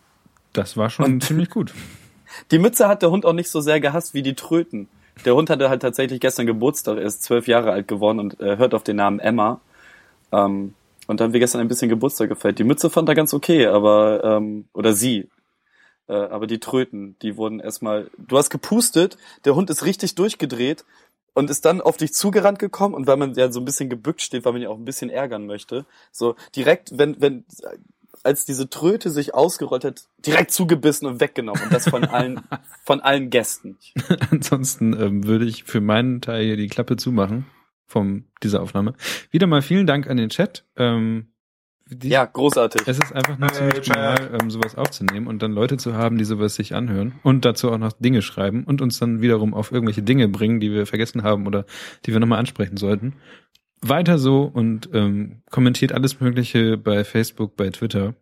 das 0.54 0.76
war 0.76 0.90
schon 0.90 1.22
ziemlich 1.22 1.50
gut. 1.50 1.74
Die 2.52 2.60
Mütze 2.60 2.88
hat 2.88 3.02
der 3.02 3.10
Hund 3.10 3.26
auch 3.26 3.34
nicht 3.34 3.50
so 3.50 3.60
sehr 3.62 3.80
gehasst 3.80 4.14
wie 4.14 4.22
die 4.22 4.36
Tröten. 4.36 4.88
Der 5.26 5.34
Hund 5.36 5.50
hatte 5.50 5.70
halt 5.70 5.82
tatsächlich 5.82 6.20
gestern 6.20 6.46
Geburtstag, 6.46 6.98
er 6.98 7.04
ist 7.04 7.24
zwölf 7.24 7.48
Jahre 7.48 7.72
alt 7.72 7.88
geworden 7.88 8.20
und 8.20 8.40
äh, 8.40 8.58
hört 8.58 8.74
auf 8.76 8.84
den 8.84 8.98
Namen 8.98 9.20
Emma. 9.20 9.60
Ähm, 10.32 10.76
und 11.10 11.20
dann 11.20 11.26
haben 11.26 11.34
wir 11.34 11.40
gestern 11.40 11.60
ein 11.60 11.68
bisschen 11.68 11.90
Geburtstag 11.90 12.30
gefeiert. 12.30 12.60
Die 12.60 12.64
Mütze 12.64 12.92
fand 12.92 13.10
er 13.10 13.16
ganz 13.16 13.34
okay, 13.34 13.66
aber, 13.66 14.24
ähm, 14.24 14.66
oder 14.74 14.94
sie. 14.94 15.28
Äh, 16.08 16.14
aber 16.14 16.46
die 16.46 16.60
Tröten, 16.60 17.18
die 17.24 17.36
wurden 17.36 17.60
erstmal, 17.60 18.12
du 18.20 18.38
hast 18.38 18.52
gepustet, 18.52 19.18
der 19.44 19.56
Hund 19.56 19.72
ist 19.72 19.84
richtig 19.84 20.14
durchgedreht 20.14 20.86
und 21.34 21.50
ist 21.50 21.66
dann 21.66 21.82
auf 21.82 21.98
dich 21.98 22.14
zugerannt 22.14 22.60
gekommen 22.60 22.94
und 22.94 23.08
weil 23.08 23.18
man 23.18 23.34
ja 23.34 23.52
so 23.52 23.60
ein 23.60 23.66
bisschen 23.66 23.90
gebückt 23.90 24.22
steht, 24.22 24.46
weil 24.46 24.54
man 24.54 24.62
ihn 24.62 24.68
auch 24.68 24.78
ein 24.78 24.86
bisschen 24.86 25.10
ärgern 25.10 25.48
möchte, 25.48 25.88
so 26.12 26.36
direkt, 26.56 26.96
wenn, 26.96 27.20
wenn, 27.20 27.44
als 28.22 28.46
diese 28.46 28.70
Tröte 28.70 29.10
sich 29.10 29.34
ausgerollt 29.34 29.86
hat, 29.86 30.04
direkt 30.24 30.52
zugebissen 30.52 31.08
und 31.08 31.22
weggenommen 31.22 31.64
und 31.64 31.74
das 31.74 31.90
von 31.90 32.04
allen, 32.04 32.42
von 32.86 33.00
allen 33.00 33.32
Gästen. 33.32 33.80
Ansonsten 34.30 34.94
ähm, 34.94 35.26
würde 35.26 35.46
ich 35.46 35.64
für 35.64 35.82
meinen 35.82 36.22
Teil 36.22 36.46
hier 36.46 36.58
die 36.58 36.68
Klappe 36.68 36.98
zumachen 36.98 37.48
von 37.90 38.26
dieser 38.44 38.62
Aufnahme. 38.62 38.94
Wieder 39.32 39.48
mal 39.48 39.62
vielen 39.64 39.88
Dank 39.88 40.08
an 40.08 40.18
den 40.18 40.30
Chat. 40.30 40.64
Ähm, 40.78 41.34
die, 41.92 42.10
Ja, 42.10 42.24
großartig. 42.26 42.84
Es 42.86 43.00
ist 43.00 43.12
einfach 43.14 43.40
nur 43.40 43.50
Hey, 43.50 43.56
ziemlich 43.58 43.82
Chat. 43.82 43.96
genial, 43.96 44.38
ähm, 44.40 44.52
sowas 44.52 44.76
aufzunehmen 44.76 45.26
und 45.26 45.42
dann 45.42 45.52
Leute 45.54 45.78
zu 45.78 45.96
haben, 45.96 46.20
die 46.20 46.24
sowas 46.24 46.54
sich 46.54 46.76
anhören 46.76 47.16
und 47.24 47.46
dazu 47.46 47.72
auch 47.72 47.80
noch 47.80 47.94
Dinge 47.94 48.22
schreiben 48.22 48.64
und 48.64 48.82
uns 48.82 49.00
dann 49.00 49.22
wiederum 49.22 49.56
auf 49.56 49.72
irgendwelche 49.72 50.04
Dinge 50.04 50.28
bringen, 50.30 50.60
die 50.60 50.72
wir 50.72 50.86
vergessen 50.86 51.24
haben 51.24 51.48
oder 51.48 51.66
die 52.06 52.14
wir 52.14 52.20
nochmal 52.20 52.38
ansprechen 52.38 52.78
sollten. 52.78 53.16
Weiter 53.82 54.20
so 54.20 54.44
und 54.44 54.90
ähm, 54.94 55.42
kommentiert 55.50 55.92
alles 55.92 56.20
Mögliche 56.20 56.78
bei 56.78 57.04
Facebook, 57.04 57.56
bei 57.56 57.70
Twitter, 57.72 58.14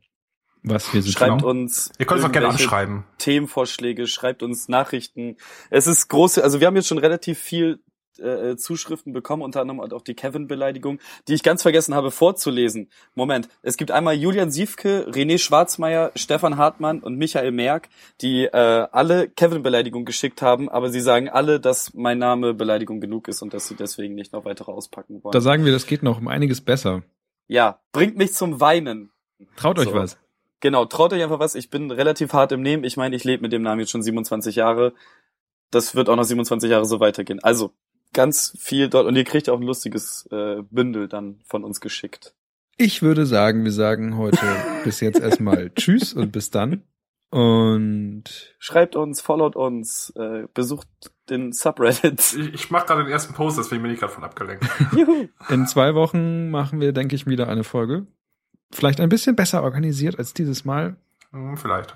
was 0.63 0.93
wir 0.93 1.01
so 1.01 1.11
Schreibt 1.11 1.41
tun. 1.41 1.49
uns. 1.63 1.91
Ihr 1.99 2.05
könnt 2.05 2.19
es 2.21 2.25
auch 2.25 2.31
gerne 2.31 2.47
anschreiben. 2.47 3.03
Themenvorschläge, 3.17 4.07
schreibt 4.07 4.43
uns 4.43 4.69
Nachrichten. 4.69 5.35
Es 5.69 5.87
ist 5.87 6.07
große, 6.07 6.41
also 6.41 6.61
wir 6.61 6.67
haben 6.67 6.75
jetzt 6.77 6.87
schon 6.87 6.99
relativ 6.99 7.37
viel 7.39 7.79
äh, 8.19 8.57
Zuschriften 8.57 9.13
bekommen, 9.13 9.41
unter 9.43 9.61
anderem 9.61 9.79
auch 9.79 10.01
die 10.01 10.13
Kevin-Beleidigung, 10.13 10.99
die 11.27 11.33
ich 11.33 11.43
ganz 11.43 11.61
vergessen 11.61 11.95
habe 11.95 12.11
vorzulesen. 12.11 12.89
Moment, 13.15 13.49
es 13.61 13.77
gibt 13.77 13.91
einmal 13.91 14.15
Julian 14.15 14.51
Siefke, 14.51 15.07
René 15.09 15.37
Schwarzmeier, 15.37 16.11
Stefan 16.15 16.57
Hartmann 16.57 16.99
und 16.99 17.17
Michael 17.17 17.51
Merck, 17.51 17.89
die 18.21 18.45
äh, 18.45 18.51
alle 18.91 19.29
Kevin-Beleidigung 19.29 20.05
geschickt 20.05 20.41
haben, 20.41 20.69
aber 20.69 20.89
sie 20.89 21.01
sagen 21.01 21.29
alle, 21.29 21.59
dass 21.59 21.93
mein 21.93 22.17
Name 22.19 22.53
Beleidigung 22.53 22.99
genug 23.01 23.27
ist 23.27 23.41
und 23.41 23.53
dass 23.53 23.67
sie 23.67 23.75
deswegen 23.75 24.15
nicht 24.15 24.33
noch 24.33 24.45
weitere 24.45 24.71
auspacken 24.71 25.23
wollen. 25.23 25.31
Da 25.33 25.41
sagen 25.41 25.65
wir, 25.65 25.71
das 25.71 25.85
geht 25.87 26.03
noch 26.03 26.19
um 26.19 26.27
einiges 26.27 26.61
besser. 26.61 27.03
ja, 27.47 27.79
bringt 27.91 28.17
mich 28.17 28.33
zum 28.33 28.59
Weinen. 28.59 29.11
Traut 29.55 29.77
euch 29.79 29.85
So. 29.85 29.93
was. 29.93 30.17
Genau, 30.59 30.85
traut 30.85 31.13
euch 31.13 31.21
einfach 31.21 31.39
was. 31.39 31.53
Ich 31.53 31.69
bin 31.69 31.91
relativ 31.91 32.33
hart 32.33 32.51
im 32.51 32.61
Nehmen. 32.63 32.83
Ich 32.83 32.97
meine, 32.97 33.15
ich 33.15 33.23
lebe 33.23 33.43
mit 33.43 33.51
dem 33.51 33.61
Namen 33.61 33.81
jetzt 33.81 33.91
schon 33.91 34.01
27 34.01 34.55
Jahre. 34.55 34.93
Das 35.69 35.93
wird 35.93 36.09
auch 36.09 36.15
noch 36.15 36.23
27 36.23 36.71
Jahre 36.71 36.85
so 36.85 36.99
weitergehen. 36.99 37.39
Also 37.43 37.73
ganz 38.13 38.55
viel 38.59 38.89
dort 38.89 39.05
und 39.05 39.15
ihr 39.15 39.23
kriegt 39.23 39.49
auch 39.49 39.59
ein 39.59 39.65
lustiges 39.65 40.27
äh, 40.31 40.63
Bündel 40.69 41.07
dann 41.07 41.39
von 41.45 41.63
uns 41.63 41.81
geschickt. 41.81 42.33
Ich 42.77 43.01
würde 43.01 43.25
sagen, 43.25 43.63
wir 43.63 43.71
sagen 43.71 44.17
heute 44.17 44.45
bis 44.83 44.99
jetzt 44.99 45.19
erstmal 45.19 45.71
Tschüss 45.71 46.13
und 46.13 46.31
bis 46.31 46.51
dann. 46.51 46.83
Und 47.29 48.55
Schreibt 48.57 48.95
uns, 48.95 49.19
followt 49.19 49.55
uns, 49.55 50.11
äh, 50.15 50.47
besucht 50.53 50.87
den 51.29 51.51
Subreddit. 51.51 52.33
Ich, 52.33 52.53
ich 52.53 52.71
mache 52.71 52.85
gerade 52.85 53.03
den 53.03 53.11
ersten 53.11 53.33
Post, 53.33 53.57
deswegen 53.57 53.81
bin 53.83 53.91
ich 53.91 53.99
gerade 53.99 54.13
von 54.13 54.23
abgelenkt. 54.23 54.65
Juhu. 54.95 55.27
in 55.49 55.67
zwei 55.67 55.93
Wochen 55.93 56.49
machen 56.49 56.79
wir, 56.79 56.93
denke 56.93 57.15
ich, 57.15 57.27
wieder 57.27 57.49
eine 57.49 57.63
Folge. 57.63 58.07
Vielleicht 58.71 59.01
ein 59.01 59.09
bisschen 59.09 59.35
besser 59.35 59.63
organisiert 59.63 60.17
als 60.17 60.33
dieses 60.33 60.63
Mal. 60.63 60.95
Hm, 61.31 61.57
vielleicht. 61.57 61.95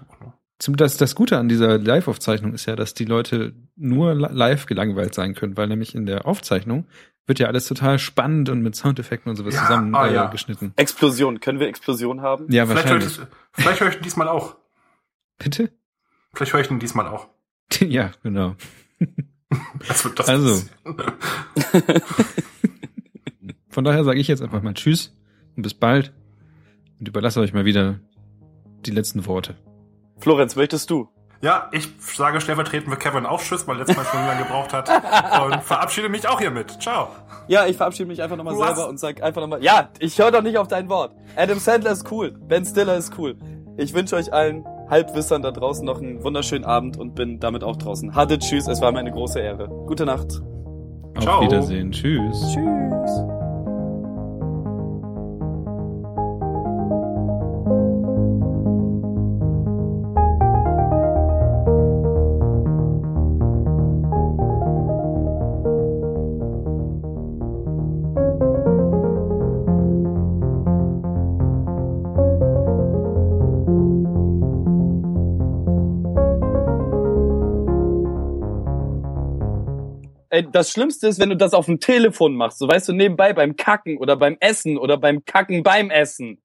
Zum, 0.62 0.78
das, 0.78 0.96
das 0.98 1.16
Gute 1.16 1.40
an 1.40 1.50
dieser 1.50 1.80
Live-Aufzeichnung 1.80 2.54
ist 2.54 2.68
ja, 2.68 2.76
dass 2.76 2.94
die 2.94 3.06
Leute 3.06 3.54
nur 3.76 4.14
li- 4.14 4.28
live 4.32 4.68
gelangweilt 4.68 5.16
sein 5.16 5.34
können, 5.34 5.58
weil 5.58 5.68
nämlich 5.68 5.96
in 5.96 6.06
der 6.06 6.28
Aufzeichnung 6.28 6.86
wird 7.26 7.40
ja 7.40 7.48
alles 7.48 7.66
total 7.68 7.98
spannend 7.98 8.48
und 8.50 8.62
mit 8.62 8.76
Soundeffekten 8.76 9.30
und 9.32 9.38
sowas 9.38 9.56
Ja, 9.56 9.62
zusammen 9.64 9.96
ah, 9.96 10.08
äh, 10.08 10.14
ja. 10.14 10.28
geschnitten. 10.28 10.74
Explosion. 10.76 11.40
Können 11.40 11.60
wir 11.60 11.68
Explosion 11.68 12.22
haben? 12.22 12.46
Ja, 12.52 12.68
Vielleicht 12.68 12.86
höre, 12.90 12.94
wahrscheinlich. 13.02 13.20
ich, 13.20 13.28
vielleicht 13.64 13.80
höre 13.82 13.90
ich 13.90 13.96
ihn 13.96 14.02
diesmal 14.04 14.28
auch. 14.28 14.56
Bitte? 15.40 15.72
Vielleicht 16.34 16.54
höre 16.54 16.62
ich 16.62 16.70
ihn 16.70 16.80
diesmal 16.80 17.08
auch. 17.08 17.28
ja, 17.80 18.12
genau. 18.22 18.56
Das 19.88 20.06
wird 20.06 20.18
das 20.20 20.30
Also. 20.30 20.62
Von 23.70 23.84
daher 23.84 24.04
sage 24.04 24.20
ich 24.20 24.28
jetzt 24.28 24.42
einfach 24.42 24.62
mal 24.62 24.74
Tschüss 24.74 25.14
und 25.56 25.64
bis 25.64 25.74
bald 25.74 26.14
und 27.00 27.08
überlasse 27.08 27.40
euch 27.40 27.52
mal 27.54 27.66
wieder 27.66 28.00
die 28.86 28.92
letzten 28.92 29.26
Worte. 29.26 29.56
Florenz, 30.22 30.56
möchtest 30.56 30.90
du? 30.90 31.10
Ja, 31.42 31.70
ich 31.72 31.90
sage 32.00 32.40
stellvertretend 32.40 32.94
für 32.94 33.00
Kevin 33.00 33.26
auch 33.26 33.42
Tschüss, 33.42 33.68
weil 33.68 33.78
letztes 33.78 33.98
Mal 33.98 34.06
schon 34.06 34.26
lange 34.26 34.44
gebraucht 34.44 34.74
hat. 34.74 34.90
Und 35.44 35.64
verabschiede 35.64 36.08
mich 36.08 36.28
auch 36.28 36.40
hiermit. 36.40 36.80
Ciao. 36.80 37.08
Ja, 37.48 37.66
ich 37.66 37.78
verabschiede 37.78 38.08
mich 38.08 38.22
einfach 38.22 38.38
nochmal 38.38 38.56
selber 38.56 38.88
und 38.88 39.00
sag 39.00 39.24
einfach 39.24 39.42
nochmal, 39.42 39.64
ja, 39.64 39.90
ich 40.00 40.20
höre 40.20 40.32
doch 40.32 40.44
nicht 40.44 40.60
auf 40.60 40.68
dein 40.68 40.88
Wort. 40.88 41.16
Adam 41.36 41.58
Sandler 41.58 41.92
ist 41.92 42.12
cool, 42.12 42.32
Ben 42.32 42.64
Stiller 42.64 42.96
ist 42.96 43.18
cool. 43.18 43.36
Ich 43.78 43.94
wünsche 43.94 44.16
euch 44.16 44.32
allen 44.32 44.64
Halbwissern 44.90 45.42
da 45.42 45.52
draußen 45.52 45.84
noch 45.84 46.00
einen 46.00 46.24
wunderschönen 46.24 46.66
Abend 46.66 46.98
und 46.98 47.16
bin 47.16 47.40
damit 47.40 47.64
auch 47.64 47.78
draußen. 47.78 48.14
Hatte 48.14 48.38
tschüss, 48.38 48.68
es 48.68 48.82
war 48.82 48.92
mir 48.92 49.00
eine 49.00 49.12
große 49.12 49.40
Ehre. 49.40 49.68
Gute 49.88 50.06
Nacht. 50.06 50.42
Auf 51.16 51.24
Ciao. 51.24 51.42
Wiedersehen. 51.42 51.92
Tschüss. 51.92 52.40
Tschüss. 52.54 53.31
Das 80.52 80.72
Schlimmste 80.72 81.08
ist, 81.08 81.20
wenn 81.20 81.30
du 81.30 81.38
das 81.38 81.54
auf 81.54 81.66
dem 81.66 81.80
Telefon 81.80 82.36
machst. 82.36 82.60
So 82.60 82.68
weißt 82.68 82.90
du, 82.90 82.94
nebenbei 82.94 83.34
beim 83.34 83.56
Kacken 83.56 83.98
oder 83.98 84.16
beim 84.16 84.38
Essen 84.40 84.78
oder 84.78 84.98
beim 84.98 85.26
Kacken 85.26 85.64
beim 85.64 85.90
Essen. 85.90 86.42